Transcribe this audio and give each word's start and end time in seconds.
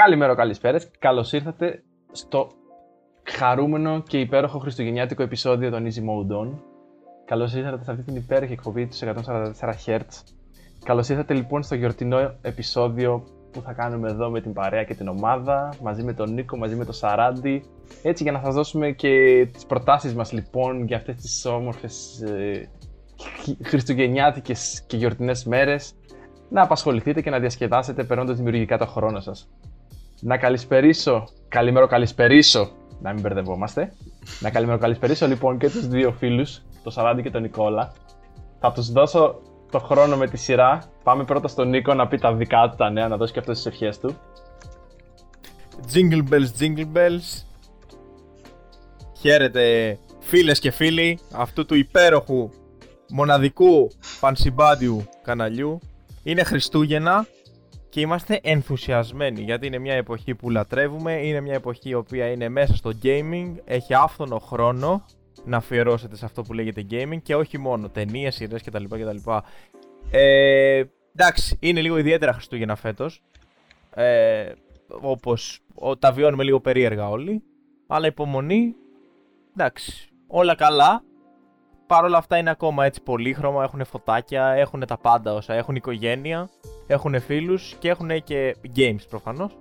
Καλημέρα, 0.00 0.34
καλησπέρα. 0.34 0.80
Καλώς 0.98 1.32
ήρθατε 1.32 1.82
στο 2.12 2.48
χαρούμενο 3.22 4.02
και 4.02 4.20
υπέροχο 4.20 4.58
χριστουγεννιάτικο 4.58 5.22
επεισόδιο 5.22 5.70
των 5.70 5.86
Easy 5.86 5.98
Mode 5.98 6.36
On. 6.40 6.58
Καλώς 7.24 7.54
ήρθατε 7.54 7.84
σε 7.84 7.90
αυτή 7.90 8.02
την 8.02 8.16
υπέροχη 8.16 8.52
εκπομπή 8.52 8.86
του 8.86 8.96
144 8.96 9.52
Hz. 9.86 10.00
Καλώς 10.84 11.08
ήρθατε 11.08 11.34
λοιπόν 11.34 11.62
στο 11.62 11.74
γιορτινό 11.74 12.34
επεισόδιο 12.42 13.24
που 13.50 13.60
θα 13.60 13.72
κάνουμε 13.72 14.10
εδώ 14.10 14.30
με 14.30 14.40
την 14.40 14.52
παρέα 14.52 14.84
και 14.84 14.94
την 14.94 15.08
ομάδα, 15.08 15.74
μαζί 15.82 16.02
με 16.02 16.12
τον 16.12 16.32
Νίκο, 16.32 16.56
μαζί 16.56 16.74
με 16.74 16.84
τον 16.84 16.94
Σαράντι. 16.94 17.64
Έτσι 18.02 18.22
για 18.22 18.32
να 18.32 18.40
σας 18.44 18.54
δώσουμε 18.54 18.90
και 18.90 19.46
τις 19.52 19.66
προτάσεις 19.66 20.14
μας 20.14 20.32
λοιπόν 20.32 20.84
για 20.84 20.96
αυτές 20.96 21.16
τις 21.16 21.44
όμορφες 21.44 22.20
ε, 22.22 22.68
χριστουγεννιάτικες 23.62 24.82
και 24.86 24.96
γιορτινές 24.96 25.44
μέρες 25.44 25.94
να 26.48 26.62
απασχοληθείτε 26.62 27.20
και 27.20 27.30
να 27.30 27.38
διασκεδάσετε 27.38 28.04
περνώντας 28.04 28.36
δημιουργικά 28.36 28.78
το 28.78 28.86
χρόνο 28.86 29.20
σας. 29.20 29.50
Να 30.24 30.36
καλησπερίσω, 30.36 31.28
καλημέρο 31.48 31.86
καλησπερίσω, 31.86 32.70
να 33.00 33.12
μην 33.12 33.22
μπερδευόμαστε. 33.22 33.92
να 34.40 34.50
καλημέρο 34.50 34.78
καλησπερίσω 34.78 35.26
λοιπόν 35.26 35.58
και 35.58 35.70
τους 35.70 35.86
δύο 35.88 36.12
φίλους, 36.12 36.62
τον 36.82 36.92
Σαράντι 36.92 37.22
και 37.22 37.30
τον 37.30 37.42
Νικόλα. 37.42 37.92
Θα 38.60 38.72
τους 38.72 38.92
δώσω 38.92 39.40
το 39.70 39.78
χρόνο 39.78 40.16
με 40.16 40.28
τη 40.28 40.36
σειρά. 40.36 40.84
Πάμε 41.02 41.24
πρώτα 41.24 41.48
στον 41.48 41.68
Νίκο 41.68 41.94
να 41.94 42.08
πει 42.08 42.18
τα 42.18 42.34
δικά 42.34 42.68
του 42.70 42.76
τα 42.76 42.90
νέα, 42.90 43.08
να 43.08 43.16
δώσει 43.16 43.32
και 43.32 43.38
αυτές 43.38 43.56
τις 43.56 43.66
ευχές 43.66 43.98
του. 43.98 44.16
Jingle 45.92 46.22
bells, 46.30 46.62
jingle 46.62 46.86
bells. 46.96 47.44
Χαίρετε 49.18 49.98
φίλες 50.20 50.58
και 50.58 50.70
φίλοι 50.70 51.18
αυτού 51.32 51.66
του 51.66 51.74
υπέροχου 51.74 52.50
μοναδικού 53.10 53.90
πανσυμπάντιου 54.20 55.04
καναλιού. 55.22 55.78
Είναι 56.22 56.42
Χριστούγεννα 56.42 57.26
και 57.92 58.00
είμαστε 58.00 58.40
ενθουσιασμένοι 58.42 59.40
γιατί 59.40 59.66
είναι 59.66 59.78
μια 59.78 59.94
εποχή 59.94 60.34
που 60.34 60.50
λατρεύουμε, 60.50 61.12
είναι 61.12 61.40
μια 61.40 61.54
εποχή 61.54 61.88
η 61.88 61.94
οποία 61.94 62.30
είναι 62.30 62.48
μέσα 62.48 62.76
στο 62.76 62.90
gaming, 63.02 63.54
έχει 63.64 63.94
άφθονο 63.94 64.38
χρόνο 64.38 65.04
να 65.44 65.56
αφιερώσετε 65.56 66.16
σε 66.16 66.24
αυτό 66.24 66.42
που 66.42 66.52
λέγεται 66.52 66.86
gaming 66.90 67.18
και 67.22 67.34
όχι 67.34 67.58
μόνο 67.58 67.88
ταινίες, 67.88 68.34
σειρές 68.34 68.62
κτλ. 68.62 68.84
κτλ. 68.84 69.30
Ε, 70.10 70.82
εντάξει, 71.16 71.56
είναι 71.60 71.80
λίγο 71.80 71.96
ιδιαίτερα 71.96 72.32
Χριστούγεννα 72.32 72.76
φέτος. 72.76 73.22
Ε, 73.94 74.52
Όπως 75.00 75.60
τα 75.98 76.12
βιώνουμε 76.12 76.42
λίγο 76.44 76.60
περίεργα 76.60 77.08
όλοι. 77.08 77.42
Αλλά 77.86 78.06
υπομονή. 78.06 78.74
Εντάξει, 79.56 80.08
όλα 80.26 80.54
καλά. 80.54 81.04
Παρ' 81.92 82.04
όλα 82.04 82.18
αυτά 82.18 82.36
είναι 82.36 82.50
ακόμα 82.50 82.84
έτσι 82.84 83.00
πολύχρωμα. 83.02 83.62
Έχουν 83.62 83.84
φωτάκια, 83.84 84.46
έχουν 84.46 84.86
τα 84.86 84.96
πάντα 84.98 85.34
όσα. 85.34 85.54
Έχουν 85.54 85.74
οικογένεια, 85.74 86.48
έχουν 86.86 87.20
φίλους 87.20 87.74
και 87.78 87.88
έχουν 87.88 88.22
και 88.24 88.56
games 88.76 89.04
προφανώς. 89.08 89.52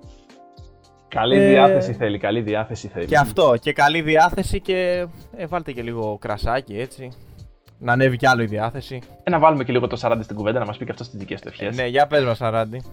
Καλή 1.07 1.37
ε, 1.37 1.49
διάθεση 1.49 1.93
θέλει, 1.93 2.17
καλή 2.17 2.41
διάθεση 2.41 2.87
θέλει. 2.87 3.05
Και 3.05 3.17
αυτό, 3.17 3.55
και 3.59 3.73
καλή 3.73 4.01
διάθεση 4.01 4.61
και 4.61 5.07
ε, 5.35 5.45
βάλτε 5.45 5.71
και 5.71 5.81
λίγο 5.81 6.17
κρασάκι 6.21 6.79
έτσι. 6.79 7.11
Να 7.77 7.91
ανέβει 7.93 8.17
κι 8.17 8.27
άλλο 8.27 8.41
η 8.41 8.45
διάθεση. 8.45 9.01
Ε, 9.23 9.29
να 9.29 9.39
βάλουμε 9.39 9.63
και 9.63 9.71
λίγο 9.71 9.87
το 9.87 9.95
Σαράντι 9.95 10.23
στην 10.23 10.35
κουβέντα 10.35 10.59
να 10.59 10.65
μας 10.65 10.77
πει 10.77 10.85
και 10.85 10.91
αυτός 10.91 11.09
τις 11.09 11.19
δικές 11.19 11.41
του 11.41 11.47
ευχές. 11.47 11.77
Ε, 11.77 11.81
ναι, 11.81 11.87
για 11.87 12.07
πες 12.07 12.23
μας, 12.23 12.37
Σαράντι. 12.37 12.83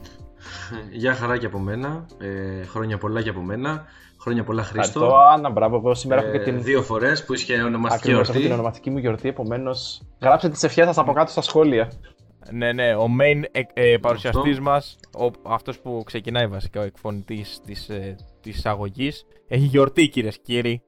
Γεια 0.93 1.15
χαρά 1.15 1.39
και 1.39 1.47
από 1.47 1.59
μένα. 1.59 2.07
Ε, 2.21 2.65
χρόνια 2.65 2.99
πολλά 2.99 3.23
και 3.23 3.31
από 3.31 3.41
μένα. 3.41 3.85
Χρόνια 4.29 4.47
πολλά 4.47 4.63
Χρήστο. 4.63 5.01
Ευχαριστώ, 5.01 5.27
Άννα, 5.35 5.51
μπράβο. 5.51 5.77
Εγώ 5.77 5.95
σήμερα 5.95 6.23
έχω 6.23 6.31
και 6.31 6.39
την. 6.39 6.63
Δύο 6.63 6.83
φορές 6.83 7.25
που 7.25 7.35
είχε 7.35 7.63
ονομαστική 7.63 7.95
Ακριβώς, 7.95 8.23
γιορτή. 8.25 8.39
Έχω 8.39 8.41
την 8.41 8.53
ονομαστική 8.53 8.91
μου 8.91 8.99
γιορτή, 8.99 9.29
επομένως. 9.29 10.03
Γράψτε 10.21 10.49
τις 10.49 10.63
ευχές 10.63 10.87
σας 10.87 10.99
από 10.99 11.13
κάτω 11.13 11.31
στα 11.31 11.41
σχόλια. 11.41 11.91
Ναι, 12.51 12.73
ναι, 12.73 12.95
ο 12.95 13.07
main 13.21 13.43
ε, 13.53 13.61
ε, 13.73 13.97
παρουσιαστής 13.97 14.61
μας, 14.61 14.99
αυτός 15.43 15.81
που 15.81 16.03
ξεκινάει 16.07 16.47
βασικά 16.47 16.81
ο 16.81 16.85
εκφωνητής 16.85 17.61
της 17.65 17.89
ε, 17.89 18.17
εισαγωγής, 18.45 19.27
έχει 19.49 19.65
γιορτή 19.65 20.09
κυρίε 20.09 20.31
και 20.31 20.41
κύριοι. 20.43 20.83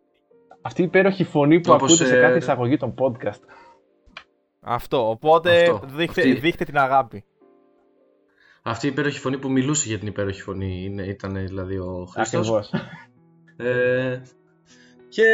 Αυτή 0.63 0.83
η 0.83 0.85
υπέροχη 0.85 1.25
φωνή 1.25 1.61
που 1.61 1.73
Όπως, 1.73 1.93
ακούτε 1.93 2.15
σε 2.15 2.21
κάθε 2.21 2.37
εισαγωγή 2.37 2.77
των 2.77 2.95
podcast. 2.99 3.41
Αυτό, 4.61 5.11
οπότε 5.11 5.61
Αυτό. 5.61 5.81
Δείχτε, 5.87 6.21
Αυτή... 6.21 6.33
δείχτε 6.33 6.65
την 6.65 6.79
αγάπη. 6.79 7.25
Αυτή 8.63 8.87
η 8.87 8.91
υπέροχη 8.91 9.19
φωνή 9.19 9.39
που 9.39 9.51
μιλούσε 9.51 9.89
για 9.89 9.99
την 9.99 10.09
υπέροχη 10.09 10.43
φωνή 10.43 10.85
είναι, 10.85 11.03
ήταν 11.03 11.47
δηλαδή 11.47 11.79
ο 11.79 12.09
Χριστός. 12.13 12.49
Ακριβώς. 12.49 12.71
Ε, 13.63 14.23
και 15.09 15.25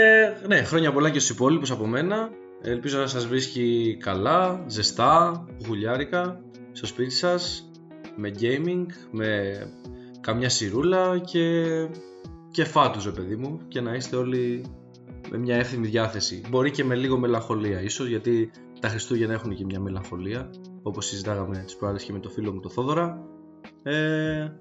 ναι, 0.46 0.62
χρόνια 0.62 0.92
πολλά 0.92 1.10
και 1.10 1.18
στους 1.18 1.34
υπόλοιπους 1.36 1.70
από 1.70 1.86
μένα. 1.86 2.30
Ελπίζω 2.62 2.98
να 2.98 3.06
σας 3.06 3.26
βρίσκει 3.26 3.96
καλά, 4.00 4.64
ζεστά, 4.66 5.46
γουλιάρικα, 5.66 6.40
στο 6.72 6.86
σπίτι 6.86 7.10
σας, 7.14 7.70
με 8.16 8.30
gaming, 8.40 8.86
με 9.10 9.58
καμιά 10.20 10.48
σιρούλα 10.48 11.18
και, 11.18 11.64
και 12.50 12.64
φάτους, 12.64 13.04
ρε 13.04 13.10
παιδί 13.10 13.36
μου, 13.36 13.60
και 13.68 13.80
να 13.80 13.94
είστε 13.94 14.16
όλοι 14.16 14.64
με 15.30 15.38
μια 15.38 15.56
εύθυμη 15.56 15.86
διάθεση. 15.86 16.42
Μπορεί 16.50 16.70
και 16.70 16.84
με 16.84 16.94
λίγο 16.94 17.18
μελαγχολία 17.18 17.82
ίσως, 17.82 18.06
γιατί 18.06 18.50
τα 18.80 18.88
Χριστούγεννα 18.88 19.32
έχουν 19.32 19.54
και 19.54 19.64
μια 19.64 19.80
μελαγχολία, 19.80 20.50
όπως 20.82 21.06
συζητάγαμε 21.06 21.62
τις 21.64 21.76
προάλλες 21.76 22.04
και 22.04 22.12
με 22.12 22.18
το 22.18 22.28
φίλο 22.28 22.52
μου 22.52 22.60
το 22.60 22.68
Θόδωρα. 22.68 23.22
Ε, 23.82 24.52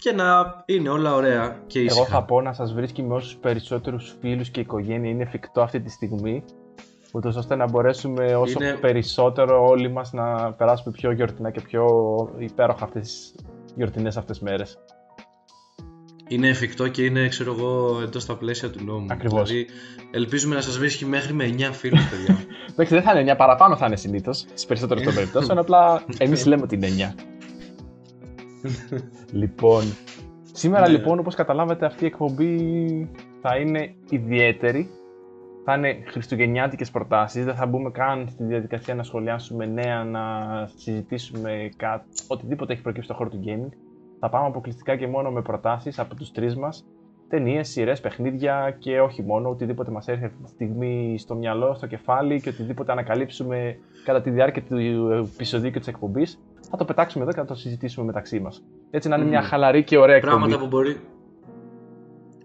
και 0.00 0.12
να 0.12 0.62
είναι 0.66 0.88
όλα 0.88 1.14
ωραία 1.14 1.62
και 1.66 1.80
ήσυχα. 1.80 2.00
Εγώ 2.00 2.10
θα 2.10 2.24
πω 2.24 2.40
να 2.40 2.52
σας 2.52 2.72
βρίσκει 2.72 3.02
με 3.02 3.14
όσους 3.14 3.36
περισσότερους 3.36 4.16
φίλους 4.20 4.50
και 4.50 4.60
οικογένεια 4.60 5.10
είναι 5.10 5.22
εφικτό 5.22 5.60
αυτή 5.60 5.80
τη 5.80 5.90
στιγμή 5.90 6.44
ούτως 7.12 7.36
ώστε 7.36 7.54
να 7.56 7.64
μπορέσουμε 7.70 8.34
όσο 8.34 8.58
περισσότερο 8.80 9.66
όλοι 9.66 9.90
μας 9.90 10.12
να 10.12 10.52
περάσουμε 10.52 10.94
πιο 10.96 11.12
γιορτινά 11.12 11.50
και 11.50 11.60
πιο 11.60 11.86
υπέροχα 12.38 12.84
αυτές 12.84 13.02
τις 13.02 13.34
γιορτινές 13.76 14.16
αυτές 14.16 14.40
μέρες. 14.40 14.78
Είναι 16.28 16.48
εφικτό 16.48 16.88
και 16.88 17.04
είναι, 17.04 17.28
ξέρω 17.28 17.54
εγώ, 17.58 18.00
εντός 18.02 18.26
τα 18.26 18.36
πλαίσια 18.36 18.70
του 18.70 18.84
νόμου. 18.84 19.06
Ακριβώς. 19.10 19.48
Δηλαδή, 19.50 19.66
ελπίζουμε 20.10 20.54
να 20.54 20.60
σας 20.60 20.78
βρίσκει 20.78 21.04
μέχρι 21.04 21.32
με 21.32 21.44
9 21.44 21.72
φίλους, 21.72 22.08
παιδιά. 22.08 22.38
Εντάξει, 22.72 22.94
δεν 22.94 23.02
θα 23.02 23.20
είναι 23.20 23.32
9, 23.32 23.36
παραπάνω 23.36 23.76
θα 23.76 23.86
είναι 23.86 23.96
συνήθως 23.96 24.38
στις 24.38 24.66
περισσότερες 24.66 25.04
των 25.04 25.14
περιπτώσεων. 25.18 25.58
απλά 25.58 26.04
εμείς 26.18 26.46
λέμε 26.46 26.62
ότι 26.62 26.74
είναι 26.74 27.14
9. 27.16 27.39
Λοιπόν, 29.32 29.82
σήμερα 30.52 30.88
ναι. 30.88 30.96
λοιπόν, 30.96 31.18
όπως 31.18 31.34
καταλάβατε, 31.34 31.86
αυτή 31.86 32.04
η 32.04 32.06
εκπομπή 32.06 33.10
θα 33.40 33.56
είναι 33.56 33.94
ιδιαίτερη 34.10 34.90
θα 35.64 35.74
είναι 35.74 36.02
χριστουγεννιάτικες 36.06 36.90
προτάσεις. 36.90 37.44
Δεν 37.44 37.54
θα 37.54 37.66
μπούμε 37.66 37.90
καν 37.90 38.28
στη 38.28 38.44
διαδικασία 38.44 38.94
να 38.94 39.02
σχολιάσουμε 39.02 39.66
νέα, 39.66 40.04
να 40.04 40.22
συζητήσουμε 40.76 41.70
κάτι, 41.76 42.04
οτιδήποτε 42.26 42.72
έχει 42.72 42.82
προκύψει 42.82 43.08
στο 43.08 43.16
χώρο 43.16 43.30
του 43.30 43.40
gaming. 43.46 43.72
Θα 44.20 44.28
πάμε 44.28 44.46
αποκλειστικά 44.46 44.96
και 44.96 45.06
μόνο 45.06 45.30
με 45.30 45.42
προτάσεις 45.42 45.98
από 45.98 46.14
τους 46.14 46.32
τρεις 46.32 46.56
μας. 46.56 46.86
Ταινίες, 47.28 47.68
σειρές, 47.68 48.00
παιχνίδια 48.00 48.76
και 48.78 49.00
όχι 49.00 49.22
μόνο. 49.22 49.48
Οτιδήποτε 49.48 49.90
μας 49.90 50.08
έρχεται 50.08 50.26
αυτή 50.26 50.42
τη 50.42 50.50
στιγμή 50.50 51.16
στο 51.18 51.34
μυαλό, 51.34 51.74
στο 51.74 51.86
κεφάλι 51.86 52.40
και 52.40 52.48
οτιδήποτε 52.48 52.92
ανακαλύψουμε 52.92 53.78
κατά 54.04 54.20
τη 54.20 54.30
διάρκεια 54.30 54.62
του 54.62 54.76
επεισοδίου 55.34 55.70
και 55.70 55.78
της 55.78 55.88
εκπομπής. 55.88 56.40
Θα 56.70 56.76
το 56.76 56.84
πετάξουμε 56.84 57.24
εδώ 57.24 57.32
και 57.32 57.40
θα 57.40 57.46
το 57.46 57.54
συζητήσουμε 57.54 58.06
μεταξύ 58.06 58.40
μας. 58.40 58.62
Έτσι 58.90 59.08
να 59.08 59.16
είναι 59.16 59.24
μια 59.24 59.42
χαλαρή 59.42 59.84
και 59.84 59.98
ωραία 59.98 60.16
εκπομπή. 60.16 60.36
Πράγματα 60.36 60.58
που 60.58 60.66
μπορεί, 60.66 61.00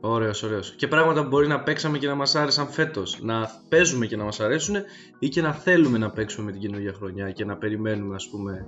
Ωραίος, 0.07 0.43
ωραίος. 0.43 0.75
Και 0.75 0.87
πράγματα 0.87 1.21
που 1.21 1.27
μπορεί 1.27 1.47
να 1.47 1.59
παίξαμε 1.59 1.97
και 1.97 2.07
να 2.07 2.15
μας 2.15 2.35
άρεσαν 2.35 2.67
φέτος. 2.67 3.19
Να 3.21 3.49
παίζουμε 3.69 4.05
και 4.05 4.17
να 4.17 4.23
μας 4.23 4.39
αρέσουν 4.39 4.75
ή 5.19 5.27
και 5.29 5.41
να 5.41 5.53
θέλουμε 5.53 5.97
να 5.97 6.09
παίξουμε 6.09 6.45
με 6.45 6.51
την 6.51 6.61
καινούργια 6.61 6.93
χρονιά 6.93 7.31
και 7.31 7.45
να 7.45 7.57
περιμένουμε, 7.57 8.15
ας 8.15 8.29
πούμε, 8.29 8.67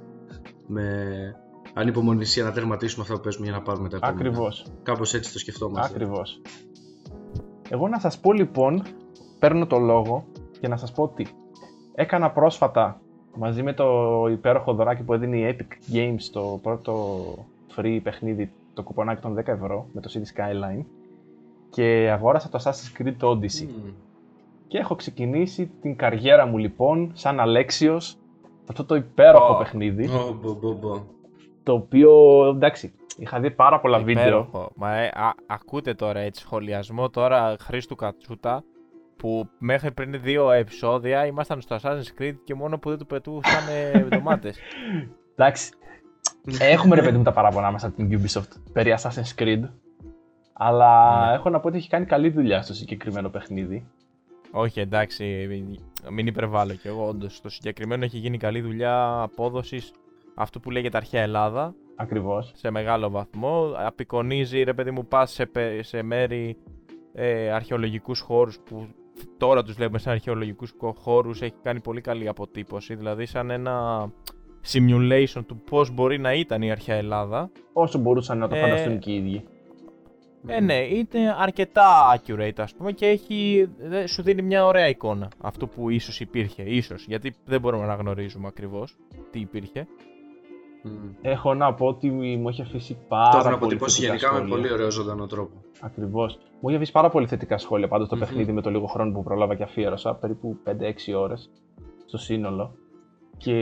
με 0.68 0.96
ανυπομονησία 1.74 2.44
να 2.44 2.52
τερματίσουμε 2.52 3.02
αυτά 3.04 3.16
που 3.16 3.22
παίζουμε 3.22 3.46
για 3.46 3.56
να 3.56 3.62
πάρουμε 3.62 3.90
τα 3.90 3.96
επόμενα. 3.96 4.20
Ακριβώς. 4.20 4.66
Κάπως 4.84 5.14
έτσι 5.14 5.34
το 5.34 5.40
σκεφτόμαστε. 5.40 5.94
Ακριβώς. 5.94 6.42
Εγώ 7.70 7.88
να 7.88 8.00
σας 8.00 8.20
πω 8.20 8.34
λοιπόν, 8.34 8.84
παίρνω 9.40 9.68
το 9.68 9.78
λόγο 9.80 10.28
και 10.60 10.68
να 10.68 10.78
σας 10.78 10.92
πω 10.92 11.04
ότι 11.04 11.28
έκανα 11.96 12.32
πρόσφατα 12.32 13.02
μαζί 13.36 13.64
με 13.64 13.74
το 13.74 14.26
υπέροχο 14.32 14.74
δωράκι 14.74 15.04
που 15.04 15.14
έδινε 15.14 15.38
η 15.38 15.58
Epic 15.58 15.96
Games 15.96 16.22
το 16.32 16.60
πρώτο 16.62 17.18
free 17.76 18.00
παιχνίδι, 18.04 18.52
το 18.74 18.84
κουπονάκι 18.84 19.22
των 19.22 19.38
10 19.40 19.48
ευρώ 19.48 19.88
με 19.94 20.02
το 20.02 20.12
CD 20.14 20.18
Skyline 20.18 20.84
και 21.70 22.10
αγόρασα 22.12 22.50
το 22.50 22.60
Assassin's 22.64 23.02
Creed 23.02 23.30
Odyssey. 23.30 23.68
Και 24.68 24.78
έχω 24.78 24.96
ξεκινήσει 24.96 25.72
την 25.82 25.96
καριέρα 25.96 26.46
μου 26.46 26.58
λοιπόν 26.58 27.12
σαν 27.14 27.40
Αλέξιος 27.40 28.18
αυτό 28.70 28.86
το 28.86 28.96
υπέροχο 28.96 29.56
oh. 29.56 29.58
παιχνίδι. 29.58 30.10
Oh, 30.12 31.02
το 31.64 31.74
οποίο, 31.74 32.44
εντάξει, 32.56 32.94
είχα 33.18 33.40
δει 33.40 33.52
πάρα 33.52 33.80
πολλά 33.80 34.00
υπέροχο. 34.00 34.44
βίντεο. 34.46 34.70
Μα 34.76 34.96
ε, 34.96 35.08
α, 35.08 35.34
ακούτε 35.46 35.94
τώρα 35.94 36.20
έτσι 36.20 36.42
σχολιασμό 36.42 37.10
τώρα 37.10 37.56
Χρήστου 37.60 37.96
Κατσούτα 37.96 38.64
που 39.18 39.50
μέχρι 39.58 39.92
πριν 39.92 40.22
δύο 40.22 40.52
επεισόδια 40.52 41.26
ήμασταν 41.26 41.62
στο 41.62 41.78
Assassin's 41.82 42.22
Creed 42.22 42.36
και 42.44 42.54
μόνο 42.56 42.78
που 42.80 42.90
δεν 42.90 42.98
του 42.98 43.06
πετούσαν 43.06 43.64
ντομάτες. 44.10 44.58
εντάξει, 45.36 45.72
έχουμε 46.60 46.96
ρε 46.96 47.02
παιδί 47.02 47.18
μου 47.18 47.24
τα 47.24 47.32
παράπονα 47.34 47.72
μας 47.72 47.84
από 47.84 47.96
την 47.96 48.10
Ubisoft 48.22 48.52
περί 48.74 48.96
Assassin's 49.00 49.42
Creed 49.42 49.70
αλλά 50.54 51.26
ναι. 51.28 51.34
έχω 51.34 51.50
να 51.50 51.60
πω 51.60 51.68
ότι 51.68 51.78
έχει 51.78 51.90
κάνει 51.90 52.06
καλή 52.06 52.30
δουλειά 52.30 52.62
στο 52.62 52.74
συγκεκριμένο 52.74 53.30
παιχνίδι. 53.30 53.88
Όχι, 54.52 54.80
εντάξει, 54.80 55.48
μην 56.12 56.28
υπερβάλλω 56.28 56.74
κι 56.74 56.88
εγώ. 56.88 57.08
Όντως, 57.08 57.36
στο 57.36 57.50
συγκεκριμένο 57.50 58.04
έχει 58.04 58.18
γίνει 58.18 58.38
καλή 58.38 58.62
δουλειά 58.62 59.22
απόδοσης 59.22 59.92
αυτού 60.36 60.60
που 60.60 60.72
λέγεται 60.72 60.98
αρχαία 60.98 61.22
Ελλάδα. 61.22 61.74
Ακριβώς. 61.96 62.52
σε 62.56 62.70
μεγάλο 62.72 63.10
βαθμό. 63.10 63.74
Απεικονίζει, 63.78 64.64
ρε 64.64 64.74
παιδί 64.74 64.92
μου, 64.92 65.06
πας 65.06 65.32
σε, 65.32 65.46
πε- 65.46 65.84
σε 65.84 66.02
μέρη 66.04 66.58
ε, 67.14 67.52
αρχαιολογικούς 67.52 68.20
χώρους 68.20 68.60
που 68.60 68.88
τώρα 69.38 69.64
τους 69.64 69.74
βλέπουμε 69.76 70.00
σαν 70.00 70.14
αρχαιολογικούς 70.14 70.72
κο- 70.72 70.96
χώρους. 71.00 71.42
Έχει 71.42 71.54
κάνει 71.64 71.80
πολύ 71.82 72.02
καλή 72.02 72.28
αποτύπωση, 72.28 72.96
δηλαδή 72.96 73.26
σαν 73.26 73.50
ένα 73.50 74.06
simulation 74.74 75.42
του 75.48 75.62
πώς 75.70 75.92
μπορεί 75.92 76.20
να 76.20 76.34
ήταν 76.34 76.62
η 76.62 76.72
αρχαία 76.72 76.96
Ελλάδα. 76.96 77.52
Όσο 77.74 78.00
μπορούσαν 78.00 78.38
να 78.38 78.48
το 78.48 78.56
Ε, 78.56 78.60
φανταστούν 78.62 79.00
και 79.00 79.12
οι 79.12 79.16
ίδιοι. 79.16 79.44
Ε, 80.48 80.60
ναι, 80.60 80.74
είναι 80.74 81.36
αρκετά 81.38 81.86
accurate 82.16 82.52
ας 82.60 82.74
πούμε 82.76 82.92
και 82.92 83.06
έχει, 83.08 83.68
δε- 83.80 84.08
σου 84.08 84.22
δίνει 84.22 84.42
μια 84.42 84.66
ωραία 84.66 84.88
εικόνα 84.88 85.28
αυτό 85.42 85.68
που 85.68 85.90
ίσως 85.90 86.20
υπήρχε, 86.20 86.64
ίσως, 86.64 87.06
γιατί 87.08 87.34
δεν 87.46 87.62
μπορούμε 87.62 87.86
να 87.86 87.94
γνωρίζουμε 87.94 88.48
ακριβώς 88.48 88.98
τι 89.32 89.40
υπήρχε. 89.40 89.88
Μμ. 90.88 91.10
Έχω 91.22 91.54
να 91.54 91.74
πω 91.74 91.86
ότι 91.86 92.10
μου 92.12 92.50
έχει 92.50 92.62
αφήσει 92.62 92.94
Το 92.94 93.00
πάρα 93.08 93.28
έχουν 93.30 93.44
πολύ 93.44 93.56
αποτυπώσει 93.56 94.02
θετικά 94.02 94.16
γενικά 94.18 94.32
με 94.32 94.38
σχόλια. 94.48 94.56
πολύ 94.56 94.74
ωραίο 94.74 94.92
ζωντανό 94.92 95.26
τρόπο. 95.26 95.52
Ακριβώς. 95.82 96.40
Μου 96.60 96.68
είχε 96.70 96.78
αφήσει 96.78 96.92
πάρα 96.92 97.10
πολύ 97.10 97.28
θετικά 97.28 97.58
σχόλια 97.58 97.88
πάντως 97.88 98.08
το 98.10 98.16
Μμμ. 98.16 98.22
παιχνίδι 98.22 98.52
με 98.52 98.62
το 98.62 98.70
λίγο 98.70 98.86
χρόνο 98.86 99.12
που 99.12 99.24
πρόλαβα 99.24 99.56
και 99.56 99.64
αφιέρωσα, 99.64 100.14
περίπου 100.16 100.58
5-6 100.64 101.14
ώρες 101.14 101.50
στο 102.06 102.18
σύνολο. 102.18 102.74
Και 103.38 103.54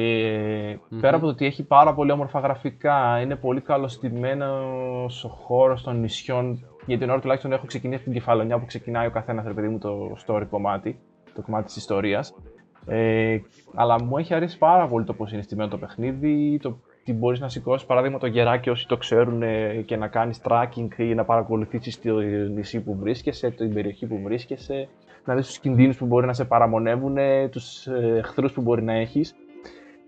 Μμμ. 0.89 1.00
πέρα 1.00 1.16
από 1.16 1.25
το 1.25 1.31
ότι 1.31 1.45
έχει 1.45 1.63
πάρα 1.63 1.94
πολύ 1.94 2.12
όμορφα 2.12 2.39
γραφικά, 2.39 3.19
είναι 3.22 3.36
πολύ 3.36 3.62
καλωστημένος 3.62 5.24
ο 5.24 5.28
χώρος 5.30 5.83
των 5.83 6.00
νησιών. 6.00 6.66
Για 6.86 6.98
την 6.98 7.10
ώρα 7.10 7.19
τουλάχιστον 7.19 7.51
έχω 7.51 7.66
ξεκινήσει 7.66 8.00
από 8.01 8.10
την 8.12 8.19
κεφαλονιά 8.19 8.60
που 8.60 8.66
ξεκινάει 8.66 9.07
ο 9.07 9.12
καθένας, 9.12 9.45
ρε 9.45 9.54
παιδί 9.54 9.68
μου, 9.68 9.78
το 9.78 10.18
story 10.25 10.44
κομμάτι, 10.50 11.00
το 11.36 11.42
κομμάτι 11.42 11.66
της 11.66 11.75
ιστορίας. 11.75 12.33
Ε, 12.88 13.38
αλλά 13.75 14.04
μου 14.04 14.18
έχει 14.18 14.33
αρέσει 14.33 14.57
πάρα 14.57 14.88
πολύ 14.88 15.06
το 15.06 15.13
πώς 15.13 15.31
είναι 15.31 15.42
στημένο 15.42 15.69
το 15.69 15.78
παιχνίδι, 15.78 16.60
το 16.62 16.78
ότι 17.07 17.18
μπορείς 17.18 17.40
να 17.40 17.50
σηκώσεις 17.50 17.88
παράδειγμα 17.88 18.18
το 18.18 18.28
γεράκι 18.28 18.69
όσοι 18.69 18.88
το 18.88 18.98
ξέρουν 18.98 19.42
ε, 19.42 19.81
και 19.86 19.98
να 19.98 20.07
κάνεις 20.07 20.42
tracking 20.44 20.88
ή 20.98 21.13
να 21.16 21.24
παρακολουθήσεις 21.24 22.02
το 22.02 22.19
νησί 22.19 22.84
που 22.84 22.96
βρίσκεσαι, 22.96 23.50
την 23.50 23.74
περιοχή 23.74 24.06
που 24.06 24.22
βρίσκεσαι, 24.24 24.88
να 25.25 25.36
δεις 25.36 25.48
τους 25.48 25.60
κινδύνους 25.60 25.98
που 25.98 26.06
μπορεί 26.06 26.25
να 26.25 26.34
σε 26.34 26.46
παραμονεύουν, 26.46 27.18
τους 27.52 27.88
εχθρούς 27.88 28.52
που 28.52 28.62
μπορεί 28.62 28.84
να 28.84 28.94
έχεις. 28.94 29.36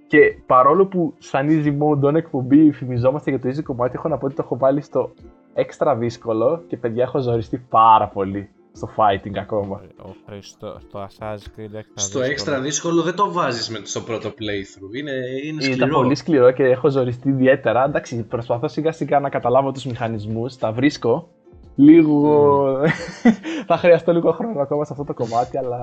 Και 0.08 0.20
παρόλο 0.46 0.86
που 0.86 1.14
σαν 1.18 1.48
easy 1.50 1.78
mode 1.80 2.10
on 2.10 2.16
εκπομπή 2.16 2.72
φημιζόμαστε 2.72 3.30
για 3.30 3.40
το 3.40 3.50
easy 3.50 3.64
κομμάτι, 3.64 3.96
έχω 3.96 4.08
να 4.08 4.18
πω 4.18 4.26
ότι 4.26 4.36
το 4.36 4.42
έχω 4.46 4.58
βάλει 4.58 4.82
στο 4.82 5.14
extra 5.54 5.96
δύσκολο 5.98 6.64
και 6.68 6.78
παιδιά 6.78 7.04
έχω 7.04 7.20
ζοριστεί 7.20 7.66
πάρα 7.70 8.08
πολύ 8.08 8.50
στο 8.78 8.90
fighting 8.96 9.38
ακόμα. 9.38 9.82
Ο 9.98 10.10
Χριστό, 10.28 10.78
στο 10.88 11.08
Assassin's 11.08 11.60
Creed 11.60 11.74
έξτρα 11.74 11.84
Στο 11.96 12.08
δύσκολο. 12.20 12.24
έξτρα 12.26 12.60
δύσκολο 12.62 13.02
δεν 13.02 13.16
το 13.16 13.32
βάζεις 13.32 13.70
με 13.70 13.80
στο 13.84 14.02
πρώτο 14.02 14.30
playthrough. 14.30 14.96
Είναι, 14.98 15.12
είναι 15.44 15.64
Ήταν 15.64 15.74
σκληρό. 15.74 15.96
πολύ 15.98 16.16
σκληρό 16.16 16.52
και 16.52 16.64
έχω 16.64 16.90
ζοριστεί 16.90 17.30
ιδιαίτερα. 17.30 17.84
Εντάξει, 17.86 18.24
προσπαθώ 18.24 18.68
σιγά 18.68 18.92
σιγά 18.92 19.20
να 19.20 19.30
καταλάβω 19.30 19.72
τους 19.72 19.86
μηχανισμούς, 19.86 20.58
τα 20.58 20.72
βρίσκω. 20.72 21.28
Λίγο... 21.76 22.80
θα 23.68 23.78
χρειαστώ 23.78 24.14
λίγο 24.14 24.32
χρόνο 24.32 24.62
ακόμα 24.62 24.86
σε 24.86 24.94
αυτό 24.94 25.04
το 25.06 25.14
κομμάτι, 25.14 25.58
αλλά 25.58 25.80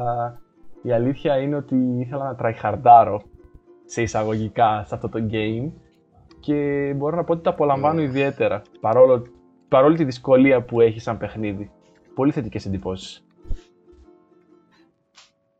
η 0.83 0.93
αλήθεια 0.93 1.37
είναι 1.39 1.57
ότι 1.57 1.75
ήθελα 2.01 2.25
να 2.25 2.37
tryhardάρω 2.41 3.19
σε 3.85 4.03
εισαγωγικά 4.03 4.85
σε 4.87 4.95
αυτό 4.95 5.09
το 5.09 5.27
game 5.31 5.71
και 6.41 6.93
μπορώ 6.97 7.17
να 7.17 7.25
πω 7.25 7.33
ότι 7.33 7.43
το 7.43 7.51
απολαμβάνω 7.51 8.01
Mm. 8.01 8.05
ιδιαίτερα, 8.05 8.63
παρόλο, 8.81 9.23
παρόλη 9.69 9.97
τη 9.97 10.05
δυσκολία 10.05 10.63
που 10.63 10.81
έχει 10.81 11.01
σαν 11.01 11.19
παιχνίδι. 11.19 11.71
Πολύ 12.15 12.33
θετικές 12.33 12.67
εντυπώσεις. 12.67 13.27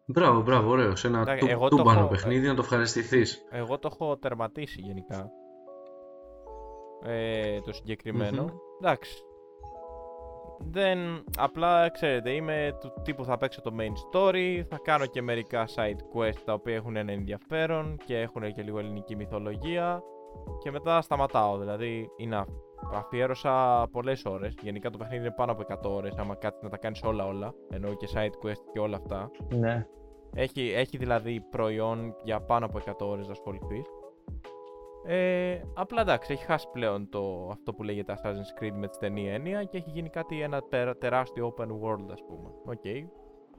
Μπράβο, 0.07 0.41
μπράβο, 0.43 0.71
ωραίο. 0.71 0.97
Σε 0.97 1.07
ένα 1.07 1.21
Εντάξει, 1.21 1.45
του- 1.45 1.51
εγώ 1.51 1.69
το 1.69 1.77
τούμπανο 1.77 1.99
έχω- 1.99 2.09
παιχνίδι 2.09 2.47
να 2.47 2.55
το 2.55 2.63
ευχαριστηθείς. 2.63 3.45
Εγώ 3.51 3.79
το 3.79 3.89
έχω 3.93 4.17
τερματίσει 4.17 4.81
γενικά. 4.81 5.31
Ε, 7.05 7.61
το 7.61 7.73
συγκεκριμένο. 7.73 8.43
Μμμ. 8.43 8.49
Εντάξει. 8.81 9.23
Δεν, 10.59 10.99
απλά 11.37 11.89
ξέρετε, 11.91 12.31
είμαι 12.31 12.77
του 12.81 12.93
τύπου 13.03 13.25
θα 13.25 13.37
παίξω 13.37 13.61
το 13.63 13.71
main 13.79 13.93
story, 14.17 14.63
θα 14.69 14.79
κάνω 14.83 15.07
και 15.07 15.23
μερικά 15.23 15.65
side 15.75 16.17
quest 16.19 16.39
τα 16.45 16.53
οποία 16.53 16.75
έχουν 16.75 16.97
ένα 16.97 17.13
ενδιαφέρον 17.13 17.97
και 18.07 18.19
έχουν 18.21 18.53
και 18.53 18.63
λίγο 18.63 18.79
ελληνική 18.79 19.17
μυθολογία 19.17 20.03
και 20.63 20.71
μετά 20.71 21.01
σταματάω, 21.03 21.59
δηλαδή 21.59 22.09
enough. 22.31 22.45
Αφιέρωσα 22.93 23.87
πολλές 23.93 24.25
ώρες, 24.25 24.55
γενικά 24.63 24.91
το 24.91 24.99
παιχνίδι 24.99 25.23
είναι 25.25 25.35
πάνω 25.37 25.53
από 25.53 25.63
100 25.63 25.91
ώρες 25.91 26.15
άμα 26.17 26.35
κάτσεις 26.35 26.63
να 26.63 26.69
τα 26.69 26.77
κάνεις 26.77 27.03
όλα 27.03 27.27
όλα, 27.27 27.55
ενώ 27.71 27.95
και 27.95 28.09
side 28.15 28.47
quest 28.47 28.63
και 28.73 28.79
όλα 28.79 28.97
αυτά. 28.97 29.31
Ναι. 29.55 29.87
Έχει, 30.37 30.73
έχει 30.77 30.97
δηλαδή 30.97 31.41
προϊόν 31.51 32.15
για 32.25 32.41
πάνω 32.41 32.67
από 32.67 32.79
100 32.79 33.07
ώρες 33.07 33.27
να 33.27 33.33
ασχοληθείς. 33.33 33.85
Ε, 35.07 35.61
απλά 35.75 36.01
εντάξει, 36.01 36.33
έχει 36.33 36.45
χάσει 36.45 36.67
πλέον 36.73 37.09
το, 37.09 37.49
αυτό 37.53 37.75
που 37.75 37.83
λέγεται 37.83 38.15
Assassin's 38.23 38.63
Creed 38.63 38.73
με 38.75 38.89
τη 38.89 38.95
στενή 38.95 39.29
έννοια 39.29 39.65
και 39.65 39.77
έχει 39.77 39.91
γίνει 39.91 40.09
κάτι 40.09 40.41
ένα 40.41 40.63
τερ- 40.63 40.97
τεράστιο 40.99 41.55
open 41.57 41.67
world 41.67 42.07
ας 42.13 42.21
πούμε. 42.29 42.49
Οκ. 42.65 42.85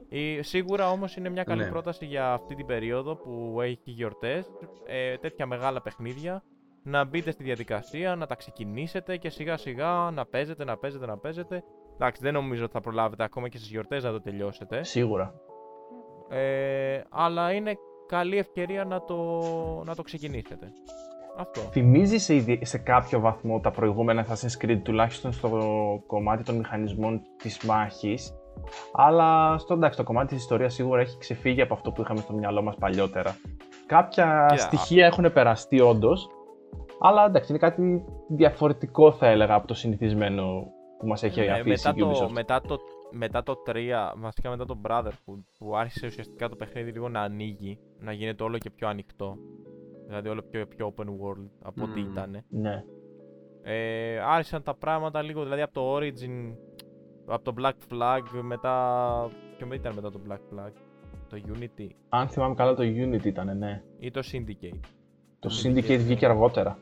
Η, 0.08 0.42
σίγουρα 0.42 0.90
όμως 0.90 1.16
είναι 1.16 1.28
μια 1.28 1.44
καλή 1.44 1.62
Ναι. 1.62 1.68
πρόταση 1.70 2.04
για 2.06 2.32
αυτή 2.32 2.54
την 2.54 2.66
περίοδο 2.66 3.16
που 3.16 3.60
έχει 3.60 3.90
γιορτές, 3.90 4.50
ε, 4.86 5.16
τέτοια 5.16 5.46
μεγάλα 5.46 5.82
παιχνίδια, 5.82 6.42
να 6.86 7.04
μπείτε 7.04 7.30
στη 7.30 7.42
διαδικασία, 7.42 8.14
να 8.14 8.26
τα 8.26 8.34
ξεκινήσετε 8.34 9.16
και 9.16 9.30
σιγά 9.30 9.56
σιγά 9.56 10.10
να 10.12 10.26
παίζετε, 10.26 10.64
να 10.64 10.76
παίζετε, 10.76 11.06
να 11.06 11.18
παίζετε. 11.18 11.62
Εντάξει, 11.94 12.22
δεν 12.22 12.32
νομίζω 12.32 12.64
ότι 12.64 12.72
θα 12.72 12.80
προλάβετε 12.80 13.24
ακόμα 13.24 13.48
και 13.48 13.58
στις 13.58 13.70
γιορτές 13.70 14.04
να 14.04 14.10
το 14.10 14.20
τελειώσετε. 14.20 14.84
Σίγουρα. 14.84 15.34
Ε, 16.28 17.00
αλλά 17.10 17.52
είναι 17.52 17.74
καλή 18.06 18.36
ευκαιρία 18.36 18.84
να 18.84 19.04
το, 19.04 19.42
να 19.84 19.94
το 19.94 20.02
ξεκινήσετε. 20.02 20.72
Αυτό. 21.36 21.60
Θυμίζεις 21.60 22.24
σε, 22.24 22.34
ιδι- 22.34 22.66
σε 22.66 22.78
κάποιο 22.78 23.20
βαθμό 23.20 23.60
τα 23.60 23.70
προηγούμενα 23.70 24.26
Assassin's 24.26 24.64
Creed, 24.64 24.80
τουλάχιστον 24.82 25.32
στο 25.32 25.50
κομμάτι 26.06 26.42
των 26.42 26.56
μηχανισμών 26.56 27.20
της 27.42 27.64
μάχης. 27.64 28.34
Αλλά 28.92 29.58
στο 29.58 29.74
εντάξει, 29.74 29.98
το 29.98 30.04
κομμάτι 30.04 30.26
της 30.26 30.38
ιστορίας 30.42 30.74
σίγουρα 30.74 31.00
έχει 31.00 31.18
ξεφύγει 31.18 31.62
από 31.62 31.74
αυτό 31.74 31.90
που 31.90 32.00
είχαμε 32.00 32.20
στο 32.20 32.32
μυαλό 32.32 32.62
μας 32.62 32.76
παλιότερα. 32.76 33.36
Κάποια 33.86 34.46
Κοίτα, 34.48 34.62
στοιχεία 34.62 35.06
έχουν 35.06 35.32
περαστεί 35.32 35.80
όντως, 35.80 36.28
αλλά 37.00 37.24
εντάξει, 37.24 37.50
είναι 37.50 37.58
κάτι 37.58 38.04
διαφορετικό 38.28 39.12
θα 39.12 39.26
έλεγα 39.26 39.54
από 39.54 39.66
το 39.66 39.74
συνηθισμένο 39.74 40.66
που 40.98 41.06
μας 41.06 41.22
έχει 41.22 41.40
Ε, 41.40 41.50
αφήσει 41.50 41.86
μετά, 41.88 41.92
η 41.96 42.00
το, 42.00 42.10
Ubisoft. 42.10 42.30
μετά, 42.32 42.60
το, 42.60 42.78
μετά 43.12 43.42
το 43.42 43.54
3, 43.66 43.72
βασικά 44.16 44.50
μετά 44.50 44.64
το 44.64 44.80
Brotherhood, 44.88 45.42
που 45.58 45.76
άρχισε 45.76 46.06
ουσιαστικά 46.06 46.48
το 46.48 46.56
παιχνίδι 46.56 46.90
λίγο 46.90 47.08
να 47.08 47.20
ανοίγει, 47.20 47.78
να 47.98 48.12
γίνεται 48.12 48.42
όλο 48.42 48.58
και 48.58 48.70
πιο 48.70 48.88
ανοιχτό. 48.88 49.36
Δηλαδή 50.06 50.28
όλο 50.28 50.42
πιο, 50.50 50.66
πιο 50.66 50.94
open 50.96 51.04
world 51.04 51.48
από 51.62 51.82
ό,τι 51.82 52.00
Μμμ. 52.00 52.10
ήταν. 52.10 52.44
Ναι. 52.48 52.84
Ε, 53.62 54.18
άρχισαν 54.18 54.62
τα 54.62 54.74
πράγματα 54.74 55.22
λίγο, 55.22 55.42
δηλαδή 55.42 55.62
από 55.62 55.72
το 55.72 55.96
Origin, 55.96 56.54
από 57.26 57.44
το 57.44 57.54
Black 57.58 57.92
Flag, 57.94 58.40
μετά... 58.42 59.30
Ποιο 59.56 59.68
ήταν 59.72 59.94
μετά 59.94 60.10
το 60.10 60.20
Black 60.28 60.34
Flag, 60.54 60.70
το 61.28 61.40
Unity 61.54 61.86
Αν 62.08 62.28
θυμάμαι 62.28 62.54
καλά 62.54 62.74
το 62.74 62.82
Unity 62.82 63.24
ήταν, 63.24 63.58
ναι. 63.58 63.82
ή 63.98 64.10
το 64.10 64.20
Syndicate. 64.32 64.78
Το 65.38 65.48
Το 65.48 65.54
Syndicate 65.64 65.78
Syndicate, 65.78 65.98
βγήκε 65.98 66.26
ναι. 66.26 66.32
αργότερα. 66.32 66.78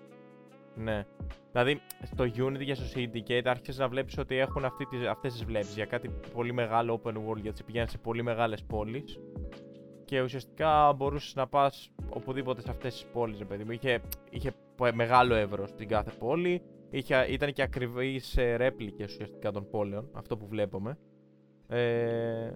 Ναι. 0.77 1.05
Δηλαδή, 1.53 1.81
στο 2.03 2.25
Unity 2.25 2.65
και 2.65 2.75
στο 2.75 2.85
Syndicate 3.01 3.43
άρχισες 3.45 3.79
να 3.79 3.89
βλέπεις 3.89 4.19
ότι 4.19 4.37
έχουν 4.37 4.65
αυτή 4.65 4.85
τις, 4.87 5.07
αυτές 5.07 5.33
τις 5.33 5.45
βλέψεις 5.45 5.75
για 5.75 5.85
κάτι 5.85 6.11
πολύ 6.33 6.53
μεγάλο 6.53 7.01
open 7.05 7.13
world, 7.13 7.41
γιατί 7.43 7.57
σε 7.57 7.63
πηγαίνουν 7.63 7.89
σε 7.89 7.99
πολύ 7.99 8.23
μεγάλες 8.23 8.63
πόλεις 8.63 9.19
και 10.05 10.21
ουσιαστικά 10.23 10.93
μπορούσες 10.93 11.35
να 11.35 11.47
πας 11.47 11.91
οπουδήποτε 12.09 12.61
σε 12.61 12.71
αυτές 12.71 12.93
τις 12.93 13.07
πόλεις, 13.13 13.39
ρε 13.39 13.45
παιδί 13.45 13.65
μου. 13.65 13.71
Είχε, 13.71 14.01
είχε 14.31 14.53
πο- 14.77 14.95
μεγάλο 14.95 15.35
εύρος 15.35 15.69
στην 15.69 15.89
κάθε 15.89 16.11
πόλη, 16.19 16.63
είχε, 16.91 17.27
ήταν 17.29 17.53
και 17.53 17.63
ακριβείς 17.63 18.37
ε, 18.37 18.57
ρέπλικες 18.57 19.13
ουσιαστικά 19.13 19.51
των 19.51 19.71
πόλεων, 19.71 20.09
αυτό 20.13 20.37
που 20.37 20.47
βλέπουμε. 20.47 20.99
Ε, 21.69 22.51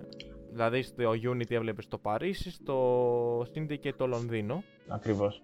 δηλαδή 0.50 0.82
στο 0.82 1.10
Unity 1.10 1.50
έβλεπες 1.50 1.88
το 1.88 1.98
Παρίσι, 1.98 2.50
στο 2.50 3.40
Syndicate 3.40 3.94
το 3.96 4.06
Λονδίνο. 4.06 4.62
Ακριβώς. 4.88 5.42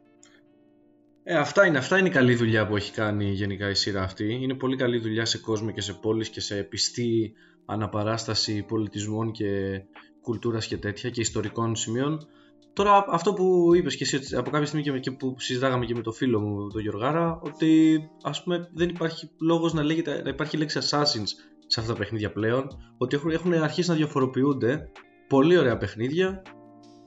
Ε, 1.26 1.35
αυτά, 1.35 1.66
είναι, 1.66 1.78
αυτά 1.78 1.99
είναι 1.99 2.09
η 2.09 2.11
καλή 2.11 2.35
δουλειά 2.35 2.66
που 2.66 2.76
έχει 2.76 2.93
κάνει 2.93 3.25
γενικά 3.31 3.71
η 3.71 3.75
σειρά 3.75 4.02
αυτή. 4.02 4.38
Είναι 4.43 4.54
πολύ 4.54 4.76
καλή 4.76 4.99
δουλειά 4.99 5.25
σε 5.25 5.38
κόσμο 5.38 5.71
και 5.71 5.81
σε 5.81 5.93
πόλεις 5.93 6.28
και 6.28 6.40
σε 6.40 6.62
πιστή 6.62 7.33
αναπαράσταση 7.66 8.62
πολιτισμών 8.62 9.33
και 9.33 9.81
κουλτούρας 10.23 10.66
και 10.66 10.76
τέτοια 10.76 11.11
και 11.11 11.21
ιστορικών 11.21 11.76
σημείων. 11.76 12.26
Τώρα 12.73 13.04
αυτό 13.09 13.33
που 13.33 13.75
είπες 13.75 13.97
και 13.97 14.04
εσύ 14.04 14.16
ότι 14.16 14.37
από 14.37 14.50
κάποια 14.50 14.66
στιγμή 14.66 14.85
και, 14.85 14.93
με- 14.93 14.99
και 15.00 15.11
που 15.11 15.35
συζητάγαμε 15.38 15.85
και 15.85 15.95
με 15.95 16.02
το 16.02 16.12
φίλο 16.12 16.40
μου 16.40 16.69
τον 16.71 16.81
Γιωργάρα 16.81 17.40
ότι 17.43 18.00
ας 18.23 18.43
πούμε 18.43 18.69
δεν 18.75 18.88
υπάρχει 18.88 19.31
λόγος 19.40 19.73
να, 19.73 19.83
λέγεται, 19.83 20.23
να 20.23 20.28
υπάρχει 20.28 20.57
λέξη 20.57 20.78
Assassins 20.83 21.28
σε 21.66 21.81
αυτά 21.81 21.93
τα 21.93 21.99
παιχνίδια 21.99 22.33
πλέον 22.33 22.69
ότι 22.99 23.16
έχουν, 23.16 23.31
έχουν 23.31 23.54
αρχίσει 23.54 23.88
να 23.88 23.95
διαφοροποιούνται 23.95 24.90
πολύ 25.28 25.57
ωραία 25.57 25.76
παιχνίδια 25.76 26.43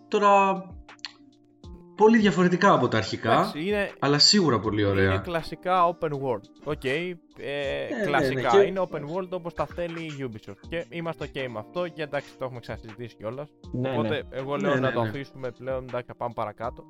τώρα 0.08 0.62
πολύ 1.98 2.18
διαφορετικά 2.18 2.74
από 2.74 2.88
τα 2.88 2.98
αρχικά 2.98 3.32
Εντάξει, 3.32 3.66
είναι, 3.66 3.92
αλλά 4.00 4.20
σίγουρα 4.20 4.60
πολύ 4.60 4.84
ωραία. 4.84 5.06
Είναι 5.14 5.22
κλασικά 5.24 5.98
open 6.00 6.10
world. 6.10 6.42
OK. 6.64 6.84
ε, 6.84 7.16
ναι, 8.00 8.06
κλασικά. 8.06 8.50
και- 8.50 8.58
Είναι 8.68 8.82
open 8.92 9.02
world 9.02 9.30
όπως 9.30 9.54
τα 9.54 9.66
θέλει 9.66 10.02
η 10.04 10.30
Ubisoft. 10.32 10.60
Και 10.70 10.86
είμαστε 10.90 11.30
ok 11.34 11.48
με 11.52 11.60
αυτό 11.60 11.88
και 11.88 12.02
εντάξει 12.02 12.30
το 12.38 12.46
έχουμε 12.46 12.60
ξανασυζητήσει 12.60 13.16
κιόλας. 13.16 13.50
Ναι, 13.72 13.90
Οπότε 13.90 14.08
ναι. 14.30 14.38
εγώ 14.40 14.56
λέω 14.56 14.74
Ναι, 14.74 14.80
να 14.80 14.88
ναι, 14.88 14.94
το 14.94 15.02
ναι. 15.02 15.10
αφήσουμε 15.10 15.52
πλέον. 15.52 15.84
Εντάξει, 15.84 16.12
πάμε 16.18 16.34
παρακάτω. 16.36 16.84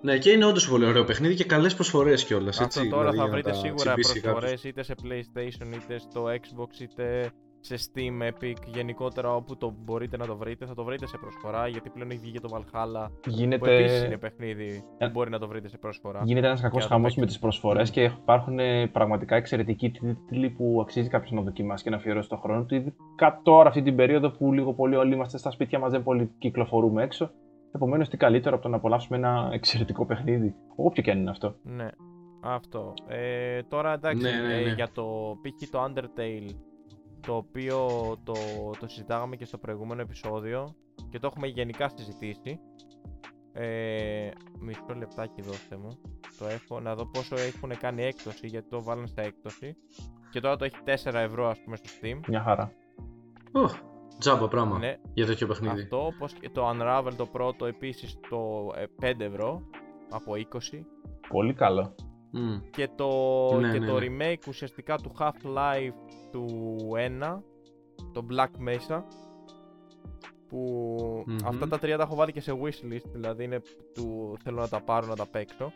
Ναι, 0.00 0.18
και 0.18 0.30
είναι 0.30 0.44
όντως 0.44 0.68
πολύ 0.68 0.84
ωραίο 0.86 1.04
παιχνίδι 1.04 1.34
και 1.34 1.44
καλές 1.44 1.74
προσφορές 1.74 2.24
κιόλας. 2.24 2.60
Αυτό 2.60 2.88
τώρα 2.88 3.10
δηλαδή, 3.10 3.16
θα 3.16 3.22
για 3.22 3.24
να 3.24 3.30
βρείτε 3.32 3.50
τα 3.50 3.56
σίγουρα 3.56 3.94
τσιμπήσει 3.94 4.20
προσφορές 4.20 4.50
κάποιος. 4.50 4.64
είτε 4.64 4.82
σε 4.82 4.94
PlayStation 5.02 5.74
είτε 5.74 5.98
στο 5.98 6.24
Xbox 6.24 6.80
είτε 6.80 7.30
σε 7.64 7.76
Steam, 7.78 8.28
Epic, 8.28 8.56
γενικότερα 8.74 9.34
όπου 9.34 9.56
το 9.56 9.74
μπορείτε 9.84 10.16
να 10.16 10.26
το 10.26 10.36
βρείτε, 10.36 10.66
θα 10.66 10.74
το 10.74 10.84
βρείτε 10.84 11.06
σε 11.06 11.18
προσφορά 11.18 11.68
γιατί 11.68 11.90
πλέον 11.90 12.10
έχει 12.10 12.20
βγει 12.20 12.30
και 12.32 12.40
το 12.40 12.48
Valhalla 12.52 13.08
που 13.22 13.30
Γίνεται, 13.30 13.76
επίσης 13.76 14.02
είναι 14.04 14.16
παιχνίδι 14.18 14.84
Ε, 14.98 15.04
που 15.06 15.10
μπορεί 15.12 15.30
να 15.30 15.38
το 15.38 15.48
βρείτε 15.48 15.68
σε 15.68 15.78
προσφορά. 15.78 16.20
γίνεται 16.24 16.46
ένας 16.46 16.60
κακός 16.60 16.72
Για 16.78 16.82
να 16.82 16.88
το 16.88 16.94
χαμός 16.94 17.02
παίξετε. 17.14 17.20
με 17.20 17.26
τις 17.26 17.38
προσφορές 17.38 17.90
και 17.90 18.02
υπάρχουν 18.02 18.58
ε, 18.58 18.86
πραγματικά 18.86 19.36
εξαιρετικοί 19.36 19.90
τίτλοι 19.90 20.50
που 20.50 20.78
αξίζει 20.82 21.08
κάποιος 21.08 21.30
να 21.30 21.42
δοκιμάσει 21.42 21.84
και 21.84 21.90
να 21.90 21.96
αφιερώσει 21.96 22.28
τον 22.28 22.38
χρόνο 22.38 22.64
του. 22.64 22.74
Ειδικά 22.74 23.40
τώρα, 23.42 23.68
αυτή 23.68 23.82
την 23.82 23.96
περίοδο 23.96 24.30
που 24.30 24.52
λίγο 24.52 24.74
πολύ 24.74 24.96
όλοι 24.96 25.14
είμαστε 25.14 25.38
στα 25.38 25.50
σπίτια 25.50 25.78
μας, 25.78 25.90
δεν 25.90 26.02
πολύ 26.02 26.30
κυκλοφορούμε 26.38 27.02
έξω. 27.02 27.30
Επομένως, 27.74 28.08
τι 28.08 28.16
καλύτερο 28.16 28.54
από 28.54 28.62
το 28.64 28.68
να 28.70 28.76
απολαύσουμε 28.76 29.16
ένα 29.16 29.48
εξαιρετικό 29.52 30.06
παιχνίδι, 30.06 30.54
όποιο 30.76 31.02
και 31.02 31.10
αν 31.10 31.18
είναι 31.18 31.30
αυτό. 31.30 31.54
Ναι, 31.62 31.88
αυτό. 32.40 32.94
Ε, 33.08 33.62
τώρα 33.62 33.92
εντάξει, 33.92 34.22
Ναι, 34.22 34.30
ναι, 34.30 34.54
ε, 34.54 34.64
ναι. 34.64 34.72
για 34.72 34.88
το 34.94 35.04
π.χ. 35.42 35.68
το 35.70 35.84
Undertale, 35.84 36.50
το 37.26 37.36
οποίο 37.36 37.86
το, 38.24 38.34
το 38.80 38.86
συζητάγαμε 38.88 39.36
και 39.36 39.44
στο 39.44 39.58
προηγούμενο 39.58 40.00
επεισόδιο 40.00 40.74
και 41.10 41.18
το 41.18 41.26
έχουμε 41.26 41.46
γενικά 41.46 41.88
συζητήσει. 41.88 42.60
Ε, 43.52 44.28
μισό 44.58 44.94
λεπτάκι 44.96 45.42
δώστε 45.42 45.76
μου. 45.76 45.88
Το 46.38 46.46
έχω 46.46 46.80
να 46.80 46.94
δω 46.94 47.06
πόσο 47.06 47.36
έχουν 47.36 47.76
κάνει 47.78 48.02
έκπτωση 48.02 48.46
γιατί 48.46 48.68
το 48.68 48.82
βάλαν 48.82 49.06
στα 49.06 49.22
έκπτωση. 49.22 49.76
Και 50.30 50.40
τώρα 50.40 50.56
το 50.56 50.64
έχει 50.64 50.76
4 51.04 51.14
ευρώ 51.14 51.48
ας 51.48 51.58
πούμε 51.64 51.76
στο 51.76 51.88
Steam. 52.00 52.20
Μια 52.28 52.42
χαρά. 52.42 52.72
Ω, 53.52 53.68
τζάμπα 54.18 54.48
πράγμα 54.48 54.78
Ναι, 54.78 54.96
για 55.14 55.26
τέτοιο 55.26 55.46
παιχνίδι. 55.46 55.80
αυτό 55.80 56.06
όπως 56.06 56.32
και 56.32 56.50
το 56.50 56.70
Unravel 56.70 57.12
το 57.16 57.26
πρώτο 57.26 57.66
επίσης 57.66 58.18
το 58.30 58.70
ε, 59.00 59.12
5 59.14 59.20
ευρώ 59.20 59.62
από 60.10 60.32
20. 60.72 60.80
Πολύ 61.28 61.54
καλό. 61.54 61.94
Μμ. 62.32 62.60
και 62.70 62.88
το, 62.96 63.08
Ναι, 63.60 63.72
και 63.72 63.78
ναι, 63.78 63.86
το 63.86 63.98
ναι. 64.00 64.06
remake 64.06 64.48
ουσιαστικά 64.48 64.96
του 64.96 65.12
Half-Life 65.18 65.94
του 66.30 66.46
1, 67.20 67.38
το 68.12 68.26
Black 68.30 68.68
Mesa, 68.68 69.02
που 70.48 71.24
Μμμ. 71.26 71.36
αυτά 71.44 71.68
τα 71.68 71.78
τρία 71.78 71.96
τα 71.96 72.02
έχω 72.02 72.14
βάλει 72.14 72.32
και 72.32 72.40
σε 72.40 72.52
wishlist, 72.62 73.10
δηλαδή 73.12 73.44
είναι 73.44 73.60
του 73.94 74.36
θέλω 74.42 74.60
να 74.60 74.68
τα 74.68 74.80
πάρω 74.80 75.06
να 75.06 75.16
τα 75.16 75.26
παίξω. 75.26 75.72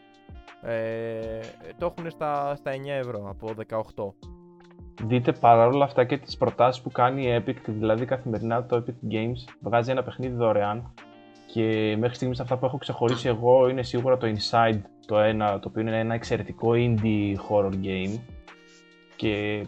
Ε, 0.63 1.41
το 1.79 1.87
έχουν 1.87 2.11
στα, 2.11 2.55
στα 2.57 2.71
9 2.73 2.75
ευρώ 2.87 3.29
από 3.31 3.51
18. 3.95 4.13
Δείτε 5.03 5.33
παρόλα 5.33 5.85
αυτά 5.85 6.05
και 6.05 6.19
τις 6.19 6.37
προτάσεις 6.37 6.83
που 6.83 6.91
κάνει 6.91 7.27
η 7.27 7.45
Epic, 7.47 7.57
δηλαδή 7.67 8.05
καθημερινά 8.05 8.67
το 8.67 8.85
Epic 8.87 9.13
Games 9.13 9.55
βγάζει 9.61 9.91
ένα 9.91 10.03
παιχνίδι 10.03 10.35
δωρεάν 10.35 10.95
και 11.47 11.97
μέχρι 11.99 12.15
στιγμής 12.15 12.41
αυτά 12.41 12.57
που 12.59 12.67
έχω 12.67 12.79
ξεχωρίσει 12.79 13.29
εγώ 13.29 13.69
είναι 13.69 13.83
σίγουρα 13.83 14.17
το 14.17 14.27
Inside 14.27 14.81
το 15.07 15.19
ένα, 15.19 15.59
το 15.59 15.69
οποίο 15.69 15.81
είναι 15.83 15.99
ένα 15.99 16.15
εξαιρετικό 16.15 16.69
indie 16.75 17.35
horror 17.49 17.73
game 17.85 18.19
και 19.17 19.63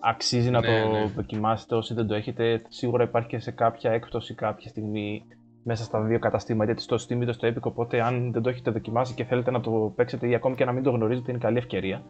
αξίζει 0.00 0.50
να 0.50 0.60
Ναι, 0.60 0.66
το 0.66 0.88
ναι. 0.92 1.04
δοκιμάσετε 1.16 1.74
όσοι 1.74 1.94
δεν 1.94 2.06
το 2.06 2.14
έχετε. 2.14 2.62
Σίγουρα 2.68 3.02
υπάρχει 3.04 3.28
και 3.28 3.38
σε 3.38 3.50
κάποια 3.50 3.90
έκπτωση 3.92 4.34
κάποια 4.34 4.68
στιγμή 4.68 5.22
μέσα 5.64 5.84
στα 5.84 6.00
δύο 6.00 6.18
καταστήματα, 6.18 6.70
είτε 6.70 6.80
στο 6.80 6.96
Steam 6.96 7.22
είτε 7.22 7.32
στο 7.32 7.48
Epic, 7.48 7.60
οπότε 7.60 8.02
αν 8.02 8.32
δεν 8.32 8.42
το 8.42 8.48
έχετε 8.48 8.70
δοκιμάσει 8.70 9.14
και 9.14 9.24
θέλετε 9.24 9.50
να 9.50 9.60
το 9.60 9.92
παίξετε 9.96 10.28
ή 10.28 10.34
ακόμη 10.34 10.54
και 10.54 10.64
να 10.64 10.72
μην 10.72 10.82
το 10.82 10.90
γνωρίζετε 10.90 11.30
είναι 11.30 11.40
καλή 11.40 11.58
ευκαιρία. 11.58 12.02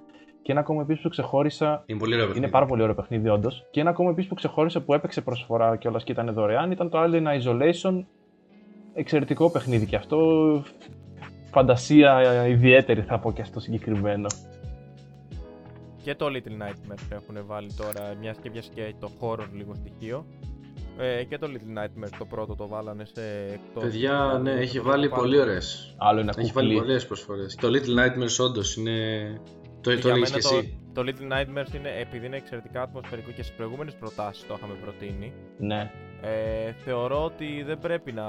Και 0.43 0.53
ένα 0.53 0.61
ακόμα 0.61 0.83
επίσης 0.83 1.03
που 1.03 1.09
ξεχώρισα 1.09 1.83
Είναι 1.87 1.99
πολύ 1.99 2.12
ωραίο 2.15 2.25
παιχνίδι. 2.27 2.45
είναι 2.45 2.53
πάρα 2.55 2.67
πολύ 2.67 2.83
ωραίο 2.83 2.95
παιχνίδι, 2.95 3.29
όντως. 3.29 3.67
Και 3.71 3.81
ένα 3.81 3.91
ακόμα 3.91 4.11
επίσης 4.11 4.29
που 4.29 4.35
ξεχώρισε 4.35 4.81
που 4.81 4.95
έπαιξε 4.95 5.21
προσφορά 5.21 5.77
κιόλας 5.77 6.05
και 6.05 6.12
ήταν 6.12 6.33
δωρεάν 6.33 6.71
ήταν 6.71 6.91
το 6.91 6.99
Alien 7.03 7.25
Isolation. 7.41 8.05
Εξαιρετικό 8.95 9.51
παιχνίδι 9.51 9.87
και 9.87 9.97
αυτό. 9.97 10.19
Φαντασία 11.53 12.47
ιδιαίτερη 12.47 13.01
θα 13.03 13.19
πω 13.19 13.33
και 13.33 13.43
αυτό 13.43 13.61
συγκεκριμένο. 13.61 14.27
Και 16.03 16.15
το 16.15 16.27
Little 16.27 16.63
Nightmares 16.63 17.07
έχουν 17.11 17.47
βάλει 17.47 17.73
τώρα, 17.77 18.15
μιας 18.21 18.37
και 18.43 18.51
πιάσε 18.51 18.71
και 18.75 18.95
το 19.01 19.11
horror 19.21 19.47
λίγο 19.55 19.75
στοιχείο. 19.75 20.27
Ε, 20.99 21.25
και 21.25 21.39
το 21.39 21.47
Little 21.51 21.79
Nightmares 21.79 22.11
το 22.19 22.25
πρώτο 22.25 22.55
το 22.55 22.69
βάλανε 22.69 23.05
σε 23.05 23.23
εκτός. 23.53 23.83
Παιδιά, 23.83 24.41
ναι, 24.43 24.51
το 24.53 24.59
έχει 24.61 24.77
το 24.77 24.83
βάλει 24.83 25.09
πάρω. 25.09 25.23
πολύ 25.23 25.39
ωραίες. 25.41 25.95
Άλλο 25.99 26.21
ένα 26.21 26.35
Έχει 26.37 26.53
βάλει 26.53 26.69
κουκλί. 26.69 26.81
πολλές 26.87 27.07
προσφορές. 27.07 27.55
Το 27.55 27.69
Little 27.69 27.99
Nightmares 27.99 28.45
όντως 28.45 28.77
είναι. 28.77 28.91
Το, 29.81 29.91
Και 29.95 30.01
το 30.01 30.09
για 30.09 30.17
έλεγε 30.17 30.25
και 30.25 30.41
μένα 30.49 30.59
εσύ. 30.59 30.79
Το, 30.95 31.03
το 31.05 31.11
Little 31.13 31.33
Nightmares 31.33 31.75
είναι, 31.75 31.91
επειδή 32.01 32.27
είναι 32.27 32.37
εξαιρετικά 32.37 32.83
ατμοσφαιρικό 32.83 33.31
και 33.31 33.43
στις 33.43 33.57
προηγούμενες 33.57 33.95
προτάσεις 33.95 34.47
το 34.47 34.55
είχαμε 34.59 34.75
προτείνει. 34.83 35.33
Ναι. 35.59 35.91
Ε, 36.23 36.73
θεωρώ 36.73 37.25
ότι 37.25 37.63
δεν 37.67 37.79
πρέπει 37.79 38.13
να, 38.13 38.25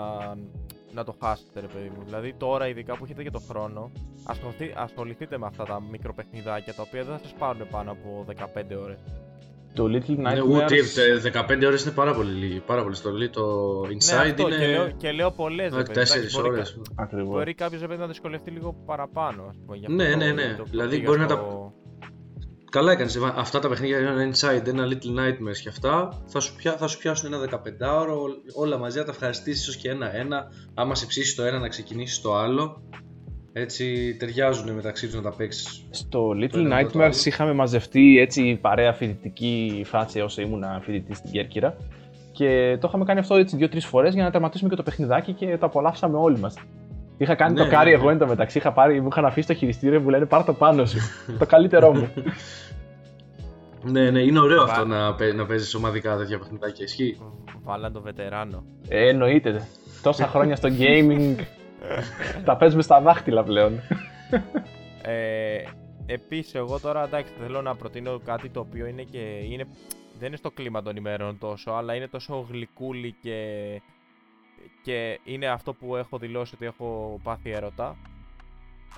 να 0.94 1.04
το 1.04 1.16
χάσετε, 1.22 1.60
ρε 1.60 1.68
παιδί 1.68 1.92
μου. 1.96 2.04
Δηλαδή, 2.06 2.34
τώρα, 2.38 2.68
ειδικά 2.68 2.98
που 2.98 3.04
έχετε 3.04 3.24
και 3.24 3.32
το 3.32 3.40
χρόνο, 3.50 3.92
ασχοληθεί, 4.24 4.74
ασχοληθείτε 4.76 5.38
με 5.38 5.46
αυτά 5.46 5.64
τα 5.64 5.82
μικροπαιχνιδάκια 5.92 6.74
τα 6.74 6.82
οποία 6.88 7.04
δεν 7.04 7.14
θα 7.18 7.20
σας 7.24 7.34
πάρουν 7.40 7.68
πάνω 7.72 7.92
από 7.92 8.26
15 8.28 8.76
ώρες. 8.84 8.98
Το 9.74 9.84
Little 9.84 10.16
Ναι, 10.18 10.32
Nightmares. 10.34 10.48
ούτε 10.50 10.76
15 11.24 11.66
ώρες 11.66 11.84
είναι 11.84 11.92
πάρα 11.94 12.14
πολύ 12.14 12.32
λίγη. 12.32 12.60
Πάρα 12.60 12.84
πολύ 12.84 12.96
στολή. 12.96 13.30
Το 13.30 13.42
Ναι, 13.88 13.94
Inside 13.94 14.30
αυτό, 14.30 14.48
είναι. 14.48 14.58
και 14.58 14.68
λέω, 14.68 14.90
και 14.98 15.12
λέω 15.12 15.32
πολλές. 15.32 15.74
4 15.74 16.44
ώρες. 16.46 16.80
Ακριβώς. 16.96 17.30
Μπορεί 17.30 17.54
κάποιος 17.54 17.82
να 17.98 18.08
δυσκολευτεί 18.08 18.52
λίγο 18.52 18.76
παραπάνω, 18.86 19.44
ας 19.50 19.58
πούμε. 19.66 19.78
γι' 19.78 19.86
Ναι, 19.94 20.04
αυτό 20.04 20.18
ναι, 20.18 20.32
ναι. 20.32 20.50
το- 20.52 20.58
το 20.58 20.64
Δηλαδή, 20.70 20.96
πήγα 20.96 21.08
μπορεί 21.08 21.20
να 21.20 21.28
στο- 21.28 21.74
Καλά 22.74 22.92
έκανες. 22.92 23.18
Αυτά 23.36 23.60
τα 23.60 23.70
παιχνίδια, 23.70 23.98
ένα 23.98 24.32
Inside, 24.32 24.68
ένα 24.68 24.88
Little 24.88 25.20
Nightmares 25.20 25.58
και 25.62 25.70
αυτά, 25.70 26.22
θα 26.28 26.40
σου, 26.40 26.56
πια, 26.56 26.78
θα 26.78 26.88
σου 26.88 26.98
πιάσουν 26.98 27.34
ένα 27.34 27.50
15ωρο. 27.52 28.18
Όλα 28.54 28.78
μαζί 28.78 28.98
θα 28.98 29.04
τα 29.04 29.12
ευχαριστήσεις 29.12 29.62
ίσως 29.62 29.76
και 29.76 29.90
ένα-ένα. 29.90 30.48
Άμα 30.74 30.96
σε 30.96 31.06
ψήσει 31.06 31.36
το 31.36 31.44
ένα, 31.44 31.60
να 31.60 31.68
ξεκινήσεις 31.68 32.22
το 32.22 32.36
άλλο. 32.36 32.82
Έτσι 33.54 34.16
ταιριάζουν 34.20 34.72
μεταξύ 34.72 35.06
τους 35.06 35.16
να 35.16 35.22
τα 35.22 35.36
παίξεις. 35.36 35.88
Στο 35.90 36.20
Το 36.20 36.30
Little 36.30 36.54
ένα 36.54 36.76
με 36.76 36.84
το 36.84 36.90
Nightmares 36.90 37.02
άλλο. 37.02 37.14
είχαμε 37.24 37.54
μαζευτεί 37.54 38.20
έτσι 38.20 38.58
παρέα 38.62 38.94
φοιτητική 38.94 39.84
φάση 39.86 40.22
όσο 40.22 40.42
ήμουν 40.42 40.64
φοιτητής 40.82 41.18
στην 41.18 41.32
Κέρκυρα 41.32 41.76
και 42.32 42.78
το 42.80 42.88
είχαμε 42.88 43.04
κάνει 43.04 43.20
αυτό 43.20 43.36
έτσι 43.36 43.56
δύο-τρεις 43.56 43.86
φορές 43.86 44.14
για 44.14 44.24
να 44.24 44.32
τερματίσουμε 44.32 44.70
και 44.70 44.76
το 44.76 44.84
παιχνιδάκι 44.84 45.34
και 45.34 45.58
το 45.58 45.66
απολαύσαμε 45.66 46.18
όλοι 46.18 46.40
μας. 46.40 46.56
Είχα 47.18 47.36
κάνει 47.36 47.54
Ναι, 47.54 47.64
το 47.64 47.70
κάρι 47.70 47.90
ναι, 47.90 47.96
εγώ 47.96 48.06
ναι. 48.06 48.12
εν 48.12 48.18
τω 48.18 48.28
μεταξύ. 48.28 48.58
Είχα 48.58 48.72
πάρει, 48.72 49.02
μου 49.02 49.08
είχαν 49.12 49.26
αφήσει 49.26 49.48
το 49.48 49.54
χειριστήριο 49.54 50.00
μου 50.02 50.10
λένε 50.10 50.26
πάρ 50.26 50.44
το 50.44 50.54
πάνω 50.54 50.86
σου. 50.86 50.98
το 51.40 51.46
καλύτερό 51.46 51.94
μου. 51.94 52.10
Ναι, 53.84 54.10
ναι, 54.12 54.20
είναι 54.20 54.40
ωραίο 54.40 54.66
Βα- 54.66 54.72
αυτό 54.72 54.86
να, 54.86 55.16
παί- 55.16 55.34
να 55.36 55.46
παίζεις 55.46 55.74
ομαδικά 55.76 56.18
τέτοια 56.18 56.38
παιχνιδάκια. 56.40 56.84
Ισχύει. 56.86 57.18
Βάλαν 57.64 57.94
το 57.94 58.02
βετεράνο. 58.02 58.64
Ε, 58.88 59.08
εννοείται. 59.10 59.68
Τόσα 60.02 60.28
χρόνια 60.28 60.56
στο 60.56 60.70
gaming. 60.80 61.36
τα 62.46 62.58
παίζουμε 62.58 62.82
στα 62.82 63.02
δάχτυλα 63.02 63.44
πλέον. 63.44 63.80
Ε, 65.02 65.58
Επίσης, 66.06 66.56
εγώ 66.56 66.80
τώρα 66.80 67.04
εντάξει, 67.04 67.34
θέλω 67.42 67.62
να 67.62 67.76
προτείνω 67.76 68.20
κάτι 68.26 68.50
το 68.50 68.60
οποίο 68.60 68.86
είναι 68.86 69.02
και. 69.04 69.18
Είναι, 69.20 69.66
δεν 70.20 70.28
είναι 70.28 70.38
στο 70.38 70.52
κλίμα 70.52 70.82
των 70.82 70.96
ημέρων 70.96 71.38
τόσο, 71.40 71.72
αλλά 71.72 71.94
είναι 71.96 72.08
τόσο 72.08 72.48
γλυκούλι 72.52 73.16
και. 73.22 73.36
Και 74.84 75.20
είναι 75.24 75.48
αυτό 75.48 75.74
που 75.74 75.96
έχω 75.96 76.18
δηλώσει 76.18 76.56
ότι 76.56 76.66
έχω 76.66 77.20
πάθει 77.24 77.50
έρωτα. 77.50 77.96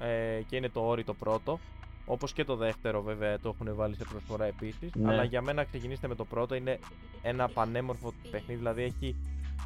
Ε, 0.02 0.42
και 0.48 0.56
είναι 0.56 0.70
το 0.70 0.88
όρι 0.88 1.04
το 1.04 1.14
πρώτο. 1.14 1.60
Όπως 2.06 2.34
και 2.34 2.44
το 2.44 2.56
δεύτερο 2.56 3.02
βέβαια 3.02 3.40
το 3.40 3.56
έχουν 3.60 3.76
βάλει 3.76 3.96
σε 3.96 4.04
προσφορά 4.04 4.46
επίσης. 4.46 4.94
Ναι. 4.94 5.12
Αλλά 5.12 5.24
για 5.24 5.42
μένα 5.42 5.64
ξεκινήστε 5.64 6.08
με 6.08 6.16
το 6.16 6.26
πρώτο. 6.26 6.56
Είναι 6.56 6.80
ένα 7.22 7.48
πανέμορφο 7.48 8.14
παιχνίδι. 8.32 8.56
Δηλαδή 8.56 8.84
έχει 8.84 9.16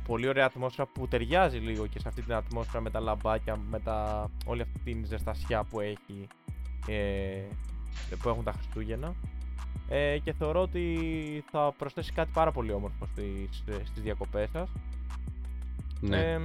πολύ 0.08 0.28
ωραία 0.28 0.46
ατμόσφαιρα 0.46 0.88
που 0.94 1.08
ταιριάζει 1.08 1.58
λίγο 1.58 1.88
και 1.88 2.00
σε 2.00 2.08
αυτή 2.08 2.22
την 2.22 2.34
ατμόσφαιρα 2.34 2.82
με 2.82 2.90
τα 2.90 3.00
λαμπάκια, 3.00 3.60
με 3.70 3.80
τα, 3.80 4.30
όλη 4.46 4.62
αυτή 4.62 4.80
την 4.80 5.06
ζεστασιά 5.06 5.64
που 5.64 5.80
έχει 5.80 6.28
ε, 6.88 7.44
που 8.22 8.30
έχουν 8.30 8.44
τα 8.44 8.52
Χριστούγεννα 8.52 9.16
ε, 9.90 10.18
και 10.24 10.34
θεωρώ 10.34 10.62
ότι 10.62 11.44
θα 11.52 11.74
προσθέσει 11.78 12.12
κάτι 12.12 12.32
πάρα 12.34 12.52
πολύ 12.52 12.72
όμορφο 12.72 13.06
στις, 13.06 13.64
στις 13.86 14.04
διακοπές 14.04 14.50
σας. 14.50 14.70
Ναι. 16.02 16.18
Ε, 16.18 16.40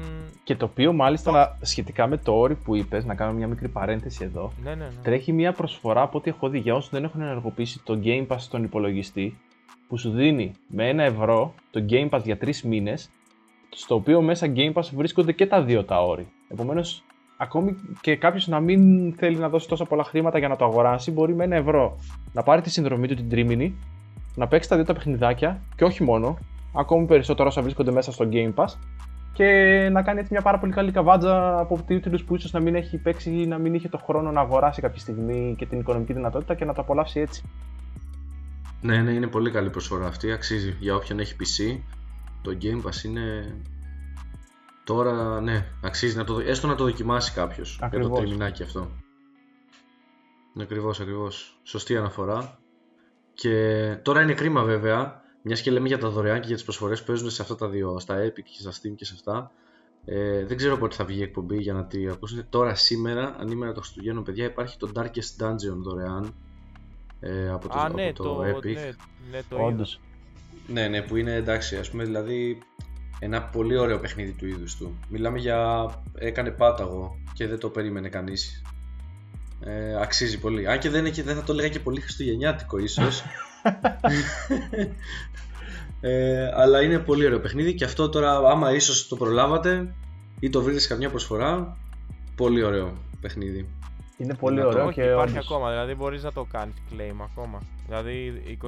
Και 0.44 0.56
το 0.56 0.64
οποίο 0.64 0.92
μάλιστα 0.92 1.30
να- 1.30 1.58
σχετικά 1.61 2.06
με 2.06 2.16
το 2.16 2.32
όρι 2.38 2.54
που 2.54 2.75
είπες, 2.75 3.04
να 3.04 3.14
κάνω 3.14 3.32
μια 3.32 3.46
μικρή 3.46 3.68
παρένθεση 3.68 4.25
εδώ. 4.25 4.52
ναι, 4.64 4.70
ναι, 4.70 4.76
ναι. 4.76 4.90
Τρέχει 5.02 5.32
μια 5.32 5.52
προσφορά 5.52 6.02
από 6.02 6.18
ό,τι 6.18 6.30
έχω 6.30 6.49
δει 6.49 6.58
για 6.58 6.75
όσους 6.75 6.90
δεν 6.90 7.04
έχουν 7.04 7.20
ενεργοποιήσει 7.20 7.80
το 7.84 8.00
Game 8.04 8.26
Pass 8.26 8.37
στον 8.38 8.62
υπολογιστή 8.64 9.38
που 9.88 9.99
σου 9.99 10.11
δίνει 10.11 10.52
με 10.66 10.88
ένα 10.88 11.02
ευρώ 11.02 11.54
το 11.70 11.84
Game 11.90 12.08
Pass 12.11 12.20
για 12.25 12.37
τρεις 12.38 12.62
μήνες, 12.62 13.11
στο 13.68 13.94
οποίο 13.94 14.23
μέσα 14.23 14.52
Game 14.56 14.73
Pass 14.73 14.88
βρίσκονται 14.94 15.32
και 15.32 15.46
τα 15.46 15.62
δύο 15.62 15.84
τα 15.84 16.02
όρη. 16.04 16.26
Επομένως, 16.49 17.02
ακόμη 17.37 17.76
και 18.00 18.16
κάποιος 18.16 18.46
να 18.46 18.61
μην 18.61 19.12
θέλει 19.14 19.37
να 19.37 19.49
δώσει 19.49 19.68
τόσα 19.68 19.84
πολλά 19.84 20.04
χρήματα 20.04 20.38
για 20.38 20.49
να 20.49 20.56
το 20.56 20.64
αγοράσει, 20.64 21.11
μπορεί 21.11 21.34
με 21.34 21.44
ένα 21.44 21.56
ευρώ 21.56 21.99
να 22.32 22.42
πάρει 22.42 22.61
τη 22.61 22.70
συνδρομή 22.70 23.08
του 23.08 23.14
την 23.14 23.28
τρίμηνη, 23.28 23.75
να 24.34 24.46
παίξει 24.49 24.68
τα 24.68 24.76
δύο 24.76 24.84
τα 24.84 24.92
παιχνιδάκια 24.92 25.61
και 25.76 25.84
όχι 25.84 26.02
μόνο, 26.02 26.38
ακόμη 26.75 27.06
περισσότερο 27.06 27.49
όσα 27.49 27.62
βρίσκονται 27.62 27.92
μέσα 27.92 28.12
στο 28.12 28.28
Game 28.32 28.54
Pass 28.54 28.66
και 29.34 29.88
να 29.92 30.02
κάνει 30.02 30.18
έτσι 30.18 30.32
μια 30.32 30.42
πάρα 30.42 30.58
πολύ 30.58 30.72
καλή 30.72 30.92
καβάτζα 30.92 31.58
από 31.58 31.82
τίτλου 31.86 32.18
που 32.26 32.34
ίσως 32.34 32.52
να 32.52 32.60
μην 32.60 32.74
έχει 32.74 32.98
παίξει 32.98 33.30
ή 33.30 33.46
να 33.46 33.58
μην 33.58 33.74
είχε 33.74 33.88
το 33.88 33.98
χρόνο 33.98 34.30
να 34.30 34.40
αγοράσει 34.40 34.80
κάποια 34.80 35.00
στιγμή 35.00 35.54
και 35.58 35.66
την 35.66 35.78
οικονομική 35.78 36.12
δυνατότητα 36.12 36.54
και 36.54 36.64
να 36.64 36.74
το 36.74 36.80
απολαύσει 36.80 37.20
έτσι. 37.20 37.42
ναι, 38.80 39.02
ναι, 39.02 39.10
είναι 39.10 39.26
πολύ 39.26 39.50
καλή 39.50 39.70
προσφορά 39.70 40.06
αυτή. 40.06 40.32
Αξίζει 40.32 40.76
για 40.80 40.94
όποιον 40.94 41.18
έχει 41.18 41.36
PC. 41.40 41.78
Το 42.42 42.56
Game 42.62 42.88
Pass 42.88 43.04
είναι. 43.04 43.56
Τώρα, 44.84 45.40
ναι, 45.40 45.66
αξίζει 45.82 46.16
να 46.16 46.24
το, 46.24 46.40
έστω 46.40 46.66
να 46.66 46.74
το 46.74 46.84
δοκιμάσει 46.84 47.32
κάποιος 47.32 47.76
για 47.78 47.88
το 47.88 47.96
Ακριβώς. 47.96 48.18
τριμινάκι 48.18 48.62
αυτό. 48.62 48.88
Ακριβώς, 50.60 51.00
ακριβώς. 51.00 51.58
Σωστή 51.62 51.96
αναφορά. 51.96 52.58
Και 53.34 53.84
τώρα 54.02 54.22
είναι 54.22 54.34
κρίμα 54.34 54.62
βέβαια, 54.62 55.23
μιας 55.46 55.60
και 55.60 55.70
λέμε 55.70 55.88
για 55.88 55.98
τα 55.98 56.08
δωρεάν 56.08 56.40
και 56.40 56.46
για 56.46 56.54
τις 56.54 56.64
προσφορές 56.64 57.00
που 57.00 57.06
παίζουν 57.06 57.30
σε 57.30 57.42
αυτά 57.42 57.54
τα 57.54 57.68
δύο, 57.68 57.98
στα 57.98 58.24
Epic 58.26 58.42
και 58.42 58.60
στα 58.60 58.70
Steam 58.72 58.94
και 58.96 59.04
σε 59.04 59.12
αυτά. 59.14 59.50
Ε, 60.04 60.44
δεν 60.44 60.56
ξέρω 60.56 60.76
πότε 60.78 60.94
θα 60.94 61.04
βγει 61.04 61.18
η 61.18 61.22
εκπομπή 61.22 61.56
για 61.56 61.72
να 61.72 61.84
τη 61.84 62.08
ακούσετε. 62.08 62.46
Τώρα, 62.50 62.74
σήμερα, 62.74 63.36
ανήμερα 63.38 63.72
το 63.72 63.80
Χριστουγέννων, 63.80 64.24
παιδιά, 64.24 64.44
υπάρχει 64.44 64.76
το 64.78 64.90
Darkest 64.94 65.44
Dungeon 65.44 65.76
δωρεάν 65.82 66.34
ε, 67.20 67.48
από 67.50 67.68
το, 67.68 67.78
Α, 67.78 67.86
από 67.86 67.96
ναι, 67.96 68.12
το, 68.12 68.22
το, 68.22 68.40
Epic. 68.40 68.74
ναι, 68.74 68.92
ναι, 69.30 69.42
το 69.48 69.56
είδα. 69.56 69.64
Όντως. 69.64 70.00
Ναι, 70.66 70.88
ναι, 70.88 71.02
που 71.02 71.16
είναι 71.16 71.34
εντάξει, 71.34 71.76
ας 71.76 71.90
πούμε, 71.90 72.04
δηλαδή 72.04 72.58
ένα 73.18 73.42
πολύ 73.42 73.76
ωραίο 73.76 73.98
παιχνίδι 73.98 74.32
του 74.32 74.46
είδους 74.46 74.76
του. 74.76 74.98
Μιλάμε 75.08 75.38
για 75.38 75.88
έκανε 76.14 76.50
πάταγο 76.50 77.16
και 77.32 77.46
δεν 77.46 77.58
το 77.58 77.68
περίμενε 77.68 78.08
κανείς. 78.08 78.62
Ε, 79.60 80.00
αξίζει 80.00 80.38
πολύ. 80.38 80.68
Αν 80.68 80.78
και 80.78 80.90
δεν, 80.90 81.00
είναι, 81.00 81.10
και- 81.10 81.22
δεν 81.22 81.36
θα 81.36 81.42
το 81.42 81.52
έλεγα 81.52 81.68
και 81.68 81.80
πολύ 81.80 82.00
χριστουγεννιάτικο 82.00 82.78
ίσως. 82.78 83.22
ε, 86.00 86.50
αλλά 86.54 86.83
είναι 86.83 86.99
πολύ 86.99 87.26
ωραίο 87.26 87.40
παιχνίδι 87.40 87.75
και 87.75 87.85
αυτό 87.85 88.09
τώρα 88.09 88.37
άμα 88.50 88.73
ίσως 88.75 89.09
το 89.09 89.16
προλάβατε 89.16 89.94
ή 90.40 90.50
το 90.50 90.62
βρείτε 90.62 90.78
σε 90.80 90.88
καμιά 90.88 91.11
προσφορά, 91.11 91.76
πολύ 92.37 92.62
ωραίο 92.62 92.92
παιχνίδι. 93.21 93.68
Είναι 94.16 94.35
πολύ 94.35 94.54
Δυνατό. 94.56 94.75
ωραίο 94.76 94.87
Όχι, 94.87 94.94
και 94.94 95.02
υπάρχει 95.02 95.33
όντως. 95.37 95.44
ακόμα, 95.50 95.71
δηλαδή 95.71 95.94
μπορείς 95.94 96.23
να 96.23 96.33
το 96.33 96.47
κάνεις 96.52 96.75
claim 96.92 97.26
ακόμα. 97.33 97.62
Δηλαδή 97.87 98.42
26... 98.62 98.66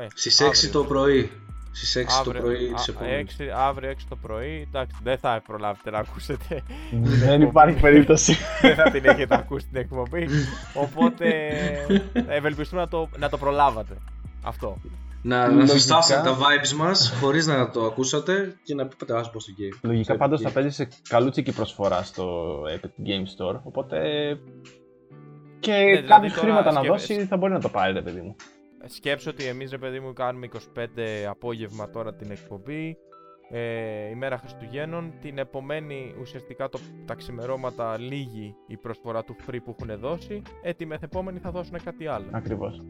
Ε, 0.00 0.06
Στις 0.14 0.42
6 0.42 0.44
αύριο. 0.46 0.70
το 0.70 0.84
πρωί. 0.84 1.30
Στις 1.74 1.96
6 1.96 2.04
το 2.24 2.30
Αύριο- 2.30 2.42
πρωί 2.42 2.70
α, 2.70 2.74
της 2.74 2.88
επόμενης. 2.88 3.36
6, 3.40 3.48
αύριο 3.56 3.90
6 3.90 4.06
το 4.08 4.16
πρωί, 4.16 4.66
εντάξει, 4.68 4.96
δεν 5.02 5.18
θα 5.18 5.42
προλάβετε 5.46 5.90
να 5.90 5.98
ακούσετε. 5.98 6.62
Δεν 7.02 7.40
υπάρχει 7.42 7.80
περίπτωση. 7.80 8.36
δεν 8.62 8.74
θα 8.74 8.90
την 8.90 9.04
έχετε 9.04 9.34
ακούσει 9.34 9.66
την 9.66 9.76
εκπομπή. 9.80 10.28
Οπότε 10.74 11.28
ευελπιστούμε 12.28 12.80
να 12.80 12.88
το, 12.88 13.08
να 13.18 13.28
το 13.28 13.38
προλάβατε. 13.38 13.94
Αυτό. 14.42 14.76
Να, 15.24 15.38
να 15.46 15.52
Λογικά. 15.52 15.72
συστάσετε 15.72 16.22
τα 16.22 16.36
vibes 16.38 16.72
μας 16.76 17.14
χωρίς 17.20 17.46
να 17.46 17.70
το 17.70 17.84
ακούσατε 17.84 18.56
και 18.62 18.74
να 18.74 18.86
πείτε 18.86 19.18
ας 19.18 19.30
πω 19.30 19.40
στο 19.40 19.52
game. 19.58 19.78
Λογικά 19.82 20.04
Στο 20.04 20.16
πάντως 20.16 20.40
Epic 20.40 20.42
θα 20.42 20.50
Game. 20.50 20.52
παίζει 20.54 20.70
σε 20.70 20.88
καλούτσικη 21.08 21.52
προσφορά 21.52 22.02
στο 22.02 22.54
Epic 22.76 23.06
Game 23.08 23.24
Store, 23.46 23.60
οπότε 23.62 23.98
και 25.60 25.72
δηλαδή 25.72 26.06
κάποια 26.06 26.28
τώρα 26.28 26.40
χρήματα 26.40 26.72
να 26.72 26.80
σκέφτεσαι. 26.82 27.14
δώσει 27.14 27.26
θα 27.26 27.36
μπορεί 27.36 27.52
να 27.52 27.60
το 27.60 27.68
πάρει, 27.68 27.92
ρε 27.92 28.02
παιδί 28.02 28.20
μου. 28.20 28.36
Σκέψω 28.86 29.30
ότι 29.30 29.44
εμείς 29.44 29.70
ρε 29.70 29.78
παιδί 29.78 30.00
μου 30.00 30.12
κάνουμε 30.12 30.48
25 30.76 30.86
απόγευμα 31.28 31.90
τώρα 31.90 32.14
την 32.14 32.30
εκπομπή 32.30 32.96
ε, 33.54 34.08
ημέρα 34.08 34.38
Χριστουγέννων 34.38 35.12
την 35.20 35.38
επομένη 35.38 36.14
ουσιαστικά 36.20 36.68
το, 36.68 36.78
τα 37.04 37.14
ξημερώματα 37.14 37.98
λίγη 37.98 38.54
η 38.66 38.76
προσφορά 38.76 39.24
του 39.24 39.36
free 39.46 39.58
που 39.64 39.76
έχουν 39.80 39.98
δώσει 39.98 40.42
ε, 40.62 40.72
τη 40.72 40.86
μεθεπόμενη 40.86 41.38
θα 41.38 41.50
δώσουν 41.50 41.82
κάτι 41.84 42.06
άλλο 42.06 42.26
Ακριβώς. 42.30 42.82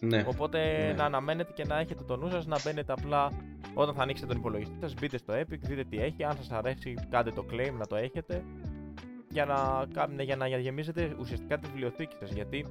Ναι. 0.00 0.24
οπότε 0.28 0.86
Ναι. 0.86 0.92
να 0.92 1.04
αναμένετε 1.04 1.52
και 1.52 1.64
να 1.64 1.78
έχετε 1.78 2.04
το 2.04 2.16
νου 2.16 2.30
σας 2.30 2.46
να 2.46 2.56
μπαίνετε 2.64 2.92
απλά 2.92 3.30
όταν 3.74 3.94
θα 3.94 4.02
ανοίξετε 4.02 4.28
τον 4.28 4.38
υπολογιστή 4.40 4.76
σας 4.80 4.94
μπείτε 4.94 5.18
στο 5.18 5.34
Epic 5.34 5.58
δείτε 5.60 5.84
τι 5.84 5.98
έχει 5.98 6.24
αν 6.24 6.36
σας 6.36 6.50
αρέσει 6.50 6.94
κάντε 7.10 7.30
το 7.30 7.46
claim 7.50 7.72
να 7.78 7.86
το 7.86 7.96
έχετε 7.96 8.44
για 9.34 9.44
να, 9.44 9.86
κα- 9.94 10.22
για 10.22 10.36
να 10.36 10.46
γεμίζετε 10.48 11.16
ουσιαστικά 11.20 11.58
τη 11.58 11.66
βιβλιοθήκη 11.66 12.16
σας 12.20 12.30
γιατί 12.32 12.66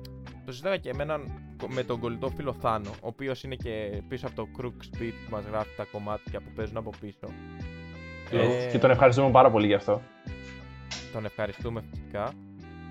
το 0.45 0.51
συζητάγα 0.51 0.77
και 0.77 0.89
εμένα 0.89 1.19
με 1.67 1.83
τον 1.83 1.99
κολλητό 1.99 2.29
φίλο 2.29 2.53
Θάνο, 2.53 2.89
ο 2.89 3.07
οποίος 3.07 3.43
είναι 3.43 3.55
και 3.55 4.01
πίσω 4.07 4.27
από 4.27 4.35
το 4.35 4.47
Crooks 4.57 4.97
Beat 5.01 5.13
που 5.25 5.31
μας 5.31 5.43
γράφει 5.49 5.75
τα 5.77 5.83
κομμάτια 5.91 6.39
που 6.39 6.49
παίζουν 6.55 6.77
από 6.77 6.89
πίσω. 6.99 7.27
Ε, 8.31 8.69
Και 8.71 8.79
τον 8.79 8.89
ευχαριστούμε 8.91 9.31
πάρα 9.31 9.51
πολύ 9.51 9.67
γι' 9.67 9.73
αυτό. 9.73 10.01
τον 11.13 11.25
ευχαριστούμε 11.25 11.83
φυσικά. 11.89 12.31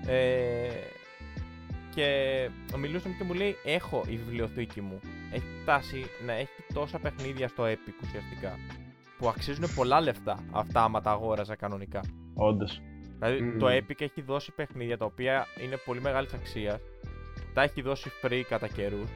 Ε, 0.07 0.69
και 1.95 2.49
μιλούσαμε 2.77 3.15
και 3.17 3.23
μου 3.23 3.33
λέει: 3.33 3.55
Έχω 3.65 4.03
η 4.07 4.17
βιβλιοθήκη 4.17 4.81
μου. 4.81 4.99
Έχει 5.31 5.45
φτάσει 5.61 6.05
να 6.25 6.33
έχει 6.33 6.63
τόσα 6.73 6.99
παιχνίδια 6.99 7.47
στο 7.47 7.63
Epic 7.63 8.03
ουσιαστικά. 8.03 8.57
Που 9.17 9.27
αξίζουν 9.27 9.65
πολλά 9.75 10.01
λεφτά 10.01 10.39
αυτά 10.51 10.83
άμα 10.83 11.01
τα 11.01 11.11
αγόραζα 11.11 11.55
κανονικά. 11.55 12.01
Όντως. 12.33 12.81
Δηλαδή 13.19 13.41
Μμμ. 13.41 13.59
το 13.59 13.67
Epic 13.67 14.01
έχει 14.01 14.21
δώσει 14.21 14.51
παιχνίδια 14.51 14.97
τα 14.97 15.05
οποία 15.05 15.45
είναι 15.63 15.77
πολύ 15.85 16.01
μεγάλης 16.01 16.33
αξίας. 16.33 16.79
Τα 17.53 17.61
έχει 17.61 17.81
δώσει 17.81 18.11
free 18.21 18.41
κατά 18.49 18.67
καιρούς. 18.67 19.09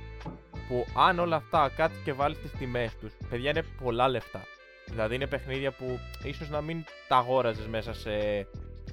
Που 0.67 0.85
αν 0.97 1.19
όλα 1.19 1.35
αυτά 1.35 1.71
κάτσει 1.75 1.97
και 2.03 2.13
βάλει 2.13 2.35
τι 2.35 2.57
τιμές 2.57 2.95
τους, 2.95 3.13
παιδιά 3.29 3.49
είναι 3.49 3.63
πολλά 3.83 4.07
λεφτά. 4.07 4.41
Δηλαδή 4.85 5.15
είναι 5.15 5.27
παιχνίδια 5.27 5.71
που 5.71 5.99
ίσως 6.23 6.49
να 6.49 6.61
μην 6.61 6.83
τα 7.07 7.17
αγόραζες 7.17 7.67
μέσα 7.67 7.93
σε 7.93 8.09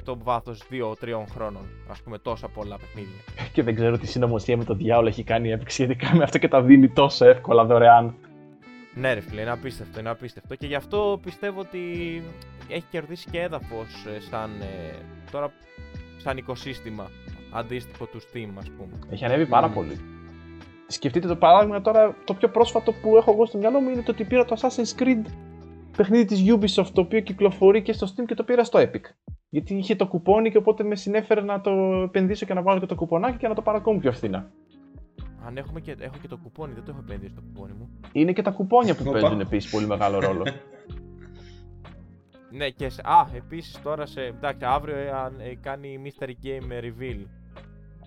το 0.04 0.18
βάθος 0.22 0.62
2-3 0.70 1.24
χρόνων. 1.30 1.62
Α 1.88 2.02
πούμε 2.04 2.18
τόσα 2.18 2.48
πολλά 2.48 2.76
παιχνίδια. 2.78 3.20
Και 3.52 3.62
δεν 3.62 3.74
ξέρω 3.74 3.98
τι 3.98 4.06
συνωμοσία 4.06 4.56
με 4.56 4.64
το 4.64 4.74
διάολο 4.74 5.08
έχει 5.08 5.22
κάνει 5.22 5.48
η 5.48 5.58
Epic 5.58 5.66
σχετικά 5.66 6.16
με 6.16 6.22
αυτό 6.22 6.38
και 6.38 6.48
τα 6.48 6.62
δίνει 6.62 6.88
τόσο 6.88 7.24
εύκολα 7.24 7.64
δωρεάν. 7.64 8.14
Ναι, 8.94 9.14
ρε 9.14 9.20
φίλε, 9.20 9.40
είναι 9.40 9.50
απίστευτο, 9.50 10.00
είναι 10.00 10.08
απίστευτο. 10.08 10.54
Και 10.54 10.66
γι' 10.66 10.74
αυτό 10.74 11.20
πιστεύω 11.22 11.60
ότι 11.60 12.22
έχει 12.68 12.84
κερδίσει 12.90 13.30
και 13.30 13.40
έδαφος 13.40 14.06
σαν. 14.30 14.50
ε, 14.60 14.94
τώρα 15.30 15.52
σαν 16.16 16.36
οικοσύστημα 16.36 17.10
αντίστοιχο 17.52 18.06
του 18.06 18.20
Steam, 18.20 18.48
ας 18.58 18.70
πούμε. 18.70 18.98
Έχει 19.10 19.24
ανέβει 19.24 19.46
πάρα 19.46 19.66
Μμμ. 19.66 19.74
πολύ. 19.74 20.00
Σκεφτείτε 20.86 21.28
το 21.28 21.36
παράδειγμα 21.36 21.80
τώρα, 21.80 22.16
το 22.24 22.34
πιο 22.34 22.48
πρόσφατο 22.48 22.92
που 22.92 23.16
έχω 23.16 23.32
εγώ 23.32 23.46
στο 23.46 23.58
μυαλό 23.58 23.80
μου 23.80 23.88
είναι 23.90 24.02
το 24.02 24.10
ότι 24.10 24.24
πήρα 24.24 24.44
το 24.44 24.56
Assassin's 24.60 25.02
Creed 25.02 25.22
παιχνίδι 25.96 26.24
της 26.24 26.42
Ubisoft 26.46 26.90
το 26.92 27.00
οποίο 27.00 27.20
κυκλοφορεί 27.20 27.82
και 27.82 27.92
στο 27.92 28.06
Steam 28.06 28.24
και 28.26 28.34
το 28.34 28.42
πήρα 28.44 28.64
στο 28.64 28.78
Epic. 28.78 29.00
Γιατί 29.48 29.74
είχε 29.74 29.96
το 29.96 30.06
κουπόνι 30.06 30.50
και 30.50 30.56
οπότε 30.58 30.84
με 30.84 30.94
συνέφερε 30.96 31.40
να 31.40 31.60
το 31.60 31.70
επενδύσω 32.04 32.46
και 32.46 32.54
να 32.54 32.62
βάλω 32.62 32.80
και 32.80 32.86
το 32.86 32.94
κουπονάκι 32.94 33.36
και 33.36 33.48
να 33.48 33.54
το 33.54 33.62
πάρω 33.62 33.78
ακόμη 33.78 33.98
πιο 33.98 34.12
φθηνά. 34.12 34.50
Αν 35.46 35.56
έχουμε 35.56 35.80
και, 35.80 35.96
έχω 35.98 36.14
και 36.22 36.28
το 36.28 36.36
κουπόνι, 36.36 36.72
δεν 36.72 36.84
το 36.84 36.90
έχω 36.90 37.00
επενδύσει 37.06 37.32
στο 37.32 37.40
κουπόνι 37.40 37.72
μου. 37.78 37.88
Είναι 38.12 38.32
και 38.32 38.42
τα 38.42 38.50
κουπόνια 38.50 38.94
που 38.94 39.02
Οπα. 39.06 39.20
παίζουν 39.20 39.40
επίσης 39.40 39.70
πολύ 39.70 39.86
μεγάλο 39.86 40.18
ρόλο. 40.18 40.42
Ναι, 42.56 42.70
και 42.70 42.88
σε, 42.88 43.00
α, 43.04 43.26
επίσης 43.34 43.82
τώρα 43.82 44.06
σε. 44.06 44.20
Εντάξει, 44.22 44.64
αύριο 44.64 44.96
ε, 44.96 45.10
αν, 45.10 45.34
ε, 45.40 45.54
κάνει 45.54 46.00
Mystery 46.04 46.32
Game 46.46 46.82
Reveal. 46.84 47.24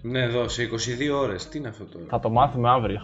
Ναι, 0.02 0.22
εδώ 0.22 0.48
σε 0.48 0.64
22 0.64 1.10
ώρες. 1.14 1.50
Τι 1.50 1.58
είναι 1.58 1.68
αυτό 1.68 1.86
τώρα; 1.86 2.06
θα 2.10 2.20
το 2.20 2.30
μάθουμε 2.30 2.70
αύριο. 2.70 3.02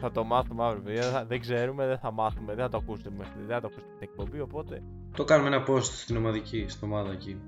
θα 0.00 0.10
το 0.12 0.24
μάθουμε 0.24 0.64
αύριο. 0.64 0.82
παιδιά. 0.82 1.02
Δεν 1.02 1.10
θα- 1.12 1.24
Δεν 1.24 1.40
ξέρουμε, 1.40 1.86
δεν 1.86 1.98
θα 1.98 2.10
μάθουμε, 2.12 2.54
δεν 2.54 2.64
θα 2.64 2.70
το 2.70 2.76
ακούσετε 2.76 3.10
μέχρι 3.18 3.32
δεν 3.46 3.54
θα 3.54 3.60
το 3.60 3.66
ακούσετε 3.66 3.92
στην 3.94 4.08
εκπομπή. 4.10 4.40
Οπότε, 4.40 4.82
Το 5.16 5.24
κάνουμε 5.24 5.48
ένα 5.56 5.64
post 5.68 5.82
στην 5.82 6.16
ομαδική, 6.16 6.64
στην 6.68 6.88
ομάδα 6.92 7.12
εκεί. 7.12 7.40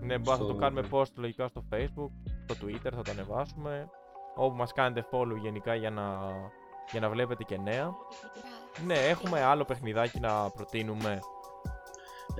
ναι, 0.00 0.18
μπα, 0.18 0.32
θα 0.32 0.38
το 0.38 0.44
Στο- 0.44 0.54
κάνουμε 0.54 0.82
post 0.90 1.12
λογικά 1.16 1.48
στο 1.48 1.64
Facebook, 1.72 2.10
στο 2.46 2.54
Twitter 2.66 2.90
θα 2.94 3.02
το 3.02 3.10
ανεβάσουμε. 3.10 3.88
Όπου 4.36 4.56
μας 4.56 4.72
κάνετε 4.72 5.04
follow 5.10 5.36
γενικά 5.42 5.74
για 5.74 5.90
να, 5.90 6.18
για 6.90 7.00
να 7.00 7.08
βλέπετε 7.08 7.44
και 7.44 7.58
νέα. 7.58 7.90
Ναι, 8.86 8.94
έχουμε 8.94 9.42
άλλο 9.42 9.64
παιχνιδάκι 9.64 10.20
να 10.20 10.50
προτείνουμε. 10.50 11.18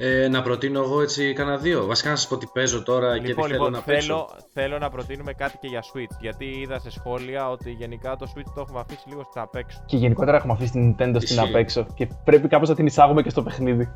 Ε, 0.01 0.29
να 0.29 0.43
προτείνω 0.43 0.81
εγώ 0.83 1.01
έτσι 1.03 1.33
κανένα 1.33 1.57
δύο. 1.57 1.87
Βασικά 1.87 2.11
να 2.11 2.17
σας 2.17 2.29
πω 2.29 2.37
τι 2.37 2.47
παίζω 2.53 2.83
τώρα 2.83 3.15
και 3.15 3.21
τι 3.21 3.27
Λοιπόν, 3.29 3.45
θέλω 3.45 3.55
λοιπόν 3.57 3.73
να 3.73 3.81
παίξω. 3.83 4.07
θέλω, 4.07 4.29
θέλω 4.53 4.79
να 4.79 4.91
προτείνουμε 4.91 5.33
κάτι 5.33 5.59
και 5.59 5.67
για 5.69 5.83
Switch. 5.83 6.17
Γιατί 6.21 6.45
είδα 6.45 6.79
σε 6.79 6.91
σχόλια 6.91 7.51
ότι 7.51 7.71
γενικά 7.71 8.17
το 8.17 8.33
Switch 8.37 8.51
το 8.55 8.61
έχουμε 8.61 8.81
αφήσει 8.81 9.09
λίγο 9.09 9.23
στα 9.31 9.43
απ' 9.43 9.55
έξω. 9.55 9.83
και 9.87 9.97
γενικότερα 9.97 10.37
έχουμε 10.37 10.53
αφήσει 10.53 10.71
την 10.73 10.91
Nintendo 10.95 11.17
στην 11.21 11.37
Ισχύει. 11.37 11.49
απ' 11.49 11.55
έξω 11.55 11.87
και 11.95 12.09
πρέπει 12.25 12.49
κάπως 12.49 12.69
να 12.69 12.75
την 12.75 12.87
εισάγουμε 12.87 13.23
και 13.23 13.31
στο 13.31 13.43
παιχνίδι. 13.43 13.89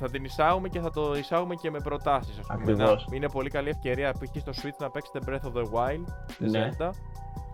Θα 0.00 0.10
την 0.10 0.24
εισάγουμε 0.24 0.68
και 0.68 0.80
θα 0.80 0.90
το 0.90 1.14
εισάγουμε 1.18 1.54
και 1.54 1.70
με 1.70 1.78
προτάσεις. 1.80 2.40
Ακριβώς. 2.48 3.06
Είναι 3.12 3.28
πολύ 3.28 3.50
καλή 3.50 3.68
ευκαιρία 3.68 4.12
π.χ. 4.12 4.40
στο 4.40 4.52
Switch 4.62 4.76
να 4.78 4.90
παίξετε 4.90 5.18
Breath 5.26 5.48
of 5.48 5.60
the 5.60 5.64
Wild 5.64 6.04
τη 6.38 6.50
Ναι. 6.50 6.68
Zelda. 6.78 6.90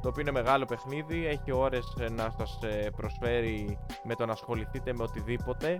Το 0.02 0.08
οποίο 0.10 0.20
είναι 0.20 0.30
μεγάλο 0.30 0.64
παιχνίδι, 0.64 1.26
έχει 1.26 1.52
ώρες 1.52 1.96
ε, 2.00 2.08
να 2.10 2.34
σας 2.38 2.58
ε, 2.62 2.90
προσφέρει 2.96 3.78
με 4.04 4.14
το 4.14 4.26
να 4.26 4.32
ασχοληθείτε 4.32 4.92
με 4.92 5.02
οτιδήποτε. 5.02 5.78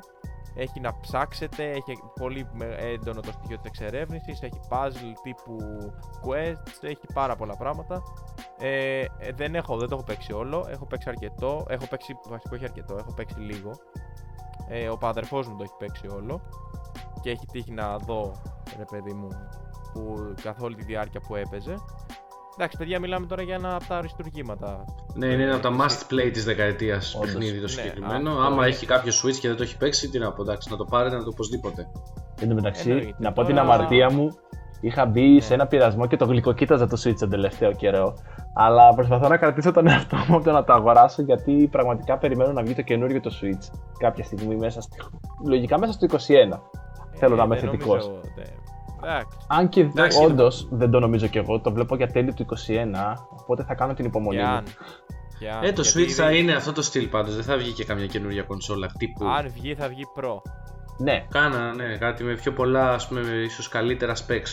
Έχει 0.55 0.81
να 0.81 1.01
ψάξετε, 1.01 1.71
έχει 1.71 1.99
πολύ 2.21 2.49
με- 2.53 2.77
έντονο 2.79 3.21
το 3.21 3.33
στοιχείο 3.33 3.57
της 3.57 3.65
εξερεύνησης, 3.65 4.43
έχει 4.43 4.61
puzzle 4.69 5.13
τύπου 5.23 5.57
quests, 6.27 6.79
έχει 6.81 7.07
πάρα 7.15 7.37
πολλά 7.37 7.57
πράγματα. 7.57 8.03
Ε, 8.59 9.01
ε, 9.01 9.33
δεν, 9.35 9.55
έχω, 9.55 9.77
δεν 9.77 9.89
το 9.89 9.95
έχω 9.95 10.05
παίξει 10.05 10.33
όλο, 10.33 10.67
έχω 10.71 10.87
παίξει 10.87 11.09
αρκετό, 11.09 11.65
έχω 11.69 11.87
παίξει, 11.87 12.17
βασικό 12.29 12.55
όχι 12.55 12.65
αρκετό, 12.65 12.97
έχω 12.99 13.13
παίξει 13.15 13.39
λίγο. 13.39 13.71
Ε, 14.69 14.89
ο 14.89 14.97
πατερφός 14.97 15.49
μου 15.49 15.57
το 15.57 15.63
έχει 15.63 15.75
παίξει 15.79 16.09
όλο 16.09 16.41
και 17.21 17.31
έχει 17.31 17.47
τύχει 17.53 17.73
να 17.73 17.97
δω, 17.97 18.33
ρε 18.77 18.85
παιδί 18.91 19.13
μου, 19.13 19.29
που 19.93 20.35
καθ' 20.43 20.63
όλη 20.63 20.75
τη 20.75 20.85
διάρκεια 20.85 21.21
που 21.21 21.37
έπαιζε. 21.37 21.75
Εντάξει, 22.57 22.77
παιδιά, 22.79 22.99
μιλάμε 23.01 23.27
τώρα 23.27 23.43
για 23.43 23.55
ένα 23.55 23.75
από 23.75 23.85
τα 23.89 23.97
αριστουργήματα. 23.97 24.85
Ναι, 25.15 25.27
είναι 25.27 25.43
ένα 25.43 25.55
από 25.55 25.63
τα 25.63 25.71
must 25.81 26.13
play 26.15 26.31
της 26.33 26.45
δεκαετίας 26.45 27.15
Όντως. 27.15 27.27
παιχνίδι 27.33 27.55
το 27.57 27.61
Ναι, 27.63 27.69
συγκεκριμένο. 27.69 28.31
αυτό 28.31 28.43
Άμα 28.43 28.55
είναι. 28.55 28.67
έχει 28.67 28.87
κάποιο 28.87 29.13
Switch 29.23 29.35
και 29.41 29.49
δεν 29.49 29.57
το 29.57 29.63
έχει 29.63 29.77
παίξει, 29.77 30.09
τι 30.11 30.19
να 30.19 30.33
πω, 30.33 30.43
εντάξει, 30.43 30.71
να 30.71 30.77
το 30.77 30.85
πάρετε, 30.85 31.17
να 31.17 31.23
το 31.23 31.29
οπωσδήποτε. 31.33 31.87
Εν 32.41 32.49
τω 32.49 32.55
μεταξύ, 32.55 32.91
Εννοείται. 32.91 33.15
να 33.19 33.33
πω 33.33 33.45
την 33.45 33.55
Τώρα- 33.57 33.73
αμαρτία 33.75 34.11
μου, 34.13 34.31
είχα 34.81 35.07
μπει 35.07 35.41
σε 35.41 35.55
ένα 35.55 35.67
πειρασμό 35.67 36.07
και 36.07 36.17
το 36.17 36.25
γλυκοκοίταζα 36.25 36.87
το 36.87 36.97
Switch 37.05 37.17
τον 37.19 37.31
τελευταίο 37.31 37.73
καιρό. 37.73 38.15
Αλλά 38.55 38.95
προσπαθώ 38.95 39.29
να 39.29 39.37
κρατήσω 39.37 39.73
τον 39.73 39.87
εαυτό 39.87 40.17
μου 40.17 40.35
από 40.35 40.45
το 40.45 40.53
να 40.53 40.65
το 40.65 40.73
αγοράσω 40.73 41.23
γιατί 41.23 41.69
πραγματικά 41.71 42.19
περιμένω 42.19 42.53
να 42.53 42.63
βγει 42.63 42.75
το 42.75 42.83
καινούριο 42.83 43.21
το 43.21 43.31
Switch 43.43 43.77
κάποια 43.99 44.25
στιγμή 44.25 44.57
μέσα 44.57 44.81
στη... 44.81 44.97
λογικά 45.47 45.79
μέσα 45.79 45.93
στο 45.93 46.07
21. 46.11 46.61
Θέλω 47.13 47.37
να 47.37 47.43
Ε, 47.43 47.45
είμαι 47.45 47.55
δεν 47.61 47.65
θετικός. 47.71 48.11
Νομίζω, 49.05 49.13
ναι. 49.13 49.19
Εντάξει. 49.19 49.37
Αν 49.49 49.69
και 49.69 49.81
Εντάξει, 49.81 50.25
όντως 50.25 50.69
δεν 50.71 50.91
το 50.91 51.01
νομίζω 51.01 51.27
κι 51.27 51.39
εγώ, 51.39 51.61
το 51.61 51.73
βλέπω 51.73 51.97
για 51.97 52.07
τέλη 52.07 52.33
του 52.35 52.43
21, 52.43 53.15
οπότε 53.41 53.63
θα 53.65 53.75
κάνω 53.75 53.95
την 53.95 54.05
υπομονή 54.05 54.37
Και 54.37 54.43
μου. 54.45 54.49
αν. 54.51 54.65
και 55.39 55.49
αν, 55.51 55.65
Ε, 55.65 55.73
το 55.73 55.83
γιατί 55.83 56.05
Switch 56.05 56.15
θα 56.15 56.31
ήδη- 56.31 56.41
είναι 56.43 56.53
αυτό 56.53 56.73
το 56.73 56.83
στυλ 56.83 57.07
πάντως, 57.09 57.35
δεν 57.35 57.45
θα 57.45 57.57
βγει 57.57 57.73
και 57.73 57.85
καμιά 57.85 58.07
καινούργια 58.07 58.43
κονσόλα 58.43 58.87
τύπου. 58.99 59.27
Αν 59.29 59.51
βγει, 59.55 59.75
θα 59.75 59.89
βγει 59.89 60.03
Pro. 60.17 60.35
Ναι, 60.99 61.27
Κάνα, 61.31 61.75
ναι, 61.75 61.97
κάτι 61.97 62.25
με 62.25 62.35
πιο 62.35 62.53
πολλά, 62.53 62.91
ας 62.93 63.09
πούμε, 63.09 63.21
ίσως 63.21 63.69
καλύτερα 63.69 64.15
specs. 64.15 64.51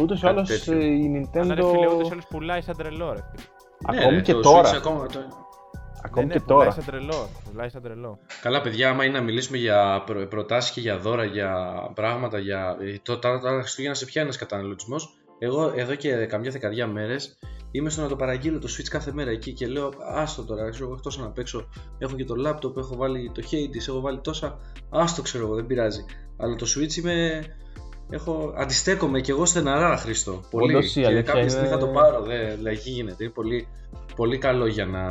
ούτως 0.00 0.18
ή 0.18 0.20
Κάτι 0.20 0.34
άλλως 0.36 0.48
τέτοιο. 0.48 0.72
η 0.80 1.28
Αλλά 1.34 1.54
ρε 1.54 1.62
Nintendo. 1.62 1.68
φίλε, 1.70 1.86
ούτως 1.94 2.08
ή 2.08 2.12
άλλως 2.12 2.26
πουλάει 2.30 2.60
σαν 2.62 2.76
τρελό 2.76 3.12
ρε 3.12 3.20
φίλε. 3.30 3.44
Ακόμη 3.86 4.04
Ναι, 4.10 4.16
ρε, 4.16 4.20
και 4.22 4.32
το 4.32 4.40
τώρα. 4.40 4.70
Switch 4.72 4.76
ακόμα, 4.76 5.06
το... 5.06 5.18
Ακόμη 6.04 6.26
Ναι, 6.26 6.32
και 6.32 6.38
ναι, 6.38 6.44
πουλάει 6.44 6.58
τώρα. 6.66 6.70
σαν 6.70 6.84
τρελό. 6.84 7.28
Πουλάει 7.50 7.68
σαν 7.68 7.82
τρελό. 7.82 8.18
Καλά, 8.42 8.60
παιδιά, 8.60 8.90
άμα 8.90 9.04
είναι 9.04 9.18
να 9.18 9.24
μιλήσουμε 9.24 9.56
για 9.58 10.02
προ... 10.06 10.26
προτάσεις 10.26 10.70
και 10.70 10.80
για 10.80 10.98
δώρα, 10.98 11.24
για 11.24 11.54
πράγματα, 11.94 12.38
για. 12.38 12.76
ε, 12.80 12.94
Το, 13.02 13.18
τα, 13.18 13.38
τα 13.40 13.50
Χριστούγεννα 13.60 13.96
σε 13.96 14.04
ποια 14.04 14.20
είναι 14.22 14.30
ένας 14.30 14.40
καταναλωτισμός. 14.40 15.08
Εγώ 15.38 15.72
εδώ 15.76 15.94
και 15.94 16.14
καμιά 16.26 16.50
δεκαετία 16.50 16.86
μέρες 16.86 17.38
είμαι 17.70 17.90
στο 17.90 18.02
να 18.02 18.08
το 18.08 18.16
παραγγείλω 18.16 18.58
το 18.58 18.68
Switch 18.78 18.88
κάθε 18.90 19.12
μέρα 19.12 19.30
εκεί 19.30 19.52
και 19.52 19.66
λέω 19.66 19.92
Άστο 20.14 20.42
τώρα, 20.44 20.70
ξέρω 20.70 20.84
εγώ, 20.84 20.94
εκτός 20.94 21.18
να 21.18 21.30
παίξω. 21.30 21.68
Έχω 21.98 22.14
και 22.16 22.24
το 22.24 22.34
laptop, 22.46 22.76
έχω 22.76 22.96
βάλει 22.96 23.30
το 23.34 23.42
Hades, 23.50 23.88
έχω 23.88 24.00
βάλει 24.00 24.18
τόσα. 24.20 24.58
Άστο 24.90 25.22
ξέρω 25.22 25.44
εγώ, 25.44 25.54
δεν 25.54 25.66
πειράζει. 25.66 26.04
Αλλά 26.36 26.54
το 26.56 26.66
Switch 26.76 26.94
είμαι. 26.96 27.44
Έχω... 28.10 28.54
Αντιστέκομαι 28.56 29.20
κι 29.20 29.30
εγώ 29.30 29.44
στεναρά, 29.46 29.96
Χρήστο. 29.96 30.40
Πολύ. 30.50 30.74
Όντως, 30.76 30.96
η 30.96 31.00
και 31.00 31.06
αλήθεια 31.06 31.22
κάποια 31.32 31.48
στιγμή 31.48 31.66
είναι- 31.68 31.76
θα 31.76 31.86
το 31.86 31.92
πάρω. 31.92 32.22
Δεν, 32.22 32.56
δηλαδή, 32.56 32.76
γίνεται. 32.90 33.24
Είναι 33.24 33.32
πολύ, 33.32 33.68
πολύ 34.16 34.38
καλό 34.38 34.66
για 34.66 34.86
να. 34.86 35.02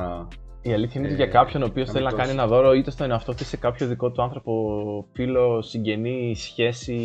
Η 0.65 0.73
αλήθεια 0.73 0.99
είναι 1.01 1.09
ότι 1.13 1.21
Ε, 1.21 1.23
για 1.25 1.33
κάποιον 1.33 1.61
ο 1.63 1.65
οποίος 1.65 1.87
να 1.87 1.93
θέλει 1.93 2.03
να 2.05 2.09
μην 2.09 2.19
κάνει 2.19 2.31
τόσο. 2.31 2.41
ένα 2.41 2.55
δώρο 2.55 2.73
είτε 2.73 2.91
στον 2.91 3.11
εαυτό 3.11 3.31
είτε 3.31 3.43
σε 3.43 3.57
κάποιο 3.57 3.87
δικό 3.87 4.11
του 4.11 4.21
άνθρωπο, 4.21 4.53
φίλο, 5.13 5.61
συγγενή, 5.61 6.35
σχέση, 6.35 6.95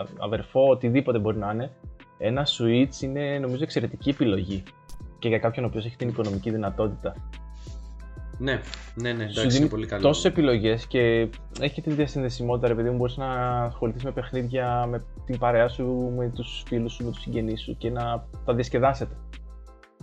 α- 0.00 0.24
αδερφό, 0.24 0.68
οτιδήποτε 0.70 1.18
μπορεί 1.18 1.38
να 1.38 1.50
είναι, 1.52 1.70
ένα 2.18 2.46
Switch 2.46 3.02
είναι 3.02 3.38
νομίζω 3.38 3.62
εξαιρετική 3.62 4.08
επιλογή. 4.10 4.62
Και 5.18 5.28
για 5.28 5.38
κάποιον 5.38 5.64
ο 5.64 5.68
οποίος 5.68 5.84
έχει 5.84 5.96
την 5.96 6.08
οικονομική 6.08 6.50
δυνατότητα. 6.50 7.14
Ναι, 8.40 8.60
ναι, 8.94 9.12
ναι, 9.12 9.16
Σου 9.18 9.22
εντάξει, 9.22 9.40
είναι 9.42 9.52
δίνει 9.52 9.68
πολύ 9.68 9.86
καλό. 9.86 10.02
τόσες 10.02 10.24
επιλογές 10.24 10.86
και 10.86 11.28
έχει 11.60 11.80
τη 11.82 11.90
διασυνδεσιμότητα, 11.92 12.68
ρε 12.68 12.74
παιδί 12.74 12.90
μου, 12.90 12.96
μπορείς 12.96 13.16
να 13.16 13.26
ασχοληθείς 13.62 14.04
με 14.04 14.10
παιχνίδια 14.12 14.86
με 14.88 15.04
την 15.26 15.38
παρέα 15.38 15.68
σου, 15.68 16.12
με 16.16 16.28
τους 16.34 16.62
φίλους 16.66 16.92
σου, 16.92 17.04
με 17.04 17.10
τους 17.10 17.20
συγγενείς 17.22 17.62
σου 17.62 17.76
και 17.76 17.90
να 17.90 18.24
τα 18.44 18.54
διασκεδάσετε. 18.54 19.14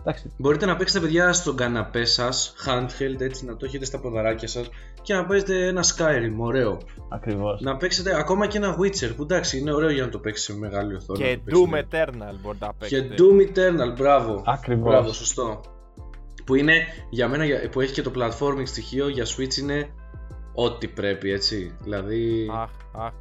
Εντάξει, 0.07 0.31
Μπορείτε 0.37 0.65
να 0.65 0.75
παίξετε 0.75 0.99
παιδιά 1.05 1.33
στον 1.33 1.55
καναπέ 1.55 2.05
σας, 2.05 2.53
handheld 2.67 3.19
έτσι, 3.21 3.45
να 3.45 3.57
το 3.57 3.65
έχετε 3.65 3.85
στα 3.85 3.99
ποδαράκια 3.99 4.47
σας 4.47 4.69
και 5.01 5.13
να 5.13 5.25
παίζετε 5.25 5.67
ένα 5.67 5.83
Skyrim, 5.83 6.33
ωραίο. 6.37 6.77
ακριβώς. 7.09 7.61
Να 7.61 7.77
παίξετε 7.77 8.15
ακόμα 8.17 8.47
και 8.47 8.57
ένα 8.57 8.75
Witcher 8.79 9.15
που 9.15 9.21
εντάξει 9.21 9.57
είναι 9.57 9.73
ωραίο 9.73 9.89
για 9.89 10.03
να 10.03 10.09
το 10.09 10.19
παίξεις 10.19 10.45
σε 10.45 10.57
μεγάλη 10.57 10.95
οθόνη. 10.95 11.19
Και 11.19 11.39
να 11.45 11.51
το 11.53 11.59
Doom 11.61 11.69
παίξετε. 11.69 12.05
Eternal 12.05 12.35
μπορεί 12.41 12.57
να 12.59 12.67
Και 12.67 12.73
παίξετε. 12.79 13.15
Doom 13.17 13.39
Eternal, 13.41 13.95
μπράβο. 13.97 14.41
Ακριβώς. 14.45 14.83
Μπράβο, 14.89 15.13
σωστό. 15.13 15.61
Που 16.45 16.55
είναι 16.55 16.73
για 17.09 17.27
μένα 17.27 17.45
για- 17.45 17.69
που 17.69 17.81
έχει 17.81 17.93
και 17.93 18.01
το 18.01 18.11
platforming 18.15 18.63
στοιχείο 18.67 19.07
για 19.09 19.25
Switch 19.25 19.57
είναι 19.57 19.87
ό,τι 20.53 20.87
πρέπει 20.87 21.31
έτσι. 21.31 21.75
Δηλαδή 21.81 22.49
Αχ, 22.53 22.69
αχ. 23.05 23.13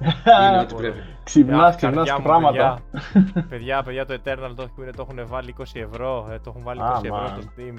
Είναι 0.00 0.58
ό,τι 0.60 0.74
μπορώ. 0.74 0.76
πρέπει. 0.92 0.98
Ξυπνάς, 1.24 1.60
Αχ, 1.68 1.76
ξυπνάς 1.76 1.94
καρδιά 1.94 2.16
μου, 2.16 2.22
πράγματα. 2.22 2.78
Παιδιά, 2.92 3.44
παιδιά, 3.48 3.82
παιδιά, 3.82 4.06
το 4.06 4.14
Eternal 4.14 4.52
το, 4.56 4.62
έχουν, 4.62 4.92
το 4.96 5.06
έχουν 5.08 5.26
βάλει 5.28 5.54
20 5.58 5.62
ευρώ. 5.72 6.28
Ε, 6.32 6.38
το 6.38 6.44
έχουν 6.48 6.62
βάλει 6.62 6.80
20 6.82 6.84
Α, 6.84 7.00
ευρώ 7.04 7.24
man. 7.24 7.28
στο 7.28 7.50
Steam. 7.56 7.74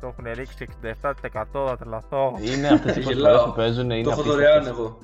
Το 0.00 0.06
έχουν 0.06 0.24
ρίξει 0.34 0.66
67%. 0.82 1.66
Θα 1.66 1.76
τρελαθώ. 1.76 2.32
Είναι 2.40 2.68
αυτές 2.68 2.96
οι 2.96 3.00
Γελάω. 3.00 3.32
προσφορέ 3.32 3.46
που 3.50 3.56
παίζουν. 3.56 3.90
Είναι 3.90 4.02
Το 4.02 4.10
έχω 4.10 4.20
απίστευτες. 4.20 4.46
δωρεάν 4.46 4.66
εγώ. 4.66 4.98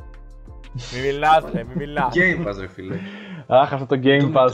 Μη 0.94 1.01
μιλάς, 1.01 1.44
ρε, 1.53 1.64
μη 1.64 1.75
μιλάς. 1.75 2.14
Game 2.18 2.46
Pass 2.48 2.57
ρε 2.61 2.68
φίλε. 2.68 2.96
Αχ, 3.46 3.72
αυτό 3.72 3.87
το 3.87 4.01
Game 4.05 4.22
Doom 4.22 4.33
Pass. 4.37 4.51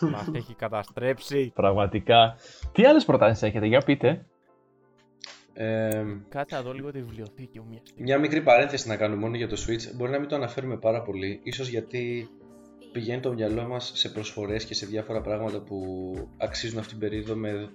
Μας 0.00 0.30
έχει 0.32 0.54
καταστρέψει. 0.54 1.52
Πραγματικά. 1.54 2.34
Τι 2.72 2.84
άλλες 2.86 3.04
προτάσεις 3.04 3.42
έχετε, 3.42 3.66
για 3.66 3.80
πείτε. 3.80 4.26
Ε, 5.60 6.04
Κάτσε 6.28 6.54
να 6.54 6.62
δω 6.62 6.72
λίγο 6.72 6.90
τη 6.90 6.98
βιβλιοθήκη 7.02 7.60
μου 7.60 7.66
μια 7.68 7.80
στιγμή. 7.84 8.02
Μια 8.02 8.18
μικρή 8.18 8.42
παρένθεση 8.42 8.88
να 8.88 8.96
κάνουμε 8.96 9.20
μόνο 9.20 9.36
για 9.36 9.48
το 9.48 9.56
Switch. 9.66 9.94
Μπορεί 9.96 10.10
να 10.10 10.18
μην 10.18 10.28
το 10.28 10.36
αναφέρουμε 10.36 10.76
πάρα 10.76 11.02
πολύ, 11.02 11.40
ίσως 11.42 11.68
γιατί 11.68 12.28
πηγαίνει 12.92 13.20
το 13.20 13.32
μυαλό 13.32 13.66
μας 13.66 13.92
σε 13.94 14.08
προσφορές 14.08 14.64
και 14.64 14.74
σε 14.74 14.86
διάφορα 14.86 15.20
πράγματα 15.20 15.60
που 15.60 15.78
αξίζουν 16.36 16.78
αυτήν 16.78 16.98
την 16.98 17.08
περίοδο 17.08 17.34
με, 17.34 17.68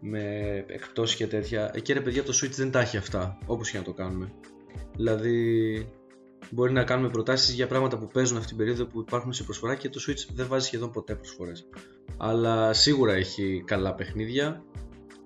με 0.00 0.24
εκπτώσεις 0.68 1.16
και 1.16 1.26
τέτοια. 1.26 1.70
Εκεί 1.74 1.92
ρε 1.92 2.00
παιδιά 2.00 2.22
το 2.22 2.32
Switch 2.42 2.54
δεν 2.56 2.70
τα 2.70 2.80
έχει 2.80 2.96
αυτά, 2.96 3.38
όπως 3.46 3.70
και 3.70 3.78
να 3.78 3.84
το 3.84 3.92
κάνουμε. 3.92 4.32
Δηλαδή 4.96 5.88
μπορεί 6.50 6.72
να 6.72 6.84
κάνουμε 6.84 7.08
προτάσεις 7.08 7.54
για 7.54 7.66
πράγματα 7.66 7.98
που 7.98 8.06
παίζουν 8.06 8.36
αυτήν 8.36 8.56
την 8.56 8.66
περίοδο 8.66 8.90
που 8.90 9.00
υπάρχουν 9.00 9.32
σε 9.32 9.44
προσφορά 9.44 9.74
και 9.74 9.88
το 9.88 10.00
Switch 10.08 10.32
δεν 10.34 10.46
βάζει 10.46 10.66
σχεδόν 10.66 10.90
ποτέ 10.90 11.14
προσφορές. 11.14 11.68
Αλλά 12.16 12.72
σίγουρα 12.72 13.12
έχει 13.12 13.62
καλά 13.66 13.94
παιχνίδια 13.94 14.62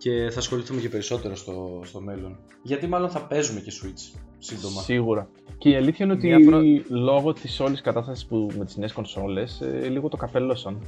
και 0.03 0.31
θα 0.31 0.39
ασχοληθούμε 0.39 0.81
και 0.81 0.89
περισσότερο 0.89 1.37
στο, 1.37 1.83
στο 1.85 2.01
μέλλον. 2.01 2.39
Γιατί 2.63 2.87
μάλλον 2.87 3.11
θα 3.11 3.27
παίζουμε 3.27 3.61
και 3.61 3.73
Switch 3.83 4.19
σύντομα. 4.39 4.81
Σίγουρα. 4.83 5.29
Και 5.59 5.69
η 5.69 5.77
αλήθεια 5.77 6.05
είναι 6.05 6.15
ότι 6.15 6.27
Μια 6.27 6.47
προ- 6.51 6.63
λόγω 6.89 7.33
της 7.33 7.61
όλης 7.61 7.81
κατάστασης 7.81 8.27
που 8.27 8.51
με 8.59 8.65
τις 8.65 8.77
νέες 8.77 8.93
κονσόλες, 8.93 9.61
λίγο 9.91 10.09
το 10.09 10.17
καπέλωσαν. 10.17 10.83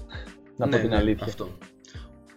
Να 0.57 0.69
πω 0.69 0.75
Ναι, 0.77 0.81
την 0.81 0.91
ναι, 0.91 0.97
αλήθεια. 0.97 1.27
Αυτό. 1.27 1.49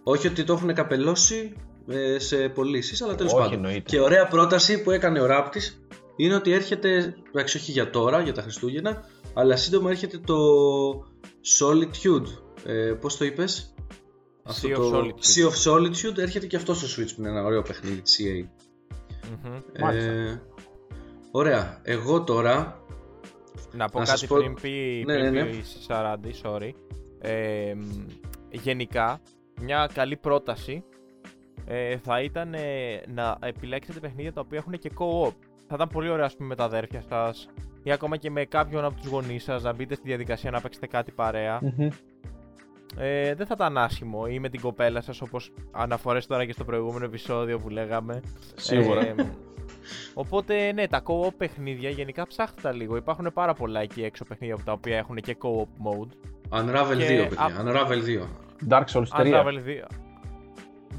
Όχι 0.03 0.27
ότι 0.27 0.43
το 0.43 0.53
έχουν 0.53 0.73
καπελώσει 0.73 1.53
ε, 1.87 2.19
σε 2.19 2.49
πωλήσεις, 2.49 3.01
αλλά 3.01 3.15
τέλος 3.15 3.33
Όχι, 3.33 3.41
πάντων. 3.41 3.55
εννοείται. 3.57 3.81
Και 3.85 3.99
ωραία 3.99 4.27
πρόταση 4.27 4.81
που 4.83 4.91
έκανε 4.91 5.19
ο 5.19 5.25
Ράπτης 5.25 5.81
είναι 6.15 6.35
ότι 6.35 6.51
έρχεται, 6.51 7.15
εντάξει 7.29 7.57
όχι 7.57 7.71
για 7.71 7.89
τώρα, 7.89 8.21
για 8.21 8.33
τα 8.33 8.41
Χριστούγεννα, 8.41 9.03
αλλά 9.33 9.55
σύντομα 9.55 9.89
έρχεται 9.89 10.17
το 10.25 10.35
Solitude. 11.59 12.27
Ε, 12.65 12.91
πώς 13.01 13.17
το 13.17 13.25
είπες; 13.25 13.73
Sea 14.51 14.71
of 14.71 14.75
το 14.75 14.97
Solitude. 14.97 15.09
Sea 15.35 15.49
of 15.49 15.71
Solitude 15.73 16.17
έρχεται 16.17 16.45
και 16.47 16.55
αυτό 16.55 16.73
στο 16.73 16.87
Switch 16.87 17.07
που 17.15 17.21
είναι 17.21 17.29
ένα 17.29 17.43
ωραίο 17.43 17.61
παιχνίδι 17.61 18.01
της 18.01 18.19
EA. 18.23 18.45
Μμμ. 19.43 19.59
Μάλιστα. 19.79 20.11
Ε, 20.11 20.41
ωραία. 21.31 21.79
Εγώ 21.83 22.23
τώρα 22.23 22.81
Να 23.71 23.89
πω 23.89 23.99
Να 23.99 24.05
κάτι 24.05 24.19
σας 24.19 24.27
πω- 24.27 24.37
πριν 24.37 24.53
πει, 24.61 25.03
Ναι, 25.05 25.13
πριν 25.13 25.33
ναι, 25.33 25.41
ναι. 25.43 25.49
πει 25.49 25.57
η 25.57 25.63
Σαράντη, 25.87 26.33
sorry. 26.43 26.69
Ε, 27.19 27.73
μ, 27.77 28.05
γενικά, 28.51 29.19
μια 29.61 29.89
καλή 29.93 30.17
πρόταση 30.17 30.83
ε, 31.65 31.97
θα 31.97 32.21
ήταν 32.21 32.53
ε, 32.53 33.01
να 33.13 33.37
επιλέξετε 33.41 33.99
παιχνίδια 33.99 34.33
τα 34.33 34.41
οποία 34.41 34.57
έχουν 34.57 34.73
και 34.79 34.91
co-op. 34.97 35.33
Θα 35.67 35.75
ήταν 35.75 35.87
πολύ 35.89 36.09
ωραίο, 36.09 36.25
ας 36.25 36.35
πούμε, 36.35 36.47
με 36.47 36.55
τα 36.55 36.63
αδέρφια 36.63 37.03
σας 37.09 37.49
ή 37.83 37.91
ακόμα 37.91 38.17
και 38.17 38.31
με 38.31 38.45
κάποιον 38.45 38.83
από 38.85 38.95
τους 39.01 39.09
γονείς 39.09 39.43
σας 39.43 39.63
να 39.63 39.73
μπείτε 39.73 39.95
στη 39.95 40.07
διαδικασία 40.07 40.51
να 40.51 40.61
παίξετε 40.61 40.87
κάτι 40.87 41.11
παρέα. 41.11 41.59
Μμμ. 41.61 41.87
Ε, 42.99 43.35
δεν 43.35 43.45
θα 43.45 43.53
ήταν 43.57 43.77
άσχημο 43.77 44.25
ή 44.29 44.39
με 44.39 44.49
την 44.49 44.61
κοπέλα 44.61 45.01
σας 45.01 45.21
όπως 45.21 45.51
αναφορές 45.71 46.25
τώρα 46.27 46.45
και 46.45 46.51
στο 46.51 46.63
προηγούμενο 46.63 47.05
επεισόδιο 47.05 47.59
που 47.59 47.69
λέγαμε. 47.69 48.21
Σίγουρα. 48.55 49.01
Ε, 49.01 49.15
οπότε 50.13 50.71
ναι, 50.71 50.87
τα 50.87 51.01
co-op 51.05 51.33
παιχνίδια 51.37 51.89
γενικά 51.89 52.27
ψάχτε 52.27 52.61
τα 52.61 52.71
λίγο. 52.71 52.95
Υπάρχουν 52.95 53.31
πάρα 53.33 53.53
πολλά 53.53 53.79
εκεί 53.81 54.03
έξω 54.03 54.25
παιχνίδια 54.25 54.55
από 54.55 54.65
τα 54.65 54.71
οποία 54.71 54.97
έχουν 54.97 55.15
και 55.15 55.37
co-op 55.41 55.67
mode. 55.87 56.11
Unravel 56.59 56.97
Και 56.97 57.25
2, 57.25 57.29
παιδιά. 57.29 57.45
α- 57.45 57.63
Unravel 57.63 58.03
2. 58.03 58.27
Dark 58.69 58.83
Souls 58.93 59.21
3. 59.21 59.33
Unravel 59.33 59.59
2. 59.65 59.87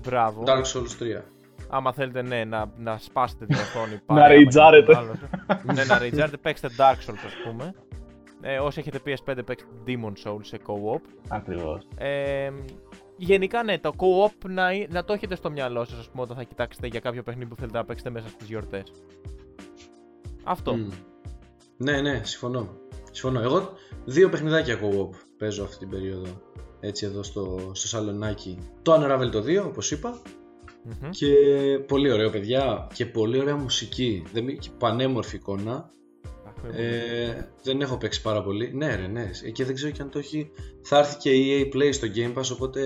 Μπράβο. 0.06 0.42
Dark 0.46 0.64
Souls 0.74 1.18
3. 1.18 1.22
Άμα 1.70 1.92
θέλετε 1.92 2.22
ναι, 2.22 2.44
να, 2.44 2.70
να 2.78 2.98
σπάσετε 2.98 3.46
την 3.46 3.56
οθόνη 3.56 3.92
Να 3.92 4.00
παρέα 4.06 4.28
με 4.28 4.34
ρεϊτζάρετε. 4.34 4.92
κάποιον 4.92 5.18
άλλον. 5.48 5.74
ναι, 5.74 5.84
να 5.84 5.98
ρεϊτζάρετε, 5.98 6.36
παίξτε 6.36 6.68
Dark 6.76 7.10
Souls 7.10 7.18
ας 7.26 7.32
πούμε. 7.44 7.74
Ε, 8.40 8.58
όσοι 8.58 8.80
έχετε 8.80 9.00
PS5 9.06 9.38
παίξτε 9.46 9.68
Demon 9.86 10.12
Souls 10.24 10.40
σε 10.40 10.58
co-op. 10.66 11.00
Ακριβώς. 11.28 11.86
Ε, 11.96 12.50
γενικά 13.16 13.62
ναι, 13.62 13.78
το 13.78 13.92
co-op 13.96 14.48
να, 14.48 14.68
να 14.88 15.04
το 15.04 15.12
έχετε 15.12 15.34
στο 15.34 15.50
μυαλό 15.50 15.84
σας 15.84 15.98
ας 15.98 16.08
πούμε 16.10 16.22
όταν 16.22 16.36
θα 16.36 16.42
κοιτάξετε 16.42 16.86
για 16.86 17.00
κάποιο 17.00 17.22
παιχνίδι 17.22 17.48
που 17.48 17.56
θέλετε 17.56 17.78
να 17.78 17.84
παίξετε 17.84 18.10
μέσα 18.10 18.28
στις 18.28 18.46
γιορτές. 18.48 18.92
Αυτό. 20.44 20.74
Μμ. 20.76 20.88
Ναι, 21.76 22.00
ναι, 22.00 22.20
συμφωνώ. 22.24 22.68
Συμφωνώ. 23.10 23.40
Εγώ 23.40 23.72
δύο 24.04 24.28
παιχνιδάκια 24.28 24.78
co-op 24.82 25.08
παίζω 25.38 25.62
αυτή 25.64 25.78
την 25.78 25.88
περίοδο. 25.88 26.42
Έτσι 26.80 27.06
εδώ 27.06 27.22
στο, 27.22 27.70
στο 27.72 27.86
σαλονάκι. 27.88 28.58
Το 28.82 28.94
Unravel 28.94 29.30
το 29.32 29.38
2, 29.38 29.64
όπως 29.66 29.90
είπα. 29.90 30.20
Μμμ. 30.84 31.10
Και 31.10 31.34
πολύ 31.86 32.12
ωραίο, 32.12 32.30
παιδιά. 32.30 32.86
Και 32.94 33.06
πολύ 33.06 33.40
ωραία 33.40 33.56
μουσική. 33.56 34.24
Δεν, 34.32 34.44
μη- 34.44 34.58
και 34.58 34.68
πανέμορφη 34.78 35.36
εικόνα. 35.36 35.90
Αχ, 36.66 36.72
με 36.74 36.82
Ε, 36.82 37.48
δεν 37.62 37.80
έχω 37.80 37.96
παίξει 37.96 38.22
πάρα 38.22 38.42
πολύ. 38.42 38.70
Ναι, 38.74 38.94
ρε, 38.94 39.06
ναι. 39.06 39.30
Και 39.52 39.64
δεν 39.64 39.74
ξέρω 39.74 39.90
και 39.92 40.02
αν 40.02 40.10
το 40.10 40.18
έχει. 40.18 40.50
Θα 40.82 40.98
έρθει 40.98 41.16
και 41.16 41.30
η 41.30 41.70
EA 41.72 41.76
Play 41.76 41.88
στο 41.92 42.06
Game 42.14 42.38
Pass. 42.38 42.50
Οπότε. 42.52 42.80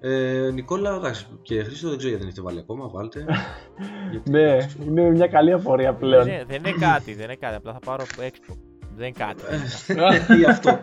Ε, 0.00 0.50
Νικόλα, 0.52 0.94
εντάξει. 0.94 1.26
Και 1.42 1.62
Χρήστο 1.62 1.88
δεν 1.88 1.98
ξέρω 1.98 2.10
γιατί 2.10 2.16
δεν 2.24 2.26
έχετε 2.26 2.42
βάλει 2.42 2.58
ακόμα. 2.58 2.88
Βάλτε. 2.88 3.24
Γιατί- 4.10 4.30
Ναι, 4.30 4.56
είναι 4.86 5.10
μια 5.10 5.26
καλή 5.26 5.52
απορία 5.52 5.94
πλέον. 5.94 6.24
Δεν, 6.24 6.32
είναι- 6.32 6.44
δεν 6.48 6.56
είναι 6.64 6.76
κάτι, 6.86 7.14
δεν 7.14 7.24
είναι 7.24 7.36
κάτι. 7.36 7.54
Απλά 7.54 7.72
θα 7.72 7.78
πάρω 7.78 8.04
Expo. 8.16 8.56
Δεν 8.96 9.06
είναι 9.06 9.16
κάτι. 9.18 9.42
Ε, 9.86 10.38
ή 10.40 10.44
αυτό. 10.44 10.80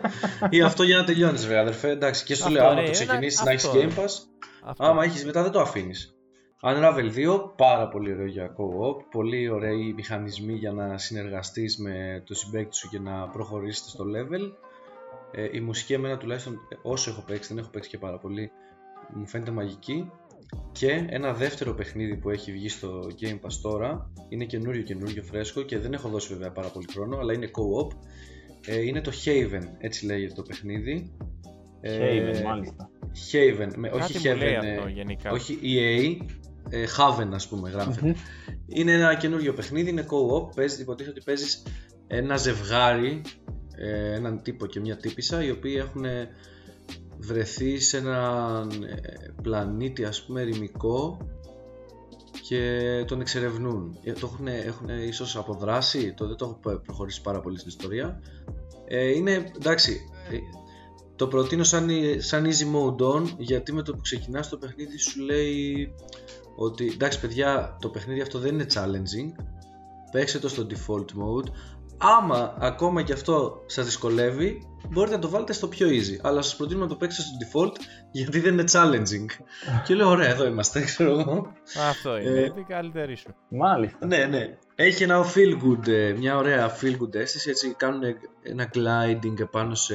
ή 0.50 0.62
αυτό 0.62 0.82
για 0.82 0.96
να 0.96 1.04
τελειώνεις, 1.04 1.46
βέβαια, 1.46 1.60
αδερφέ. 1.60 1.90
Εντάξει, 1.90 2.24
και 2.24 2.34
σου 2.34 2.42
Αυτό, 2.44 2.54
λέω, 2.54 2.64
άμα 2.66 2.74
ναι, 2.74 2.80
το 2.80 2.86
ένα- 2.86 2.92
ξεκινήσεις 3.04 3.42
να 3.44 3.50
έχεις 3.50 3.64
αυτό. 3.64 3.78
Game 3.80 3.88
Pass, 3.98 4.10
Αυτό. 4.64 4.84
άμα 4.84 5.04
έχεις 5.04 5.24
μετά 5.24 5.42
δεν 5.42 5.50
το 5.52 5.60
αφήνεις. 5.60 6.14
Unravel 6.62 7.10
2, 7.16 7.52
πάρα 7.56 7.88
πολύ 7.88 8.12
ωραίο 8.12 8.26
για 8.26 8.54
co-op, 8.56 9.04
πολύ 9.10 9.48
ωραίοι 9.48 9.92
μηχανισμοί 9.92 10.52
για 10.52 10.72
να 10.72 10.98
συνεργαστείς 10.98 11.78
με 11.78 12.22
το 12.26 12.34
συμπέκτη 12.34 12.76
σου 12.76 12.88
και 12.88 12.98
να 12.98 13.28
προχωρήσεις 13.28 13.90
στο 13.90 14.04
level. 14.04 14.52
Ε, 15.30 15.48
η 15.52 15.60
μουσική 15.60 15.92
εμένα 15.92 16.16
τουλάχιστον 16.16 16.58
όσο 16.82 17.10
έχω 17.10 17.24
παίξει, 17.26 17.48
δεν 17.48 17.62
έχω 17.62 17.70
παίξει 17.70 17.90
και 17.90 17.98
πάρα 17.98 18.18
πολύ, 18.18 18.50
μου 19.14 19.26
φαίνεται 19.26 19.50
μαγική. 19.50 20.10
Και 20.72 21.06
ένα 21.08 21.32
δεύτερο 21.32 21.74
παιχνίδι 21.74 22.16
που 22.16 22.30
έχει 22.30 22.52
βγει 22.52 22.68
στο 22.68 23.06
Game 23.20 23.34
Pass 23.46 23.52
τώρα, 23.62 24.10
είναι 24.28 24.44
καινούριο 24.44 24.82
καινούριο 24.82 25.22
φρέσκο 25.22 25.62
και 25.62 25.78
δεν 25.78 25.92
έχω 25.92 26.08
δώσει 26.08 26.32
βέβαια 26.32 26.50
πάρα 26.52 26.68
πολύ 26.68 26.86
χρόνο, 26.92 27.18
αλλά 27.18 27.32
είναι 27.32 27.50
co-op. 27.52 27.96
Ε, 28.66 28.80
είναι 28.80 29.00
το 29.00 29.12
Haven, 29.24 29.62
έτσι 29.78 30.06
λέγεται 30.06 30.34
το 30.34 30.42
παιχνίδι. 30.42 31.12
Haven, 31.82 32.34
ε, 32.34 32.42
μάλιστα. 32.42 32.90
Haven, 33.32 33.72
με, 33.76 33.88
Κάτι 33.88 34.02
όχι 34.02 34.28
μου 34.28 34.34
Haven, 34.34 34.38
λέει 34.38 34.52
ε, 34.52 34.56
αυτό 34.56 34.88
γενικά. 34.88 35.30
όχι 35.30 35.58
EA, 35.62 36.24
ε, 36.70 36.84
Haven 36.96 37.28
ας 37.32 37.48
πούμε 37.48 37.70
γράφεται. 37.70 38.14
Είναι 38.66 38.92
ένα 38.92 39.14
καινούριο 39.14 39.54
παιχνίδι, 39.54 39.90
είναι 39.90 40.06
co-op, 40.08 40.54
παίζεις, 40.54 40.78
υποτίθεται 40.78 41.16
ότι 41.16 41.24
παίζεις 41.24 41.62
ένα 42.06 42.36
ζευγάρι, 42.36 43.22
ε, 43.74 44.14
έναν 44.14 44.42
τύπο 44.42 44.66
και 44.66 44.80
μια 44.80 44.96
τύπησα, 44.96 45.44
οι 45.44 45.50
οποίοι 45.50 45.74
έχουν 45.78 46.04
βρεθεί 47.18 47.78
σε 47.78 47.96
έναν 47.96 48.70
ε, 48.82 49.32
πλανήτη 49.42 50.04
ας 50.04 50.24
πούμε 50.24 50.40
ερημικό 50.40 51.18
και 52.48 53.04
τον 53.06 53.20
εξερευνούν. 53.20 53.98
Ε, 54.04 54.12
Το 54.12 54.30
έχουν, 54.32 54.46
έχουν 54.46 54.88
ίσως 54.88 55.36
αποδράσει, 55.36 56.14
το, 56.14 56.26
δεν 56.26 56.36
το 56.36 56.60
έχω 56.64 56.78
προχωρήσει 56.78 57.20
πάρα 57.20 57.40
πολύ 57.40 57.58
στην 57.58 57.68
ιστορία. 57.68 58.22
Ε, 58.86 59.08
είναι, 59.08 59.52
εντάξει, 59.56 60.00
ε, 60.30 60.36
το 61.16 61.26
προτείνω 61.26 61.64
σαν, 61.64 61.88
σαν 62.18 62.46
easy 62.46 62.74
mode 62.74 63.14
on, 63.14 63.34
γιατί 63.38 63.72
με 63.72 63.82
το 63.82 63.92
που 63.92 64.00
ξεκινάς 64.00 64.48
το 64.48 64.56
παιχνίδι 64.56 64.98
σου 64.98 65.20
λέει 65.20 65.94
ότι 66.56 66.90
εντάξει 66.92 67.20
παιδιά 67.20 67.76
το 67.80 67.88
παιχνίδι 67.88 68.20
αυτό 68.20 68.38
δεν 68.38 68.54
είναι 68.54 68.66
challenging 68.74 69.42
παίξτε 70.12 70.38
το 70.38 70.48
στο 70.48 70.66
default 70.70 71.04
mode 71.04 71.52
άμα 71.98 72.56
ακόμα 72.58 73.02
και 73.02 73.12
αυτό 73.12 73.62
σας 73.66 73.84
δυσκολεύει 73.84 74.68
μπορείτε 74.88 75.14
να 75.14 75.20
το 75.20 75.28
βάλετε 75.28 75.52
στο 75.52 75.68
πιο 75.68 75.88
easy 75.88 76.18
αλλά 76.22 76.42
σας 76.42 76.56
προτείνω 76.56 76.80
να 76.80 76.86
το 76.86 76.94
παίξετε 76.96 77.28
στο 77.28 77.36
default 77.60 77.72
γιατί 78.10 78.40
δεν 78.40 78.52
είναι 78.52 78.64
challenging 78.72 79.26
και 79.84 79.94
λέω 79.94 80.08
ωραία 80.08 80.28
εδώ 80.28 80.46
είμαστε 80.46 80.80
ξέρω 80.90 81.18
εγώ 81.20 81.52
Αυτό 81.90 82.18
είναι. 82.18 82.28
Ε, 82.30 82.44
Είναι 82.44 82.60
η 82.60 82.64
καλύτερη 82.68 83.16
σου. 83.16 83.34
Μάλιστα. 83.48 84.06
ναι 84.06 84.24
ναι 84.24 84.58
έχει 84.74 85.02
ένα 85.02 85.24
feel 85.34 85.64
good 85.64 85.88
ε, 85.88 86.12
μια 86.12 86.36
ωραία 86.36 86.76
feel 86.80 86.96
good 87.02 87.14
αίσθηση 87.14 87.50
έτσι 87.50 87.74
κάνουν 87.76 88.02
ένα 88.42 88.70
gliding 88.74 89.40
επάνω 89.40 89.74
σε, 89.74 89.94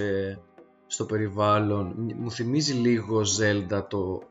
στο 0.87 1.05
περιβάλλον 1.05 2.13
μου 2.17 2.31
θυμίζει 2.31 2.73
λίγο 2.73 3.21
Zelda 3.39 3.83
το, 3.89 4.21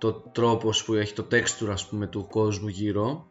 το 0.00 0.12
τρόπος 0.12 0.84
που 0.84 0.94
έχει 0.94 1.12
το 1.12 1.26
texture 1.30 1.68
ας 1.70 1.86
πούμε 1.86 2.06
του 2.06 2.26
κόσμου 2.30 2.68
γύρω 2.68 3.26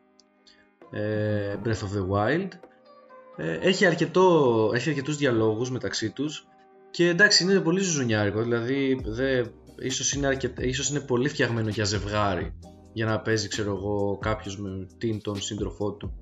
ε, 0.92 1.56
Breath 1.64 1.68
of 1.68 1.98
the 1.98 2.10
Wild 2.10 2.48
ε, 3.38 3.54
έχει, 3.54 3.86
αρκετό, 3.86 4.72
έχει 4.74 4.90
αρκετούς 4.90 5.18
διαλόγους 5.18 5.72
μεταξύ 5.72 6.12
τους 6.12 6.48
και 6.92 7.08
εντάξει 7.08 7.44
είναι 7.44 7.60
πολύ 7.60 7.82
ζουζουνιάρικο 7.82 8.42
δηλαδή 8.42 9.02
δε, 9.06 9.44
ίσως, 9.80 10.14
είναι 10.14 10.28
αρκετ, 10.28 10.60
ίσως 10.60 10.90
είναι 10.90 11.00
πολύ 11.00 11.30
φτιαγμένο 11.30 11.70
για 11.70 11.84
ζευγάρι 11.84 12.54
για 12.94 13.06
να 13.06 13.20
παίζει 13.20 13.48
ξέρω 13.48 13.76
εγώ 13.76 14.18
κάποιος 14.18 14.58
με 14.58 14.88
την 14.98 15.22
τον 15.22 15.42
σύντροφό 15.42 15.92
του 15.92 16.22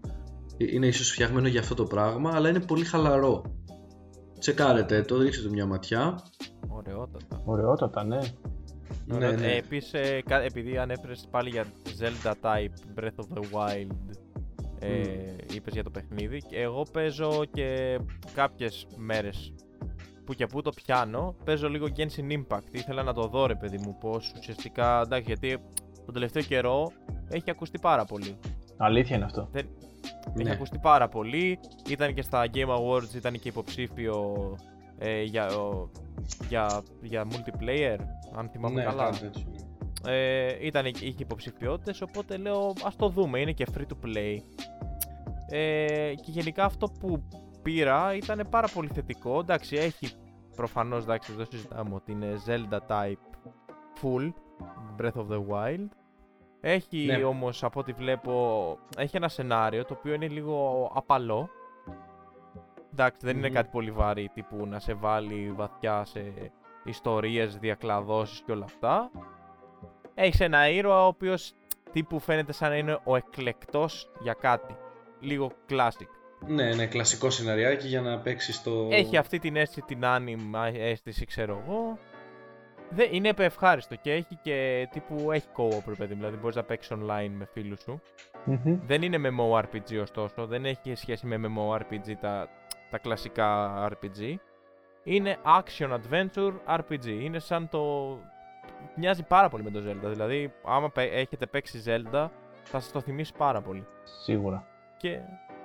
Ε, 0.57 0.65
είναι 0.73 0.88
ίσως 0.88 1.12
φτιαγμένο 1.12 1.47
για 1.47 1.60
αυτό 1.60 1.73
το 1.73 1.83
πράγμα 1.83 2.31
αλλά 2.33 2.49
είναι 2.49 2.60
πολύ 2.60 2.86
χαλαρό 2.86 3.43
τσεκάρετε 4.39 5.01
το, 5.01 5.17
ρίξτε 5.17 5.47
του 5.47 5.53
μια 5.53 5.65
ματιά 5.65 6.23
Ωραιότατα. 6.67 7.41
Ωραιότατα, 7.45 8.03
ναι. 8.03 8.19
Ναι, 9.07 9.31
ναι. 9.31 9.47
Ε, 9.47 9.57
επίσης, 9.57 9.93
ε, 9.93 10.21
κα- 10.25 10.41
επειδή 10.41 10.77
ανέφερες 10.77 11.27
πάλι 11.31 11.49
για 11.49 11.65
Zelda 11.99 12.31
Type 12.41 12.99
Breath 12.99 13.15
of 13.25 13.37
the 13.37 13.41
Wild, 13.51 13.95
ε, 14.79 15.35
είπες 15.53 15.73
για 15.73 15.83
το 15.83 15.89
παιχνίδι, 15.89 16.37
και 16.41 16.61
εγώ 16.61 16.85
παίζω 16.91 17.45
και 17.51 17.99
κάποιες 18.33 18.87
μέρες 18.95 19.53
που 20.25 20.33
και 20.33 20.45
που 20.45 20.61
το 20.61 20.69
πιάνω, 20.69 21.35
παίζω 21.45 21.69
λίγο 21.69 21.87
Genshin 21.97 22.31
Impact. 22.31 22.67
Ήθελα 22.71 23.03
να 23.03 23.13
το 23.13 23.27
δω 23.27 23.45
ρε 23.45 23.55
παιδί 23.55 23.77
μου, 23.77 23.97
πως 23.99 24.33
ουσιαστικά, 24.39 25.01
εντάξει, 25.01 25.25
γιατί 25.27 25.57
τον 26.05 26.13
τελευταίο 26.13 26.43
καιρό 26.43 26.91
έχει 27.29 27.49
ακουστεί 27.51 27.79
πάρα 27.79 28.05
πολύ. 28.05 28.37
Αλήθεια 28.77 29.15
είναι 29.15 29.25
αυτό. 29.25 29.49
Έχει 29.53 29.67
Ναι. 30.43 30.51
ακουστεί 30.51 30.79
πάρα 30.81 31.07
πολύ. 31.07 31.59
Ήταν 31.89 32.13
και 32.13 32.21
στα 32.21 32.45
Game 32.53 32.67
Awards, 32.69 33.13
ήταν 33.15 33.33
και 33.39 33.47
υποψήφιο 33.49 34.35
ε, 34.97 35.21
για, 35.23 35.47
ο- 35.47 35.89
για, 36.49 36.82
για 37.01 37.27
multiplayer, 37.32 37.97
αν 38.36 38.49
θυμάμαι 38.49 38.75
ναι, 38.75 38.84
καλά. 38.84 39.03
κάτι 39.03 39.19
τέτοιο. 39.19 39.43
Ε, 40.06 40.65
ήταν, 40.65 40.86
είχε 40.86 41.15
υποψηφιότητες, 41.17 42.01
οπότε 42.01 42.38
λέω 42.38 42.73
ας 42.84 42.95
το 42.95 43.10
δούμε, 43.10 43.39
είναι 43.39 43.51
και 43.51 43.67
free 43.77 43.82
to 43.82 44.06
play. 44.08 44.38
Ε, 45.49 46.13
και 46.15 46.32
γενικά 46.32 46.63
αυτό 46.63 46.88
που 46.99 47.23
πήρα 47.62 48.15
ήταν 48.15 48.47
πάρα 48.49 48.67
πολύ 48.73 48.89
θετικό. 48.93 49.39
Εντάξει, 49.39 49.75
έχει 49.75 50.12
προφανώς, 50.56 51.03
εντάξει, 51.03 51.34
δεν 51.34 51.45
συζητάμε 51.49 51.95
ότι 51.95 52.12
είναι 52.12 52.27
Zelda 52.47 52.77
type 52.88 53.49
full, 54.01 54.32
Breath 55.01 55.21
of 55.21 55.27
the 55.27 55.41
Wild. 55.49 55.88
Έχει 56.62 57.06
Ναι. 57.06 57.23
όμως 57.23 57.63
από 57.63 57.80
ό,τι 57.80 57.91
βλέπω, 57.91 58.77
έχει 58.97 59.15
ένα 59.17 59.27
σενάριο 59.27 59.86
το 59.86 59.95
οποίο 59.99 60.13
είναι 60.13 60.27
λίγο 60.27 60.91
απαλό. 60.95 61.49
Εντάξει, 62.99 63.25
δεν 63.25 63.38
είναι 63.38 63.47
Μμμ. 63.47 63.53
κάτι 63.53 63.69
πολύ 63.71 63.91
βαρύ 63.91 64.29
τύπου 64.33 64.65
να 64.65 64.79
σε 64.79 64.93
βάλει 64.93 65.51
βαθιά 65.55 66.05
σε 66.05 66.33
ιστορίες, 66.83 67.57
διακλαδώσεις 67.57 68.41
και 68.45 68.51
όλα 68.51 68.65
αυτά. 68.65 69.12
Έχεις 70.13 70.39
ένα 70.39 70.69
ήρωα 70.69 71.03
ο 71.03 71.07
οποίος 71.07 71.53
τύπου 71.91 72.19
φαίνεται 72.19 72.51
σαν 72.51 72.69
να 72.69 72.77
είναι 72.77 72.99
ο 73.03 73.15
εκλεκτός 73.15 74.12
για 74.19 74.33
κάτι. 74.33 74.75
Λίγο 75.19 75.51
classic. 75.69 76.07
Ναι, 76.47 76.75
ναι, 76.75 76.88
κλασικό 76.88 77.29
σεναριάκι 77.29 77.88
για 77.88 78.01
να 78.01 78.19
παίξει 78.19 78.63
το. 78.63 78.88
Έχει 78.91 79.17
αυτή 79.17 79.39
την 79.39 79.55
αίσθηση, 79.55 79.81
την 79.88 79.99
anime 80.03 80.71
αίσθηση, 80.73 81.25
ξέρω 81.25 81.63
εγώ. 81.65 81.97
Δεν, 82.89 83.10
είναι 83.12 83.33
ευχάριστο 83.38 83.95
και 83.95 84.12
έχει 84.12 84.39
και 84.41 84.88
τύπου 84.91 85.31
έχει 85.31 85.47
co-op, 85.57 85.83
ρε 85.88 85.95
παιδί 85.95 86.13
μου, 86.13 86.19
δηλαδή 86.19 86.38
μπορείς 86.38 86.55
να 86.55 86.63
παίξεις 86.63 86.97
online 86.97 87.31
με 87.38 87.45
φίλους 87.45 87.81
σου. 87.81 88.01
Μμμ. 88.45 88.79
Δεν 88.86 89.01
είναι 89.01 89.17
MMORPG 89.23 90.01
ωστόσο, 90.01 90.45
δεν 90.45 90.65
έχει 90.65 90.95
σχέση 90.95 91.25
με 91.25 91.39
MMORPG 91.41 92.13
τα, 92.21 92.49
τα 92.89 92.97
κλασικά 92.97 93.73
RPG. 93.91 94.36
Είναι 95.04 95.38
action 95.60 95.89
adventure 96.00 96.54
RPG. 96.80 97.06
Είναι 97.06 97.39
σαν 97.39 97.69
το... 97.69 97.82
Μοιάζει 98.95 99.23
πάρα 99.23 99.50
πολύ 99.50 99.63
με 99.63 99.69
το 99.71 99.80
Zelda. 99.89 100.10
Δηλαδή, 100.10 100.54
άμα 100.63 100.89
παι- 100.89 101.13
έχετε 101.13 101.45
παίξει 101.45 101.82
Zelda, 101.86 102.30
θα 102.63 102.80
σας 102.80 102.91
το 102.91 103.00
θυμίσει 103.02 103.34
πάρα 103.38 103.62
πολύ. 103.62 103.86
Σίγουρα. 104.23 104.67
Και, 104.97 105.19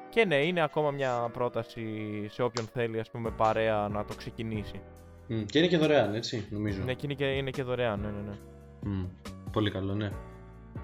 και 0.09 0.25
ναι, 0.25 0.37
είναι 0.37 0.63
ακόμα 0.63 0.91
μια 0.91 1.29
πρόταση 1.33 1.87
σε 2.31 2.43
όποιον 2.43 2.67
θέλει, 2.67 2.99
ας 3.01 3.11
πούμε, 3.11 3.31
παρέα 3.31 3.89
να 3.89 4.05
το 4.05 4.15
ξεκινήσει. 4.15 4.81
Μμ, 5.27 5.43
Και 5.45 5.59
είναι 5.59 5.69
και 5.69 5.79
δωρεάν, 5.79 6.15
έτσι, 6.15 6.47
νομίζω. 6.51 6.81
Είναι, 6.83 6.95
και 6.95 7.01
είναι, 7.05 7.15
και, 7.15 7.25
είναι 7.25 7.51
και 7.51 7.63
δωρεάν, 7.63 8.01
ναι, 8.01 8.09
ναι, 8.09 8.21
ναι. 8.21 8.37
Μμ, 8.81 9.05
Πολύ 9.53 9.71
καλό, 9.71 9.95
ναι. 9.95 10.11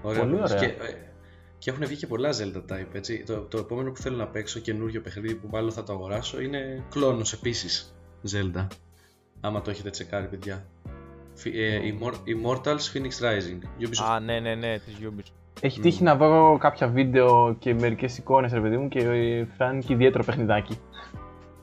Ωραία, 0.01 0.19
Πολύ 0.21 0.31
πρόταση. 0.35 0.55
ωραία. 0.55 0.69
Και, 0.69 0.83
ε, 0.83 0.97
και 1.59 1.69
έχουν 1.69 1.85
βγει 1.85 1.95
και 1.95 2.07
πολλά 2.07 2.29
Zelda 2.29 2.61
Type, 2.71 2.93
έτσι. 2.93 3.23
Το, 3.23 3.39
το 3.39 3.57
επόμενο 3.57 3.91
που 3.91 3.99
θέλω 4.01 4.17
να 4.17 4.27
παίξω, 4.27 4.59
καινούριο 4.59 5.01
παιχνίδι 5.01 5.35
που 5.35 5.47
μάλλον 5.51 5.71
θα 5.71 5.83
το 5.83 5.93
αγοράσω, 5.93 6.41
είναι 6.41 6.83
κλόνος 6.89 7.33
επίσης 7.33 7.95
Zelda. 8.31 8.67
Άμα 9.41 9.61
το 9.61 9.69
έχετε 9.69 9.89
τσεκάρει, 9.89 10.27
παιδιά. 10.27 10.65
Φι- 11.33 11.55
ε, 11.55 11.79
Immor- 11.83 12.13
Immortals 12.13 12.93
Phoenix 12.93 13.11
Rising. 13.25 13.83
Ubisoft. 13.87 14.05
Α, 14.11 14.19
ναι, 14.19 14.39
ναι, 14.39 14.55
ναι, 14.55 14.79
της 14.79 14.97
Ubisoft. 15.01 15.33
Έχει 15.61 15.79
τύχει 15.81 16.03
να 16.03 16.15
δω 16.15 16.57
κάποια 16.59 16.87
βίντεο 16.87 17.55
και 17.59 17.73
μερικές 17.73 18.17
εικόνες, 18.17 18.51
ρε 18.53 18.61
παιδί 18.61 18.77
μου, 18.77 18.87
και 18.87 18.99
ε, 18.99 19.45
φάνηκε 19.57 19.93
ιδιαίτερο 19.93 20.23
παιχνιδάκι. 20.23 20.77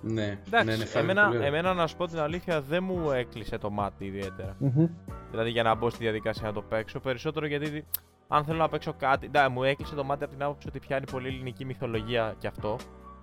Ναι, 0.00 0.38
Εντάξει, 0.46 0.66
ναι, 0.66 0.76
ναι, 0.76 0.84
φαίνεται 0.84 0.98
εμένα, 0.98 1.24
πολύ 1.24 1.36
ωραίο. 1.36 1.48
εμένα 1.48 1.74
να 1.74 1.86
σου 1.86 1.96
πω 1.96 2.06
την 2.06 2.18
αλήθεια 2.18 2.60
δεν 2.60 2.84
μου 2.84 3.10
έκλεισε 3.10 3.58
το 3.58 3.70
μάτι 3.70 4.04
ιδιαίτερα. 4.04 4.56
Μμμ. 4.58 4.86
Δηλαδή 5.30 5.50
για 5.50 5.62
να 5.62 5.74
μπω 5.74 5.90
στη 5.90 6.02
διαδικασία 6.02 6.46
να 6.46 6.52
το 6.52 6.62
παίξω. 6.62 7.00
Περισσότερο 7.00 7.46
γιατί 7.46 7.84
αν 8.28 8.44
θέλω 8.44 8.58
να 8.58 8.68
παίξω 8.68 8.94
κάτι. 8.98 9.28
Ναι, 9.28 9.48
μου 9.48 9.62
έκλεισε 9.62 9.94
το 9.94 10.04
μάτι 10.04 10.24
από 10.24 10.32
την 10.32 10.42
άποψη 10.42 10.68
ότι 10.68 10.78
πιάνει 10.78 11.06
πολύ 11.10 11.28
ελληνική 11.28 11.64
μυθολογία 11.64 12.34
κι 12.38 12.46
αυτό. 12.46 12.72
Α, 12.72 12.76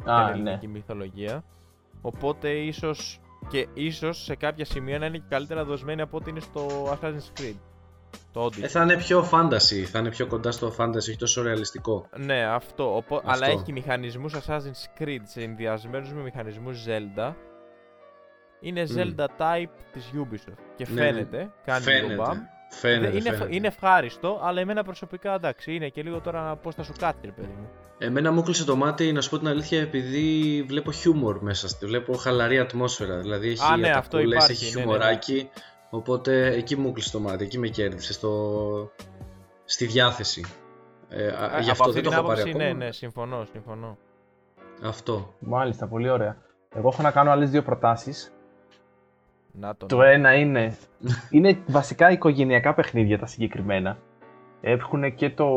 πιάνει 0.04 0.32
ναι. 0.32 0.50
ελληνική 0.50 0.68
μυθολογία. 0.68 1.44
Οπότε 2.02 2.50
ίσως 2.50 3.20
και 3.48 3.68
ίσως 3.74 4.24
σε 4.24 4.36
κάποια 4.36 4.66
σημεία 4.66 5.00
να 5.00 5.06
είναι 5.06 5.18
και 5.18 5.26
καλύτερα 5.30 5.64
δοσμένη 5.66 6.02
από 6.02 6.18
ό,τι 6.18 6.30
είναι 6.30 6.40
στο 6.40 6.68
Assassin's 6.92 7.40
Creed. 7.42 7.56
Το 8.32 8.46
Odyssey. 8.46 8.62
Ε, 8.62 8.68
θα 8.68 8.82
είναι 8.82 8.98
πιο 8.98 9.30
fantasy, 9.32 9.84
θα 9.84 10.00
είναι 10.00 10.10
πιο 10.10 10.28
κοντά 10.28 10.52
στο 10.52 10.74
fantasy, 10.78 10.96
όχι 10.96 11.18
τόσο 11.18 11.42
ρεαλιστικό. 11.42 12.10
Ναι, 12.18 12.44
αυτό. 12.46 12.96
Οπό... 12.96 13.16
Αυτό. 13.16 13.32
Αλλά 13.32 13.48
έχει 13.48 13.72
μηχανισμούς 13.72 14.34
Assassin's 14.36 15.02
Creed 15.02 15.22
συνδυασμένους 15.24 16.14
με 16.14 16.22
μηχανισμούς 16.22 16.86
Zelda. 16.88 17.34
Είναι 18.60 18.82
Μμ. 18.82 18.96
Zelda 18.96 19.26
type 19.26 19.70
της 19.92 20.12
Ubisoft. 20.16 20.58
Και 20.76 20.86
Ναι, 20.90 21.02
φαίνεται, 21.02 21.52
κάνει 21.66 21.86
λίγο 21.86 22.00
Φαίνεται. 22.00 22.16
μπαμ. 22.16 22.38
Φαίνεται, 22.80 23.18
είναι, 23.18 23.32
φαίνεται. 23.32 23.56
είναι 23.56 23.68
ευχάριστο, 23.68 24.40
αλλά 24.44 24.60
εμένα 24.60 24.84
προσωπικά 24.84 25.34
εντάξει, 25.34 25.74
είναι 25.76 25.90
και 25.90 26.02
λίγο 26.02 26.20
τώρα 26.20 26.56
πώ 26.56 26.72
θα 26.72 26.84
σου 26.84 26.94
κάτσει, 27.00 27.22
ρε 27.26 27.32
παιδί 27.32 27.56
μου. 27.60 27.70
Εμένα 27.98 28.32
μου 28.32 28.40
έκλεισε 28.40 28.66
το 28.66 28.76
μάτι, 28.76 29.12
να 29.12 29.22
σου 29.22 29.30
πω 29.30 29.38
την 29.38 29.48
αλήθεια, 29.48 29.82
επειδή 29.82 30.64
βλέπω 30.68 30.92
χιούμορ 30.92 31.42
μέσα 31.42 31.68
στη. 31.68 31.86
Βλέπω 31.86 32.14
χαλαρή 32.14 32.60
ατμόσφαιρα. 32.60 33.18
Δηλαδή 33.18 33.50
έχει 33.50 33.64
Α, 33.72 33.78
ναι, 33.78 33.90
αυτό 33.90 34.18
ατακούλες, 34.18 34.44
υπάρχει, 34.44 34.66
έχει 34.66 34.76
ναι, 34.76 34.82
ναι, 34.82 34.86
ναι. 34.86 34.94
χιουμοράκι. 34.94 35.50
Οπότε 35.90 36.54
εκεί 36.54 36.76
μου 36.76 36.88
έκλεισε 36.88 37.12
το 37.12 37.20
μάτι, 37.20 37.44
εκεί 37.44 37.60
με 37.60 37.68
κέρδισε. 37.68 38.14
Στο... 38.14 38.92
στη 39.66 39.86
διάθεση. 39.86 40.46
Ε, 41.10 41.28
Α, 41.28 41.60
γι' 41.60 41.70
από 41.70 41.72
αυτό 41.72 41.84
αυτή 41.84 41.94
δεν 41.94 42.04
το 42.04 42.10
την 42.10 42.18
έχω 42.18 42.28
πάρει 42.28 42.42
άποψη, 42.42 42.50
ακόμα. 42.50 42.64
Ναι, 42.64 42.86
ναι, 42.86 42.92
συμφωνώ, 42.92 43.46
συμφωνώ. 43.52 43.98
Αυτό. 44.84 45.34
Μάλιστα, 45.40 45.88
πολύ 45.88 46.10
ωραία. 46.10 46.38
Εγώ 46.76 46.90
έχω 46.94 47.02
να 47.02 47.12
κάνω 47.12 47.32
άλλες 47.32 47.50
δύο 47.50 47.62
προτάσεις. 47.64 48.34
Να 49.60 49.76
το. 49.76 49.86
Το 49.86 50.02
ένα 50.02 50.34
είναι. 50.34 50.78
είναι 51.30 51.58
βασικά 51.68 52.12
οικογενειακά 52.12 52.74
παιχνίδια 52.74 53.20
τα 53.20 53.26
συγκεκριμένα. 53.26 53.98
Έχουν 54.62 55.16
και 55.16 55.30
το 55.30 55.48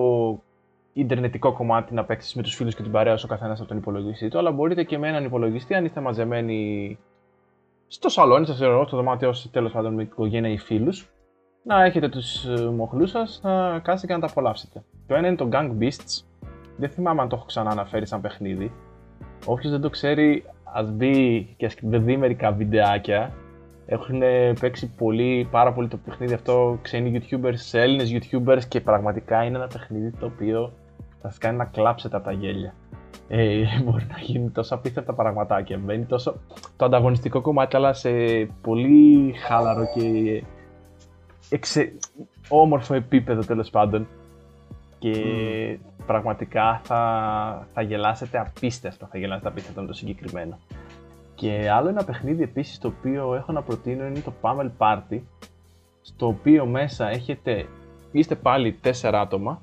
ιντερνετικό 0.92 1.52
κομμάτι 1.52 1.94
να 1.94 2.04
παίξεις 2.04 2.34
με 2.34 2.42
τους 2.42 2.54
φίλους 2.54 2.74
και 2.74 2.82
την 2.82 2.92
παρέα 2.92 3.16
σου 3.16 3.26
ο 3.28 3.32
καθένας 3.32 3.58
από 3.58 3.68
τον 3.68 3.76
υπολογιστή 3.76 4.28
του, 4.28 4.38
αλλά 4.38 4.52
μπορείτε 4.52 4.82
και 4.82 4.98
με 4.98 5.08
έναν 5.08 5.24
υπολογιστή 5.24 5.74
αν 5.74 5.84
είστε 5.84 6.00
μαζεμένοι 6.00 6.98
στο 7.86 8.08
σαλόνι 8.08 8.46
σας, 8.46 8.56
στο 8.56 8.86
δωμάτιό 8.90 9.32
σας, 9.32 9.50
τέλος 9.50 9.72
πάντων 9.72 9.94
με 9.94 10.02
την 10.02 10.12
οικογένεια 10.12 10.50
ή 10.50 10.58
φίλους, 10.58 11.10
να 11.62 11.84
έχετε 11.84 12.08
τους 12.08 12.46
μοχλούς 12.74 13.10
σας 13.10 13.40
να 13.42 13.78
κάτσετε 13.78 14.06
και 14.06 14.12
να 14.12 14.20
τα 14.20 14.26
απολαύσετε. 14.26 14.84
Το 15.06 15.14
ένα 15.14 15.26
είναι 15.26 15.36
το 15.36 15.48
Gang 15.52 15.70
Beasts. 15.80 16.24
Δεν 16.76 16.88
θυμάμαι 16.88 17.22
αν 17.22 17.28
το 17.28 17.36
έχω 17.36 17.44
ξανά 17.44 17.70
αναφέρει 17.70 18.06
σαν 18.06 18.20
παιχνίδι. 18.20 18.72
Όποιος 19.46 19.72
δεν 19.72 19.80
το 19.80 19.90
ξέρει, 19.90 20.44
ας 20.64 20.90
μπει 20.90 21.42
και 21.56 21.66
α 21.66 21.70
δει 21.80 22.16
μερικά 22.16 22.52
βιντεάκια. 22.52 23.32
Έχουν 23.86 24.22
παίξει 24.60 24.90
πολύ, 24.96 25.48
πάρα 25.50 25.72
πολύ 25.72 25.88
το 25.88 25.96
παιχνίδι 25.96 26.34
αυτό 26.34 26.78
ξένοι 26.82 27.20
YouTubers, 27.20 27.72
Έλληνες 27.72 28.12
YouTubers 28.12 28.64
και 28.68 28.80
πραγματικά 28.80 29.44
είναι 29.44 29.56
ένα 29.56 29.66
παιχνίδι 29.66 30.10
το 30.10 30.26
οποίο 30.26 30.72
θα 31.22 31.28
σας 31.28 31.38
κάνει 31.38 31.56
να 31.56 31.64
κλάψετε 31.64 32.16
από 32.16 32.24
τα 32.24 32.32
γέλια. 32.32 32.74
Ε, 33.28 33.62
μπορεί 33.84 34.06
να 34.10 34.18
γίνει 34.18 34.50
τόσο 34.50 34.74
απίστευτα 34.74 35.14
πραγματάκια. 35.14 35.78
Μπαίνει 35.78 36.04
τόσο 36.04 36.40
το 36.76 36.84
ανταγωνιστικό 36.84 37.40
κομμάτι, 37.40 37.76
αλλά 37.76 37.92
σε 37.92 38.10
πολύ 38.62 39.32
χάλαρο 39.46 39.86
και 39.94 40.42
εξε... 41.50 41.92
όμορφο 42.48 42.94
επίπεδο 42.94 43.44
τέλος 43.44 43.70
πάντων. 43.70 44.06
Και 44.98 45.14
πραγματικά 46.06 46.80
θα, 46.84 47.66
θα 47.74 47.82
γελάσετε 47.82 48.38
απίστευτα, 48.38 49.08
θα 49.10 49.18
γελάσετε 49.18 49.48
απίστευτα 49.48 49.80
με 49.80 49.86
το 49.86 49.92
συγκεκριμένο. 49.92 50.58
Και 51.36 51.70
άλλο 51.70 51.88
ένα 51.88 52.04
παιχνίδι 52.04 52.42
επίσης 52.42 52.78
το 52.78 52.88
οποίο 52.88 53.34
έχω 53.34 53.52
να 53.52 53.62
προτείνω 53.62 54.06
είναι 54.06 54.20
το 54.20 54.32
Pummel 54.40 54.70
Party 54.78 55.20
στο 56.00 56.26
οποίο 56.26 56.66
μέσα 56.66 57.08
έχετε, 57.08 57.66
είστε 58.12 58.34
πάλι 58.34 58.72
τέσσερα 58.72 59.20
άτομα 59.20 59.62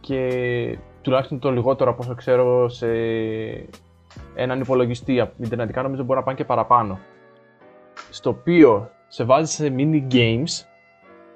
και 0.00 0.78
τουλάχιστον 1.02 1.38
το 1.38 1.50
λιγότερο 1.50 1.90
από 1.90 2.02
όσο 2.02 2.14
ξέρω 2.14 2.68
σε 2.68 2.86
έναν 4.34 4.60
υπολογιστή, 4.60 5.28
ιντερνετικά 5.38 5.82
νομίζω 5.82 6.02
μπορεί 6.02 6.18
να 6.18 6.24
πάνε 6.24 6.36
και 6.36 6.44
παραπάνω 6.44 6.98
στο 8.10 8.30
οποίο 8.30 8.90
σε 9.08 9.24
βάζει 9.24 9.52
σε 9.52 9.74
mini 9.76 10.12
games 10.12 10.64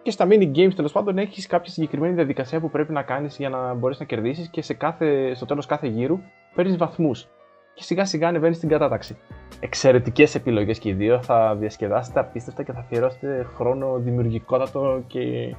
και 0.02 0.10
στα 0.10 0.26
mini 0.30 0.56
games 0.56 0.74
τέλος 0.74 0.92
πάντων 0.92 1.18
έχεις 1.18 1.46
κάποια 1.46 1.72
συγκεκριμένη 1.72 2.14
διαδικασία 2.14 2.60
που 2.60 2.70
πρέπει 2.70 2.92
να 2.92 3.02
κάνεις 3.02 3.36
για 3.36 3.48
να 3.48 3.74
μπορείς 3.74 3.98
να 3.98 4.04
κερδίσεις 4.04 4.48
και 4.48 4.62
σε 4.62 4.74
κάθε, 4.74 5.34
στο 5.34 5.46
τέλος 5.46 5.66
κάθε 5.66 5.86
γύρου 5.86 6.20
παίρνεις 6.54 6.76
βαθμούς. 6.76 7.28
Και 7.74 7.82
σιγά 7.82 8.04
σιγά 8.04 8.28
ανεβαίνει 8.28 8.54
στην 8.54 8.68
κατάταξη. 8.68 9.16
Εξαιρετικές 9.60 10.34
επιλογές 10.34 10.78
και 10.78 10.88
οι 10.88 10.92
δύο. 10.92 11.22
Θα 11.22 11.56
διασκεδάσετε 11.56 12.20
απίστευτα 12.20 12.62
και 12.62 12.72
θα 12.72 12.78
αφιερώσετε 12.78 13.46
χρόνο 13.54 13.98
δημιουργικότατο 13.98 15.02
και 15.06 15.54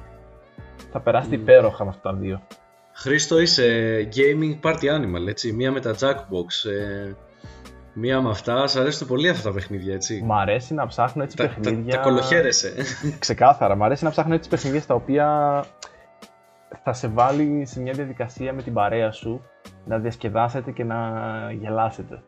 θα 0.92 1.00
περάσετε 1.00 1.36
Mm. 1.36 1.40
υπέροχα 1.40 1.84
με 1.84 1.90
αυτά 1.90 2.10
τα 2.10 2.16
δύο. 2.16 2.42
Χρήστο 2.92 3.40
είσαι 3.40 3.64
gaming 4.14 4.66
party 4.68 4.84
animal, 4.84 5.28
έτσι. 5.28 5.52
Μία 5.52 5.72
με 5.72 5.80
τα 5.80 5.94
Jackbox, 6.00 6.70
ε, 6.70 7.12
μία 7.92 8.20
με 8.20 8.30
αυτά. 8.30 8.66
Σ' 8.66 8.76
αρέσουν 8.76 9.06
πολύ 9.06 9.28
αυτά 9.28 9.48
τα 9.48 9.54
παιχνίδια, 9.54 9.94
έτσι. 9.94 10.22
Μ' 10.24 10.32
αρέσει 10.32 10.74
να 10.74 10.86
ψάχνω 10.86 11.22
έτσι 11.22 11.36
τα, 11.36 11.48
τα, 11.48 11.54
παιχνίδια. 11.54 11.94
τα 11.96 12.00
κολοχέρεσαι. 12.02 12.74
Ξεκάθαρα. 13.18 13.76
Μ' 13.76 13.82
αρέσει 13.82 14.04
να 14.04 14.10
ψάχνω 14.10 14.34
έτσι 14.34 14.48
παιχνίδια 14.48 14.80
στα 14.80 14.94
οποία 14.94 15.26
θα 16.82 16.92
σε 16.92 17.08
βάλει 17.08 17.66
σε 17.66 17.80
μια 17.80 17.92
διαδικασία 17.92 18.52
με 18.52 18.62
την 18.62 18.72
παρέα 18.72 19.10
σου 19.10 19.42
να 19.86 19.98
διασκεδάσετε 19.98 20.70
και 20.70 20.84
να 20.84 20.98
γελάσετε. 21.60 22.22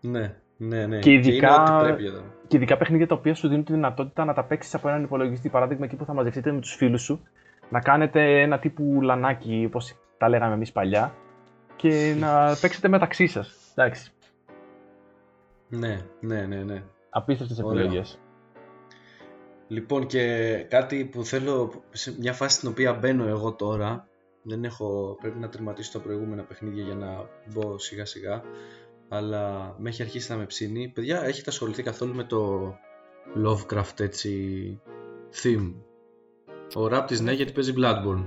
ναι, 0.00 0.34
ναι, 0.56 0.86
ναι. 0.86 0.98
Και 0.98 1.12
ειδικά- 1.12 1.54
είναι 1.54 1.76
ό,τι 1.76 1.84
πρέπει 1.84 2.02
για 2.02 2.12
τα... 2.12 2.22
Και 2.48 2.56
ειδικά 2.56 2.76
παιχνίδια 2.76 3.06
τα 3.06 3.14
οποία 3.14 3.34
σου 3.34 3.48
δίνουν 3.48 3.64
τη 3.64 3.72
δυνατότητα 3.72 4.24
να 4.24 4.34
τα 4.34 4.44
παίξεις 4.44 4.74
από 4.74 4.88
έναν 4.88 5.02
υπολογιστή. 5.02 5.48
Παράδειγμα, 5.48 5.84
εκεί 5.84 5.96
που 5.96 6.04
θα 6.04 6.12
μαζευτείτε 6.14 6.52
με 6.52 6.60
τους 6.60 6.74
φίλους 6.74 7.02
σου, 7.02 7.22
να 7.70 7.80
κάνετε 7.80 8.40
ένα 8.40 8.58
τύπου 8.58 8.98
λανάκι, 9.02 9.64
όπως 9.66 9.94
τα 10.18 10.28
λέγαμε 10.28 10.54
εμείς 10.54 10.72
παλιά, 10.72 11.14
και 11.76 12.14
να 12.18 12.56
παίξετε 12.60 12.88
μεταξύ 12.88 13.26
σας. 13.26 13.56
Εντάξει. 13.74 14.12
Ναι, 15.68 15.98
ναι, 16.20 16.40
ναι, 16.46 16.56
ναι. 16.56 16.82
Απίστευτες 17.10 17.58
Ωραίο. 17.62 17.80
επιλογές. 17.80 18.18
Λοιπόν 19.68 20.06
και 20.06 20.54
κάτι 20.68 21.04
που 21.04 21.24
θέλω 21.24 21.82
σε 21.90 22.14
μια 22.18 22.32
φάση 22.32 22.56
στην 22.56 22.68
οποία 22.68 22.92
μπαίνω 22.94 23.26
εγώ 23.26 23.52
τώρα 23.52 24.06
δεν 24.42 24.64
έχω, 24.64 25.16
πρέπει 25.20 25.38
να 25.38 25.48
τερματίσω 25.48 25.92
τα 25.92 25.98
προηγούμενα 26.04 26.42
παιχνίδια 26.42 26.84
για 26.84 26.94
να 26.94 27.28
μπω 27.52 27.78
σιγά 27.78 28.04
σιγά 28.04 28.42
αλλά 29.08 29.74
με 29.78 29.88
έχει 29.88 30.02
αρχίσει 30.02 30.30
να 30.30 30.36
με 30.38 30.46
ψήνει 30.46 30.88
παιδιά 30.88 31.22
έχετε 31.22 31.50
ασχοληθεί 31.50 31.82
καθόλου 31.82 32.14
με 32.14 32.24
το 32.24 32.72
Lovecraft 33.44 34.00
έτσι 34.00 34.80
theme; 35.42 35.74
Ο 36.74 36.86
Ράπτης 36.88 37.20
ναι 37.20 37.32
γιατί 37.32 37.52
παίζει 37.52 37.72
Bloodborne 37.76 38.24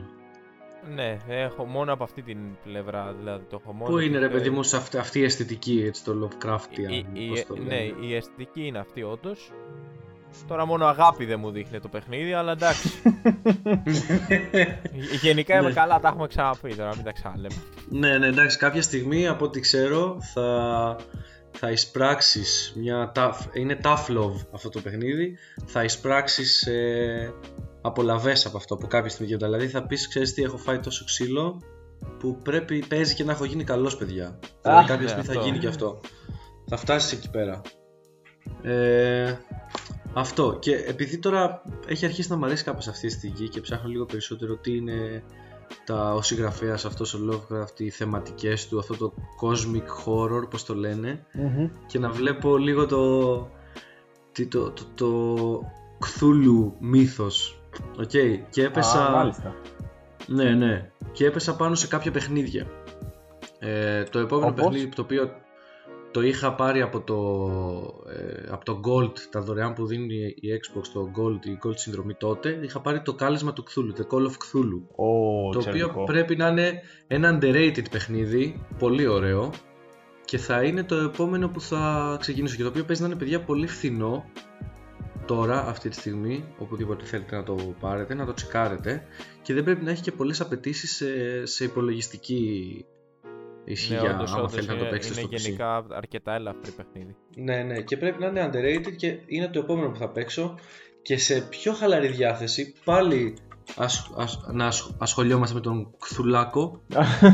Ναι, 0.95 1.17
έχω 1.27 1.65
μόνο 1.65 1.93
από 1.93 2.03
αυτή 2.03 2.21
την 2.21 2.37
πλευρά 2.63 3.13
δηλαδή 3.13 3.45
το 3.49 3.59
έχω 3.61 3.73
μόνο. 3.73 3.91
Πού 3.91 3.97
είναι 3.99 4.17
ρε 4.19 4.27
το- 4.27 4.33
παιδί 4.33 4.49
μου 4.49 4.63
σε 4.63 4.77
αυτή, 4.77 4.97
αυτή 4.97 5.19
η 5.19 5.23
αισθητική 5.23 5.83
έτσι 5.85 6.03
το 6.03 6.27
Lovecraftian 6.29 6.89
η, 7.13 7.25
η- 7.25 7.29
πώς 7.29 7.45
το 7.45 7.55
ναι, 7.55 7.63
λένε. 7.63 8.05
η 8.05 8.15
αισθητική 8.15 8.65
είναι 8.65 8.79
αυτή 8.79 9.03
όντως. 9.03 9.51
Τώρα 10.47 10.65
μόνο 10.65 10.85
αγάπη 10.85 11.25
δεν 11.25 11.39
μου 11.39 11.51
δείχνει 11.51 11.79
το 11.79 11.87
παιχνίδι, 11.87 12.33
αλλά 12.33 12.51
εντάξει. 12.51 12.89
Γε- 13.85 14.77
Γενικά 15.23 15.57
είμαι 15.57 15.67
Ναι. 15.67 15.73
καλά, 15.73 15.99
τα 15.99 16.07
έχουμε 16.07 16.27
ξαναπεί 16.27 16.75
τώρα, 16.75 16.95
μην 16.95 17.03
τα 17.03 17.11
ξαναλέμε. 17.11 17.55
Ναι, 17.89 18.17
ναι, 18.17 18.27
εντάξει, 18.27 18.57
κάποια 18.57 18.81
στιγμή 18.81 19.27
από 19.27 19.45
ό,τι 19.45 19.59
ξέρω 19.59 20.17
θα, 20.33 20.95
θα 21.51 21.71
εισπράξεις 21.71 22.73
μια 22.77 23.11
tough, 23.15 23.37
είναι 23.53 23.79
tough 23.83 24.05
love 24.17 24.45
αυτό 24.53 24.69
το 24.69 24.79
παιχνίδι, 24.81 25.37
θα 25.65 25.83
εισπράξεις 25.83 26.61
ε, 26.67 27.33
απολαβές 27.81 28.45
από 28.45 28.57
αυτό 28.57 28.73
από 28.73 28.87
κάποια 28.87 29.09
στιγμή. 29.09 29.35
Δηλαδή 29.35 29.67
θα 29.67 29.85
πεις, 29.87 30.07
ξέρεις 30.07 30.33
τι, 30.33 30.43
έχω 30.43 30.57
φάει 30.57 30.79
τόσο 30.79 31.05
ξύλο 31.05 31.61
που 32.19 32.37
πρέπει, 32.43 32.83
παίζει 32.87 33.13
και 33.13 33.23
να 33.23 33.31
έχω 33.31 33.45
γίνει 33.45 33.63
καλός 33.63 33.97
παιδιά. 33.97 34.39
δηλαδή 34.61 34.87
κάποια 34.87 35.01
ναι, 35.03 35.07
στιγμή 35.07 35.25
θα 35.25 35.31
αυτό. 35.31 35.43
γίνει 35.45 35.57
και 35.57 35.67
αυτό. 35.67 35.99
Θα 36.67 36.77
φτάσεις 36.77 37.11
εκεί 37.11 37.29
πέρα. 37.29 37.61
Ε, 38.63 39.37
αυτό 40.13 40.57
και 40.59 40.75
επειδή 40.75 41.17
τώρα 41.17 41.61
έχει 41.87 42.05
αρχίσει 42.05 42.29
να 42.29 42.37
μου 42.37 42.45
αρέσει 42.45 42.63
κάπως 42.63 42.87
αυτή 42.87 43.05
η 43.05 43.09
στιγμή 43.09 43.47
και 43.47 43.61
ψάχνω 43.61 43.89
λίγο 43.89 44.05
περισσότερο 44.05 44.55
τι 44.55 44.75
είναι 44.75 45.23
τα, 45.85 46.13
ο 46.13 46.21
συγγραφέας 46.21 46.85
αυτός 46.85 47.13
ο 47.13 47.19
Lovecraft, 47.29 47.79
οι 47.79 47.89
θεματικές 47.89 48.67
του, 48.67 48.79
αυτό 48.79 48.97
το 48.97 49.13
cosmic 49.41 50.05
horror, 50.05 50.49
πώς 50.49 50.65
το 50.65 50.75
λένε 50.75 51.25
και 51.87 51.99
να 51.99 52.09
βλέπω 52.09 52.57
λίγο 52.57 52.85
το 52.85 53.49
τι, 54.31 54.47
το, 54.47 54.71
το, 54.71 54.83
το 54.95 55.61
Cthulhu 56.05 56.71
μύθος 56.79 57.61
Οκ, 57.99 58.09
και 58.49 58.63
έπεσα 58.63 59.07
Α, 59.07 59.11
μάλιστα. 59.11 59.55
ναι, 60.27 60.49
ναι. 60.49 60.91
Και 61.11 61.25
έπεσα 61.25 61.55
πάνω 61.55 61.75
σε 61.75 61.87
κάποια 61.87 62.11
παιχνίδια. 62.11 62.65
Ε, 63.59 64.03
το 64.03 64.19
επόμενο 64.19 64.47
Όπως; 64.47 64.63
παιχνίδι 64.63 64.87
το 64.95 65.01
οποίο 65.01 65.31
το 66.11 66.21
είχα 66.21 66.53
πάρει 66.53 66.81
από 66.81 67.01
το, 67.01 67.17
ε, 68.09 68.51
από 68.51 68.65
το 68.65 68.79
Gold, 68.85 69.19
τα 69.29 69.41
δωρεάν 69.41 69.73
που 69.73 69.85
δίνει 69.85 70.15
η 70.15 70.47
Xbox, 70.61 70.81
το 70.93 71.11
Gold, 71.17 71.45
η 71.45 71.57
Gold 71.65 71.77
συνδρομή 71.77 72.13
τότε, 72.13 72.59
είχα 72.61 72.79
πάρει 72.79 73.01
το 73.01 73.13
κάλεσμα 73.13 73.53
του 73.53 73.63
Cthulhu, 73.63 73.99
The 73.99 74.15
Call 74.15 74.25
of 74.25 74.31
Cthulhu. 74.31 74.81
Ο, 74.95 75.05
το 75.51 75.59
οποίο 75.59 75.71
εξαιρετικό. 75.71 76.03
πρέπει 76.03 76.35
να 76.35 76.47
είναι 76.47 76.81
ένα 77.07 77.39
underrated 77.39 77.85
παιχνίδι, 77.91 78.65
πολύ 78.79 79.07
ωραίο 79.07 79.49
και 80.25 80.37
θα 80.37 80.63
είναι 80.63 80.83
το 80.83 80.95
επόμενο 80.95 81.49
που 81.49 81.61
θα 81.61 82.17
ξεκινήσω 82.19 82.55
και 82.55 82.61
το 82.61 82.69
οποίο 82.69 82.83
παίζει 82.83 83.01
να 83.01 83.07
είναι 83.07 83.17
παιδιά 83.17 83.41
πολύ 83.41 83.67
φθηνό 83.67 84.25
τώρα 85.25 85.67
αυτή 85.67 85.89
τη 85.89 85.95
στιγμή 85.95 86.45
οπουδήποτε 86.57 87.05
θέλετε 87.05 87.35
να 87.35 87.43
το 87.43 87.55
πάρετε, 87.79 88.13
να 88.13 88.25
το 88.25 88.33
τσεκάρετε 88.33 89.03
και 89.41 89.53
δεν 89.53 89.63
πρέπει 89.63 89.83
να 89.83 89.91
έχει 89.91 90.01
και 90.01 90.11
πολλές 90.11 90.41
απαιτήσεις 90.41 90.95
σε, 90.95 91.45
σε 91.45 91.63
υπολογιστική 91.63 92.85
ισχύ 93.65 93.93
για 93.93 94.13
όντως, 94.15 94.31
άμα 94.31 94.39
όντως, 94.39 94.51
θέλετε 94.53 94.71
να 94.71 94.77
το 94.77 94.83
είναι, 94.85 94.93
παίξετε 94.93 95.19
είναι 95.19 95.29
στο 95.29 95.37
PC. 95.37 95.41
γενικά 95.41 95.85
αρκετά 95.89 96.33
ελαφρύ 96.33 96.71
παιχνίδι. 96.71 97.15
Ναι, 97.35 97.63
ναι, 97.63 97.81
και 97.81 97.97
πρέπει 97.97 98.19
να 98.21 98.27
είναι 98.27 98.49
underrated 98.53 98.93
και 98.95 99.17
είναι 99.25 99.47
το 99.47 99.59
επόμενο 99.59 99.89
που 99.89 99.97
θα 99.97 100.09
παίξω 100.09 100.55
και 101.01 101.17
σε 101.17 101.41
πιο 101.49 101.73
χαλαρή 101.73 102.07
διάθεση 102.07 102.73
πάλι 102.83 103.33
ασ, 103.75 104.11
ασ- 104.17 104.47
να 104.53 104.65
ασ- 104.65 104.91
ασχολιόμαστε 104.97 105.53
με 105.55 105.61
τον 105.61 105.93
Κθουλάκο 105.99 106.81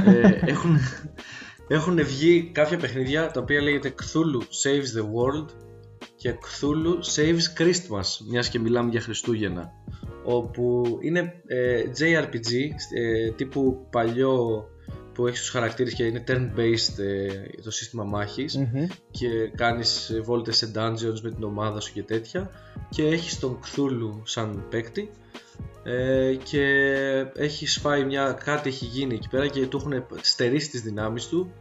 ε, 0.06 0.30
έχουν, 0.51 0.78
έχουν 1.68 2.04
βγει 2.06 2.49
κάποια 2.54 2.78
παιχνίδια 2.78 3.32
τα 3.32 3.41
οποία 3.41 3.62
λέγεται 3.62 3.93
Cthulhu 4.01 4.41
Saves 4.41 4.99
the 4.99 5.04
World 5.04 5.47
και 6.16 6.34
Cthulhu 6.34 7.16
Saves 7.16 7.62
Christmas 7.62 8.06
μιας 8.30 8.49
και 8.49 8.60
μιλάμε 8.60 8.89
για 8.89 9.01
Χριστούγεννα 9.01 9.72
όπου 10.24 10.97
είναι 11.01 11.41
ε, 11.47 11.82
JRPG 11.99 12.51
ε, 12.97 13.32
τύπου 13.32 13.88
παλιό 13.91 14.66
που 15.18 15.28
έχει 15.28 15.39
τους 15.39 15.49
χαρακτήρες 15.49 15.93
και 15.93 16.03
είναι 16.03 16.24
turn-based 16.28 16.99
ε, 16.99 17.61
το 17.63 17.72
σύστημα 17.72 18.03
μάχης 18.03 18.57
Μμμ. 18.57 18.88
και 19.11 19.28
κάνεις 19.55 20.20
βόλτες 20.24 20.57
σε 20.57 20.72
dungeons 20.76 21.20
με 21.22 21.32
την 21.32 21.43
ομάδα 21.43 21.80
σου 21.80 21.93
και 21.93 22.03
τέτοια 22.03 22.51
και 22.89 23.03
έχεις 23.03 23.39
τον 23.39 23.59
Cthulhu 23.59 24.22
σαν 24.24 24.65
παίκτη 24.70 25.11
ε, 25.84 26.36
και 26.43 26.65
έχεις 27.36 27.74
σφάει 27.74 28.03
μια, 28.05 28.32
κάτι 28.43 28.70
έχει 28.70 28.86
γίνει 28.86 29.15
εκεί 29.15 29.30
πέρα 29.30 29.47
και 29.47 29.68
του 29.68 29.78
έχουν 29.78 30.05
στερήσει 30.22 30.70
τις 30.70 30.82
δυνάμεις 30.82 31.28
του 31.28 31.53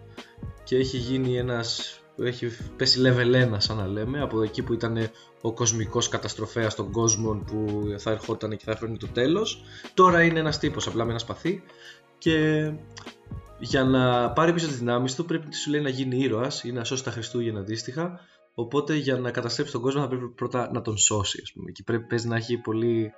και 0.64 0.76
έχει 0.76 0.96
γίνει 0.96 1.38
ένας 1.38 2.00
έχει 2.18 2.46
πέσει 2.76 3.00
level 3.04 3.54
1 3.54 3.57
σαν 3.57 3.76
να 3.76 3.86
λέμε 3.86 4.20
από 4.20 4.42
εκεί 4.42 4.62
που 4.62 4.72
ήταν 4.72 5.11
ο 5.40 5.52
κοσμικός 5.52 6.09
καταστροφέας 6.09 6.74
των 6.74 6.90
κόσμων 6.90 7.44
που 7.44 7.84
θα 7.98 8.11
ερχόταν 8.11 8.50
και 8.50 8.64
θα 8.64 8.72
έφερνε 8.72 8.96
το 8.96 9.07
τέλος 9.07 9.64
τώρα 9.94 10.22
είναι 10.22 10.38
ένας 10.38 10.59
τύπος 10.59 10.86
απλά 10.86 11.04
με 11.04 11.11
ένα 11.11 11.18
σπαθί 11.18 11.62
και 12.18 12.70
για 13.59 13.84
να 13.84 14.32
πάρει 14.32 14.52
πίσω 14.52 14.66
τις 14.66 14.78
δυνάμεις 14.78 15.14
του 15.14 15.24
πρέπει 15.24 15.54
σου 15.54 15.70
λέει 15.70 15.80
να 15.80 15.88
γίνει 15.88 16.18
ήρωας 16.18 16.64
ή 16.64 16.72
να 16.72 16.84
σώσει 16.84 17.04
τα 17.04 17.11
Χριστούγεννα 17.11 17.61
αντίστοιχα 17.61 18.20
οπότε 18.54 18.94
για 18.94 19.16
να 19.16 19.30
καταστρέψει 19.30 19.72
τον 19.72 19.82
κόσμο 19.82 20.00
θα 20.00 20.09
πρέπει 20.09 20.28
πρώτα 20.28 20.70
να 20.72 20.82
τον 20.82 20.96
σώσει 20.96 21.40
ας 21.42 21.52
πούμε. 21.52 21.70
και 21.70 21.82
πρέπει 21.82 22.07
παίζει 22.07 22.28
να 22.28 22.36
έχει 22.36 22.57
πολύ 22.59 23.12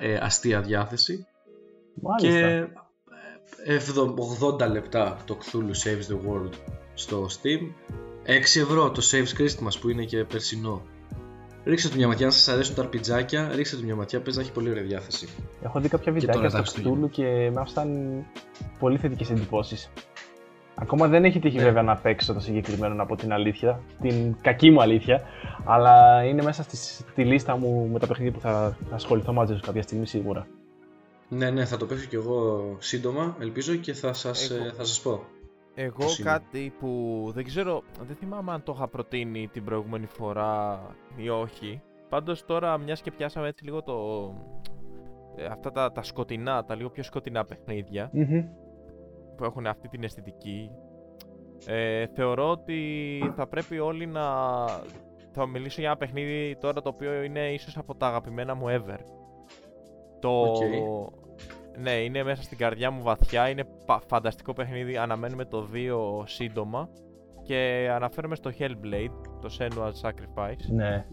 ε, 0.00 0.16
αστεία 0.16 0.60
διάθεση 0.60 1.26
Μάλιστα. 1.94 2.40
και 2.40 2.68
80 4.40 4.70
λεπτά 4.70 5.22
το 5.24 5.38
Cthulhu 5.44 5.70
Saves 5.84 6.12
the 6.12 6.30
World 6.30 6.52
στο 6.94 7.26
Steam 7.26 7.60
6 8.26 8.60
ευρώ 8.60 8.90
το 8.90 9.02
Saves 9.10 9.40
Christmas 9.40 9.80
που 9.80 9.88
είναι 9.88 10.04
και 10.04 10.24
περσινό 10.24 10.82
Ρίξτε 11.66 11.88
του 11.88 11.96
μια 11.96 12.06
ματιά, 12.08 12.26
αν 12.26 12.32
σας 12.32 12.48
αρέσουν 12.48 12.74
τα 12.74 12.82
αρπιτζάκια, 12.82 13.50
ρίξτε 13.54 13.76
του 13.76 13.84
μια 13.84 13.94
ματιά, 13.94 14.20
παίζει 14.20 14.38
να 14.38 14.44
έχει 14.44 14.52
πολύ 14.52 14.70
ωραία 14.70 14.82
διάθεση. 14.82 15.28
Έχω 15.62 15.80
δει 15.80 15.88
κάποια 15.88 16.12
τώρα 16.12 16.18
βιντεάκια 16.20 16.42
τα 16.42 16.64
στο 16.64 16.72
Χριστούγεννα. 16.72 17.06
Cthulhu 17.06 17.10
και 17.10 17.50
με 17.54 17.60
άφησαν 17.60 17.88
πολύ 18.78 18.98
θετικές 18.98 19.30
εντυπώσεις. 19.30 19.90
Ακόμα 20.74 21.08
δεν 21.08 21.24
έχει 21.24 21.38
τύχει 21.38 21.56
Ναι. 21.56 21.62
βέβαια 21.62 21.82
να 21.82 21.96
παίξω 21.96 22.32
το 22.32 22.40
συγκεκριμένο 22.40 22.94
να 22.94 23.06
πω 23.06 23.16
την 23.16 23.32
αλήθεια, 23.32 23.80
την 24.02 24.36
κακή 24.40 24.70
μου 24.70 24.80
αλήθεια, 24.82 25.22
αλλά 25.64 26.24
είναι 26.24 26.42
μέσα 26.42 26.62
στη, 26.62 26.76
στη 26.76 27.24
λίστα 27.24 27.56
μου 27.56 27.88
με 27.92 27.98
τα 27.98 28.06
παιχνίδια 28.06 28.32
που 28.32 28.40
θα, 28.40 28.76
θα 28.90 28.94
ασχοληθώ 28.94 29.32
μαζί 29.32 29.54
σου 29.54 29.60
κάποια 29.60 29.82
στιγμή 29.82 30.06
σίγουρα. 30.06 30.46
Ναι, 31.28 31.50
ναι, 31.50 31.64
θα 31.64 31.76
το 31.76 31.86
παίξω 31.86 32.06
κι 32.08 32.14
εγώ 32.14 32.62
σύντομα, 32.78 33.36
ελπίζω 33.40 33.74
και 33.74 33.92
θα 33.92 34.12
σας, 34.12 34.50
Εγώ- 34.50 34.64
ε, 34.64 34.72
θα 34.76 34.84
σας 34.84 35.00
πω. 35.00 35.24
Εγώ 35.78 35.96
Πώς 35.96 36.18
είναι; 36.18 36.30
κάτι 36.30 36.72
που 36.78 37.22
δεν 37.34 37.44
ξέρω, 37.44 37.82
δεν 38.00 38.16
θυμάμαι 38.16 38.52
αν 38.52 38.62
το 38.62 38.72
είχα 38.76 38.88
προτείνει 38.88 39.48
την 39.48 39.64
προηγούμενη 39.64 40.06
φορά 40.06 40.80
ή 41.16 41.28
όχι. 41.28 41.82
Πάντως 42.08 42.44
τώρα 42.44 42.78
μιας 42.78 43.00
και 43.02 43.10
πιάσαμε 43.10 43.48
έτσι 43.48 43.64
λίγο 43.64 43.82
το... 43.82 43.94
ε, 45.36 45.44
Αυτά 45.44 45.72
τα, 45.72 45.92
τα 45.92 46.02
σκοτεινά, 46.02 46.64
τα 46.64 46.74
λίγο 46.74 46.90
πιο 46.90 47.02
σκοτεινά 47.02 47.44
παιχνίδια 47.44 48.10
Μμμ. 48.12 48.44
που 49.36 49.44
έχουν 49.44 49.66
αυτή 49.66 49.88
την 49.88 50.04
αισθητική 50.04 50.70
ε, 51.66 52.06
θεωρώ 52.06 52.50
ότι 52.50 53.32
θα 53.36 53.46
πρέπει 53.46 53.78
όλοι 53.78 54.06
να... 54.06 54.22
Θα 55.30 55.46
μιλήσω 55.46 55.80
για 55.80 55.88
ένα 55.88 55.98
παιχνίδι 55.98 56.56
τώρα 56.60 56.82
το 56.82 56.88
οποίο 56.88 57.22
είναι 57.22 57.52
ίσως 57.52 57.76
από 57.76 57.94
τα 57.94 58.06
αγαπημένα 58.06 58.54
μου 58.54 58.66
ever. 58.68 58.98
Το... 60.20 60.40
Οκ. 60.40 60.56
Ναι, 61.82 61.90
είναι 61.90 62.22
μέσα 62.22 62.42
στην 62.42 62.58
καρδιά 62.58 62.90
μου 62.90 63.02
βαθιά, 63.02 63.48
είναι 63.48 63.64
πα- 63.86 64.02
φανταστικό 64.08 64.52
παιχνίδι, 64.52 64.96
αναμένουμε 64.96 65.44
το 65.44 65.68
2 65.72 66.24
σύντομα 66.26 66.88
και 67.42 67.90
αναφέρομαι 67.94 68.34
στο 68.34 68.50
Hellblade, 68.58 69.26
το 69.40 69.56
Senua's 69.58 70.08
Sacrifice, 70.08 70.74
Ναι. 70.74 71.06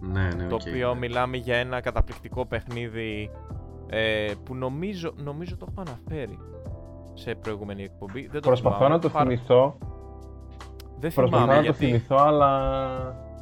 Ναι, 0.00 0.28
ναι, 0.36 0.46
το 0.48 0.54
οκ, 0.54 0.60
οποίο 0.66 0.92
ναι. 0.92 0.98
μιλάμε 0.98 1.36
για 1.36 1.56
ένα 1.56 1.80
καταπληκτικό 1.80 2.46
παιχνίδι 2.46 3.30
ε, 3.88 4.32
που 4.44 4.54
νομίζω, 4.54 5.12
νομίζω 5.16 5.56
το 5.56 5.66
έχω 5.70 5.80
αναφέρει 5.88 6.38
σε 7.14 7.34
προηγούμενη 7.34 7.82
εκπομπή. 7.82 8.20
Δεν 8.32 8.40
το 8.40 8.48
Προσπαθώ 8.48 8.76
θυμάμαι. 8.76 8.94
να 8.94 9.00
το 9.00 9.08
Πάρα- 9.08 9.24
θυμηθώ. 9.30 9.78
Δεν 10.98 11.12
Προσπαθώ 11.14 11.26
θυμάμαι 11.28 11.52
να 11.52 11.56
το 11.56 11.62
γιατί... 11.62 11.84
θυμηθώ, 11.84 12.16
αλλά. 12.16 12.50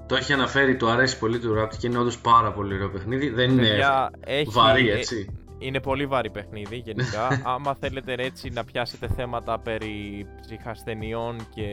Το 0.08 0.16
έχει 0.16 0.32
αναφέρει, 0.32 0.76
του 0.76 0.88
αρέσει 0.90 1.18
πολύ 1.18 1.38
του 1.38 1.54
Raptor 1.58 1.76
και 1.78 1.86
είναι 1.86 1.98
όντως 1.98 2.20
πάρα 2.20 2.52
πολύ 2.52 2.74
ωραίο 2.74 2.90
παιχνίδι. 2.90 3.28
Δεν 3.28 3.50
είναι 3.50 3.60
Παιδιά, 3.62 4.10
έχει, 4.26 4.50
βαρύ, 4.50 4.88
ε, 4.90 4.96
έτσι. 4.96 5.39
Είναι 5.62 5.80
πολύ 5.80 6.06
βαρύ 6.06 6.30
παιχνίδι 6.30 6.76
γενικά. 6.76 7.28
Άμα 7.54 7.74
θέλετε 7.80 8.12
έτσι 8.12 8.48
να 8.50 8.64
πιάσετε 8.64 9.08
θέματα 9.08 9.58
περί 9.58 10.26
ψυχασθενειών 10.40 11.36
και 11.54 11.68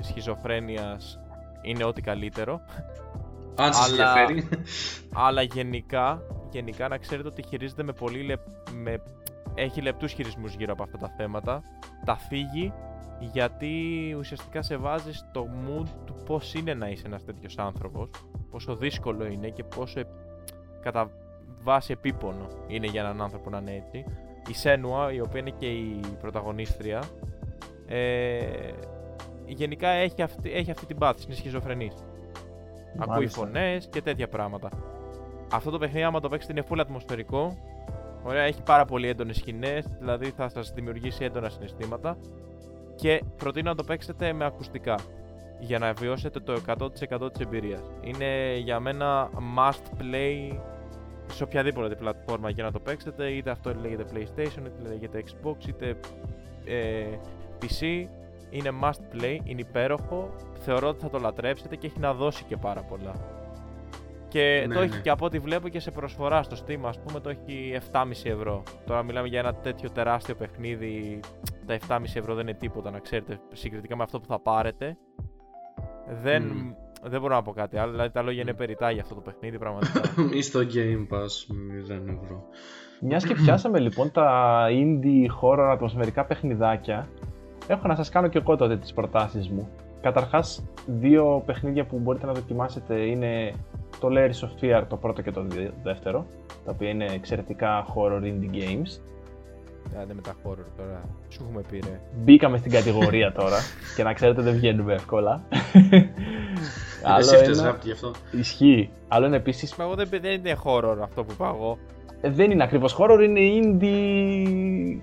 σχιζοφρένειας 0.00 1.18
είναι 1.62 1.84
ό,τι 1.84 2.00
καλύτερο. 2.00 2.60
Αν 3.56 3.72
σας 3.72 3.92
αλλά- 3.92 4.20
ενδιαφέρει. 4.20 4.48
Αλλά 5.12 5.42
γενικά, 5.42 6.22
γενικά 6.50 6.88
να 6.88 6.96
ξέρετε 6.98 7.28
ότι 7.28 7.42
χειρίζεται 7.48 7.82
με 7.82 7.92
πολύ 7.92 8.22
λεπ... 8.22 8.40
με... 8.74 9.02
έχει 9.54 9.80
λεπτούς 9.80 10.12
χειρισμούς 10.12 10.54
γύρω 10.54 10.72
από 10.72 10.82
αυτά 10.82 10.98
τα 10.98 11.08
θέματα. 11.16 11.62
Τα 12.04 12.16
φύγει 12.16 12.72
γιατί 13.20 13.74
ουσιαστικά 14.18 14.62
σε 14.62 14.76
βάζει 14.76 15.12
στο 15.12 15.46
mood 15.66 15.86
του 16.04 16.16
πώς 16.26 16.54
είναι 16.54 16.74
να 16.74 16.88
είσαι 16.88 17.06
ένας 17.06 17.24
τέτοιος 17.24 17.58
άνθρωπος, 17.58 18.10
πόσο 18.50 18.76
δύσκολο 18.76 19.26
είναι 19.26 19.48
και 19.48 19.64
πόσο 19.64 20.00
ε, 20.00 20.06
κατά 20.82 21.10
βάση 21.62 21.92
επίπονο 21.92 22.46
είναι 22.66 22.86
για 22.86 23.00
έναν 23.00 23.22
άνθρωπο 23.22 23.50
να 23.50 23.58
είναι 23.58 23.74
έτσι. 23.74 24.04
Η 24.48 24.54
Σένουα, 24.54 25.12
η 25.12 25.20
οποία 25.20 25.40
είναι 25.40 25.50
και 25.58 25.66
η 25.66 26.00
πρωταγωνίστρια, 26.20 27.02
ε, 27.86 28.38
γενικά 29.46 29.88
έχει 29.88 30.22
αυτή, 30.22 30.52
έχει 30.52 30.70
αυτή 30.70 30.86
την 30.86 30.98
πάθηση, 30.98 31.26
είναι 31.26 31.36
σχιζοφρενής. 31.36 31.94
Ακούει 32.98 33.14
Μάλιστα. 33.14 33.40
φωνές 33.40 33.86
και 33.86 34.02
τέτοια 34.02 34.28
πράγματα. 34.28 34.68
Αυτό 35.52 35.70
το 35.70 35.78
παιχνίδι, 35.78 36.02
άμα 36.02 36.20
το 36.20 36.28
παίξετε, 36.28 36.52
είναι 36.52 36.66
full 36.70 36.78
ατμοσφαιρικό. 36.78 37.56
Ωραία, 38.22 38.42
έχει 38.42 38.62
πάρα 38.62 38.84
πολύ 38.84 39.08
έντονες 39.08 39.36
σκηνές, 39.36 39.86
δηλαδή 39.98 40.30
θα 40.30 40.48
σας 40.48 40.72
δημιουργήσει 40.72 41.24
έντονα 41.24 41.48
συναισθήματα. 41.48 42.16
Και 42.94 43.22
προτείνω 43.36 43.70
να 43.70 43.76
το 43.76 43.84
παίξετε 43.84 44.32
με 44.32 44.44
ακουστικά 44.44 44.94
για 45.60 45.78
να 45.78 45.92
βιώσετε 45.92 46.40
το 46.40 46.52
100% 46.52 47.32
της 47.32 47.40
εμπειρίας. 47.40 47.80
Είναι 48.00 48.56
για 48.56 48.80
μένα 48.80 49.30
must 49.56 50.02
play 50.02 50.58
σε 51.30 51.42
οποιαδήποτε 51.42 51.94
πλατφόρμα 51.94 52.50
για 52.50 52.64
να 52.64 52.72
το 52.72 52.80
παίξετε, 52.80 53.28
είτε 53.28 53.50
αυτό 53.50 53.74
λέγεται 53.74 54.04
PlayStation, 54.14 54.66
είτε 54.66 54.88
λέγεται 54.88 55.24
Xbox, 55.26 55.68
είτε 55.68 55.96
ε, 56.64 57.06
PC. 57.60 58.06
Είναι 58.50 58.70
must 58.82 59.16
play, 59.16 59.38
είναι 59.44 59.60
υπέροχο, 59.60 60.34
θεωρώ 60.58 60.88
ότι 60.88 61.00
θα 61.00 61.10
το 61.10 61.18
λατρέψετε 61.18 61.76
και 61.76 61.86
έχει 61.86 61.98
να 61.98 62.14
δώσει 62.14 62.44
και 62.44 62.56
πάρα 62.56 62.82
πολλά. 62.82 63.12
Και 64.28 64.64
Ναι, 64.66 64.74
το 64.74 64.80
έχει 64.80 64.94
ναι. 64.94 65.00
και 65.00 65.10
από 65.10 65.24
ό,τι 65.24 65.38
βλέπω 65.38 65.68
και 65.68 65.80
σε 65.80 65.90
προσφορά 65.90 66.42
στο 66.42 66.56
Steam, 66.66 66.80
ας 66.84 66.98
πούμε, 67.00 67.20
το 67.20 67.28
έχει 67.28 67.78
7,5 67.92 68.04
ευρώ. 68.22 68.62
Τώρα 68.86 69.02
μιλάμε 69.02 69.28
για 69.28 69.38
ένα 69.38 69.54
τέτοιο 69.54 69.90
τεράστιο 69.90 70.34
παιχνίδι, 70.34 71.20
τα 71.66 71.78
7,5 71.88 72.02
ευρώ 72.14 72.34
δεν 72.34 72.46
είναι 72.48 72.56
τίποτα, 72.56 72.90
να 72.90 72.98
ξέρετε, 72.98 73.40
συγκριτικά 73.52 73.96
με 73.96 74.02
αυτό 74.02 74.20
που 74.20 74.26
θα 74.26 74.40
πάρετε. 74.40 74.96
Δεν, 76.22 76.42
Μμμ. 76.42 76.72
Δεν 77.02 77.20
μπορώ 77.20 77.34
να 77.34 77.42
πω 77.42 77.52
κάτι 77.52 77.78
άλλο, 77.78 77.90
δηλαδή 77.90 78.10
τα 78.10 78.22
λόγια 78.22 78.42
είναι 78.42 78.52
Μμ. 78.52 78.56
περιτά 78.56 78.90
για 78.90 79.02
αυτό 79.02 79.14
το 79.14 79.20
παιχνίδι, 79.20 79.58
πραγματικά. 79.58 80.00
Ή 80.38 80.42
στο 80.42 80.60
Game 80.60 81.14
Pass 81.14 81.52
0 81.88 81.90
ευρώ. 81.90 82.44
Μιας 83.00 83.24
και 83.24 83.34
πιάσαμε 83.34 83.78
λοιπόν 83.78 84.10
τα 84.10 84.66
indie 84.70 85.26
horror 85.42 85.68
ατμοσφαιρικά 85.72 86.24
παιχνιδάκια, 86.24 87.08
έχω 87.66 87.86
να 87.86 87.94
σας 87.94 88.08
κάνω 88.08 88.28
και 88.28 88.38
εγώ 88.38 88.56
τότε 88.56 88.76
τις 88.76 88.92
προτάσεις 88.92 89.48
μου. 89.48 89.68
Καταρχάς, 90.00 90.64
δύο 90.86 91.42
παιχνίδια 91.46 91.84
που 91.86 91.98
μπορείτε 91.98 92.26
να 92.26 92.32
δοκιμάσετε 92.32 92.94
είναι 92.94 93.52
το 94.00 94.08
Layers 94.10 94.46
of 94.46 94.64
Fear, 94.64 94.84
το 94.88 94.96
πρώτο 94.96 95.22
και 95.22 95.30
το 95.30 95.42
δι- 95.42 95.70
δεύτερο, 95.82 96.26
τα 96.64 96.70
οποία 96.74 96.88
είναι 96.88 97.04
εξαιρετικά 97.04 97.86
horror 97.94 98.22
indie 98.22 98.54
games. 98.54 99.00
Άντε 100.00 100.14
με 100.14 100.20
τα 100.20 100.34
horror 100.42 100.66
τώρα, 100.76 101.02
σου 101.28 101.44
έχουμε 101.48 101.62
πει 101.70 101.78
ρε. 101.84 102.00
Μπήκαμε 102.24 102.58
στην 102.58 102.70
κατηγορία 102.70 103.32
τώρα 103.40 103.56
και 103.96 104.02
να 104.02 104.12
ξέρετε 104.12 104.42
δεν 104.42 104.54
βγαίνουμε 104.54 104.92
εύκολα. 104.94 105.42
Εσύ 107.18 107.36
φταίς 107.36 107.62
Raptor 107.64 107.84
γι' 107.84 107.92
αυτό. 107.92 108.10
Ισχύει. 108.30 108.90
Άλλο 109.08 109.26
είναι 109.26 109.36
επίσης 109.36 109.74
Μα 109.76 109.84
εγώ 109.84 109.94
δεν, 109.94 110.08
δεν 110.10 110.32
είναι 110.32 110.56
horror 110.64 110.96
αυτό 111.02 111.24
που 111.24 111.32
είπα 111.32 111.52
εγώ. 111.54 111.78
Ε, 112.20 112.30
δεν 112.30 112.50
είναι 112.50 112.62
ακριβώς 112.62 112.96
horror, 112.98 113.18
είναι 113.22 113.40
indie 113.62 115.00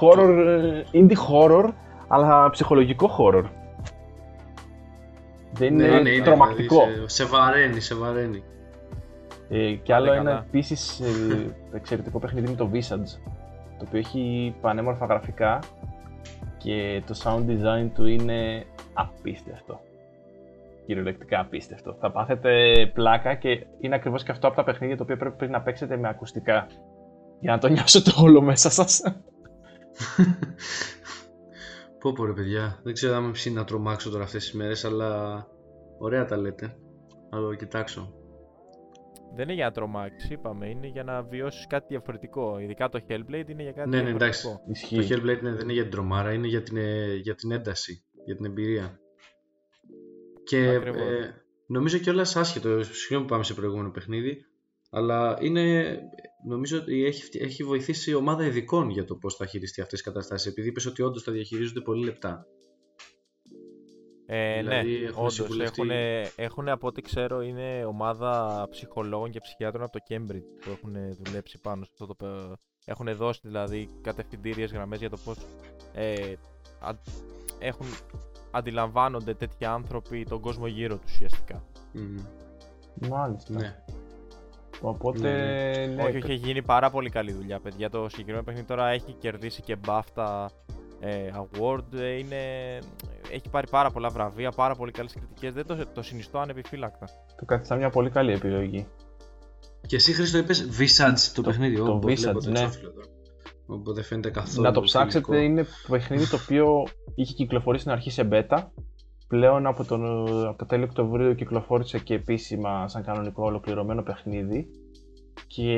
horror, 0.00 0.46
ε, 0.46 0.82
indie 0.92 1.16
horror, 1.30 1.68
αλλά 2.08 2.50
ψυχολογικό 2.50 3.10
horror. 3.18 3.44
Δεν 5.52 5.72
είναι, 5.72 5.88
Ναι, 5.88 6.00
ναι, 6.00 6.10
είναι, 6.10 6.24
τρομακτικό. 6.24 6.84
δηλαδή, 6.86 7.08
σε, 7.08 7.08
σε 7.08 7.24
βαραίνει, 7.24 7.80
σε 7.80 7.94
βαραίνει. 7.94 8.42
Ε, 9.48 9.72
και 9.72 9.94
άλλο 9.94 10.06
καλά. 10.06 10.18
ένα 10.18 10.44
επίσης 10.46 11.00
ε, 11.00 11.54
εξαιρετικό 11.76 12.18
παιχνίδι 12.18 12.46
είναι 12.46 12.56
το 12.56 12.70
Visage, 12.72 13.30
το 13.80 13.86
οποίο 13.88 13.98
έχει 13.98 14.54
πανέμορφα 14.60 15.06
γραφικά 15.06 15.58
και 16.58 17.02
το 17.06 17.20
sound 17.24 17.46
design 17.50 17.90
του 17.94 18.06
είναι 18.06 18.64
απίστευτο. 18.94 19.80
Κυριολεκτικά 20.86 21.40
απίστευτο. 21.40 21.96
Θα 22.00 22.10
πάθετε 22.10 22.50
πλάκα 22.94 23.34
και 23.34 23.66
είναι 23.80 23.94
ακριβώς 23.94 24.22
και 24.22 24.30
αυτό 24.30 24.46
από 24.46 24.56
τα 24.56 24.64
παιχνίδια 24.64 24.96
το 24.96 25.02
οποίο 25.02 25.16
πρέπει 25.16 25.48
να 25.48 25.62
παίξετε 25.62 25.96
με 25.96 26.08
ακουστικά 26.08 26.66
για 27.40 27.52
να 27.52 27.58
το 27.58 27.68
νιώσετε 27.68 28.10
όλο 28.22 28.40
μέσα 28.40 28.70
σας. 28.70 29.02
Πω 32.00 32.12
πω 32.12 32.24
ρε 32.24 32.32
παιδιά, 32.32 32.80
δεν 32.82 32.92
ξέρω 32.92 33.14
αν 33.16 33.22
είμαι 33.22 33.32
ψήνει 33.32 33.54
να 33.54 33.64
τρομάξω 33.64 34.10
τώρα 34.10 34.24
αυτές 34.24 34.44
τις 34.44 34.54
μέρες, 34.54 34.84
αλλά 34.84 35.46
ωραία 35.98 36.24
τα 36.24 36.36
λέτε. 36.36 36.76
Να 37.30 37.40
το 37.40 37.54
κοιτάξω. 37.54 38.12
Δεν 39.34 39.44
είναι 39.44 39.54
για 39.54 39.64
να 39.64 39.70
τρομάξεις, 39.72 40.30
είπαμε, 40.30 40.68
είναι 40.68 40.86
για 40.86 41.02
να 41.04 41.22
βιώσεις 41.22 41.66
κάτι 41.66 41.86
διαφορετικό. 41.88 42.58
Ειδικά 42.58 42.88
το 42.88 43.00
Hellblade 43.08 43.48
είναι 43.48 43.62
για 43.62 43.72
κάτι 43.72 43.88
Ναι, 43.88 43.96
ναι, 43.96 44.02
διαφορετικό. 44.02 44.16
εντάξει. 44.16 44.42
Το 44.42 44.60
Ισχύει. 44.70 45.14
Hellblade 45.14 45.40
είναι- 45.40 45.50
δεν 45.52 45.60
είναι 45.62 45.72
για 45.72 45.82
την 45.82 45.90
τρομάρα, 45.90 46.32
είναι 46.32 46.46
για 46.46 46.62
την, 46.62 46.76
ε, 46.76 47.14
για 47.14 47.34
την 47.34 47.50
ένταση, 47.50 48.04
για 48.24 48.36
την 48.36 48.44
εμπειρία. 48.44 49.00
Και 50.44 50.68
Ακριβώς. 50.68 51.00
ε, 51.00 51.44
νομίζω 51.66 51.98
κιόλας 51.98 52.36
άσχετο, 52.36 52.82
συγγνώμη 52.82 53.22
που 53.24 53.30
πάμε 53.30 53.44
σε 53.44 53.54
προηγούμενο 53.54 53.90
παιχνίδι, 53.90 54.44
Αλλά 54.92 55.38
είναι, 55.40 55.96
νομίζω 56.46 56.78
ότι 56.78 57.04
έχει, 57.04 57.22
φτ- 57.24 57.42
έχει 57.42 57.64
βοηθήσει 57.64 58.10
η 58.10 58.14
ομάδα 58.14 58.44
ειδικών 58.44 58.90
για 58.90 59.04
το 59.04 59.14
πώς 59.14 59.36
θα 59.36 59.46
χειριστεί 59.46 59.80
αυτές 59.80 60.02
τις 60.02 60.12
καταστάσεις. 60.12 60.50
Επειδή 60.52 60.68
είπες 60.68 60.86
ότι 60.86 61.02
όντως 61.02 61.24
τα 61.24 61.32
διαχειρίζονται 61.32 61.80
πολύ 61.80 62.04
λεπτά. 62.04 62.46
Ε, 64.32 64.58
Δηλαδή, 64.60 64.98
ναι, 64.98 65.04
έχουν 65.06 65.18
όντως, 65.20 65.34
συμβουλευτεί- 65.34 65.78
έχουν, 65.90 65.90
έχουν 66.36 66.68
από 66.68 66.86
ό,τι 66.86 67.02
ξέρω 67.02 67.40
είναι 67.42 67.84
ομάδα 67.84 68.66
ψυχολόγων 68.70 69.30
και 69.30 69.40
ψυχιάτρων 69.40 69.82
από 69.82 69.92
το 69.92 69.98
Cambridge 70.08 70.42
που 70.64 70.70
έχουν 70.70 70.96
δουλέψει 71.22 71.60
πάνω 71.60 71.84
σε 71.84 71.90
αυτό 71.92 72.06
το 72.06 72.14
πε- 72.14 72.58
Έχουν 72.84 73.16
δώσει 73.16 73.40
δηλαδή 73.42 73.88
κατευθυντήριες 74.00 74.72
γραμμές 74.72 74.98
για 74.98 75.10
το 75.10 75.16
πώς 75.24 75.36
ε, 75.94 76.32
α- 76.80 76.94
έχουν, 77.58 77.86
αντιλαμβάνονται 78.50 79.34
τέτοιοι 79.34 79.64
άνθρωποι 79.64 80.24
τον 80.24 80.40
κόσμο 80.40 80.66
γύρω 80.66 80.96
τους 80.98 81.12
ουσιαστικά. 81.12 81.64
Μμμ. 81.92 82.16
Μάλιστα. 83.08 83.52
Ναι. 83.52 83.76
Οπότε. 84.80 85.18
Ναι, 85.86 86.02
όχι, 86.02 86.16
όχι, 86.16 86.16
έχει 86.16 86.34
γίνει 86.34 86.62
πάρα 86.62 86.90
πολύ 86.90 87.10
καλή 87.10 87.32
δουλειά, 87.32 87.60
παιδιά. 87.60 87.90
Το 87.90 88.08
συγκεκριμένο 88.08 88.44
παιχνίδι 88.44 88.66
τώρα 88.66 88.88
έχει 88.88 89.12
κερδίσει 89.12 89.62
και 89.62 89.76
BAFTA 89.86 90.46
ε, 90.46 90.79
Award. 91.02 91.98
ε, 91.98 92.18
Είναι, 92.18 92.36
έχει 93.32 93.48
πάρει 93.50 93.68
πάρα 93.70 93.90
πολλά 93.90 94.08
βραβεία, 94.08 94.50
πάρα 94.50 94.74
πολύ 94.74 94.90
καλές 94.92 95.12
κριτικές. 95.12 95.52
Δεν 95.52 95.66
το, 95.66 95.86
το 95.94 96.02
συνιστώ 96.02 96.38
ανεπιφύλακτα. 96.38 97.08
Το 97.36 97.44
καθιστά 97.44 97.76
μια 97.76 97.90
πολύ 97.90 98.10
καλή 98.10 98.32
επιλογή. 98.32 98.86
Και 99.86 99.96
εσύ 99.96 100.12
Χρήστο 100.12 100.38
είπες 100.38 100.68
Visage 100.78 101.30
το, 101.34 101.42
Το- 101.42 101.48
παιχνίδι. 101.48 101.76
το 101.76 101.92
Ω, 101.92 101.96
Visage, 102.02 102.14
βλέπω 102.16 102.40
το 102.40 102.50
ναι. 102.50 102.60
εξώφυλλο 102.60 102.90
εδώ. 102.90 103.02
Όπου 103.66 103.92
δεν 103.92 104.04
φαίνεται 104.04 104.30
καθόλου 104.30 104.62
να 104.66 104.72
το 104.72 104.80
ψάξετε, 104.80 105.24
φιλικό. 105.24 105.44
είναι 105.44 105.66
παιχνίδι 105.88 106.28
το 106.28 106.36
οποίο 106.42 106.82
είχε 107.14 107.34
κυκλοφορήσει 107.34 107.82
στην 107.82 107.94
αρχή 107.94 108.10
σε 108.10 108.28
beta. 108.32 108.62
Πλέον 109.28 109.66
από, 109.66 109.84
τον, 109.84 110.26
από 110.46 110.58
το 110.58 110.66
τέλειο 110.66 110.86
Οκτωβρίου 110.86 111.34
κυκλοφόρησε 111.34 111.98
και 111.98 112.14
επίσημα 112.14 112.88
σαν 112.88 113.02
κανονικό 113.04 113.44
ολοκληρωμένο 113.44 114.02
παιχνίδι. 114.02 114.66
Και 115.46 115.72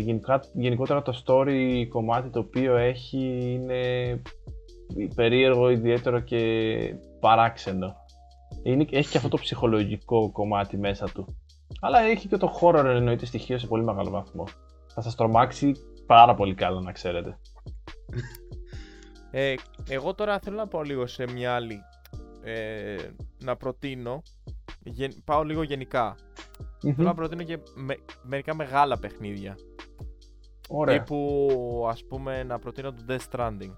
γενικά, 0.00 0.40
γενικότερα 0.52 1.02
το 1.02 1.22
story 1.26 1.86
κομμάτι 1.88 2.28
το 2.30 2.38
οποίο 2.38 2.76
έχει 2.76 3.50
είναι 3.52 3.82
περίεργο, 5.14 5.70
ιδιαίτερο 5.70 6.20
και 6.20 6.94
παράξενο. 7.20 7.94
Είναι, 8.62 8.86
έχει 8.90 9.10
και 9.10 9.16
αυτό 9.16 9.28
το 9.28 9.36
ψυχολογικό 9.36 10.32
κομμάτι 10.32 10.76
μέσα 10.76 11.06
του. 11.14 11.36
Αλλά 11.80 12.00
έχει 12.00 12.28
και 12.28 12.36
το 12.36 12.58
horror 12.60 12.84
εννοείται 12.84 13.26
στοιχείο 13.26 13.58
σε 13.58 13.66
πολύ 13.66 13.84
μεγάλο 13.84 14.10
βαθμό. 14.10 14.44
Θα 14.94 15.00
σας 15.00 15.14
τρομάξει 15.14 15.72
πάρα 16.06 16.34
πολύ 16.34 16.54
καλά 16.54 16.80
να 16.80 16.92
ξέρετε. 16.92 17.38
Ε, 19.30 19.54
εγώ 19.88 20.14
τώρα 20.14 20.38
θέλω 20.38 20.56
να 20.56 20.66
πάω 20.66 20.82
λίγο 20.82 21.06
σε 21.06 21.24
μια 21.32 21.54
άλλη. 21.54 21.80
Ε, 22.42 22.96
να 23.44 23.56
προτείνω. 23.56 24.22
γεν- 24.84 25.24
πάω 25.24 25.42
λίγο 25.42 25.62
γενικά. 25.62 26.16
Θέλω 26.80 27.06
να 27.06 27.14
προτείνω 27.14 27.42
και 27.42 27.58
με, 27.74 27.96
μερικά 28.22 28.54
μεγάλα 28.54 28.98
παιχνίδια. 28.98 29.56
Ωραία. 30.68 30.98
Τύπου 30.98 31.86
ας 31.88 32.04
πούμε 32.08 32.42
να 32.42 32.58
προτείνω 32.58 32.92
το 32.92 33.02
Death 33.08 33.20
Stranding. 33.30 33.72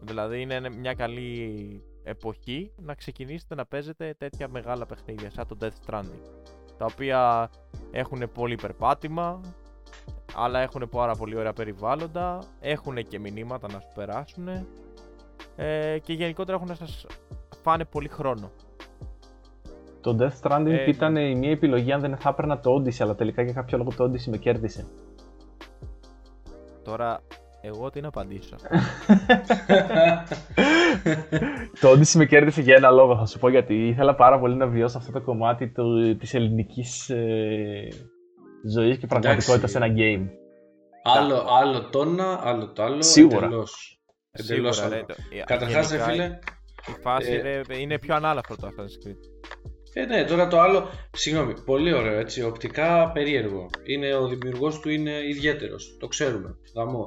Δηλαδή 0.00 0.40
είναι 0.40 0.54
ένα- 0.54 0.70
μια 0.70 0.94
καλή 0.94 1.82
εποχή 2.02 2.72
να 2.76 2.94
ξεκινήσετε 2.94 3.54
να 3.54 3.66
παίζετε 3.66 4.14
τέτοια 4.18 4.48
μεγάλα 4.48 4.86
παιχνίδια 4.86 5.30
σαν 5.30 5.46
το 5.46 5.56
Death 5.60 5.90
Stranding. 5.90 6.22
Τα 6.78 6.84
οποία 6.92 7.50
έχουν 7.90 8.22
πολύ 8.34 8.54
περπάτημα, 8.54 9.40
αλλά 10.34 10.60
έχουν 10.60 10.88
πάρα 10.88 11.14
πολύ 11.14 11.36
ωραία 11.36 11.52
περιβάλλοντα, 11.52 12.38
έχουν 12.60 12.96
και 13.08 13.18
μηνύματα 13.18 13.72
να 13.72 13.80
σου 13.80 13.88
περάσουν 13.94 14.48
ε, 15.56 15.98
και 15.98 16.12
γενικότερα 16.12 16.56
έχουν 16.56 16.68
να 16.68 16.74
σας 16.74 17.06
φάνε 17.62 17.84
πολύ 17.84 18.08
χρόνο. 18.08 18.50
Το 20.00 20.16
Death 20.20 20.40
Stranding 20.48 20.66
Ε, 20.66 20.88
ήταν 20.90 21.16
η 21.16 21.34
μία 21.34 21.50
επιλογή 21.50 21.92
αν 21.92 22.00
δεν 22.00 22.16
θα 22.16 22.28
έπαιρνα 22.28 22.58
το 22.60 22.74
Odyssey, 22.74 22.96
αλλά 23.00 23.14
τελικά 23.14 23.42
για 23.42 23.52
κάποιο 23.52 23.78
λόγο 23.78 23.90
το 23.96 24.04
Odyssey 24.04 24.24
με 24.30 24.36
κέρδισε. 24.36 24.86
Τώρα, 26.84 27.20
εγώ 27.66 27.90
τι 27.90 28.00
να 28.00 28.08
απαντήσω. 28.08 28.56
το 31.80 31.90
Odyssey 31.90 32.14
με 32.16 32.26
κέρδισε 32.26 32.60
για 32.60 32.74
ένα 32.76 32.90
λόγο, 32.90 33.16
θα 33.16 33.26
σου 33.26 33.38
πω 33.38 33.48
γιατί. 33.48 33.88
Ήθελα 33.88 34.14
πάρα 34.14 34.38
πολύ 34.38 34.54
να 34.56 34.66
βιώσω 34.66 34.98
αυτό 34.98 35.12
το 35.12 35.20
κομμάτι 35.20 35.68
του, 35.68 36.16
της 36.16 36.34
ελληνικής 36.34 37.10
ε, 37.10 37.88
ζωής 38.74 38.98
και 38.98 39.06
πραγματικότητας 39.06 39.70
σε 39.70 39.76
ένα 39.78 39.94
game. 39.96 40.28
Άλλο, 41.02 41.46
άλλο 41.60 41.88
το 41.90 42.00
ένα, 42.00 42.40
άλλο 42.42 42.72
το 42.72 42.82
άλλο. 42.82 43.02
Σίγουρα. 43.02 43.46
Εντελώς. 43.46 44.00
Εντελώς 44.30 44.76
Σίγουρα, 44.76 44.96
άλλο. 44.96 45.06
ρε, 45.06 45.14
το- 45.14 45.22
ε, 45.38 45.42
Καταρχάς, 45.44 45.90
ρε 45.90 45.96
γενικά, 45.96 46.12
φίλε, 46.12 46.38
Η 46.88 47.00
φάση 47.02 47.32
ε, 47.32 47.40
ρε, 47.40 47.60
είναι 47.78 47.98
πιο 47.98 48.14
ανάλαφρο 48.14 48.56
το 48.56 48.66
Assassin's 48.66 49.08
Creed. 49.08 49.16
Ε, 49.92 50.04
ναι, 50.04 50.24
τώρα 50.24 50.48
το 50.48 50.60
άλλο, 50.60 50.88
συγγνώμη, 51.12 51.54
πολύ 51.64 51.92
ωραίο 51.92 52.18
έτσι, 52.18 52.42
οπτικά 52.42 53.10
περίεργο. 53.12 53.66
Είναι, 53.86 54.14
ο 54.14 54.26
δημιουργός 54.28 54.80
του 54.80 54.90
είναι 54.90 55.10
ιδιαίτερος, 55.28 55.96
το 56.00 56.06
ξέρουμε, 56.06 56.56
γαμό. 56.76 57.06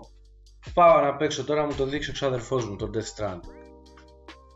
Πάω 0.73 1.01
να 1.01 1.15
παίξω 1.15 1.43
τώρα, 1.43 1.65
μου 1.65 1.73
το 1.77 1.85
δείξει 1.85 2.09
ο 2.09 2.13
ξάδερφός 2.13 2.65
μου, 2.69 2.75
τον 2.75 2.91
Death 2.93 2.97
Strand. 3.23 3.39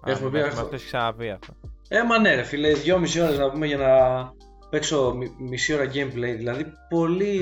Έχουμε 0.06 0.30
πει 0.30 0.38
Μας 0.38 0.48
αυτό. 0.48 0.62
το 0.68 0.76
έχεις 0.76 0.86
ξαναπεί 0.88 1.30
αυτό. 1.30 1.54
Ε, 1.88 2.04
μα 2.04 2.20
ναι 2.20 2.36
ρε 2.36 2.44
φίλε, 2.44 2.74
δυόμιση 2.74 3.22
ώρες 3.22 3.38
να 3.38 3.50
πούμε 3.52 3.66
για 3.68 3.78
να 3.78 3.90
παίξω 4.70 5.14
μι- 5.16 5.40
μισή 5.40 5.74
ώρα 5.74 5.84
gameplay, 5.86 6.36
δηλαδή 6.38 6.66
πολύ... 6.90 7.42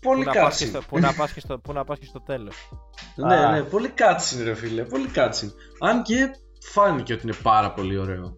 πολύ 0.00 0.24
Πού 0.24 0.30
να, 0.30 0.32
πας 0.32 0.34
και 0.34 0.40
κάτσι. 0.40 0.66
στο, 0.66 0.80
πού, 0.88 0.98
να 0.98 1.14
πας 1.14 1.32
και 1.32 1.40
στο, 1.40 1.58
πού 1.58 1.72
να 1.72 1.84
πας 1.84 1.98
και 1.98 2.04
στο 2.06 2.20
τέλος. 2.22 2.56
Ναι, 3.16 3.36
Α. 3.36 3.50
ναι, 3.52 3.62
πολύ 3.62 3.88
κάτσι 3.88 4.42
ρε 4.44 4.54
φίλε, 4.54 4.84
πολύ 4.84 5.06
κάτσι. 5.08 5.52
Αν 5.80 6.02
και 6.02 6.30
φάνηκε 6.60 7.12
ότι 7.12 7.22
είναι 7.26 7.36
πάρα 7.42 7.72
πολύ 7.72 7.96
ωραίο. 7.98 8.34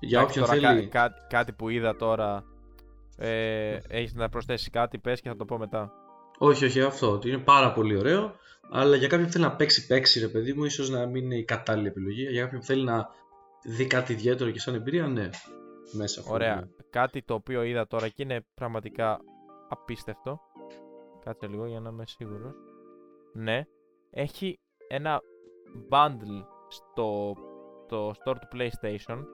Για 0.00 0.18
Εντάξει, 0.20 0.40
όποιον 0.40 0.58
τώρα 0.60 0.72
θέλει... 0.74 0.86
κα- 0.88 1.00
κάτι, 1.00 1.20
κάτι 1.28 1.52
που 1.52 1.68
είδα 1.68 1.96
τώρα. 1.96 2.44
Ε, 3.18 3.78
έχεις 3.88 4.14
να 4.14 4.28
προσθέσεις 4.28 4.70
κάτι, 4.70 4.98
πες 4.98 5.20
και 5.20 5.28
θα 5.28 5.36
το 5.36 5.44
πω 5.44 5.58
μετά. 5.58 5.90
Όχι, 6.38 6.64
όχι 6.64 6.80
αυτό. 6.80 7.12
Ότι 7.12 7.28
είναι 7.28 7.38
πάρα 7.38 7.72
πολύ 7.72 7.96
ωραίο. 7.96 8.34
Αλλά 8.70 8.96
για 8.96 9.08
κάποιον 9.08 9.26
που 9.26 9.32
θέλει 9.32 9.44
να 9.44 9.56
παίξει, 9.56 9.86
παίξει 9.86 10.20
ρε 10.20 10.28
παιδί 10.28 10.52
μου, 10.52 10.64
ίσως 10.64 10.90
να 10.90 11.06
μην 11.06 11.24
είναι 11.24 11.36
η 11.36 11.44
κατάλληλη 11.44 11.86
επιλογή. 11.88 12.22
Για 12.22 12.42
κάποιον 12.42 12.60
που 12.60 12.66
θέλει 12.66 12.84
να 12.84 13.08
δει 13.64 13.86
κάτι 13.86 14.12
ιδιαίτερο 14.12 14.50
και 14.50 14.60
σαν 14.60 14.74
εμπειρία, 14.74 15.06
ναι. 15.06 15.30
Μέσα 15.92 16.20
αυτό. 16.20 16.32
Ωραία. 16.32 16.54
ναι. 16.54 16.66
Κάτι 16.90 17.22
το 17.22 17.34
οποίο 17.34 17.62
είδα 17.62 17.86
τώρα 17.86 18.08
και 18.08 18.22
είναι 18.22 18.44
πραγματικά 18.54 19.18
απίστευτο. 19.68 20.40
Κάτσε 21.24 21.46
λίγο 21.46 21.66
για 21.66 21.80
να 21.80 21.88
είμαι 21.88 22.04
σίγουρος. 22.06 22.54
Ναι. 23.32 23.62
Έχει 24.10 24.58
ένα 24.88 25.20
bundle 25.90 26.44
στο 26.68 27.34
το 27.88 28.08
store 28.08 28.36
του 28.40 28.48
PlayStation. 28.52 29.24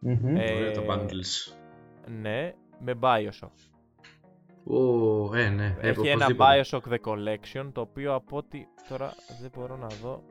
Μμμ. 0.00 0.36
Ε, 0.36 0.54
Ωραία 0.54 0.72
τα 0.72 0.82
bundles. 0.88 1.52
Ναι, 2.06 2.52
με 2.80 2.98
Bioshock. 3.00 3.77
Ω, 4.70 5.34
ε, 5.36 5.48
ναι. 5.48 5.76
ε, 5.80 5.88
Έχει 5.88 6.08
ένα 6.08 6.26
οπωσδήποτε. 6.26 6.60
Bioshock 6.64 6.92
The 6.92 7.12
Collection, 7.12 7.70
το 7.72 7.80
οποίο 7.80 8.14
από 8.14 8.36
ό,τι 8.36 8.66
τώρα 8.88 9.12
δεν 9.40 9.50
μπορώ 9.56 9.76
να 9.76 9.86
δω. 10.02 10.22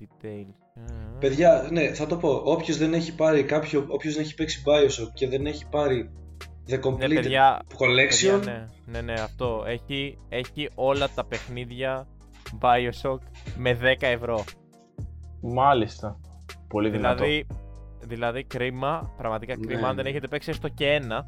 Details. 0.00 0.54
Ε, 0.74 0.80
Παιδιά, 1.18 1.68
ναι, 1.70 1.94
θα 1.94 2.06
το 2.06 2.16
πω. 2.16 2.42
Όποιος 2.44 2.76
δεν 2.76 2.94
έχει 2.94 3.14
πάρει 3.14 3.44
κάποιο. 3.44 3.84
Όποιος 3.88 4.14
δεν 4.14 4.22
έχει 4.22 4.34
παίξει 4.34 4.62
Bioshock 4.66 5.10
και 5.14 5.28
δεν 5.28 5.46
έχει 5.46 5.68
πάρει 5.68 6.10
The 6.68 6.70
Ναι, 6.70 6.78
Complete 6.82 7.14
παιδιά, 7.14 7.62
Collection. 7.78 8.38
παιδιά, 8.38 8.52
ναι, 8.52 8.66
ναι, 8.86 9.00
ναι, 9.00 9.12
αυτό. 9.12 9.64
Έχει, 9.66 10.18
έχει 10.28 10.68
όλα 10.74 11.08
τα 11.14 11.24
παιχνίδια 11.24 12.06
Bioshock 12.60 13.18
με 13.56 13.78
10 13.82 13.94
ευρώ. 14.00 14.44
Μάλιστα. 15.40 16.20
Πολύ 16.68 16.90
δυνατό. 16.90 17.24
Δηλαδή, 17.24 17.46
δηλαδή 18.00 18.44
κρίμα, 18.44 19.12
πραγματικά 19.16 19.56
Ναι, 19.56 19.66
κρίμα 19.66 19.88
αν 19.88 19.94
ναι. 19.96 20.02
δεν 20.02 20.10
έχετε 20.10 20.28
παίξει 20.28 20.50
έστω 20.50 20.68
και 20.68 20.86
ένα. 20.92 21.26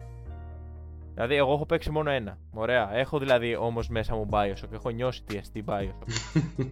Δηλαδή, 1.21 1.39
εγώ 1.39 1.53
έχω 1.53 1.67
παίξει 1.67 1.91
μόνο 1.91 2.11
ένα. 2.11 2.39
Ωραία. 2.53 2.95
Έχω 2.95 3.19
δηλαδή 3.19 3.57
όμως 3.57 3.89
μέσα 3.89 4.15
μου 4.15 4.29
Bioshock. 4.31 4.73
Έχω 4.73 4.91
νιώσει 4.91 5.23
TST 5.29 5.65
Bioshock. 5.65 6.07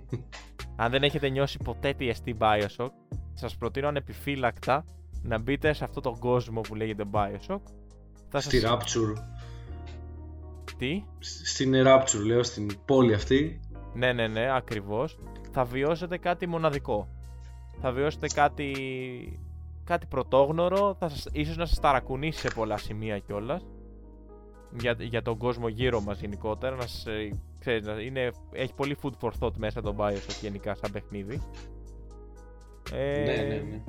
αν 0.82 0.90
δεν 0.90 1.03
έχετε 1.03 1.28
νιώσει 1.28 1.59
ποτέ 1.64 1.94
TST 1.99 2.34
Bioshock, 2.38 2.88
σας 3.34 3.57
προτείνω 3.57 3.88
ανεπιφύλακτα 3.88 4.84
να 5.22 5.38
μπείτε 5.38 5.72
σε 5.72 5.84
αυτόν 5.84 6.03
τον 6.03 6.18
κόσμο 6.18 6.61
που 6.61 6.74
λέγεται 6.74 7.05
Bioshock. 7.12 7.61
Θα 8.28 8.40
Στη 8.40 8.59
σας... 8.59 8.72
Rapture. 8.72 9.12
Τι; 10.78 11.05
Στην 11.18 11.72
Rapture, 11.86 12.24
λέω, 12.26 12.42
στην 12.42 12.84
πόλη 12.84 13.14
αυτή. 13.14 13.61
Ναι, 13.94 14.12
ναι, 14.12 14.26
ναι, 14.26 14.55
ακριβώς. 14.57 15.18
Θα 15.53 15.64
βιώσετε 15.64 16.18
κάτι 16.18 16.46
μοναδικό. 16.46 17.09
Θα 17.80 17.92
βιώσετε 17.92 18.26
κάτι, 18.26 18.72
κάτι 19.84 20.07
πρωτόγνωρο, 20.07 20.96
θα 20.99 21.09
σας, 21.09 21.26
ίσως 21.32 21.57
να 21.57 21.66
σας 21.66 21.80
ταρακουνήσει 21.80 22.40
σε 22.40 22.49
πολλά 22.55 22.76
σημεία 22.76 23.18
κιόλας. 23.18 23.62
Για, 24.80 24.96
για 24.98 25.22
τον 25.22 25.36
κόσμο 25.36 25.68
γύρω 25.68 26.00
μας 26.00 26.20
γενικότερα, 26.20 26.76
να 26.76 26.82
σας, 26.82 27.06
ε, 27.06 27.30
ξέρεις, 27.58 27.86
να 27.86 27.92
είναι, 28.00 28.30
έχει 28.52 28.74
πολύ 28.74 28.96
food 29.02 29.12
for 29.20 29.30
thought 29.40 29.54
μέσα 29.56 29.80
το 29.80 29.94
Bioshock 29.98 30.38
γενικά 30.40 30.74
σαν 30.74 30.92
παιχνίδι. 30.92 31.42
Ε, 32.92 33.22
Ναι, 33.24 33.42
ναι, 33.42 33.54
ναι. 33.54 33.82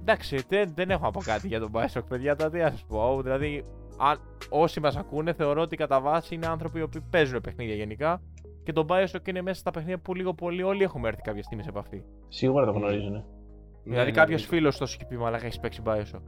Εντάξει, 0.00 0.44
δεν, 0.48 0.72
δεν 0.74 0.90
έχω 0.90 1.04
να 1.04 1.10
πω 1.10 1.20
κάτι 1.20 1.46
για 1.46 1.60
τον 1.60 1.70
Bioshock, 1.72 2.04
παιδιά, 2.08 2.36
τα 2.36 2.50
τι 2.50 2.58
να 2.58 2.70
σας 2.70 2.84
πω. 2.88 3.22
Δηλαδή, 3.22 3.64
αν, 3.98 4.18
όσοι 4.48 4.80
μας 4.80 4.96
ακούνε, 4.96 5.32
θεωρώ 5.32 5.62
ότι 5.62 5.76
κατά 5.76 6.00
βάση 6.00 6.34
είναι 6.34 6.46
άνθρωποι 6.46 6.78
οι 6.78 6.82
οποίοι 6.82 7.02
παίζουν 7.10 7.40
παιχνίδια 7.40 7.74
γενικά 7.74 8.22
και 8.62 8.72
το 8.72 8.86
Bioshock 8.88 9.28
είναι 9.28 9.42
μέσα 9.42 9.60
στα 9.60 9.70
παιχνίδια 9.70 9.98
που 9.98 10.14
λίγο 10.14 10.34
πολύ 10.34 10.62
όλοι 10.62 10.82
έχουμε 10.82 11.08
έρθει 11.08 11.22
κάποια 11.22 11.42
στιγμή 11.42 11.62
σε 11.62 11.68
επαφή. 11.68 12.02
Σίγουρα 12.28 12.64
το 12.64 12.72
γνωρίζουν. 12.72 13.12
Ναι, 13.12 13.22
δηλαδή, 13.82 14.10
ναι, 14.10 14.16
κάποιος 14.16 14.40
ναι. 14.40 14.46
φίλος 14.48 14.78
τόσο 14.78 14.96
έχει 15.00 15.08
πει 15.08 15.16
Μαλάκα 15.16 15.46
έχει 15.46 15.60
παίξει 15.60 15.82
Bioshock. 15.84 16.22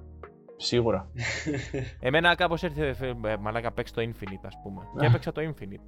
Σίγουρα. 0.62 1.08
Εμένα 2.00 2.34
κάπως 2.34 2.62
έρθει. 2.62 2.82
ε, 2.82 3.36
Μαλάκα 3.40 3.72
παίξει 3.72 3.92
το 3.94 4.02
Infinite, 4.02 4.44
ας 4.46 4.54
πούμε. 4.62 4.82
και 4.98 5.04
Α. 5.04 5.08
έπαιξα 5.08 5.32
το 5.32 5.40
Infinite. 5.44 5.84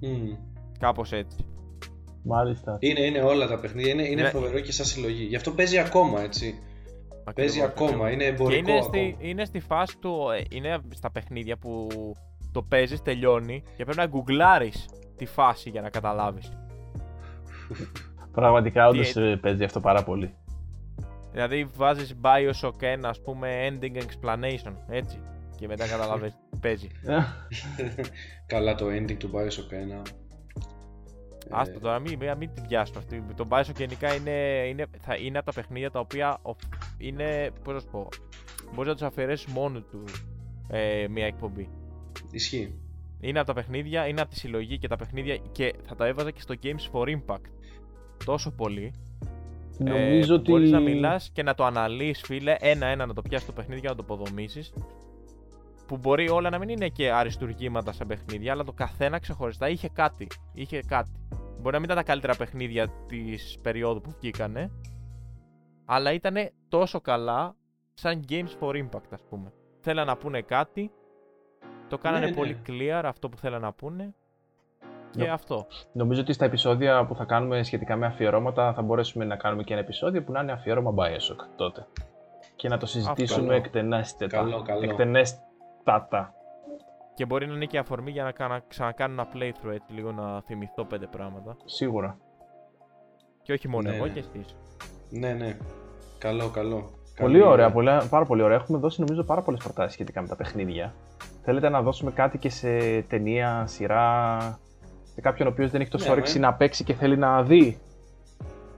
Μμμ. 0.00 0.36
Κάπως 0.78 1.12
έτσι. 1.12 1.46
Μάλιστα. 2.24 2.76
Είναι, 2.80 3.00
είναι 3.00 3.20
όλα 3.20 3.46
τα 3.46 3.60
παιχνίδια, 3.60 3.92
είναι, 3.92 4.02
είναι 4.08 4.22
Ναι. 4.22 4.28
φοβερό 4.28 4.60
και 4.60 4.72
σαν 4.72 4.86
συλλογή. 4.86 5.24
Γι' 5.24 5.36
αυτό 5.36 5.50
παίζει 5.50 5.78
ακόμα, 5.78 6.20
έτσι. 6.22 6.54
Παίζει 7.34 7.60
Ακριβώς, 7.62 7.84
ακόμα, 7.86 8.06
ακριβώς. 8.06 8.12
είναι 8.12 8.22
Και 8.24 8.28
εμπορικό 8.42 8.70
είναι 8.70 8.78
ακόμα. 8.78 8.92
στη, 8.94 9.16
είναι 9.20 9.44
στη 9.44 9.60
φάση 9.60 9.98
του. 9.98 10.16
ε, 10.38 10.56
Είναι 10.56 10.78
στα 10.94 11.10
παιχνίδια 11.10 11.56
που 11.56 11.88
το 12.52 12.62
παίζεις, 12.62 13.02
τελειώνει 13.02 13.62
και 13.76 13.84
πρέπει 13.84 13.98
να 13.98 14.06
γκουγκλάρεις 14.06 14.88
τη 15.16 15.26
φάση 15.26 15.70
για 15.70 15.80
να 15.80 15.90
καταλάβεις. 15.90 16.52
Πραγματικά 18.32 18.88
όντως 18.88 19.12
Τι- 19.12 19.36
παίζει 19.36 19.64
αυτό 19.64 19.80
πάρα 19.80 20.02
πολύ. 20.04 20.34
Δηλαδή 21.32 21.64
βάζεις 21.76 22.14
Bioshock 22.22 22.80
1, 22.80 22.98
ας 23.02 23.20
πούμε, 23.20 23.68
ending 23.70 23.96
explanation. 23.96 24.74
Έτσι. 24.88 25.20
Και 25.56 25.66
μετά 25.66 25.86
καταλαβαίνει 25.88 26.30
τι 26.50 26.56
παίζει. 26.60 26.88
Καλά 28.46 28.74
το 28.74 28.86
ending 28.86 29.16
του 29.18 29.30
Bioshock 29.34 29.98
1. 29.98 30.02
Άστα 31.50 31.78
τώρα, 31.78 31.98
μην, 31.98 32.18
μην, 32.18 32.36
μην 32.38 32.54
την 32.54 32.66
πιάσουμε 32.66 32.98
αυτή. 32.98 33.24
Το 33.36 33.46
Bioshock 33.50 33.76
γενικά 33.76 34.14
είναι, 34.14 34.30
είναι, 34.68 34.86
θα 35.00 35.14
είναι 35.16 35.38
από 35.38 35.46
τα 35.46 35.52
παιχνίδια 35.52 35.90
τα 35.90 36.00
οποία 36.00 36.38
ο- 36.42 36.54
είναι. 36.98 37.50
Πώς 37.64 37.74
να 37.74 37.80
σου 37.80 37.86
πω. 37.90 38.08
Μπορείς 38.74 38.88
να 38.88 38.92
τους 38.96 39.02
αφαιρέσεις 39.06 39.46
μόνο 39.52 39.80
του 39.80 40.04
ε, 40.68 41.06
μια 41.10 41.26
εκπομπή. 41.26 41.68
Ισχύει. 42.30 42.74
Είναι 43.20 43.38
από 43.38 43.46
τα 43.48 43.54
παιχνίδια, 43.54 44.06
είναι 44.06 44.20
από 44.20 44.30
τη 44.30 44.36
συλλογή 44.38 44.78
και 44.78 44.88
τα 44.88 44.96
παιχνίδια 44.96 45.36
και 45.36 45.74
θα 45.86 45.94
τα 45.94 46.06
έβαζα 46.06 46.30
και 46.30 46.40
στο 46.40 46.54
Games 46.62 46.90
for 46.92 47.08
Impact. 47.08 47.50
Τόσο 48.24 48.50
πολύ. 48.50 48.92
Νομίζω 49.78 50.34
ε, 50.34 50.36
ότι. 50.36 50.50
Μπορείς 50.50 50.70
να 50.70 50.80
μιλάς 50.80 51.30
και 51.32 51.42
να 51.42 51.54
το 51.54 51.64
αναλύεις, 51.64 52.20
φίλε, 52.20 52.56
ένα-ένα 52.58 53.06
να 53.06 53.14
το 53.14 53.22
πιάσεις 53.22 53.46
το 53.46 53.52
παιχνίδι 53.52 53.80
και 53.80 53.88
να 53.88 53.94
το 53.94 54.02
αποδομήσεις. 54.02 54.72
Που 55.86 55.96
μπορεί 55.96 56.28
όλα 56.28 56.50
να 56.50 56.58
μην 56.58 56.68
είναι 56.68 56.88
και 56.88 57.12
αριστουργήματα 57.12 57.92
σε 57.92 58.04
παιχνίδια, 58.04 58.52
αλλά 58.52 58.64
το 58.64 58.72
καθένα 58.72 59.18
ξεχωριστά 59.18 59.68
είχε 59.68 59.88
κάτι. 59.88 60.26
Είχε 60.52 60.80
κάτι. 60.80 61.10
Μπορεί 61.30 61.74
να 61.74 61.80
μην 61.80 61.84
ήταν 61.84 61.96
τα 61.96 62.02
καλύτερα 62.02 62.36
παιχνίδια 62.36 62.88
της 63.06 63.58
περίοδου 63.62 64.00
που 64.00 64.14
βγήκανε, 64.20 64.70
αλλά 65.84 66.12
ήταν 66.12 66.34
τόσο 66.68 67.00
καλά 67.00 67.56
σαν 67.94 68.24
Games 68.28 68.50
for 68.60 68.74
Impact, 68.74 69.10
ας 69.10 69.22
πούμε. 69.28 69.52
Θέλαν 69.80 70.06
να 70.06 70.16
πούνε 70.16 70.40
κάτι, 70.40 70.90
το 71.88 71.98
κάνανε 71.98 72.24
Ναι, 72.24 72.30
ναι. 72.30 72.36
πολύ 72.36 72.60
clear 72.66 73.02
αυτό 73.04 73.28
που 73.28 73.36
θέλαν 73.36 73.60
να 73.60 73.72
πούνε. 73.72 74.14
Και 75.12 75.22
Ναι. 75.22 75.28
αυτό. 75.30 75.66
Νομίζω 75.92 76.20
ότι 76.20 76.32
στα 76.32 76.44
επεισόδια 76.44 77.04
που 77.06 77.14
θα 77.14 77.24
κάνουμε 77.24 77.62
σχετικά 77.62 77.96
με 77.96 78.06
αφιερώματα 78.06 78.72
θα 78.72 78.82
μπορέσουμε 78.82 79.24
να 79.24 79.36
κάνουμε 79.36 79.62
και 79.62 79.72
ένα 79.72 79.82
επεισόδιο 79.82 80.22
που 80.22 80.32
να 80.32 80.40
είναι 80.40 80.52
αφιέρωμα 80.52 80.90
Bioshock 80.96 81.46
τότε. 81.56 81.86
Και 82.56 82.68
να 82.68 82.78
το 82.78 82.86
συζητήσουμε 82.86 83.40
καλό. 83.46 83.52
εκτενέστατα. 83.52 84.36
Καλό, 84.36 84.62
καλό. 84.62 84.82
Εκτενέστατα. 84.84 86.34
Και 87.14 87.26
μπορεί 87.26 87.46
να 87.46 87.54
είναι 87.54 87.64
και 87.64 87.78
αφορμή 87.78 88.10
για 88.10 88.22
να 88.24 88.32
κάνα, 88.32 88.62
ξανακάνω 88.68 89.12
ένα 89.12 89.28
playthrough 89.34 89.72
έτσι 89.72 89.92
λίγο 89.92 90.12
να 90.12 90.40
θυμηθώ 90.40 90.84
πέντε 90.84 91.06
πράγματα. 91.06 91.56
Σίγουρα. 91.64 92.18
Και 93.42 93.52
όχι 93.52 93.68
μόνο 93.68 93.90
Ναι, 93.90 93.96
εγώ 93.96 94.04
ναι. 94.06 94.12
και 94.12 94.18
εσείς. 94.18 94.56
Ναι, 95.10 95.32
ναι. 95.32 95.56
Καλό, 96.18 96.48
καλό. 96.48 96.76
Πολύ 97.18 97.32
Καλή- 97.38 97.42
ωραία, 97.52 97.70
πολλά, 97.72 98.06
πάρα 98.10 98.24
πολύ 98.24 98.42
ωραία. 98.42 98.56
Έχουμε 98.56 98.78
δώσει 98.78 99.00
νομίζω 99.00 99.24
πάρα 99.24 99.42
πολλές 99.42 99.62
προτάσεις 99.62 99.92
σχετικά 99.92 100.20
με 100.22 100.28
τα 100.28 100.36
παιχνίδια. 100.36 100.94
Θέλετε 101.42 101.68
να 101.68 101.82
δώσουμε 101.82 102.10
κάτι 102.10 102.38
και 102.38 102.50
σε 102.50 103.02
ταινία, 103.02 103.66
σειρά, 103.66 104.38
σε 105.14 105.20
κάποιον 105.20 105.48
ο 105.48 105.50
οποίος 105.50 105.70
δεν 105.70 105.80
έχει 105.80 105.90
τόσο 105.90 106.04
Ναι, 106.04 106.10
όρεξη 106.10 106.38
ναι. 106.38 106.46
να 106.46 106.54
παίξει 106.54 106.84
και 106.84 106.94
θέλει 106.94 107.16
να 107.16 107.42
δει. 107.42 107.78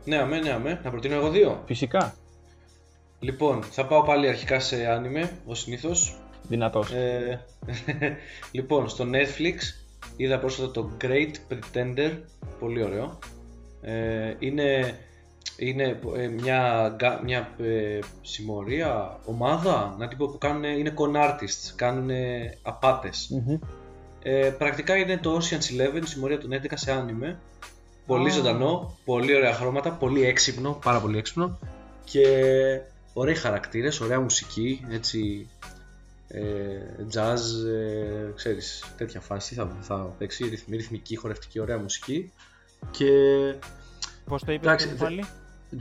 Ναι, 0.05 0.17
αμέ, 0.17 0.39
ναι, 0.39 0.51
αμέ. 0.51 0.81
Να 0.85 0.91
προτείνω 0.91 1.15
εγώ 1.15 1.31
δύο. 1.31 1.63
Φυσικά. 1.67 2.15
Λοιπόν, 3.21 3.63
θα 3.63 3.87
πάω 3.87 4.03
πάλι 4.03 4.29
αρχικά 4.29 4.61
σε 4.61 4.87
άνιμε, 4.87 5.31
ως 5.47 5.61
συνήθως. 5.61 6.17
Δυνατός. 6.49 6.93
Ε, 6.93 7.45
λοιπόν, 8.53 8.89
στο 8.89 9.05
Netflix 9.13 9.57
είδα 10.17 10.39
πρόσφατα 10.39 10.71
το 10.71 10.91
Great 11.01 11.31
Pretender, 11.53 12.11
πολύ 12.61 12.83
ωραίο. 12.83 13.19
Ε, 13.83 14.35
είναι 14.39 14.99
είναι 15.57 16.01
ε, 16.17 16.27
μια, 16.29 16.93
γκά- 16.97 17.23
μια 17.23 17.49
ε, 17.59 17.99
συμμορία, 18.23 19.19
ομάδα, 19.25 19.95
να 19.99 20.09
την 20.09 20.19
πω, 20.19 20.29
που 20.29 20.39
κάνουν, 20.39 20.65
είναι 20.65 20.95
con 20.97 21.17
artists, 21.31 21.73
κάνουν 21.77 22.11
απάτες. 22.63 23.31
Ε, 24.27 24.51
πρακτικά 24.59 24.97
είναι 24.97 25.19
το 25.19 25.41
Ocean's 25.41 25.53
Eleven, 25.73 26.01
συμμορία 26.05 26.39
των 26.39 26.51
11 26.53 26.67
σε 26.75 26.93
άνιμε. 26.93 27.39
Πολύ 28.07 28.29
Α. 28.29 28.33
ζωντανό, 28.33 28.99
πολύ 29.05 29.35
ωραία 29.37 29.55
χρώματα, 29.55 29.91
πολύ 29.91 30.25
έξυπνο, 30.25 30.79
πάρα 30.85 31.01
πολύ 31.01 31.19
έξυπνο 31.19 31.59
και 32.05 32.27
ωραίοι 33.13 33.35
χαρακτήρες, 33.35 34.01
ωραία 34.01 34.21
μουσική, 34.21 34.85
έτσι 34.91 35.49
ε, 36.29 36.43
jazz, 37.13 37.39
ε, 37.69 38.33
ξέρεις, 38.35 38.85
τέτοια 38.97 39.21
φάση 39.21 39.55
θα, 39.55 39.77
θα 39.81 40.15
παίξει, 40.19 40.43
ρυθμική, 40.49 40.77
ρυθμική, 40.77 41.17
χορευτική, 41.17 41.61
ωραία 41.61 41.79
μουσική 41.79 42.33
και 42.91 43.09
Πώς 44.27 44.45
το 44.45 44.53
είπες 44.53 44.67
Εντάξει, 44.67 44.87
πριν 44.87 44.99
δε- 44.99 45.05
πάλι; 45.05 45.25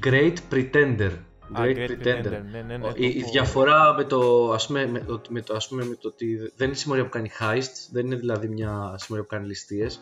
Great 0.04 0.36
Pretender. 0.54 1.12
Α, 1.52 1.62
Great, 1.66 1.90
Pretender. 1.90 2.42
Ναι, 2.52 2.62
ναι, 2.68 2.78
ναι, 2.78 2.88
Ο- 2.88 2.90
το 2.90 2.94
η, 2.98 3.06
η 3.16 3.20
έχω- 3.20 3.32
διαφορά 3.32 3.94
με 3.98 4.04
το, 4.04 4.52
ας 4.52 4.68
πούμε, 4.68 4.88
με, 4.88 5.00
το, 5.00 5.22
με, 5.30 5.42
το, 5.42 5.54
ας 5.56 5.68
πούμε, 5.68 5.86
με 5.86 5.96
το 5.96 6.08
ότι 6.08 6.38
δεν 6.56 6.68
είναι 6.68 6.76
συμμορία 6.78 7.04
που 7.04 7.10
κάνει 7.10 7.30
heist, 7.40 7.90
δεν 7.92 8.06
είναι 8.06 8.16
δηλαδή 8.16 8.48
μια 8.48 8.96
συμμορία 8.98 9.28
που 9.28 9.36
κάνει 9.36 9.48
ληστείες, 9.48 10.02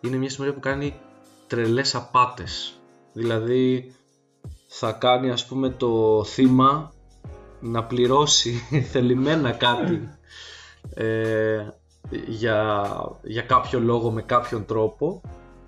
είναι 0.00 0.16
μια 0.16 0.30
συμμορία 0.30 0.54
που 0.54 0.60
κάνει 0.60 0.94
τρελές 1.46 1.94
απάτες. 1.94 2.80
Δηλαδή 3.12 3.94
θα 4.66 4.92
κάνει 4.92 5.30
ας 5.30 5.46
πούμε 5.46 5.70
το 5.70 6.24
θύμα 6.24 6.92
να 7.60 7.84
πληρώσει 7.84 8.52
θελημένα 8.92 9.50
κάτι 9.52 10.08
ε, 10.94 11.66
για, 12.26 12.86
για 13.22 13.42
κάποιο 13.42 13.80
λόγο 13.80 14.10
με 14.10 14.22
κάποιον 14.22 14.64
τρόπο 14.66 15.20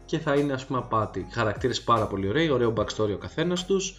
και 0.05 0.19
θα 0.19 0.35
είναι 0.35 0.53
ας 0.53 0.66
πούμε 0.66 0.79
απάτη. 0.79 1.27
Χαρακτήρες 1.31 1.83
πάρα 1.83 2.07
πολύ 2.07 2.29
ωραίοι, 2.29 2.51
ωραίο 2.51 2.73
backstory 2.77 3.12
ο 3.14 3.19
καθένας 3.19 3.64
τους 3.66 3.97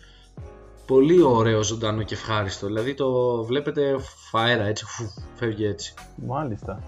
πολύ 0.89 1.21
ωραίο 1.21 1.63
ζωντανό 1.63 2.03
και 2.03 2.13
ευχάριστο. 2.13 2.65
Δηλαδή 2.67 2.93
το 2.93 3.43
βλέπετε 3.43 3.95
φαέρα 4.31 4.63
έτσι, 4.65 4.85
φου, 4.85 5.03
φεύγει 5.35 5.65
έτσι. 5.65 5.93
Μάλιστα. 6.15 6.83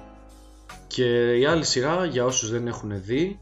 Και 0.87 1.37
η 1.37 1.45
άλλη 1.45 1.65
σειρά 1.65 2.05
για 2.05 2.25
όσους 2.25 2.51
δεν 2.51 2.67
έχουν 2.67 2.91
δει 3.03 3.39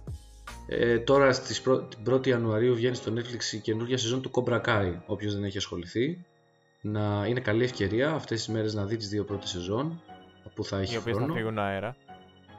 ε, 0.68 0.98
τώρα 1.00 1.34
στις 1.34 1.62
πρω... 1.62 1.78
την 2.04 2.14
1η 2.14 2.28
Ιανουαρίου 2.28 2.76
βγαίνει 2.76 2.96
στο 2.96 3.14
Netflix 3.16 3.54
η 3.54 3.58
καινούργια 3.58 3.98
σεζόν 3.98 4.22
του 4.22 4.32
Cobra 4.34 4.62
Kai 4.66 4.94
όποιος 5.06 5.34
δεν 5.34 5.44
έχει 5.44 5.58
ασχοληθεί 5.58 6.26
να 6.82 7.26
είναι 7.28 7.40
καλή 7.40 7.64
ευκαιρία 7.64 8.12
αυτές 8.12 8.38
τις 8.38 8.48
μέρες 8.54 8.74
να 8.74 8.86
δει 8.86 8.96
τις 8.98 9.08
δύο 9.10 9.24
πρώτες 9.24 9.50
σεζόν 9.50 10.02
που 10.56 10.64
θα 10.64 10.80
έχει 10.80 10.94
Οι 10.94 10.98
οποίες 10.98 11.16
θα 11.16 11.22
χρόνο 11.22 11.34
φύγουν 11.38 11.60
αέρα. 11.60 11.96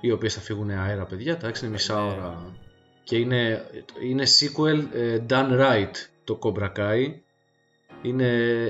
οι 0.01 0.11
οποίες 0.11 0.35
θα 0.35 0.41
φύγουν 0.41 0.71
αέρα 0.71 1.05
παιδιά 1.05 1.33
εντάξει 1.33 1.65
είναι 1.65 1.73
μισά 1.75 1.95
Ναι. 2.05 2.11
ώρα 2.11 2.43
και 3.05 3.17
είναι, 3.17 3.65
είναι 4.03 4.25
sequel 4.27 4.95
ε, 4.95 5.19
done 5.29 5.61
right 5.61 5.95
το 6.25 6.39
Cobra 6.43 6.73
Kai 6.79 7.15
είναι, 8.03 8.27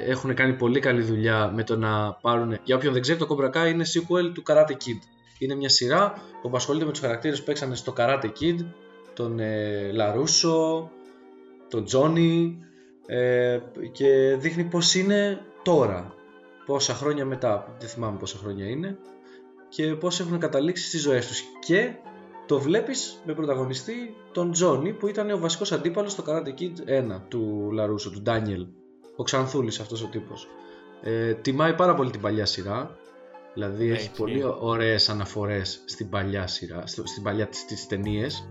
έχουν 0.06 0.34
κάνει 0.34 0.52
πολύ 0.52 0.80
καλή 0.80 1.02
δουλειά 1.02 1.52
με 1.54 1.64
το 1.64 1.76
να 1.76 2.12
πάρουν 2.12 2.58
για 2.62 2.76
όποιον 2.76 2.92
δεν 2.92 3.02
ξέρει 3.02 3.18
το 3.18 3.26
Cobra 3.30 3.50
Kai 3.50 3.68
είναι 3.68 3.84
sequel 3.84 4.32
του 4.34 4.42
Karate 4.46 4.72
Kid. 4.72 5.00
Είναι 5.38 5.54
μια 5.54 5.68
σειρά 5.68 6.14
που 6.42 6.50
ασχολείται 6.54 6.84
με 6.84 6.90
τους 6.90 7.00
χαρακτήρες 7.00 7.38
που 7.38 7.44
παίξανε 7.44 7.74
στο 7.74 7.92
Karate 7.96 8.30
Kid 8.40 8.64
τον 9.14 9.38
ε, 9.38 9.90
Λαρούσο 9.92 10.90
τον 11.68 11.84
Johnny 11.92 12.54
ε, 13.06 13.58
και 13.92 14.36
δείχνει 14.38 14.64
πως 14.64 14.94
είναι 14.94 15.40
τώρα 15.62 16.14
πόσα 16.66 16.94
χρόνια 16.94 17.24
μετά 17.24 17.76
δεν 17.78 17.88
θυμάμαι 17.88 18.18
πόσα 18.18 18.38
χρόνια 18.38 18.66
είναι 18.68 18.98
και 19.68 19.94
πώς 19.94 20.20
έχουν 20.20 20.38
καταλήξει 20.38 20.86
στις 20.86 21.00
ζωές 21.00 21.26
τους. 21.26 21.42
Και 21.66 21.92
το 22.46 22.60
βλέπεις 22.60 23.20
με 23.24 23.34
πρωταγωνιστή 23.34 24.14
τον 24.32 24.52
Τζόνι 24.52 24.92
που 24.92 25.06
ήταν 25.06 25.30
ο 25.30 25.38
βασικός 25.38 25.72
αντίπαλος 25.72 26.12
στο 26.12 26.24
Karate 26.26 26.60
Kid 26.60 27.04
1 27.16 27.20
του 27.28 27.70
Λαρούσο, 27.72 28.10
του 28.10 28.22
Ντάνιελ 28.22 28.66
ο 29.20 29.22
Ξανθούλης 29.22 29.80
αυτός 29.80 30.02
ο 30.02 30.06
τύπος. 30.06 30.48
Ε, 31.02 31.34
τιμάει 31.34 31.74
πάρα 31.74 31.94
πολύ 31.94 32.10
την 32.10 32.20
παλιά 32.20 32.46
σειρά. 32.46 32.96
Δηλαδή 33.54 33.84
Ναι, 33.86 33.92
έχει 33.92 34.00
ισχύει. 34.02 34.16
πολύ 34.16 34.42
ωραίες 34.60 35.08
αναφορές 35.08 35.82
στην 35.86 36.08
παλιά 36.08 36.46
σειρά 36.46 36.86
στο- 36.86 37.06
στην 37.06 37.22
παλιά 37.22 37.46
της, 37.46 37.64
τις 37.64 37.86
ταινίες. 37.86 38.48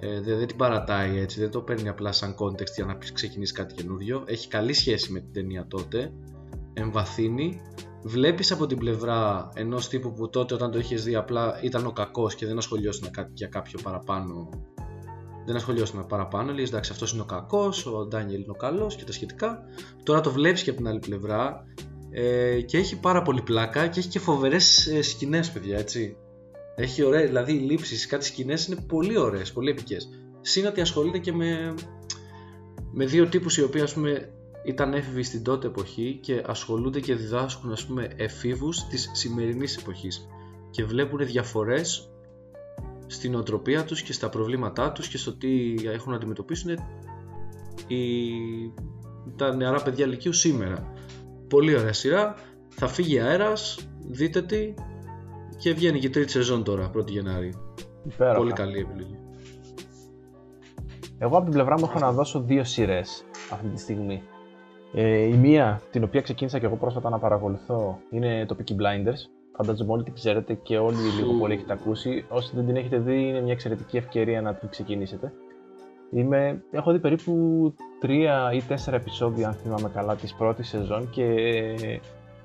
Ε, 0.00 0.20
δεν, 0.20 0.38
δεν 0.38 0.46
την 0.46 0.56
παρατάει 0.56 1.18
έτσι, 1.18 1.40
δεν 1.40 1.50
το 1.50 1.60
παίρνει 1.60 1.88
απλά 1.88 2.12
σαν 2.12 2.34
context 2.38 2.72
για 2.76 2.84
να 2.84 2.94
ξεκινήσεις 3.14 3.54
κάτι 3.56 3.74
καινούριο. 3.74 4.22
Έχει 4.26 4.48
καλή 4.48 4.72
σχέση 4.72 5.12
με 5.12 5.20
την 5.20 5.32
ταινία 5.32 5.66
τότε. 5.68 6.12
Εμβαθύνει. 6.72 7.60
Βλέπεις 8.02 8.52
από 8.52 8.66
την 8.66 8.78
πλευρά 8.78 9.48
ενός 9.54 9.88
τύπου 9.88 10.12
που 10.12 10.28
τότε 10.30 10.54
όταν 10.54 10.70
το 10.70 10.78
είχες 10.78 11.04
δει 11.04 11.14
απλά 11.14 11.60
ήταν 11.62 11.86
ο 11.86 11.92
κακός 11.92 12.34
και 12.34 12.46
δεν 12.46 12.58
ασχολιώσουν 12.58 13.10
κάτι 13.10 13.30
για 13.34 13.48
κάποιο 13.48 13.78
παραπάνω 13.82 14.48
δεν 15.46 15.56
ασχολιώσουν 15.56 16.06
παραπάνω, 16.06 16.52
λέει 16.52 16.64
εντάξει 16.64 16.92
αυτός 16.92 17.12
είναι 17.12 17.22
ο 17.22 17.24
κακός, 17.24 17.86
ο 17.86 18.06
Ντάνιελ 18.06 18.40
είναι 18.40 18.50
ο 18.50 18.56
καλός 18.56 18.96
και 18.96 19.04
τα 19.04 19.12
σχετικά. 19.12 19.62
Τώρα 20.02 20.20
το 20.20 20.30
βλέπεις 20.30 20.62
και 20.62 20.70
από 20.70 20.78
την 20.78 20.88
άλλη 20.88 20.98
πλευρά 20.98 21.64
ε, 22.10 22.60
και 22.60 22.78
έχει 22.78 23.00
πάρα 23.00 23.22
πολύ 23.22 23.42
πλάκα 23.42 23.86
και 23.86 23.98
έχει 23.98 24.08
και 24.08 24.18
φοβερές 24.18 24.86
ε, 24.86 25.02
σκηνές 25.02 25.50
παιδιά 25.50 25.78
έτσι. 25.78 26.16
Έχει 26.76 27.02
ωραία, 27.02 27.26
δηλαδή 27.26 27.52
οι 27.52 27.58
λήψεις, 27.58 28.06
κάτι 28.06 28.24
σκηνές 28.24 28.66
είναι 28.66 28.84
πολύ 28.88 29.18
ωραίες, 29.18 29.52
πολύ 29.52 29.70
επικές. 29.70 30.08
Συν 30.40 30.66
ότι 30.66 30.80
ασχολείται 30.80 31.18
και 31.18 31.32
με, 31.32 31.74
με 32.92 33.04
δύο 33.04 33.26
τύπους 33.26 33.56
οι 33.56 33.62
οποίοι 33.62 33.80
ας 33.80 33.92
πούμε 33.92 34.28
ήταν 34.64 34.92
έφηβοι 34.92 35.22
στην 35.22 35.42
τότε 35.42 35.66
εποχή 35.66 36.18
και 36.22 36.42
ασχολούνται 36.46 37.00
και 37.00 37.14
διδάσκουν 37.14 37.72
ας 37.72 37.86
πούμε 37.86 38.08
εφήβους 38.16 38.86
της 38.86 39.10
σημερινής 39.12 39.76
εποχής. 39.76 40.28
Και 40.70 40.84
βλέπουν 40.84 41.26
διαφορές 41.26 42.13
στην 43.06 43.34
οτροπία 43.34 43.84
τους 43.84 44.02
και 44.02 44.12
στα 44.12 44.28
προβλήματά 44.28 44.92
τους 44.92 45.08
και 45.08 45.18
στο 45.18 45.36
τι 45.36 45.74
έχουν 45.84 46.10
να 46.10 46.16
αντιμετωπίσουν 46.16 46.70
οι... 47.86 48.00
τα 49.36 49.54
νεαρά 49.54 49.82
παιδιά 49.82 50.06
ηλικίου 50.06 50.32
σήμερα. 50.32 50.92
Πολύ 51.48 51.76
ωραία 51.76 51.92
σειρά, 51.92 52.34
θα 52.68 52.86
φύγει 52.86 53.20
αέρας, 53.20 53.88
δείτε 54.10 54.42
τι 54.42 54.74
και 55.56 55.72
βγαίνει 55.72 55.98
και 55.98 56.10
τρίτη 56.10 56.30
σεζόν 56.30 56.64
τώρα, 56.64 56.90
1η 56.96 57.10
Γενάρη. 57.10 57.54
Υπέροχα. 58.04 58.38
Πολύ 58.38 58.52
καλή 58.52 58.78
επιλογή. 58.78 59.18
Εγώ 61.18 61.36
από 61.36 61.44
την 61.44 61.52
πλευρά 61.52 61.78
μου 61.78 61.84
έχω 61.88 61.98
να 61.98 62.12
δώσω 62.12 62.40
δύο 62.40 62.64
σειρές 62.64 63.24
αυτή 63.52 63.68
τη 63.68 63.80
στιγμή. 63.80 64.22
Ε, 64.94 65.18
η 65.18 65.36
μία, 65.36 65.82
την 65.90 66.04
οποία 66.04 66.20
ξεκίνησα 66.20 66.58
και 66.58 66.66
εγώ 66.66 66.76
πρόσφατα 66.76 67.10
να 67.10 67.18
παρακολουθώ, 67.18 67.98
είναι 68.10 68.46
το 68.46 68.56
Peaky 68.58 68.72
Blinders. 68.72 69.33
Φαντάζομαι 69.56 69.92
όλοι 69.92 70.02
την 70.02 70.14
ξέρετε 70.14 70.54
και 70.54 70.78
όλοι 70.78 70.96
λίγο 71.18 71.32
πολύ 71.32 71.54
έχετε 71.54 71.72
ακούσει. 71.72 72.24
Όσοι 72.28 72.52
δεν 72.54 72.66
την 72.66 72.76
έχετε 72.76 72.98
δει, 72.98 73.28
είναι 73.28 73.40
μια 73.40 73.52
εξαιρετική 73.52 73.96
ευκαιρία 73.96 74.42
να 74.42 74.54
την 74.54 74.68
ξεκινήσετε. 74.68 75.32
Είμαι, 76.10 76.62
έχω 76.70 76.92
δει 76.92 76.98
περίπου 76.98 77.74
τρία 78.00 78.50
ή 78.52 78.62
τέσσερα 78.62 78.96
επεισόδια, 78.96 79.48
αν 79.48 79.54
θυμάμαι 79.54 79.88
καλά, 79.94 80.14
της 80.14 80.34
πρώτης 80.34 80.68
σεζόν 80.68 81.10
και 81.10 81.24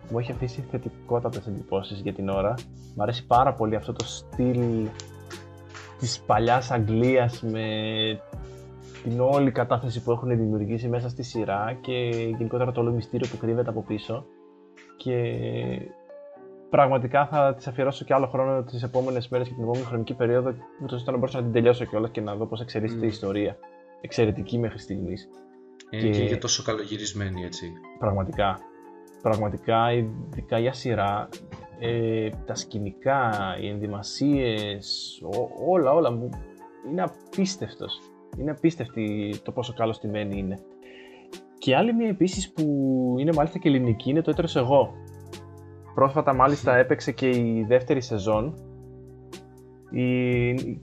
μου 0.10 0.20
έχει 0.20 0.32
αφήσει 0.32 0.66
θετικότατες 0.72 1.48
εντυπώσεις 1.48 2.00
για 2.00 2.14
την 2.14 2.30
ώρα. 2.30 2.54
Μ' 2.96 3.02
αρέσει 3.02 3.26
πάρα 3.26 3.54
πολύ 3.54 3.76
αυτό 3.76 3.94
το 3.94 4.06
στυλ 4.06 4.88
της 6.00 6.20
παλιάς 6.20 6.72
Αγγλίας 6.72 7.42
με 7.42 7.68
την 9.04 9.20
όλη 9.20 9.52
κατάσταση 9.52 10.04
που 10.04 10.12
έχουν 10.12 10.30
δημιουργήσει 10.30 10.88
μέσα 10.88 11.10
στη 11.10 11.24
σειρά 11.24 11.78
και 11.82 12.10
γενικότερα 12.38 12.72
το 12.72 12.82
όλο 12.82 12.92
μυστήριο 12.92 13.28
που 13.32 13.38
κρύβεται 13.38 13.70
από 13.70 13.84
πίσω 13.88 14.26
και 14.98 15.14
πραγματικά 16.70 17.28
θα 17.28 17.56
τη 17.56 17.66
αφιερώσω 17.68 18.06
και 18.06 18.14
άλλο 18.14 18.28
χρόνο 18.28 18.64
τις 18.64 18.84
επόμενες 18.84 19.28
μέρες 19.28 19.48
και 19.48 19.54
την 19.54 19.64
επόμενη 19.64 19.86
χρονική 19.86 20.14
περίοδο, 20.14 20.54
ούτως 20.84 20.98
ώστε 20.98 21.12
να 21.12 21.18
μπορέσω 21.18 21.38
να 21.38 21.44
την 21.44 21.54
τελειώσω 21.54 21.86
κιόλας 21.86 22.12
και 22.12 22.22
να 22.22 22.36
δω 22.36 22.46
πώς 22.46 22.62
εξελίσσεται 22.62 23.06
η 23.06 23.08
ιστορία. 23.08 23.58
Εξαιρετική 24.02 24.58
μέχρι 24.58 24.80
στιγμής. 24.80 25.30
Είναι 25.90 26.04
και... 26.04 26.10
και 26.10 26.24
για 26.24 26.38
τόσο 26.38 26.64
καλογυρισμένη 26.64 27.44
έτσι. 27.44 27.72
Πραγματικά. 28.00 28.60
Πραγματικά, 29.22 29.92
ειδικά 29.94 30.60
για 30.60 30.74
σειρά, 30.74 31.30
ε, 31.80 32.30
τα 32.46 32.56
σκηνικά, 32.56 33.32
οι 33.62 33.68
ενδυμασίες, 33.68 35.20
ό, 35.24 35.50
όλα, 35.70 35.94
όλα 35.94 36.12
μου 36.12 36.30
είναι 36.90 37.02
απίστευτος. 37.02 38.00
Είναι 38.38 38.52
απίστευτη 38.52 39.36
το 39.44 39.52
πόσο 39.52 39.74
καλός 39.74 39.96
στημένη 39.96 40.38
είναι. 40.38 40.60
Και 41.58 41.76
άλλη 41.76 41.94
μια 41.94 42.08
επίσης 42.08 42.52
που 42.52 42.64
είναι 43.20 43.34
μάλιστα 43.34 43.60
και 43.60 43.70
ελληνική 43.70 44.10
είναι 44.10 44.22
το 44.22 44.32
έτερος 44.32 44.56
εγώ. 44.56 44.94
Πρόσφατα 45.94 46.34
μάλιστα 46.34 46.76
έπαιξε 46.76 47.12
και 47.12 47.30
η 47.30 47.66
δεύτερη 47.68 48.02
σεζόν. 48.02 48.54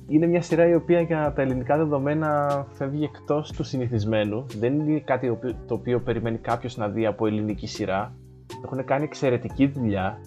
Είναι 0.09 0.27
μια 0.27 0.43
σειρά 0.43 0.69
η 0.69 0.75
οποία 0.75 1.01
για 1.01 1.33
τα 1.33 1.43
ελληνικά 1.43 1.77
δεδομένα 1.77 2.67
φεύγει 2.73 3.05
εκτός 3.05 3.53
του 3.53 3.65
συνηθισμένου. 3.65 4.47
Δεν 4.59 4.81
είναι 4.81 5.01
κάτι 5.01 5.39
το 5.67 5.75
οποίο 5.75 6.01
περιμένει 6.01 6.39
κάποιος 6.39 6.77
να 6.77 6.89
δει 6.89 7.07
από 7.07 7.27
ελληνική 7.27 7.67
σειρά. 7.67 8.15
Έχουν 8.65 8.85
κάνει 8.85 9.05
εξαιρετική 9.05 9.67
δουλειά. 9.67 10.19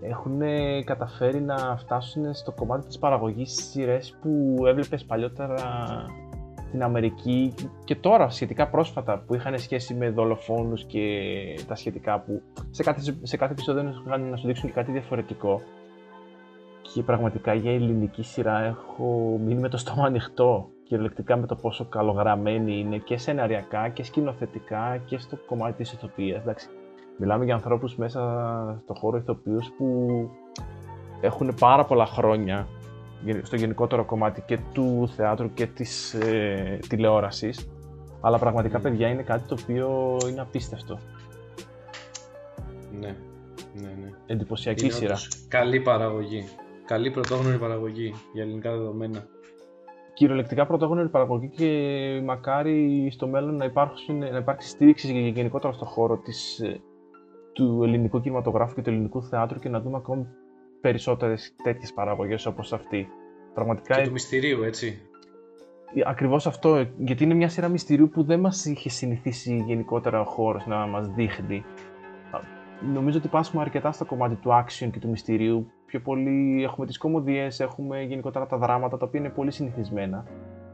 Έχουν 0.00 0.40
καταφέρει 0.84 1.40
να 1.40 1.76
φτάσουν 1.76 2.34
στο 2.34 2.52
κομμάτι 2.52 2.86
της 2.86 2.98
παραγωγής 2.98 3.68
σειρές 3.70 4.18
που 4.22 4.56
έβλεπες 4.66 5.04
παλιότερα 5.04 5.54
στην 6.74 6.86
Αμερική 6.86 7.54
και 7.84 7.94
τώρα 7.94 8.30
σχετικά 8.30 8.68
πρόσφατα 8.68 9.18
που 9.26 9.34
είχαν 9.34 9.58
σχέση 9.58 9.94
με 9.94 10.10
δολοφόνους 10.10 10.84
και 10.84 11.00
τα 11.68 11.74
σχετικά 11.74 12.20
που 12.20 12.42
σε 12.70 12.82
κάθε, 12.82 13.00
σε 13.22 13.36
κάθε 13.36 13.52
επεισόδιο 13.52 13.94
είχαν 14.06 14.28
να 14.30 14.36
σου 14.36 14.46
δείξουν 14.46 14.68
και 14.68 14.74
κάτι 14.74 14.92
διαφορετικό 14.92 15.60
και 16.82 17.02
πραγματικά 17.02 17.54
για 17.54 17.72
ελληνική 17.72 18.22
σειρά 18.22 18.58
έχω 18.58 19.38
μείνει 19.44 19.60
με 19.60 19.68
το 19.68 19.76
στόμα 19.76 20.04
ανοιχτό 20.04 20.68
κυριολεκτικά 20.82 21.36
με 21.36 21.46
το 21.46 21.54
πόσο 21.54 21.84
καλογραμμένη 21.84 22.78
είναι 22.78 22.98
και 22.98 23.16
σεναριακά 23.16 23.88
και 23.88 24.02
σκηνοθετικά 24.02 24.96
και 25.04 25.18
στο 25.18 25.36
κομμάτι 25.46 25.76
της 25.76 25.92
ηθοποιίας. 25.92 26.42
Εντάξει, 26.42 26.68
μιλάμε 27.18 27.44
για 27.44 27.54
ανθρώπους 27.54 27.96
μέσα 27.96 28.20
στο 28.82 28.94
χώρο 28.94 29.16
ηθοποιούς 29.16 29.72
που 29.76 30.08
έχουν 31.20 31.54
πάρα 31.60 31.84
πολλά 31.84 32.06
χρόνια 32.06 32.66
στο 33.42 33.56
γενικότερο 33.56 34.04
κομμάτι 34.04 34.42
και 34.46 34.58
του 34.72 35.08
θεάτρου 35.16 35.52
και 35.52 35.66
της 35.66 36.14
ε, 36.14 36.78
τηλεόρασης. 36.88 37.68
Αλλά 38.20 38.38
πραγματικά, 38.38 38.80
παιδιά, 38.80 39.08
είναι 39.08 39.22
κάτι 39.22 39.48
το 39.48 39.56
οποίο 39.62 40.16
είναι 40.30 40.40
απίστευτο. 40.40 40.98
Ναι, 43.00 43.16
ναι, 43.74 43.88
ναι. 44.00 44.10
Εντυπωσιακή 44.26 44.84
είναι 44.84 44.92
σειρά. 44.92 45.16
Καλή 45.48 45.80
παραγωγή. 45.80 46.44
Καλή 46.86 47.10
πρωτόγνωρη 47.10 47.58
παραγωγή 47.58 48.14
για 48.32 48.42
ελληνικά 48.42 48.70
δεδομένα. 48.70 49.26
Κυριολεκτικά 50.14 50.66
πρωτόγνωρη 50.66 51.08
παραγωγή 51.08 51.48
και 51.48 52.20
μακάρι 52.24 53.08
στο 53.12 53.26
μέλλον 53.26 53.56
να, 53.56 53.64
υπάρξουν, 53.64 54.18
να 54.18 54.36
υπάρξει 54.36 54.68
στήριξη 54.68 55.12
για 55.12 55.28
γενικότερα 55.28 55.72
στον 55.72 55.88
χώρο 55.88 56.16
της, 56.18 56.58
ε, 56.58 56.80
του 57.52 57.80
ελληνικού 57.84 58.20
κινηματογράφου 58.20 58.74
και 58.74 58.82
του 58.82 58.90
ελληνικού 58.90 59.22
θεάτρου 59.22 59.58
και 59.58 59.68
να 59.68 59.80
δούμε 59.80 59.96
ακόμη 59.96 60.26
περισσότερες 60.84 61.54
τέτοιες 61.62 61.92
παραγωγές 61.92 62.46
όπως 62.46 62.72
αυτή. 62.72 63.08
Πραγματικά... 63.54 63.96
Και 63.96 64.04
του 64.04 64.12
μυστηρίου, 64.12 64.62
έτσι. 64.62 65.00
Ακριβώς 66.06 66.46
αυτό, 66.46 66.86
γιατί 66.98 67.24
είναι 67.24 67.34
μια 67.34 67.48
σειρά 67.48 67.68
μυστηρίου 67.68 68.08
που 68.08 68.24
δεν 68.24 68.40
μας 68.40 68.64
είχε 68.64 68.88
συνηθίσει 68.88 69.62
γενικότερα 69.66 70.20
ο 70.20 70.24
χώρος 70.24 70.66
να 70.66 70.86
μας 70.86 71.08
δείχνει. 71.08 71.64
Νομίζω 72.92 73.18
ότι 73.18 73.28
πάσχουμε 73.28 73.62
αρκετά 73.62 73.92
στο 73.92 74.04
κομμάτι 74.04 74.34
του 74.34 74.50
action 74.50 74.88
και 74.92 74.98
του 74.98 75.08
μυστηρίου. 75.08 75.70
Πιο 75.86 76.00
πολύ 76.00 76.62
έχουμε 76.62 76.86
τις 76.86 76.98
κομμωδίες, 76.98 77.60
έχουμε 77.60 78.02
γενικότερα 78.02 78.46
τα 78.46 78.56
δράματα, 78.56 78.96
τα 78.96 79.06
οποία 79.06 79.20
είναι 79.20 79.30
πολύ 79.30 79.50
συνηθισμένα. 79.50 80.26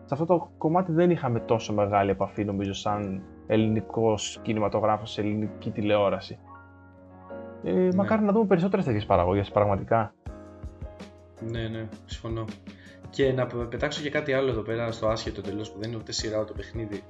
Σε 0.05 0.15
αυτό 0.15 0.27
το 0.27 0.51
κομμάτι 0.59 0.93
δεν 0.93 1.11
είχαμε 1.11 1.41
τόσο 1.41 1.73
μεγάλη 1.73 2.11
επαφή, 2.11 2.45
νομίζω, 2.45 2.73
σαν 2.73 3.23
ελληνικός 3.47 4.41
κινηματογράφος, 4.43 5.19
ελληνική 5.19 5.71
τηλεόραση. 5.71 6.39
Ε, 7.65 7.73
ναι. 7.73 7.95
Μακάρι 7.95 8.23
να 8.23 8.33
δούμε 8.33 8.47
περισσότερες 8.47 8.85
τέτοιες 8.85 9.05
παραγωγές, 9.05 9.51
πραγματικά. 9.51 10.15
Ναι, 11.41 11.69
ναι, 11.69 11.89
συμφωνώ. 12.07 12.45
Και 13.11 13.33
να 13.33 13.47
πετάξω 13.47 14.03
και 14.03 14.11
κάτι 14.11 14.33
άλλο 14.33 14.51
εδώ 14.51 14.61
πέρα 14.61 14.93
στο 14.93 15.09
άσχετο 15.09 15.41
τελείω 15.41 15.63
που 15.63 15.79
δεν 15.81 15.89
είναι 15.89 15.99
ούτε 15.99 16.13
σειρά 16.13 16.41
ούτε 16.41 16.53
παιχνίδι. 16.53 17.03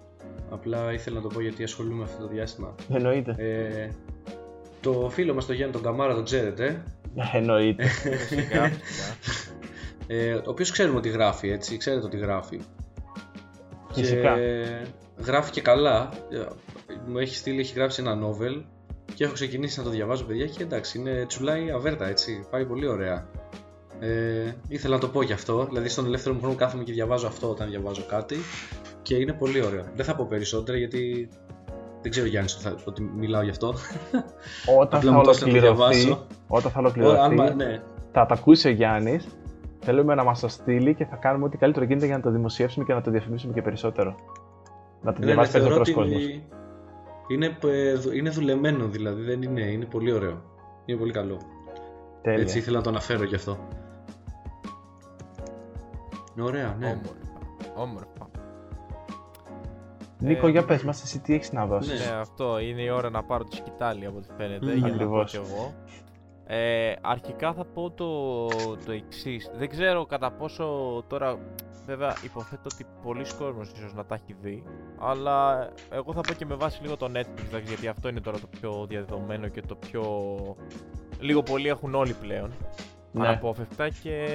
Απλά 0.51 0.93
ήθελα 0.93 1.17
να 1.17 1.23
το 1.23 1.29
πω 1.29 1.41
γιατί 1.41 1.63
ασχολούμαι 1.63 2.03
αυτό 2.03 2.23
το 2.23 2.29
διάστημα. 2.29 2.75
Εννοείται. 2.93 3.35
Ε, 3.39 3.89
το 4.81 5.09
φίλο 5.11 5.35
μας 5.35 5.47
το 5.47 5.53
Γιάννη 5.53 5.73
τον 5.73 5.83
Καμάρα 5.83 6.15
τον 6.15 6.25
ξέρετε. 6.25 6.83
Εννοείται. 7.33 7.87
ε, 10.07 10.35
ο 10.35 10.43
οποίος 10.47 10.71
ξέρουμε 10.71 10.99
ότι 10.99 11.09
γράφει 11.09 11.49
έτσι, 11.49 11.77
ξέρετε 11.77 12.07
ότι 12.07 12.17
γράφει. 12.17 12.61
Φυσικά. 13.93 14.35
Και 14.35 14.65
γράφει 15.25 15.51
και 15.51 15.61
καλά. 15.61 16.09
Μου 17.07 17.19
έχει 17.19 17.35
στείλει, 17.35 17.61
έχει 17.61 17.75
γράψει 17.75 18.03
ένα 18.03 18.19
novel 18.23 18.63
και 19.15 19.25
έχω 19.25 19.33
ξεκινήσει 19.33 19.79
να 19.79 19.85
το 19.85 19.91
διαβάζω 19.91 20.25
παιδιά 20.25 20.47
και 20.47 20.63
εντάξει 20.63 20.99
είναι 20.99 21.25
τσουλάει 21.29 21.71
αβέρτα 21.71 22.09
έτσι, 22.09 22.47
πάει 22.51 22.67
πολύ 22.67 22.87
ωραία. 22.87 23.27
Ε, 24.01 24.53
ήθελα 24.69 24.95
να 24.95 25.01
το 25.01 25.09
πω 25.09 25.23
γι' 25.23 25.33
αυτό, 25.33 25.65
δηλαδή 25.65 25.89
στον 25.89 26.05
ελεύθερο 26.07 26.35
μου 26.35 26.41
χρόνο 26.41 26.55
κάθομαι 26.55 26.83
και 26.83 26.93
διαβάζω 26.93 27.27
αυτό 27.27 27.51
όταν 27.51 27.69
διαβάζω 27.69 28.03
κάτι 28.09 28.37
και 29.03 29.15
είναι 29.15 29.33
πολύ 29.33 29.65
ωραίο. 29.65 29.85
Δεν 29.95 30.05
θα 30.05 30.17
πω 30.17 30.27
περισσότερα 30.29 30.79
γιατί 30.79 31.29
δεν 32.03 32.11
ξέρω 32.11 32.27
Γιάννης 32.27 32.59
ότι 32.85 33.03
μιλάω 33.03 33.43
γι' 33.43 33.51
αυτό. 33.51 33.75
Όταν 34.81 35.01
θα 35.01 35.17
ολοκληρωθεί, 35.17 36.17
όταν 36.49 36.71
θα 36.71 36.79
ολοκληρωθεί 36.79 37.35
ναι. 37.35 37.83
θα 38.13 38.27
τα 38.27 38.35
ακούσει 38.35 38.69
ο 38.69 38.71
Γιάννης 38.71 39.29
Θέλουμε 39.81 40.15
να 40.15 40.25
μας 40.25 40.41
το 40.41 40.49
στείλει 40.49 40.95
και 40.95 41.05
θα 41.05 41.17
κάνουμε 41.17 41.45
ό,τι 41.45 41.57
καλύτερο 41.57 41.85
γίνεται 41.85 42.07
για 42.07 42.17
να 42.17 42.23
το 42.23 42.31
δημοσιεύσουμε 42.31 42.85
και 42.85 42.93
να 42.93 43.01
το 43.01 43.11
διαφημίσουμε 43.11 43.53
και 43.53 43.63
περισσότερο. 43.63 44.15
Να 45.03 45.13
το 45.13 45.19
ναι, 45.21 45.27
διαβάσει 45.27 45.53
ναι, 45.53 45.59
περισσότερος 45.59 45.93
κόσμος. 45.93 46.41
Είναι, 47.31 47.59
είναι 48.15 48.31
δουλεμένο 48.31 48.87
δηλαδή, 48.87 49.23
δεν 49.23 49.43
είναι, 49.43 49.61
είναι 49.61 49.85
πολύ 49.85 50.13
ωραίο. 50.13 50.43
Είναι 50.85 50.99
πολύ 50.99 51.13
καλό. 51.13 51.41
Τέλεια. 52.23 52.41
Έτσι 52.41 52.59
ήθελα 52.59 52.77
να 52.77 52.83
το 52.83 52.91
αναφέρω 52.91 53.25
γι' 53.25 53.35
αυτό. 53.35 53.59
Ωραία, 56.41 56.77
ναι. 56.79 56.87
Όμορφα. 56.87 57.13
Όμορφα. 57.75 58.31
Νίκο, 60.19 60.47
ε, 60.47 60.51
για 60.51 60.65
πες 60.65 60.83
μας 60.83 61.03
εσύ 61.03 61.21
τι 61.21 61.35
έχεις 61.35 61.53
να 61.53 61.67
δώσεις; 61.67 62.07
Ναι, 62.07 62.15
αυτό 62.17 62.59
είναι 62.59 62.83
η 62.83 62.89
ώρα 62.89 63.11
να 63.11 63.23
πάρω 63.23 63.45
τη 63.45 63.57
σκητάλη 63.57 64.07
από 64.07 64.17
ό,τι 64.17 64.29
φαίνεται, 64.37 64.75
για 64.75 64.89
να 64.89 65.09
πω 65.09 65.25
κι 65.25 65.37
εγώ. 65.37 65.75
Ε, 66.47 66.93
αρχικά 67.01 67.53
θα 67.53 67.65
πω 67.65 67.91
το, 67.91 68.47
το 68.85 68.93
εξής. 68.93 69.51
Δεν 69.57 69.69
ξέρω 69.69 70.07
κατά 70.07 70.31
πόσο 70.31 70.65
τώρα, 71.07 71.39
βέβαια 71.91 72.17
υποθέτω 72.25 72.69
ότι 72.75 72.87
πολλοί 73.03 73.25
κόσμος 73.39 73.71
ίσως 73.77 73.95
να 73.95 74.05
τα 74.05 74.15
έχει 74.15 74.37
δει, 74.41 74.63
αλλά 74.99 75.69
εγώ 75.91 76.13
θα 76.13 76.21
πω 76.21 76.33
και 76.33 76.47
με 76.47 76.55
βάση 76.55 76.83
λίγο 76.83 76.97
το 76.97 77.11
Netflix, 77.15 77.63
γιατί 77.65 77.89
αυτό 77.89 78.09
είναι 78.09 78.21
τώρα 78.21 78.39
το 78.39 78.47
πιο 78.47 78.87
διαδεδομένο 78.89 79.49
και 79.49 79.63
το 79.63 79.75
πιο... 79.75 80.03
Λίγο 81.21 81.43
πολύ 81.43 81.69
έχουν 81.69 81.95
όλοι 81.95 82.13
πλέον. 82.13 82.53
Ναι. 83.13 83.27
Αναπόφευκτα 83.27 83.89
και... 83.89 84.27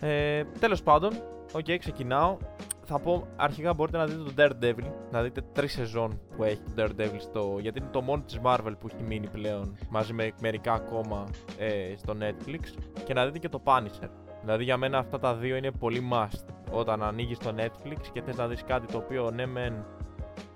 Ε, 0.00 0.44
τέλος 0.44 0.82
πάντων, 0.82 1.12
OK, 1.52 1.64
okay, 1.66 1.76
ξεκινάω. 1.78 2.36
θα 2.84 2.98
πω 2.98 3.26
αρχικά 3.36 3.74
μπορείτε 3.74 3.96
να 3.96 4.06
δείτε 4.06 4.22
το 4.22 4.32
Daredevil, 4.36 4.92
να 5.10 5.22
δείτε 5.22 5.42
τρεις 5.52 5.72
σεζόν 5.72 6.20
που 6.36 6.44
έχει 6.44 6.62
το 6.74 6.82
Daredevil 6.82 7.18
στο, 7.18 7.56
γιατί 7.60 7.78
είναι 7.78 7.88
το 7.92 8.02
μόνο 8.02 8.22
της 8.22 8.40
Marvel 8.44 8.74
που 8.80 8.88
έχει 8.92 9.02
μείνει 9.02 9.28
πλέον 9.28 9.78
μαζί 9.88 10.12
με 10.12 10.32
μερικά 10.40 10.72
ακόμα 10.72 11.24
ε, 11.58 11.96
στο 11.96 12.16
Netflix 12.20 12.60
και 13.04 13.14
να 13.14 13.24
δείτε 13.26 13.38
και 13.38 13.48
το 13.48 13.62
Punisher. 13.64 14.27
Δηλαδή 14.48 14.66
για 14.66 14.76
μένα 14.76 14.98
αυτά 14.98 15.18
τα 15.18 15.34
δύο 15.34 15.56
είναι 15.56 15.70
πολύ 15.70 16.08
must. 16.12 16.44
Όταν 16.70 17.02
ανοίγεις 17.02 17.38
το 17.38 17.54
Netflix 17.56 17.96
και 18.12 18.22
θες 18.22 18.36
να 18.36 18.48
δεις 18.48 18.64
κάτι 18.64 18.92
το 18.92 18.98
οποίο 18.98 19.30
ναι 19.30 19.46
μεν 19.46 19.84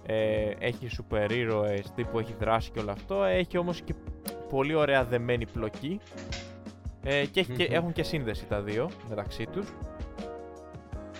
ε, 0.06 0.50
έχει 0.58 0.88
σούπερ 0.88 1.30
ήρωες 1.30 1.92
τύπου 1.94 2.18
έχει 2.18 2.34
δράση 2.38 2.70
και 2.70 2.80
όλο 2.80 2.90
αυτό 2.90 3.24
έχει 3.24 3.58
όμως 3.58 3.80
και 3.80 3.94
πολύ 4.48 4.74
ωραία 4.74 5.04
δεμένη 5.04 5.46
πλοκή 5.46 6.00
ε, 7.02 7.26
και, 7.26 7.42
και 7.42 7.64
έχουν 7.64 7.92
και 7.92 8.02
σύνδεση 8.02 8.46
τα 8.46 8.60
δύο 8.60 8.90
μεταξύ 9.08 9.46
τους. 9.46 9.68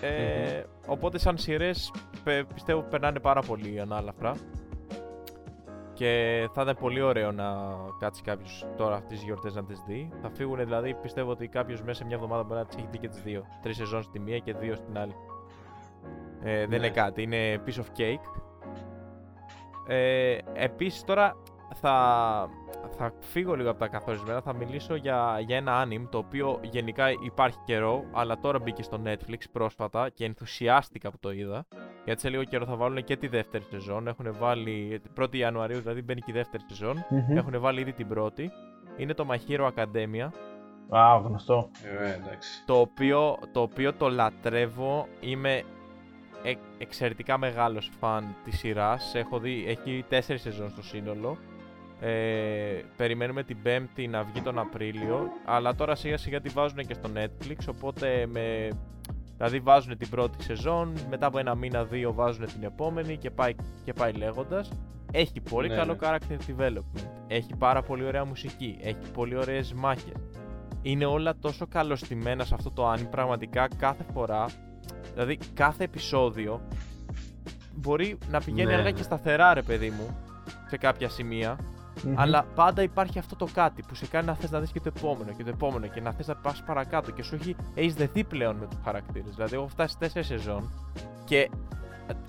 Ε, 0.00 0.62
Οπότε 0.86 1.18
σαν 1.18 1.38
σειρές 1.38 1.92
πιστεύω 2.54 2.80
περνάνε 2.80 3.18
πάρα 3.18 3.40
πολύ 3.40 3.80
ανάλαφρα 3.80 4.34
και 6.02 6.48
θα 6.52 6.62
ήταν 6.62 6.76
πολύ 6.80 7.02
ωραίο 7.02 7.32
να 7.32 7.44
κάτσει 7.98 8.22
κάποιος 8.22 8.66
τώρα 8.76 8.94
αυτές 8.94 9.10
τις 9.10 9.22
γιορτές 9.22 9.54
να 9.54 9.64
τις 9.64 9.82
δει. 9.86 10.10
Θα 10.22 10.30
φύγουν 10.30 10.58
δηλαδή, 10.58 10.94
πιστεύω 10.94 11.30
ότι 11.30 11.48
κάποιος 11.48 11.82
μέσα 11.82 11.94
σε 11.94 12.04
μια 12.04 12.14
εβδομάδα 12.14 12.42
μπορεί 12.42 12.60
να 12.60 12.66
τις 12.66 12.76
έχει 12.76 12.86
δει 12.90 12.98
και 12.98 13.08
τις 13.08 13.22
δύο. 13.22 13.44
Τρεις 13.62 13.76
σεζόν 13.76 14.02
στη 14.02 14.18
μία 14.18 14.38
και 14.38 14.54
δύο 14.54 14.74
στην 14.74 14.98
άλλη. 14.98 15.14
Ε, 16.42 16.58
δεν 16.58 16.78
είναι 16.78 16.78
ναι. 16.78 16.88
κάτι, 16.88 17.22
είναι 17.22 17.62
piece 17.66 17.78
of 17.78 18.00
cake. 18.00 18.42
Ε, 19.86 20.38
Επίσης 20.52 21.04
τώρα 21.04 21.36
θα, 21.74 22.48
θα 22.96 23.12
φύγω 23.20 23.54
λίγο 23.54 23.70
από 23.70 23.78
τα 23.78 23.88
καθορισμένα, 23.88 24.40
θα 24.40 24.54
μιλήσω 24.54 24.94
για, 24.94 25.40
για 25.46 25.56
ένα 25.56 25.84
anime 25.84 26.06
το 26.10 26.18
οποίο 26.18 26.58
γενικά 26.62 27.10
υπάρχει 27.10 27.58
καιρό, 27.64 28.04
αλλά 28.12 28.38
τώρα 28.38 28.58
μπήκε 28.58 28.82
στο 28.82 29.00
Netflix 29.04 29.40
πρόσφατα 29.52 30.08
και 30.08 30.24
ενθουσιάστηκα 30.24 31.10
που 31.10 31.18
το 31.20 31.30
είδα. 31.30 31.66
Γιατί 32.04 32.20
σε 32.20 32.28
λίγο 32.28 32.44
καιρό 32.44 32.64
θα 32.64 32.76
βάλουν 32.76 33.04
και 33.04 33.16
τη 33.16 33.26
δεύτερη 33.26 33.64
σεζόν. 33.64 34.08
Έχουν 34.08 34.34
βάλει. 34.38 35.02
1η 35.20 35.36
Ιανουαρίου 35.36 35.80
δηλαδή 35.80 36.02
μπαίνει 36.02 36.20
και 36.20 36.30
η 36.30 36.34
δεύτερη 36.34 36.62
σεζόν. 36.66 36.96
Mm-hmm. 36.96 37.36
Έχουν 37.36 37.60
βάλει 37.60 37.80
ήδη 37.80 37.92
την 37.92 38.08
πρώτη. 38.08 38.50
Είναι 38.96 39.14
το 39.14 39.26
My 39.30 39.50
Hero 39.50 39.70
Academia. 39.74 40.28
Α, 40.88 41.18
wow, 41.18 41.22
γνωστό. 41.24 41.70
Ε, 42.00 42.12
εντάξει. 42.12 42.64
Το 42.66 42.80
οποίο, 42.80 43.38
το 43.52 43.60
οποίο 43.60 43.92
το 43.92 44.08
λατρεύω. 44.08 45.06
Είμαι 45.20 45.62
ε, 46.42 46.52
εξαιρετικά 46.78 47.38
μεγάλος 47.38 47.90
φαν 47.98 48.34
της 48.44 48.58
σειράς. 48.58 49.14
Έχω 49.14 49.38
δει, 49.38 49.64
έχει 49.68 50.04
τέσσερις 50.08 50.42
σεζόν 50.42 50.70
στο 50.70 50.82
σύνολο. 50.82 51.38
Ε, 52.04 52.82
περιμένουμε 52.96 53.42
την 53.42 53.62
Πέμπτη 53.62 54.06
να 54.06 54.22
βγει 54.22 54.40
τον 54.42 54.58
Απρίλιο, 54.58 55.28
αλλά 55.44 55.74
τώρα 55.74 55.94
σιγά 55.94 56.16
σιγά 56.16 56.40
τη 56.40 56.48
βάζουν 56.48 56.86
και 56.86 56.94
στο 56.94 57.10
Netflix, 57.14 57.56
οπότε 57.68 58.26
με... 58.26 58.68
Δηλαδή 59.36 59.58
βάζουν 59.58 59.98
την 59.98 60.08
πρώτη 60.08 60.42
σεζόν, 60.42 60.92
μετά 61.10 61.26
από 61.26 61.38
ένα 61.38 61.54
μήνα 61.54 61.84
δύο 61.84 62.12
βάζουν 62.12 62.46
την 62.46 62.62
επόμενη 62.62 63.16
και 63.16 63.30
πάει, 63.30 63.54
και 63.84 63.92
πάει 63.92 64.12
λέγοντας. 64.12 64.70
Έχει 65.12 65.40
πολύ 65.40 65.68
ναι, 65.68 65.74
καλό 65.74 65.92
ναι. 65.92 65.98
character 66.00 66.36
development, 66.50 67.08
έχει 67.26 67.56
πάρα 67.58 67.82
πολύ 67.82 68.04
ωραία 68.04 68.24
μουσική, 68.24 68.78
έχει 68.82 69.10
πολύ 69.14 69.36
ωραίες 69.36 69.72
μάχες. 69.72 70.16
Είναι 70.82 71.04
όλα 71.04 71.36
τόσο 71.40 71.66
καλωστημένα 71.66 72.44
σε 72.44 72.54
αυτό 72.54 72.70
το 72.70 72.92
anime, 72.92 73.10
πραγματικά 73.10 73.68
κάθε 73.76 74.04
φορά, 74.12 74.46
δηλαδή 75.12 75.38
κάθε 75.54 75.84
επεισόδιο 75.84 76.60
μπορεί 77.74 78.18
να 78.28 78.40
πηγαίνει 78.40 78.70
ναι. 78.70 78.76
αργά 78.76 78.90
και 78.90 79.02
σταθερά 79.02 79.54
ρε 79.54 79.62
παιδί 79.62 79.90
μου, 79.90 80.16
σε 80.68 80.76
κάποια 80.76 81.08
σημεία 81.08 81.58
Mm-hmm. 82.04 82.14
Αλλά 82.16 82.44
πάντα 82.54 82.82
υπάρχει 82.82 83.18
αυτό 83.18 83.36
το 83.36 83.48
κάτι 83.54 83.82
που 83.88 83.94
σε 83.94 84.06
κάνει 84.06 84.26
να 84.26 84.34
θες 84.34 84.50
να 84.50 84.60
δεις 84.60 84.72
και 84.72 84.80
το 84.80 84.92
επόμενο 84.96 85.32
και 85.36 85.42
το 85.42 85.50
επόμενο 85.50 85.86
και 85.86 86.00
να 86.00 86.12
θες 86.12 86.26
να 86.26 86.34
πας 86.36 86.62
παρακάτω 86.66 87.10
και 87.10 87.22
σου 87.22 87.34
έχει, 87.34 87.56
έχει 87.74 87.90
δεθεί 87.90 88.24
πλέον 88.24 88.56
με 88.56 88.66
τους 88.66 88.78
χαρακτήρες. 88.84 89.34
Δηλαδή, 89.34 89.54
έχω 89.54 89.68
φτάσει 89.68 89.96
4 90.00 90.06
σεζόν 90.20 90.70
και 91.24 91.50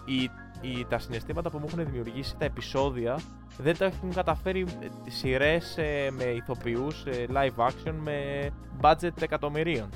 οι, 0.05 0.29
οι, 0.61 0.85
τα 0.89 0.99
συναισθήματα 0.99 1.49
που 1.49 1.57
μου 1.57 1.65
έχουν 1.67 1.85
δημιουργήσει 1.85 2.35
τα 2.37 2.45
επεισόδια 2.45 3.19
δεν 3.57 3.77
τα 3.77 3.85
έχουν 3.85 4.13
καταφέρει 4.13 4.65
ε, 4.79 5.09
σειρές 5.09 5.77
ε, 5.77 6.09
με 6.11 6.23
ηθοποιούς 6.23 7.05
ε, 7.05 7.25
live 7.33 7.67
action 7.67 7.93
με 8.03 8.49
budget 8.81 9.21
εκατομμυρίων. 9.21 9.89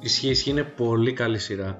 Ισχύει, 0.00 0.28
ισχύει, 0.28 0.50
είναι 0.50 0.62
πολύ 0.62 1.12
καλή 1.12 1.38
σειρά 1.38 1.78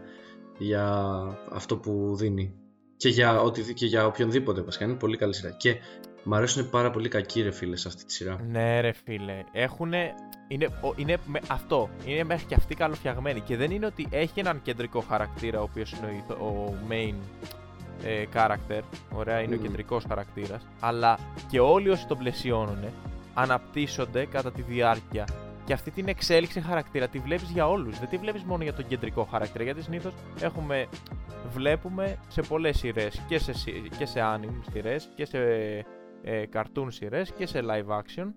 για 0.59 1.05
αυτό 1.53 1.77
που 1.77 2.17
δίνει. 2.17 2.55
Και 2.97 3.09
για, 3.09 3.41
οτι, 3.41 3.75
και 3.75 3.87
για 3.87 4.07
οποιονδήποτε 4.07 4.61
βασικά. 4.61 4.85
Είναι 4.85 4.95
πολύ 4.95 5.17
καλή 5.17 5.35
σειρά. 5.35 5.51
Και 5.51 5.77
Μ' 6.23 6.35
αρέσουν 6.35 6.71
πάρα 6.71 6.91
πολύ 6.91 7.09
κακοί 7.09 7.43
ρε 7.43 7.51
φίλε 7.51 7.77
σε 7.77 7.89
αυτή 7.89 8.05
τη 8.05 8.13
σειρά. 8.13 8.41
Ναι, 8.51 8.81
ρε 8.81 8.93
φίλε. 8.93 9.45
Έχουν. 9.53 9.93
Είναι, 10.49 10.69
είναι 10.97 11.17
με, 11.27 11.41
αυτό. 11.49 11.89
Είναι 12.05 12.25
μέχρι 12.25 12.47
και 12.47 12.55
αυτοί 12.55 12.75
καλοφτιαγμένοι. 12.75 13.41
Και 13.41 13.57
δεν 13.57 13.71
είναι 13.71 13.87
ότι 13.87 14.07
έχει 14.11 14.41
έναν 14.41 14.63
κεντρικό 14.63 15.01
χαρακτήρα, 15.01 15.61
ο 15.61 15.63
οποίος 15.63 15.93
είναι 15.93 16.25
ο, 16.41 16.45
ο 16.45 16.75
main 16.89 17.15
ε, 18.05 18.25
character. 18.35 18.81
Ωραία, 19.13 19.41
είναι 19.41 19.57
mm. 19.57 19.59
ο 19.59 19.63
κεντρικός 19.63 20.05
χαρακτήρας. 20.09 20.67
Αλλά 20.81 21.19
και 21.51 21.61
όλοι 21.61 21.89
όσοι 21.89 22.07
τον 22.07 22.19
πλαισιώνουν 22.19 22.85
αναπτύσσονται 23.35 24.27
κατά 24.27 24.53
τη 24.53 24.63
διάρκεια. 24.63 25.27
Και 25.65 25.73
αυτή 25.73 25.91
την 25.91 26.09
εξέλιξη 26.09 26.61
χαρακτήρα 26.61 27.09
τη 27.09 27.19
βλέπεις 27.19 27.51
για 27.51 27.69
όλους. 27.69 27.99
Δεν 27.99 28.09
τη 28.09 28.17
βλέπεις 28.17 28.43
μόνο 28.43 28.63
για 28.63 28.73
τον 28.73 28.87
κεντρικό 28.87 29.25
χαρακτήρα. 29.25 29.65
Γιατί 29.65 29.83
συνήθως 29.83 30.13
έχουμε. 30.41 30.87
Βλέπουμε 31.53 32.19
σε 32.29 32.43
πολλές 32.43 32.79
σειρές 32.79 33.23
και 33.29 33.39
σε, 33.39 33.53
και 33.99 34.07
σε 34.07 34.21
anime 34.21 34.71
σειρές 34.73 35.09
και 35.15 35.25
σε 35.25 35.39
ε, 36.23 36.43
cartoon 36.53 36.87
σειρές 36.89 37.33
και 37.33 37.47
σε 37.47 37.61
live 37.63 37.99
action 37.99 38.33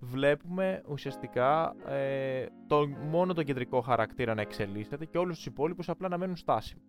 βλέπουμε 0.00 0.82
ουσιαστικά 0.88 1.74
ε, 1.88 2.46
το, 2.66 2.86
μόνο 3.10 3.34
τον 3.34 3.44
κεντρικό 3.44 3.80
χαρακτήρα 3.80 4.34
να 4.34 4.40
εξελίσσεται 4.40 5.04
και 5.04 5.18
όλους 5.18 5.36
τους 5.36 5.46
υπόλοιπους 5.46 5.88
απλά 5.88 6.08
να 6.08 6.18
μένουν 6.18 6.36
στάσιμοι. 6.36 6.82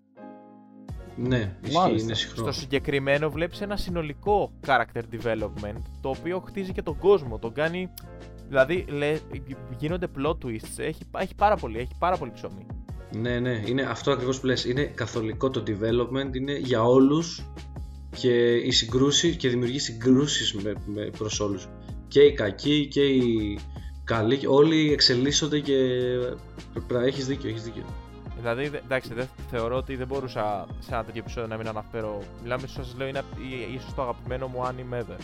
Ναι, 1.15 1.55
ισχύει, 1.61 2.01
είναι 2.01 2.13
Στο 2.13 2.51
συγκεκριμένο 2.51 3.29
βλέπεις 3.29 3.61
ένα 3.61 3.77
συνολικό 3.77 4.51
character 4.67 5.01
development 5.11 5.81
το 6.01 6.09
οποίο 6.09 6.39
χτίζει 6.39 6.71
και 6.71 6.81
τον 6.81 6.97
κόσμο, 6.97 7.39
τον 7.39 7.53
κάνει... 7.53 7.93
Δηλαδή 8.47 8.85
λέ, 8.89 9.17
γίνονται 9.77 10.07
plot 10.17 10.37
twists, 10.45 10.77
έχει, 10.77 11.01
έχει, 11.17 11.35
πάρα 11.35 11.55
πολύ, 11.55 11.77
έχει 11.77 11.91
πάρα 11.99 12.17
πολύ 12.17 12.31
ψωμί. 12.31 12.65
Ναι, 13.11 13.39
ναι, 13.39 13.61
είναι 13.65 13.81
αυτό 13.81 14.11
ακριβώς 14.11 14.39
που 14.39 14.45
λες, 14.45 14.65
είναι 14.65 14.83
καθολικό 14.83 15.49
το 15.49 15.63
development, 15.67 16.35
είναι 16.35 16.57
για 16.57 16.83
όλους 16.83 17.43
και 18.16 18.55
οι 18.55 18.72
συγκρούσει 18.72 19.36
και 19.36 19.49
δημιουργεί 19.49 19.80
συγκρούσεις 19.80 20.53
με, 20.53 20.74
με, 20.86 21.10
προς 21.18 21.39
όλους 21.39 21.68
και 22.07 22.22
οι 22.22 22.34
κακοί 22.34 22.88
και 22.88 23.05
οι 23.05 23.60
καλοί 24.03 24.47
όλοι 24.47 24.91
εξελίσσονται 24.91 25.60
και 25.60 25.76
έχεις 27.05 27.26
δίκιο, 27.26 27.49
έχεις 27.49 27.64
δίκιο 27.64 27.84
Δηλαδή, 28.39 28.72
εντάξει, 28.86 29.14
δεν 29.14 29.28
θεωρώ 29.49 29.76
ότι 29.76 29.95
δεν 29.95 30.07
μπορούσα 30.07 30.68
σε 30.80 30.93
ένα 30.93 31.03
τέτοιο 31.03 31.22
επεισόδιο 31.22 31.49
να 31.49 31.57
μην 31.57 31.68
αναφέρω. 31.68 32.20
Μιλάμε, 32.41 32.64
ίσως 32.66 32.86
σας 32.86 32.95
λέω, 32.97 33.07
είναι 33.07 33.24
ίσως 33.76 33.93
το 33.93 34.01
αγαπημένο 34.01 34.47
μου 34.47 34.64
anime 34.64 34.99
ever. 34.99 35.18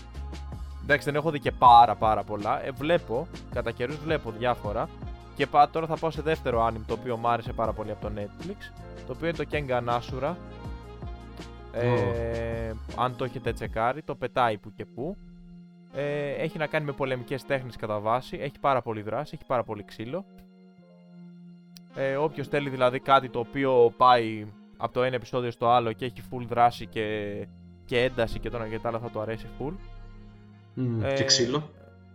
Εντάξει, 0.83 1.05
δεν 1.05 1.15
έχω 1.15 1.31
δει 1.31 1.39
και 1.39 1.51
πάρα 1.51 1.95
πάρα 1.95 2.23
πολλά. 2.23 2.65
Ε, 2.65 2.71
βλέπω, 2.71 3.27
κατά 3.53 3.71
καιρούς 3.71 3.97
βλέπω 4.03 4.33
διάφορα. 4.37 4.89
Και 5.35 5.47
πά, 5.47 5.69
τώρα 5.69 5.85
θα 5.85 5.97
πάω 5.97 6.11
σε 6.11 6.21
δεύτερο 6.21 6.67
anime 6.67 6.83
το 6.87 6.93
οποίο 6.93 7.17
μου 7.17 7.27
άρεσε 7.27 7.53
πάρα 7.53 7.73
πολύ 7.73 7.91
από 7.91 8.07
το 8.07 8.11
Netflix. 8.15 8.55
Το 9.07 9.13
οποίο 9.15 9.27
είναι 9.27 9.37
το 9.37 9.45
Kengan 9.51 9.97
Asura. 9.97 10.33
Ε, 11.75 12.73
αν 12.97 13.15
το 13.15 13.23
έχετε 13.23 13.53
τσεκάρει, 13.53 14.01
το 14.01 14.15
πετάει 14.15 14.57
που 14.57 14.73
και 14.73 14.85
που. 14.85 15.17
Ε, 15.93 16.31
έχει 16.31 16.57
να 16.57 16.67
κάνει 16.67 16.85
με 16.85 16.91
πολεμικές 16.91 17.45
τέχνες 17.45 17.75
κατά 17.75 17.99
βάση, 17.99 18.37
έχει 18.41 18.59
πάρα 18.59 18.81
πολύ 18.81 19.01
δράση, 19.01 19.31
έχει 19.35 19.45
πάρα 19.47 19.63
πολύ 19.63 19.83
ξύλο. 19.83 20.25
Ε, 21.95 22.15
όποιος 22.15 22.47
θέλει 22.47 22.69
δηλαδή 22.69 22.99
κάτι 22.99 23.29
το 23.29 23.39
οποίο 23.39 23.93
πάει 23.97 24.45
από 24.77 24.93
το 24.93 25.03
ένα 25.03 25.15
επεισόδιο 25.15 25.51
στο 25.51 25.69
άλλο 25.69 25.93
και 25.93 26.05
έχει 26.05 26.21
full 26.31 26.45
δράση 26.47 26.85
και, 26.85 27.47
και 27.85 28.03
ένταση 28.03 28.39
και 28.39 28.49
το 28.49 28.57
ένα 28.57 28.67
και 28.67 28.79
το 28.79 28.87
άλλο 28.87 28.99
θα 28.99 29.09
του 29.09 29.19
αρέσει 29.19 29.47
full. 29.59 29.73
Mm, 30.77 31.13
και 31.15 31.23
ξύλο. 31.23 31.69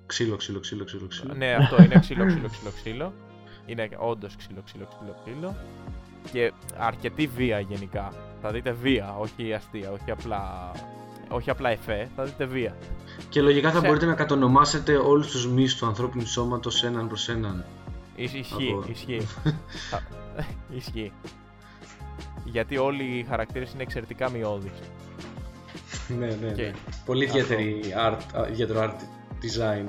Ξύλο, 0.06 0.36
ξύλο, 0.36 0.60
ξύλο, 0.60 0.84
ξύλο, 0.84 1.06
ξύλο. 1.06 1.34
Ναι, 1.34 1.54
αυτό 1.54 1.82
είναι 1.82 1.98
ξύλο, 1.98 2.26
ξύλο, 2.30 2.48
ξύλο, 2.48 2.70
ξύλο. 2.70 3.12
Είναι 3.66 3.88
όντως 3.98 4.36
ξύλο, 4.36 4.62
ξύλο, 4.64 4.88
ξύλο, 4.88 5.16
ξύλο. 5.24 5.56
Και 6.32 6.52
αρκετή 6.78 7.26
βία 7.26 7.60
γενικά. 7.60 8.12
Θα 8.42 8.50
δείτε 8.50 8.70
βία, 8.72 9.16
όχι 9.18 9.52
αστεία, 9.52 9.90
όχι 9.90 10.10
απλά, 10.10 10.72
όχι 11.28 11.50
απλά 11.50 11.70
εφέ, 11.70 12.08
θα 12.16 12.24
δείτε 12.24 12.44
βία. 12.44 12.76
Και 13.28 13.40
λογικά 13.42 13.70
θα 13.70 13.80
μπορείτε 13.80 14.06
να 14.06 14.14
κατονομάσετε 14.14 14.96
όλους 14.96 15.30
τους 15.30 15.46
μυς 15.46 15.76
του 15.76 15.86
ανθρώπινου 15.86 16.26
σώματος 16.26 16.84
έναν 16.84 17.08
προς 17.08 17.28
έναν. 17.28 17.64
Ισχύει, 18.16 18.82
ισχύει. 18.90 19.26
ισχύει. 20.78 21.12
Γιατί 22.44 22.76
όλοι 22.76 23.02
οι 23.02 23.26
χαρακτήρες 23.28 23.72
είναι 23.72 23.82
εξαιρετικά 23.82 24.30
μειώδεις. 24.30 24.72
ναι, 26.18 26.26
ναι, 26.26 26.52
ναι. 26.56 26.70
Πολύ 27.04 27.24
ιδιαίτερη 27.24 27.80
art, 28.06 28.50
ιδιαίτερο 28.50 28.80
art 28.80 29.00
design. 29.44 29.86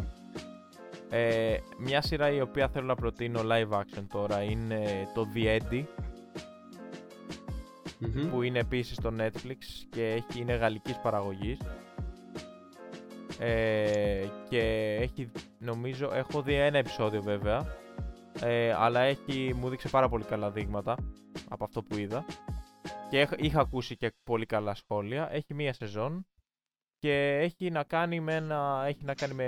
Ε, 1.09 1.57
μια 1.77 2.01
σειρά 2.01 2.31
η 2.31 2.41
οποία 2.41 2.67
θέλω 2.67 2.85
να 2.85 2.95
προτείνω 2.95 3.39
live 3.39 3.77
action 3.79 4.03
τώρα 4.11 4.41
είναι 4.41 5.07
το 5.13 5.27
The 5.35 5.59
Eddy 5.59 5.83
που 8.29 8.41
είναι 8.41 8.59
επίσης 8.59 8.95
στο 8.95 9.13
Netflix 9.19 9.57
και 9.89 10.11
έχει, 10.11 10.39
είναι 10.39 10.53
γαλλικής 10.53 10.99
παραγωγής. 11.03 11.59
Ε, 13.39 14.25
και 14.49 14.59
έχει 15.01 15.31
νομίζω 15.59 16.11
έχω 16.13 16.41
δει 16.41 16.53
ένα 16.53 16.77
επεισόδιο 16.77 17.21
βέβαια 17.21 17.79
ε, 18.41 18.73
αλλά 18.73 18.99
έχει, 18.99 19.53
μου 19.55 19.69
δείξε 19.69 19.89
πάρα 19.89 20.09
πολύ 20.09 20.23
καλά 20.23 20.51
δείγματα 20.51 20.95
από 21.49 21.63
αυτό 21.63 21.83
που 21.83 21.97
είδα. 21.97 22.25
Και 23.09 23.19
έχ- 23.19 23.43
είχα 23.43 23.59
ακούσει 23.59 23.95
και 23.97 24.13
πολύ 24.23 24.45
καλά 24.45 24.73
σχόλια. 24.75 25.27
Έχει 25.31 25.53
μία 25.53 25.73
σεζόν 25.73 26.25
και 26.99 27.37
έχει 27.41 27.69
να 27.71 27.83
κάνει 27.83 28.19
με, 28.19 28.35
ένα, 28.35 28.83
έχει 28.87 29.05
να 29.05 29.13
κάνει 29.13 29.33
με 29.33 29.45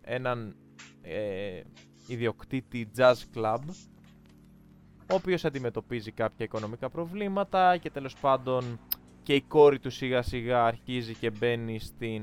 έναν 0.00 0.56
ε, 1.02 1.60
ιδιοκτήτη 2.06 2.90
jazz 2.96 3.14
club 3.34 3.58
ο 5.10 5.14
οποίος 5.14 5.44
αντιμετωπίζει 5.44 6.10
κάποια 6.10 6.44
οικονομικά 6.44 6.88
προβλήματα 6.88 7.76
και 7.76 7.90
τέλος 7.90 8.14
πάντων 8.20 8.78
και 9.22 9.34
η 9.34 9.40
κόρη 9.40 9.78
του 9.78 9.90
σιγά 9.90 10.22
σιγά 10.22 10.64
αρχίζει 10.64 11.14
και 11.14 11.30
μπαίνει 11.30 11.78
στην, 11.78 12.22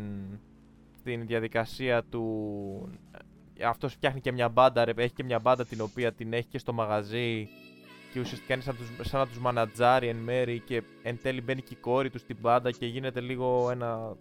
στην 0.98 1.26
διαδικασία 1.26 2.04
του... 2.04 3.00
Αυτός 3.66 3.94
φτιάχνει 3.94 4.22
και 4.22 4.32
μια 4.32 4.50
μπάντα, 4.50 4.86
ρε, 4.86 4.92
έχει 4.96 5.14
και 5.14 5.24
μια 5.24 5.40
μπάντα 5.40 5.66
την 5.66 5.82
οποία 5.82 6.14
την 6.14 6.34
έχει 6.34 6.48
και 6.48 6.58
στο 6.58 6.74
μαγαζί 6.74 7.48
και 8.14 8.20
ουσιαστικά 8.20 8.54
είναι 8.54 8.64
σαν, 8.64 8.76
τους, 8.76 9.08
σαν 9.08 9.20
να 9.20 9.28
τους 9.28 9.40
μανατζάρει 9.40 10.08
εν 10.08 10.16
μέρη 10.16 10.60
και 10.60 10.84
εν 11.04 11.20
τέλει 11.22 11.42
μπαίνει 11.42 11.62
και 11.62 11.74
η 11.74 11.78
κόρη 11.82 12.10
του 12.10 12.20
στην 12.20 12.38
μπάντα 12.42 12.72
και 12.72 12.86
γίνεται 12.86 13.22
λίγο 13.22 13.72
ένα... 13.72 14.16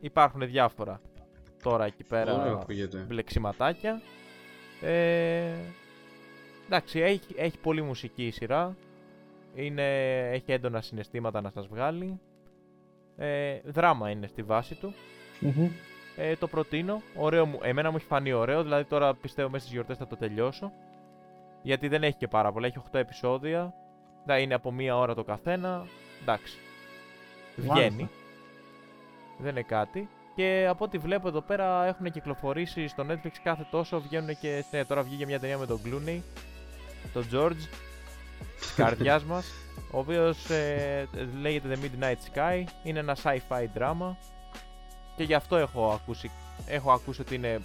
Υπάρχουν 0.00 0.46
διάφορα 0.46 1.00
τώρα 1.62 1.84
εκεί 1.84 2.04
πέρα 2.04 2.34
Ωραίο 2.34 2.52
ακούγεται. 2.52 3.04
μπλεξιματάκια. 3.08 4.00
Ε, 4.80 5.54
εντάξει, 6.66 7.00
έχει, 7.00 7.34
έχει 7.36 7.58
πολύ 7.58 7.82
μουσική 7.82 8.26
η 8.26 8.30
σειρά. 8.30 8.76
Είναι, 9.54 10.18
έχει 10.30 10.52
έντονα 10.52 10.80
συναισθήματα 10.80 11.40
να 11.40 11.50
σας 11.50 11.66
βγάλει. 11.66 12.20
Ε, 13.16 13.60
δράμα 13.64 14.10
είναι 14.10 14.26
στη 14.26 14.42
βάση 14.42 14.74
του. 14.74 14.94
Μμμ. 15.40 15.70
Ε, 16.16 16.36
το 16.36 16.46
προτείνω. 16.46 17.02
Ωραίο 17.16 17.46
μου, 17.46 17.58
εμένα 17.62 17.90
μου 17.90 17.96
έχει 17.96 18.06
φανεί 18.06 18.32
ωραίο, 18.32 18.62
δηλαδή 18.62 18.84
τώρα 18.84 19.14
πιστεύω 19.14 19.48
μέσα 19.48 19.62
στις 19.62 19.74
γιορτές 19.74 19.96
θα 19.96 20.06
το 20.06 20.16
τελειώσω. 20.16 20.72
Γιατί 21.62 21.88
δεν 21.88 22.02
έχει 22.02 22.16
και 22.16 22.28
πάρα 22.28 22.52
πολλά, 22.52 22.66
έχει 22.66 22.82
8 22.92 22.98
επεισόδια. 22.98 23.74
Να 24.26 24.38
είναι 24.38 24.54
από 24.54 24.72
μία 24.72 24.96
ώρα 24.96 25.14
το 25.14 25.24
καθένα. 25.24 25.86
Εντάξει. 26.22 26.58
Βγαίνει. 27.56 27.90
Μάλιστα. 27.90 28.08
Δεν 29.38 29.50
είναι 29.50 29.62
κάτι. 29.62 30.08
Και 30.34 30.66
από 30.68 30.84
ό,τι 30.84 30.98
βλέπω 30.98 31.28
εδώ 31.28 31.40
πέρα 31.40 31.86
έχουν 31.86 32.10
κυκλοφορήσει 32.10 32.88
στο 32.88 33.06
Netflix 33.08 33.32
κάθε 33.42 33.66
τόσο 33.70 34.00
βγαίνουν 34.00 34.38
και. 34.38 34.64
Ναι, 34.70 34.84
τώρα 34.84 35.02
βγήκε 35.02 35.26
μια 35.26 35.40
ταινία 35.40 35.58
με 35.58 35.66
τον 35.66 35.80
Clooney, 35.84 36.18
τον 37.12 37.26
George, 37.32 37.68
της 38.60 38.72
καρδιάς 38.76 39.24
μας, 39.24 39.52
ο 39.90 39.98
οποίος 39.98 40.38
λέγεται 41.40 41.68
The 41.74 41.84
Midnight 41.84 42.16
Sky. 42.34 42.64
Είναι 42.84 42.98
ένα 42.98 43.16
sci-fi 43.22 43.66
drama 43.78 44.14
και 45.16 45.22
γι' 45.22 45.34
αυτό 45.34 45.56
έχω 45.56 45.90
ακούσει, 45.90 46.30
έχω 46.66 46.92
ακούσει 46.92 47.20
ότι 47.20 47.34
είναι, 47.34 47.60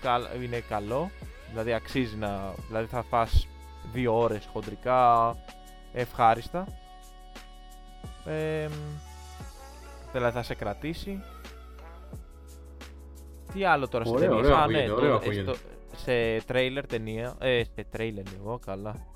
καλ- 0.00 0.42
είναι 0.42 0.58
καλό. 0.58 1.10
Δηλαδή 1.50 1.72
αξίζει 1.72 2.16
να. 2.16 2.54
Δηλαδή 2.68 2.86
θα 2.86 3.02
φας 3.02 3.46
δύο 3.92 4.18
ώρες 4.18 4.48
χοντρικά 4.52 5.36
ευχάριστα. 5.92 6.66
Ε, 8.26 8.68
δηλαδή 10.12 10.36
θα 10.36 10.42
σε 10.42 10.54
κρατήσει. 10.54 11.22
Τι 13.52 13.64
άλλο 13.64 13.88
τώρα 13.88 14.04
σε 14.04 14.10
Ωραίο, 14.10 14.28
ταινίες. 14.28 14.44
ωραίο 14.46 14.56
Α, 14.58 14.62
ακούγεται, 14.62 14.84
ναι, 14.86 14.92
ωραίο 14.92 15.08
το- 15.10 15.14
ακούγεται. 15.16 15.52
στο- 15.54 15.68
σε 15.96 16.44
τρέιλερ 16.46 16.86
ταινία. 16.86 17.36
Ε, 17.40 17.62
σε 17.64 17.86
τρέιλερ 17.90 18.24
εγώ, 18.40 18.58
καλά. 18.66 19.06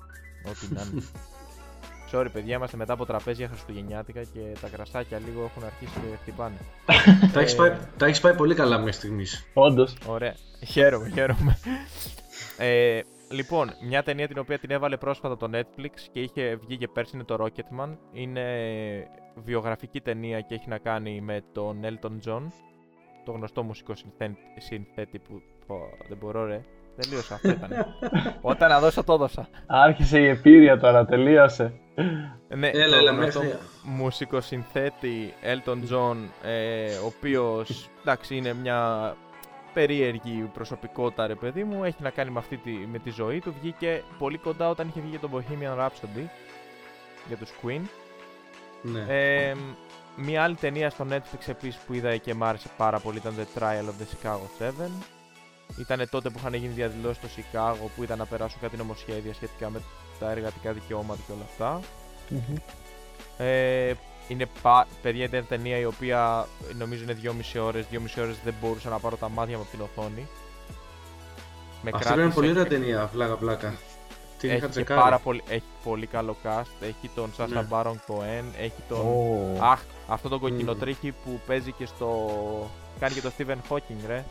Ό,τι 0.48 0.74
να 0.74 0.82
είναι. 0.92 1.02
Sorry, 2.12 2.26
παιδιά, 2.32 2.56
είμαστε 2.56 2.76
μετά 2.76 2.92
από 2.92 3.06
τραπέζια 3.06 3.48
Χριστουγεννιάτικα 3.48 4.22
και 4.22 4.40
τα 4.60 4.68
κρασάκια 4.68 5.18
λίγο 5.18 5.42
έχουν 5.44 5.64
αρχίσει 5.64 5.92
και 6.00 6.16
χτυπάνε. 6.22 6.56
Τα 7.32 7.40
έχεις 7.40 7.52
Ε, 7.52 7.56
πάει, 7.56 7.78
τα 7.96 8.06
έχεις 8.06 8.20
πάει 8.20 8.34
πολύ 8.34 8.54
καλά 8.54 8.76
μέχρι 8.78 8.92
στιγμής. 8.92 9.46
Όντως. 9.54 9.96
Ωραία. 10.06 10.34
Χαίρομαι, 10.66 11.08
χαίρομαι. 11.08 11.58
Ε, 12.58 13.00
λοιπόν, 13.30 13.70
μια 13.88 14.02
ταινία 14.02 14.28
την 14.28 14.38
οποία 14.38 14.58
την 14.58 14.70
έβαλε 14.70 14.96
πρόσφατα 14.96 15.36
το 15.36 15.50
Netflix 15.52 15.90
και 16.12 16.20
είχε 16.20 16.56
βγει 16.56 16.76
και 16.76 16.88
πέρσι 16.88 17.12
είναι 17.14 17.24
το 17.24 17.36
Rocketman. 17.44 17.96
Είναι 18.12 18.44
βιογραφική 19.34 20.00
ταινία 20.00 20.40
και 20.40 20.54
έχει 20.54 20.68
να 20.68 20.78
κάνει 20.78 21.20
με 21.20 21.42
τον 21.52 21.80
Elton 21.82 22.28
John, 22.28 22.42
το 23.24 23.32
γνωστό 23.32 23.62
μουσικό 23.62 23.94
συνθέ- 23.94 24.36
συνθέτη 24.58 25.18
που... 25.18 25.42
πω, 25.68 25.88
δεν 26.08 26.16
μπορώ 26.20 26.44
ρε. 26.46 26.60
Τελείωσα, 27.00 27.34
αυτό 27.34 27.48
ήταν. 27.48 27.70
Όταν 28.40 28.68
να 28.70 28.80
δώσω, 28.80 29.04
το 29.04 29.12
έδωσα. 29.12 29.48
Άρχισε 29.66 30.20
η 30.20 30.26
επίρρεια 30.28 30.78
τώρα, 30.78 31.04
τελείωσε. 31.04 31.72
Ναι, 32.48 32.68
Έλα, 32.68 32.88
το 32.88 32.94
έλα, 32.96 33.10
γνωστό 33.10 33.40
μέχρι- 33.42 33.58
μουσικοσυνθέτη 33.82 35.34
Elton 35.42 35.78
John, 35.94 36.16
ε, 36.44 36.94
ο 36.96 37.06
οποίος, 37.06 37.88
εντάξει, 38.00 38.36
είναι 38.36 38.52
μια 38.52 39.14
περίεργη 39.74 40.50
προσωπικότητα, 40.54 41.26
ρε 41.26 41.34
παιδί 41.34 41.64
μου, 41.64 41.84
έχει 41.84 42.02
να 42.02 42.10
κάνει 42.10 42.30
με, 42.30 42.38
αυτή 42.38 42.56
τη, 42.56 42.70
με 42.70 42.98
τη 42.98 43.10
ζωή 43.10 43.40
του, 43.40 43.54
βγήκε 43.60 44.02
πολύ 44.18 44.38
κοντά 44.38 44.68
όταν 44.68 44.88
είχε 44.88 45.00
βγει 45.00 45.10
για 45.10 45.18
τον 45.18 45.30
Bohemian 45.32 45.78
Rhapsody, 45.80 46.24
για 47.28 47.36
τους 47.36 47.50
Queen. 47.62 47.80
Ναι. 48.82 49.04
Ε, 49.08 49.54
μια 50.16 50.42
άλλη 50.42 50.54
ταινία 50.54 50.90
στο 50.90 51.06
Netflix 51.10 51.48
επίσης 51.48 51.80
που 51.86 51.92
είδα 51.94 52.16
και 52.16 52.34
μ' 52.34 52.44
άρεσε 52.44 52.68
πάρα 52.76 52.98
πολύ 52.98 53.16
ήταν 53.16 53.34
The 53.36 53.58
Trial 53.62 53.84
of 53.84 54.02
the 54.02 54.26
Chicago 54.28 54.64
7. 54.68 54.70
Ήταν 55.76 56.08
τότε 56.10 56.30
που 56.30 56.38
είχαν 56.38 56.54
γίνει 56.54 56.72
διαδηλώσεις 56.72 57.16
στο 57.16 57.28
Σικάγο 57.28 57.90
που 57.96 58.02
ήταν 58.02 58.18
να 58.18 58.26
περάσουν 58.26 58.60
κάτι 58.60 58.76
νομοσχέδια 58.76 59.34
σχετικά 59.34 59.70
με 59.70 59.80
τα 60.18 60.30
εργατικά 60.30 60.72
δικαιώματα 60.72 61.20
και 61.26 61.32
όλα 61.32 61.44
αυτά. 61.50 61.80
Μμμ. 62.28 62.56
Ε, 63.38 63.92
είναι 64.28 64.46
πα... 64.62 64.86
παιδιά 65.02 65.24
ήταν 65.24 65.46
ταινία 65.48 65.78
η 65.78 65.84
οποία 65.84 66.46
νομίζω 66.78 67.02
είναι 67.02 67.16
2,5 67.22 67.60
ώρες, 67.62 67.84
2,5 67.92 67.98
ώρες 68.18 68.36
δεν 68.44 68.54
μπορούσα 68.60 68.88
να 68.88 68.98
πάρω 68.98 69.16
τα 69.16 69.28
μάτια 69.28 69.56
μου 69.56 69.62
από 69.62 69.70
την 69.70 69.80
οθόνη. 69.80 70.28
Με 71.82 71.90
Αυτή 71.94 72.06
είναι 72.06 72.14
κράτησε- 72.16 72.34
πολύ 72.34 72.50
ωραία 72.50 72.66
ταινία, 72.66 73.08
πλάκα 73.12 73.36
πλάκα. 73.36 73.74
Την 74.38 74.48
είχα 74.48 74.56
έχει, 74.56 74.64
και 74.66 74.70
τσεκάρει. 74.70 75.00
πάρα 75.00 75.18
πολύ, 75.18 75.42
έχει 75.48 75.62
πολύ 75.84 76.06
καλό 76.06 76.36
cast, 76.44 76.70
έχει 76.80 77.10
τον 77.14 77.30
Σάσα 77.36 77.54
Ναι. 77.54 77.62
Μπάρον 77.62 78.00
Κοέν, 78.06 78.44
έχει 78.58 78.82
τον... 78.88 78.98
Ω. 79.00 79.56
Αχ, 79.60 79.80
αυτό 80.08 80.28
το 80.28 80.38
κοκκινοτρίχι 80.38 81.12
που 81.24 81.40
παίζει 81.46 81.72
και 81.72 81.86
στο... 81.86 82.30
κάνει 83.00 83.14
και 83.14 83.20
το 83.20 83.30
Stephen 83.38 83.56
Hawking, 83.72 84.00
ρε. 84.06 84.24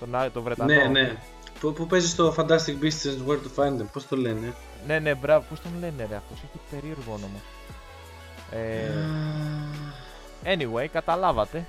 Τον, 0.00 0.14
Ά- 0.14 0.30
τον 0.32 0.42
Βρετανό. 0.42 0.74
Ναι, 0.74 0.84
ναι. 0.84 1.16
Που, 1.60 1.72
που 1.72 1.86
παίζει 1.86 2.08
στο 2.08 2.34
Fantastic 2.38 2.76
Beasts 2.82 3.06
and 3.06 3.28
Where 3.28 3.38
to 3.38 3.64
Find 3.64 3.80
Them, 3.80 3.86
πώς 3.92 4.06
το 4.08 4.16
λένε; 4.16 4.54
Ναι, 4.86 4.98
ναι, 4.98 5.14
μπράβο. 5.14 5.44
Πώς 5.50 5.60
τον 5.60 5.70
λένε, 5.80 6.06
ρε, 6.10 6.16
αυτός 6.16 6.38
έχει 6.38 6.60
περίεργο 6.70 7.12
όνομα. 7.12 7.38
Ε, 8.50 8.90
anyway, 10.54 10.86
καταλάβατε. 10.92 11.66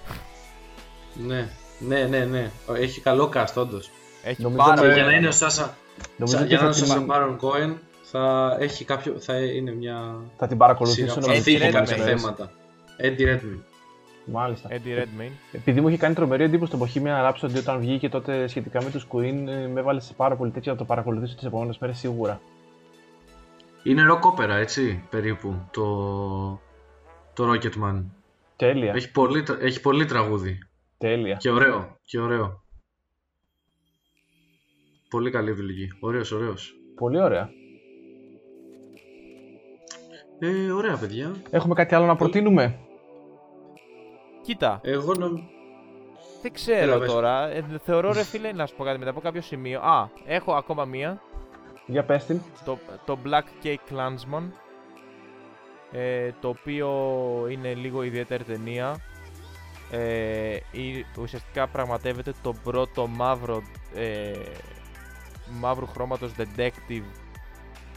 Ναι, 1.13 1.49
ναι, 1.79 2.03
ναι, 2.03 2.25
ναι. 2.25 2.51
Έχει 2.77 3.01
καλό 3.01 3.31
cast, 3.35 3.53
όντως. 3.55 3.89
Έχει 4.23 4.41
Νομίζω 4.41 4.63
πάρα 4.63 4.73
με- 4.73 4.81
Και 4.81 4.87
πολύ 4.87 4.93
για 4.93 5.03
να 5.03 5.09
είναι 5.11 5.19
καλό. 5.19 5.29
ο 5.29 5.37
Σάσα, 5.37 5.77
Νομίζω 6.17 6.37
Σα- 6.37 6.43
ότι 6.43 6.53
για 6.53 6.61
να 6.61 6.63
θα 6.63 6.69
είναι 6.69 6.83
ο 6.83 6.85
Σάσα 6.85 6.93
την, 6.93 7.05
Μπάρον 7.05 7.37
Κόεν 7.37 7.79
θα 8.11 8.55
έχει 8.59 8.85
κάποιο, 8.85 9.15
θα 9.19 9.37
είναι 9.37 9.71
μια 9.71 10.15
θα 10.37 10.47
την 10.47 10.57
παρακολουθήσω 10.57 11.01
σειρά 11.07 11.13
που 11.13 11.19
να 11.27 11.33
θα 11.33 11.39
Eddie 11.39 11.43
θίγει 11.43 11.57
δω 11.57 11.67
Redmayne. 11.67 11.71
κάποια 11.71 11.97
μέρες. 11.97 12.21
θέματα. 12.21 12.51
Eddie 13.01 13.33
Redmayne. 13.33 13.61
Μάλιστα. 14.31 14.69
Eddie 14.71 14.99
Redmayne. 15.01 15.31
Επειδή 15.51 15.81
μου 15.81 15.87
είχε 15.87 15.97
κάνει 15.97 16.15
τρομερή 16.15 16.43
εντύπωση 16.43 16.71
το 16.71 16.79
Bohemian 16.85 17.29
Rhapsody 17.31 17.55
όταν 17.57 17.79
βγήκε 17.79 18.09
τότε 18.09 18.47
σχετικά 18.47 18.83
με 18.83 18.89
τους 18.89 19.07
Queen, 19.11 19.47
ε, 19.47 19.67
με 19.67 19.79
έβαλε 19.79 19.99
σε 19.99 20.13
πάρα 20.13 20.35
πολύ 20.35 20.51
τέτοια 20.51 20.71
να 20.71 20.77
το 20.77 20.85
παρακολουθήσω 20.85 21.35
τις 21.35 21.43
επόμενες 21.45 21.77
μέρες 21.77 21.97
σίγουρα. 21.97 22.41
Είναι 23.83 24.03
ροκόπερα, 24.03 24.55
έτσι, 24.55 25.03
περίπου, 25.09 25.55
το, 25.71 25.83
το 27.33 27.51
Rocketman. 27.51 28.03
Τέλεια, 28.55 28.93
Έχει 28.95 29.11
πολύ, 29.11 29.43
τρα- 29.43 29.57
έχει 29.61 29.81
πολύ 29.81 30.05
τραγούδι. 30.05 30.57
τέλεια. 30.97 31.35
Και 31.35 31.49
ωραίο, 31.49 31.97
και 32.05 32.19
ωραίο. 32.19 32.63
Πολύ 35.09 35.29
καλή 35.31 35.49
επιλογή. 35.49 35.87
Ωραίος, 35.99 36.31
ωραίος. 36.31 36.73
Πολύ 36.95 37.21
ωραία. 37.21 37.49
Ε, 40.39 40.71
ωραία, 40.71 40.97
παιδιά. 40.97 41.31
Έχουμε 41.49 41.73
κάτι 41.73 41.95
άλλο 41.95 42.05
να 42.05 42.15
προτείνουμε; 42.15 42.79
Κοίτα, 44.47 44.79
Εγώ 44.83 45.13
νομ... 45.13 45.33
δεν 46.41 46.53
ξέρω 46.53 46.81
Έλα, 46.91 46.97
πες. 46.99 47.11
τώρα. 47.11 47.47
Ε, 47.49 47.65
θεωρώ, 47.83 48.11
ρε 48.13 48.23
φίλε, 48.23 48.51
να 48.51 48.65
σου 48.65 48.75
πω 48.75 48.83
κάτι 48.83 48.97
μετά 48.97 49.09
από 49.11 49.19
κάποιο 49.19 49.41
σημείο. 49.41 49.79
Α, 49.81 50.09
έχω 50.25 50.53
ακόμα 50.53 50.85
μία. 50.85 51.21
Για 51.85 52.03
πες 52.03 52.25
την. 52.25 52.41
Το, 52.65 52.77
το 53.05 53.17
Black 53.25 53.65
Cake 53.65 53.93
Clansman. 53.93 54.43
Ε, 55.91 56.31
το 56.41 56.47
οποίο 56.49 56.89
είναι 57.49 57.73
λίγο 57.73 58.03
ιδιαίτερη 58.03 58.43
ταινία. 58.43 58.95
Ε, 59.91 60.53
η- 60.71 61.05
ουσιαστικά 61.19 61.67
πραγματεύεται 61.67 62.33
τον 62.43 62.59
πρώτο 62.63 63.07
μαύρο 63.07 63.61
ε, 63.95 64.31
μαύρου 65.59 65.87
χρώματος 65.87 66.31
detective 66.37 67.03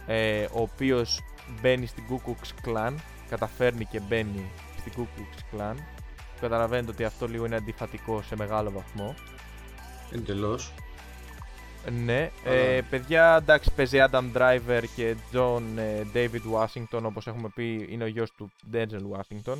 ε, 0.06 0.44
ο 0.44 0.60
οποίος 0.60 1.20
μπαίνει 1.60 1.86
στην 1.86 2.04
Ku 2.10 2.28
Klux 2.30 2.68
Klan 2.68 2.94
καταφέρνει 3.28 3.84
και 3.84 4.00
μπαίνει 4.00 4.50
στην 4.78 4.92
Ku 4.96 5.00
Klux 5.00 5.56
Klan 5.60 5.74
καταλαβαίνετε 6.40 6.90
ότι 6.90 7.04
αυτό 7.04 7.26
λίγο 7.28 7.44
είναι 7.46 7.56
αντιφατικό 7.56 8.22
σε 8.22 8.36
μεγάλο 8.36 8.70
βαθμό 8.70 9.14
Εντελώς. 10.12 10.72
ναι, 12.04 12.30
Αλλά- 12.46 12.54
ε, 12.56 12.82
παιδιά, 12.90 13.36
εντάξει, 13.40 13.70
παίζει 13.76 13.98
Adam 14.10 14.24
Driver 14.36 14.82
και 14.96 15.14
John 15.32 15.62
ε, 15.76 16.02
David 16.14 16.40
Washington, 16.54 17.02
όπως 17.02 17.26
έχουμε 17.26 17.48
πει, 17.54 17.86
είναι 17.90 18.04
ο 18.04 18.06
γιος 18.06 18.32
του 18.36 18.50
Denzel 18.72 19.16
Washington. 19.16 19.56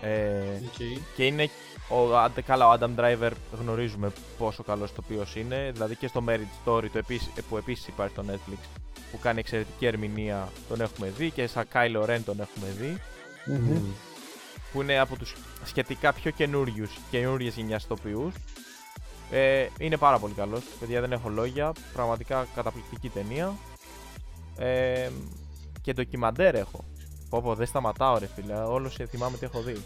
Ε, 0.00 0.40
Οκ. 0.40 1.04
και 1.16 1.26
είναι, 1.26 1.48
ο, 1.88 2.16
άντε, 2.16 2.42
καλά, 2.42 2.68
ο 2.68 2.76
Adam 2.80 2.90
Driver 3.00 3.30
γνωρίζουμε 3.60 4.12
πόσο 4.38 4.62
καλός 4.62 4.92
το 4.92 5.02
είναι, 5.34 5.70
δηλαδή 5.72 5.96
και 5.96 6.06
στο 6.06 6.24
Marriage 6.28 6.68
Story 6.68 6.84
το 6.92 6.98
επίσης, 6.98 7.30
που 7.48 7.56
επίσης 7.56 7.86
υπάρχει 7.88 8.12
στο 8.12 8.24
Netflix, 8.28 8.80
που 9.10 9.18
κάνει 9.18 9.38
εξαιρετική 9.38 9.86
ερμηνεία 9.86 10.48
τον 10.68 10.80
έχουμε 10.80 11.12
δει 11.16 11.30
και 11.30 11.46
σαν 11.46 11.68
Kylo 11.68 12.04
Ren 12.04 12.24
τον 12.24 12.40
έχουμε 12.40 12.66
δει. 12.78 12.98
Που 14.72 14.82
είναι 14.82 14.98
από 14.98 15.16
τους 15.16 15.34
σχετικά 15.64 16.12
πιο 16.12 16.30
καινούριους, 16.30 16.98
καινούριες 17.10 17.54
γενιάς 17.54 17.84
ηθοποιούς. 17.84 18.34
Ε, 19.30 19.66
είναι 19.78 19.96
πάρα 19.96 20.18
πολύ 20.18 20.34
καλός, 20.34 20.64
παιδιά 20.80 21.00
δεν 21.00 21.12
έχω 21.12 21.28
λόγια, 21.28 21.72
πραγματικά 21.92 22.46
καταπληκτική 22.54 23.08
ταινία. 23.08 23.52
Ε, 24.58 25.08
και 25.82 25.92
ντοκιμαντέρ 25.92 26.54
έχω. 26.54 26.84
Πω 27.30 27.42
πω, 27.42 27.54
δεν 27.54 27.66
σταματάω 27.66 28.18
ρε 28.18 28.26
φίλε, 28.26 28.54
όλος 28.54 28.98
θυμάμαι 29.08 29.36
τι 29.36 29.44
έχω 29.44 29.60
δει. 29.60 29.76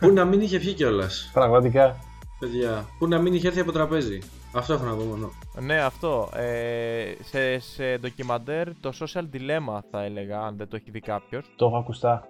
Πού 0.00 0.10
να 0.10 0.24
μην 0.24 0.40
είχε 0.40 0.58
βγει 0.58 0.72
κιόλας. 0.72 1.30
Πραγματικά. 1.32 1.96
Παιδιά, 2.38 2.88
πού 2.98 3.06
να 3.08 3.18
μην 3.18 3.34
είχε 3.34 3.46
έρθει 3.46 3.60
από 3.60 3.72
τραπέζι. 3.72 4.18
Αυτό 4.52 4.72
έχω 4.72 4.84
να 4.84 4.94
πω 4.96 5.02
μόνο. 5.02 5.30
Ναι, 5.60 5.80
αυτό. 5.80 6.30
Ε, 6.34 7.14
σε, 7.22 7.58
σε 7.58 7.98
ντοκιμαντέρ 7.98 8.80
το 8.80 8.92
social 9.00 9.24
dilemma 9.34 9.80
θα 9.90 10.02
έλεγα, 10.02 10.40
αν 10.40 10.56
δεν 10.56 10.68
το 10.68 10.76
έχει 10.76 10.90
δει 10.90 11.00
κάποιος. 11.00 11.52
Το 11.56 11.66
έχω 11.66 11.78
ακουστά. 11.78 12.28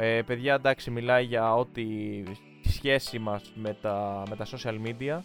Ε, 0.00 0.22
παιδιά, 0.22 0.54
εντάξει, 0.54 0.90
μιλάει 0.90 1.24
για 1.24 1.54
ότι 1.54 1.84
τη 2.62 2.72
σχέση 2.72 3.18
μας 3.18 3.52
με 3.54 3.74
τα, 3.82 4.22
με 4.28 4.36
τα 4.36 4.46
social 4.46 4.74
media 4.86 5.18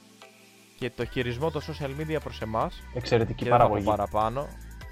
και 0.77 0.89
το 0.89 1.05
χειρισμό 1.05 1.51
των 1.51 1.61
social 1.61 2.01
media 2.01 2.17
προς 2.23 2.41
εμάς. 2.41 2.83
Εξαιρετική 2.93 3.43
και 3.43 3.49
παραγωγή. 3.49 3.83
Δεν 3.83 3.95
θα 3.95 3.97
πω 3.97 4.07
παραπάνω. 4.11 4.47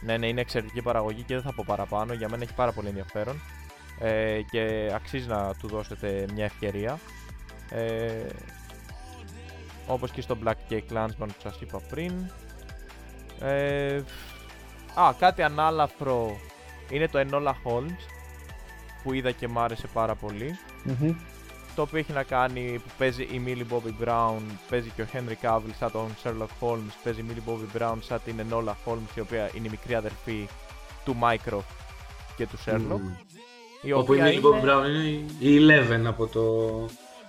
Ναι, 0.05 0.17
ναι, 0.17 0.27
είναι 0.27 0.41
εξαιρετική 0.41 0.81
παραγωγή 0.81 1.21
και 1.21 1.33
δεν 1.33 1.43
θα 1.43 1.53
πω 1.53 1.63
παραπάνω. 1.67 2.13
Για 2.13 2.29
μένα 2.29 2.43
έχει 2.43 2.53
πάρα 2.53 2.71
πολύ 2.71 2.87
ενδιαφέρον 2.87 3.35
ε, 3.99 4.41
και 4.51 4.91
αξίζει 4.95 5.27
να 5.27 5.53
του 5.55 5.67
δώσετε 5.67 6.25
μια 6.33 6.45
ευκαιρία. 6.45 6.99
Ε, 7.69 8.25
όπως 9.87 10.11
και 10.11 10.21
στο 10.21 10.37
Black 10.45 10.71
Cake 10.73 10.93
Clansman 10.93 11.27
που 11.27 11.41
σας 11.41 11.61
είπα 11.61 11.81
πριν. 11.89 12.13
Ε, 13.39 14.01
α, 14.93 15.13
κάτι 15.19 15.41
ανάλαφρο 15.41 16.37
είναι 16.89 17.07
το 17.07 17.19
Enola 17.19 17.51
Holmes 17.51 18.10
που 19.03 19.13
είδα 19.13 19.31
και 19.31 19.47
μ' 19.47 19.59
άρεσε 19.59 19.87
πάρα 19.93 20.15
πολύ. 20.15 20.57
Μμμ. 20.83 21.15
Το 21.75 21.81
οποίο 21.81 21.97
έχει 21.99 22.11
να 22.11 22.23
κάνει 22.23 22.81
που 22.83 22.91
παίζει 22.97 23.23
η 23.23 23.41
Millie 23.45 23.73
Bobby 23.73 24.07
Brown, 24.07 24.39
παίζει 24.69 24.89
και 24.95 25.01
ο 25.01 25.05
Henry 25.13 25.45
Cavill 25.45 25.73
σαν 25.79 25.91
τον 25.91 26.07
Sherlock 26.23 26.67
Holmes, 26.67 26.91
παίζει 27.03 27.19
η 27.21 27.25
Millie 27.29 27.49
Bobby 27.51 27.81
Brown 27.81 27.95
σαν 27.99 28.19
την 28.25 28.35
Enola 28.49 28.73
Holmes 28.85 29.15
η 29.15 29.19
οποία 29.19 29.49
είναι 29.53 29.67
η 29.67 29.69
μικρή 29.69 29.95
αδερφή 29.95 30.47
του 31.05 31.17
Mycroft 31.21 31.75
και 32.37 32.47
του 32.47 32.57
Sherlock. 32.65 32.99
Μμμ. 32.99 33.13
Η 33.81 33.91
Όπου 33.91 34.13
η 34.13 34.17
οποία 34.17 34.29
Millie 34.29 34.33
είναι... 34.33 34.41
Bobby 34.43 34.65
Brown 34.65 34.85
είναι 34.87 35.25
η 35.39 35.57
Eleven 35.67 36.03
από 36.05 36.27
το. 36.27 36.43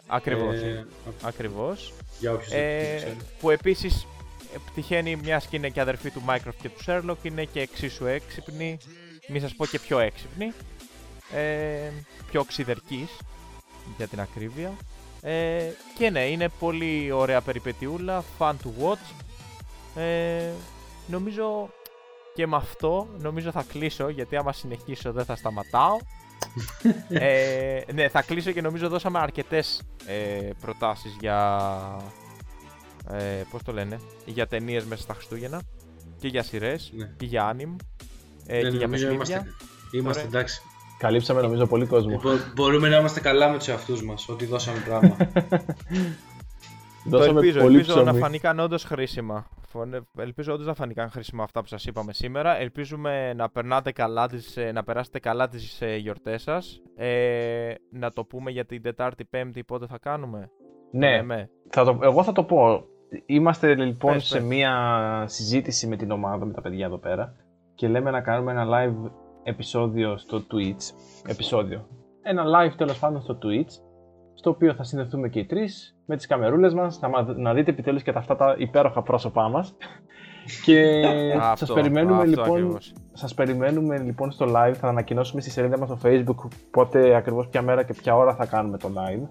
Ακριβώς, 0.07 0.55
ε, 0.55 0.87
ακριβώς. 1.23 1.93
για 2.19 2.33
όποιους 2.33 2.49
δεν 2.51 2.59
το 2.61 2.65
Ε, 2.67 2.97
ξέρει. 2.97 3.17
που 3.41 3.51
επίσης 3.51 4.07
ε, 4.55 4.57
τυχαίνει 4.75 5.17
μιας 5.17 5.47
και 5.47 5.57
είναι 5.57 5.69
και 5.69 5.81
αδερφή 5.81 6.11
του 6.11 6.23
Mycroft 6.29 6.55
και 6.63 6.69
του 6.69 6.85
Sherlock, 6.87 7.17
είναι 7.23 7.45
και 7.45 7.61
εξίσου 7.61 8.07
έξυπνη, 8.07 8.79
μη 9.29 9.41
σας 9.41 9.55
πω 9.55 9.67
και 9.67 9.79
πιο 9.79 9.99
έξυπνη, 9.99 10.53
ε, 11.35 11.91
πιο 12.31 12.41
οξυδερκής 12.41 13.11
για 13.97 14.07
την 14.09 14.21
ακρίβεια. 14.21 14.73
Ε, 15.23 15.63
και 15.99 16.11
ναι, 16.11 16.21
είναι 16.27 16.49
πολύ 16.59 17.11
ωραία 17.13 17.41
περιπετιούλα, 17.41 18.25
fun 18.39 18.51
to 18.53 18.69
watch. 18.85 19.15
Ε, 20.01 20.51
νομίζω 21.07 21.69
και 22.35 22.47
με 22.47 22.57
αυτό 22.57 23.09
νομίζω 23.19 23.51
θα 23.51 23.65
κλείσω 23.69 24.09
γιατί 24.09 24.37
άμα 24.37 24.53
συνεχίσω 24.53 25.13
δεν 25.13 25.25
θα 25.25 25.37
σταματάω. 25.37 25.97
ε, 27.09 27.81
ναι, 27.93 28.09
θα 28.09 28.23
κλείσω 28.23 28.51
και 28.51 28.61
νομίζω 28.61 28.89
δώσαμε 28.89 29.19
αρκετές 29.19 29.83
ε, 30.07 30.51
προτάσεις 30.61 31.17
για 31.21 31.71
ε, 33.11 33.43
πώς 33.51 33.63
το 33.63 33.73
λένε, 33.73 34.01
για 34.25 34.47
ταινίες 34.47 34.85
μέσα 34.85 35.03
στα 35.03 35.15
Χριστούγεννα 35.15 35.63
και 36.19 36.29
για 36.29 36.43
σειρές 36.43 36.93
Ναι. 36.95 37.13
και 37.17 37.27
για 37.27 37.53
anime 37.57 37.77
ε, 38.47 38.63
Ναι, 38.63 38.69
και 38.71 38.77
για 38.77 38.87
νομίζω 38.87 39.07
παιχνίδια. 39.09 39.37
είμαστε, 39.37 39.47
είμαστε 39.93 40.23
Ωραία. 40.27 40.39
εντάξει. 40.39 40.63
Καλύψαμε 41.03 41.41
νομίζω 41.41 41.67
πολύ 41.67 41.87
κόσμο. 41.87 42.21
Μπο- 42.23 42.31
μπορούμε 42.55 42.89
να 42.89 42.97
είμαστε 42.97 43.21
καλά 43.21 43.49
με 43.51 43.59
τους 43.59 43.69
εαυτούς 43.69 44.03
μας, 44.05 44.29
ότι 44.29 44.45
δώσαμε 44.47 44.79
πράγμα. 44.87 45.17
Το 47.11 47.19
Δώσαμε 47.19 47.41
ελπίζω, 47.41 47.61
πολύ 47.61 47.77
ελπίζω 47.79 47.97
να 47.97 48.03
ψωμί. 48.05 48.19
φανήκαν 48.19 48.59
όντως 48.61 48.85
χρήσιμα. 48.85 49.47
Φωνε- 49.69 50.03
Ελπίζω 50.19 50.53
όντως 50.53 50.67
να 50.67 50.75
φανήκαν 50.75 51.11
χρήσιμα 51.11 51.43
αυτά 51.43 51.61
που 51.61 51.67
σας 51.67 51.85
είπαμε 51.87 52.13
σήμερα. 52.13 52.59
Ελπίζουμε 52.59 53.33
να, 53.35 53.51
περνάτε 53.51 53.93
καλά 53.93 54.29
τις, 54.29 54.57
ε, 54.57 54.73
να 54.73 54.83
περάσετε 54.85 55.19
καλά 55.19 55.49
τις 55.49 55.81
γιορτές 55.99 56.43
σας. 56.43 56.83
Ε, 56.97 57.75
να 57.91 58.11
το 58.11 58.25
πούμε 58.25 58.51
για 58.51 58.65
την 58.65 58.83
Τετάρτη 58.83 59.25
Πέμπτη 59.25 59.65
πότε 59.65 59.87
θα 59.87 59.99
κάνουμε; 59.99 60.51
Ναι, 60.93 61.23
με. 61.23 61.51
θα 61.71 61.85
το, 61.85 61.99
εγώ 62.03 62.23
θα 62.23 62.33
το 62.33 62.45
πω. 62.45 62.85
Είμαστε 63.27 63.75
λοιπόν 63.75 64.13
Πες, 64.13 64.25
σε 64.25 64.37
πες. 64.39 64.47
μία 64.47 64.75
συζήτηση 65.29 65.87
με 65.87 65.97
την 65.97 66.11
ομάδα, 66.11 66.45
με 66.45 66.53
τα 66.53 66.61
παιδιά 66.61 66.87
εδώ 66.87 66.99
πέρα 66.99 67.35
και 67.75 67.89
λέμε 67.89 68.11
να 68.11 68.21
κάνουμε 68.21 68.53
ένα 68.53 68.67
live 68.69 69.11
επεισόδιο 69.43 70.17
στο 70.19 70.43
Twitch. 70.53 70.95
Επεισόδιο. 71.27 71.87
Ένα 72.23 72.45
live 72.45 72.73
τέλος 72.77 72.99
πάντων 72.99 73.21
στο 73.21 73.39
Twitch, 73.43 73.71
στο 74.35 74.51
οποίο 74.51 74.75
θα 74.75 74.83
συνδεθούμε 74.85 75.29
και 75.29 75.39
οι 75.39 75.45
τρεις 75.47 75.97
με 76.07 76.17
τις 76.17 76.27
καμερούλες 76.27 76.75
μας, 76.75 77.01
να, 77.01 77.09
μα- 77.09 77.35
να 77.37 77.55
δείτε 77.55 77.71
επιτέλους 77.71 78.03
και 78.03 78.13
τα 78.13 78.19
αυτά 78.19 78.37
τα 78.37 78.55
υπέροχα 78.59 79.03
πρόσωπά 79.03 79.49
μας. 79.49 79.75
και 80.65 81.03
σας 81.33 81.63
Αυτό, 81.63 81.75
περιμένουμε 81.75 82.15
αυτό 82.17 82.29
λοιπόν 82.29 82.51
ακριβώς. 82.51 82.93
σας 83.13 83.35
περιμένουμε 83.35 83.99
λοιπόν 83.99 84.31
στο 84.31 84.47
live, 84.49 84.73
θα 84.75 84.89
ανακοινώσουμε 84.89 85.41
στη 85.41 85.51
σελίδα 85.51 85.79
μας 85.79 85.89
στο 85.89 85.99
facebook 86.09 86.49
πότε 86.71 87.15
ακριβώς 87.15 87.49
ποια 87.49 87.63
μέρα 87.63 87.83
και 87.83 87.93
ποια 87.93 88.17
ώρα 88.17 88.35
θα 88.35 88.47
κάνουμε 88.47 88.79
το 88.79 88.89
live 88.89 89.29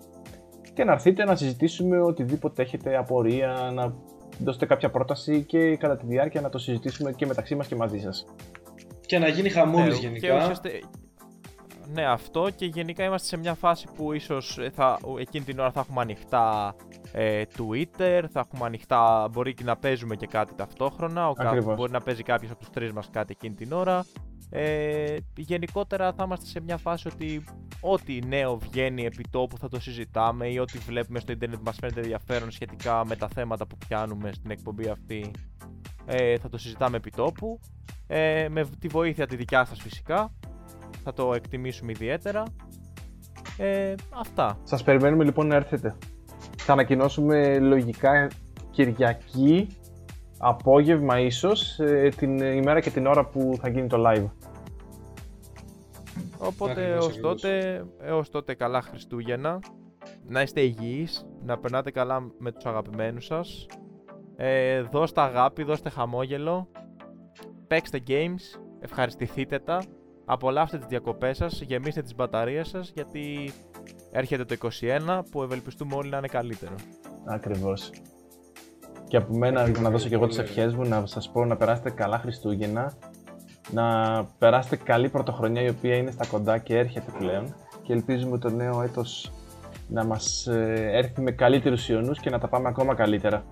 και 0.73 0.83
να 0.83 0.91
έρθετε 0.91 1.23
να 1.23 1.35
συζητήσουμε 1.35 2.01
οτιδήποτε 2.01 2.61
έχετε 2.61 2.97
απορία, 2.97 3.71
να 3.73 3.93
δώσετε 4.43 4.65
κάποια 4.65 4.89
πρόταση 4.89 5.43
και 5.43 5.75
κατά 5.75 5.97
τη 5.97 6.05
διάρκεια 6.05 6.41
να 6.41 6.49
το 6.49 6.57
συζητήσουμε 6.57 7.11
και 7.11 7.25
μεταξύ 7.25 7.55
μας 7.55 7.67
και 7.67 7.75
μαζί 7.75 7.99
σας. 7.99 8.25
Και 9.11 9.19
να 9.19 9.27
γίνει 9.27 9.49
χαμούλης 9.49 9.93
Ναι, 9.93 9.99
γενικά. 10.07 10.27
Και 10.27 10.33
ουσιαστε- 10.37 10.83
Ναι, 11.93 12.05
αυτό 12.05 12.47
και 12.55 12.65
γενικά 12.65 13.03
είμαστε 13.03 13.27
σε 13.27 13.37
μια 13.37 13.53
φάση 13.53 13.87
που 13.95 14.13
ίσως 14.13 14.57
ε, 14.57 14.69
θα, 14.69 14.97
εκείνη 15.19 15.45
την 15.45 15.59
ώρα 15.59 15.71
θα 15.71 15.79
έχουμε 15.79 16.01
ανοιχτά 16.01 16.75
ε, 17.11 17.43
Twitter, 17.57 18.23
θα 18.31 18.39
έχουμε 18.39 18.65
ανοιχτά, 18.65 19.27
μπορεί 19.31 19.53
και 19.53 19.63
να 19.63 19.75
παίζουμε 19.77 20.15
και 20.15 20.27
κάτι 20.27 20.53
ταυτόχρονα, 20.55 21.29
ο 21.29 21.33
κα- 21.33 21.47
Ακριβώς. 21.49 21.75
μπορεί 21.75 21.91
να 21.91 21.99
παίζει 22.01 22.23
κάποιος 22.23 22.51
από 22.51 22.59
τους 22.59 22.69
τρεις 22.69 22.91
μας 22.91 23.09
κάτι 23.11 23.31
εκείνη 23.37 23.55
την 23.55 23.71
ώρα. 23.71 24.05
Ε, 24.49 25.15
γενικότερα 25.37 26.13
θα 26.13 26.23
είμαστε 26.23 26.45
σε 26.45 26.61
μια 26.61 26.77
φάση 26.77 27.07
ότι 27.07 27.43
ό,τι 27.81 28.19
νέο 28.27 28.57
βγαίνει 28.57 29.05
επί 29.05 29.23
τόπου 29.29 29.57
θα 29.57 29.67
το 29.67 29.79
συζητάμε 29.79 30.47
ή 30.47 30.57
ό,τι 30.57 30.77
βλέπουμε 30.77 31.19
στο 31.19 31.31
ίντερνετ 31.31 31.59
μας 31.65 31.75
φαίνεται 31.79 31.99
ενδιαφέρον 31.99 32.51
σχετικά 32.51 33.05
με 33.05 33.15
τα 33.15 33.27
θέματα 33.27 33.67
που 33.67 33.77
πιάνουμε 33.87 34.31
στην 34.33 34.51
εκπομπή 34.51 34.87
αυτή 34.89 35.31
ε, 36.11 36.37
θα 36.37 36.49
το 36.49 36.57
συζητάμε 36.57 36.97
επί 36.97 37.09
τόπου 37.09 37.59
ε, 38.07 38.47
με 38.49 38.69
τη 38.79 38.87
βοήθεια 38.87 39.27
τη 39.27 39.35
δικιά 39.35 39.65
σας 39.65 39.81
φυσικά 39.81 40.31
θα 41.03 41.13
το 41.13 41.33
εκτιμήσουμε 41.33 41.91
ιδιαίτερα 41.91 42.43
ε, 43.57 43.95
αυτά 44.19 44.57
Σας 44.63 44.83
περιμένουμε 44.83 45.23
λοιπόν 45.23 45.47
να 45.47 45.55
έρθετε. 45.55 45.95
Θα 46.57 46.73
ανακοινώσουμε 46.73 47.59
λογικά 47.59 48.27
Κυριακή, 48.71 49.67
απόγευμα 50.37 51.19
ίσως, 51.19 51.79
ε, 51.79 52.09
την 52.17 52.37
ημέρα 52.37 52.79
και 52.79 52.89
την 52.89 53.05
ώρα 53.05 53.25
που 53.25 53.53
θα 53.61 53.69
γίνει 53.69 53.87
το 53.87 53.97
live. 54.07 54.29
Οπότε 56.37 56.71
Ακριβώς, 56.71 56.93
έως 56.93 57.07
ακριβώς. 57.07 57.41
τότε, 57.41 57.83
έως 58.01 58.29
τότε 58.29 58.53
καλά 58.53 58.81
Χριστούγεννα. 58.81 59.59
Να 60.27 60.41
είστε 60.41 60.61
υγιείς, 60.61 61.27
να 61.45 61.57
περνάτε 61.57 61.91
καλά 61.91 62.31
με 62.37 62.51
τους 62.51 62.65
αγαπημένους 62.65 63.25
σας. 63.25 63.67
Ε, 64.43 64.81
δώστε 64.81 65.21
αγάπη, 65.21 65.63
δώστε 65.63 65.89
χαμόγελο. 65.89 66.67
Παίξτε 67.67 68.03
games, 68.07 68.59
ευχαριστηθείτε 68.79 69.59
τα. 69.59 69.83
Απολαύστε 70.25 70.77
τις 70.77 70.87
διακοπές 70.87 71.37
σας, 71.37 71.61
γεμίστε 71.61 72.01
τις 72.01 72.15
μπαταρίες 72.15 72.67
σας 72.67 72.91
γιατί 72.95 73.51
έρχεται 74.11 74.45
το 74.45 74.53
21 74.53 75.21
που 75.31 75.43
ευελπιστούμε 75.43 75.95
όλοι 75.95 76.09
να 76.09 76.17
είναι 76.17 76.27
καλύτερο. 76.27 76.75
Ακριβώς. 77.25 77.91
Και 79.07 79.17
από 79.17 79.37
μένα 79.37 79.67
να 79.67 79.89
δώσω 79.89 80.07
και 80.07 80.15
εγώ 80.15 80.27
τις 80.27 80.37
ευχές 80.37 80.75
μου, 80.75 80.87
να 80.87 81.05
σας 81.05 81.31
πω 81.31 81.45
να 81.45 81.55
περάσετε 81.55 81.89
καλά 81.89 82.17
Χριστούγεννα, 82.19 82.93
να 83.71 83.85
περάσετε 84.37 84.75
καλή 84.75 85.09
πρωτοχρονιά 85.09 85.61
η 85.61 85.69
οποία 85.69 85.95
είναι 85.95 86.11
στα 86.11 86.25
κοντά 86.25 86.57
και 86.57 86.77
έρχεται 86.77 87.11
πλέον 87.17 87.55
και 87.81 87.93
ελπίζουμε 87.93 88.37
το 88.37 88.49
νέο 88.49 88.81
έτος 88.81 89.31
να 89.87 90.05
μας 90.05 90.47
ε, 90.47 90.89
έρθει 90.91 91.21
με 91.21 91.31
καλύτερους 91.31 91.89
ιονούς 91.89 92.19
και 92.19 92.29
να 92.29 92.39
τα 92.39 92.47
πάμε 92.47 92.67
ακόμα 92.67 92.95
καλύτερα. 92.95 93.43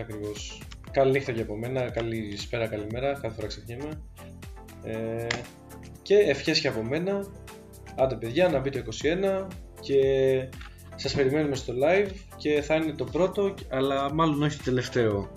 Ακριβώς. 0.00 0.62
Καλή 0.90 1.10
νύχτα 1.10 1.32
και 1.32 1.40
από 1.40 1.56
μένα, 1.56 1.90
καλησπέρα, 1.90 2.66
καλημέρα, 2.66 3.12
κάθε 3.12 3.34
φορά 3.34 3.46
ξεχνιέμαι. 3.46 4.02
Ε, 4.84 5.26
και 6.02 6.14
ευχές 6.14 6.60
και 6.60 6.68
από 6.68 6.82
μένα. 6.82 7.26
Άντε 7.96 8.14
παιδιά, 8.14 8.48
να 8.48 8.58
μπει 8.58 8.70
το 8.70 8.78
21 8.78 9.46
και 9.80 9.98
σας 10.94 11.14
περιμένουμε 11.14 11.54
στο 11.54 11.74
live 11.84 12.10
και 12.36 12.62
θα 12.62 12.74
είναι 12.74 12.92
το 12.92 13.04
πρώτο, 13.04 13.54
αλλά 13.68 14.14
μάλλον 14.14 14.42
όχι 14.42 14.56
το 14.56 14.64
τελευταίο. 14.64 15.30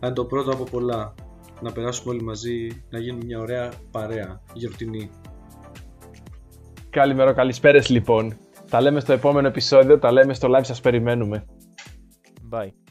Θα 0.00 0.06
είναι 0.06 0.14
το 0.14 0.24
πρώτο 0.24 0.50
από 0.50 0.64
πολλά. 0.64 1.14
Να 1.60 1.72
περάσουμε 1.72 2.14
όλοι 2.14 2.22
μαζί, 2.22 2.84
να 2.90 2.98
γίνουμε 2.98 3.24
μια 3.24 3.38
ωραία 3.38 3.72
παρέα, 3.90 4.42
γιορτινή. 4.52 5.10
Καλημέρα, 6.90 7.32
καλησπέρες 7.32 7.88
λοιπόν. 7.88 8.36
Τα 8.70 8.80
λέμε 8.80 9.00
στο 9.00 9.12
επόμενο 9.12 9.48
επεισόδιο, 9.48 9.98
τα 9.98 10.12
λέμε 10.12 10.34
στο 10.34 10.48
live, 10.56 10.64
σας 10.64 10.80
περιμένουμε. 10.80 11.44
Bye. 12.50 12.83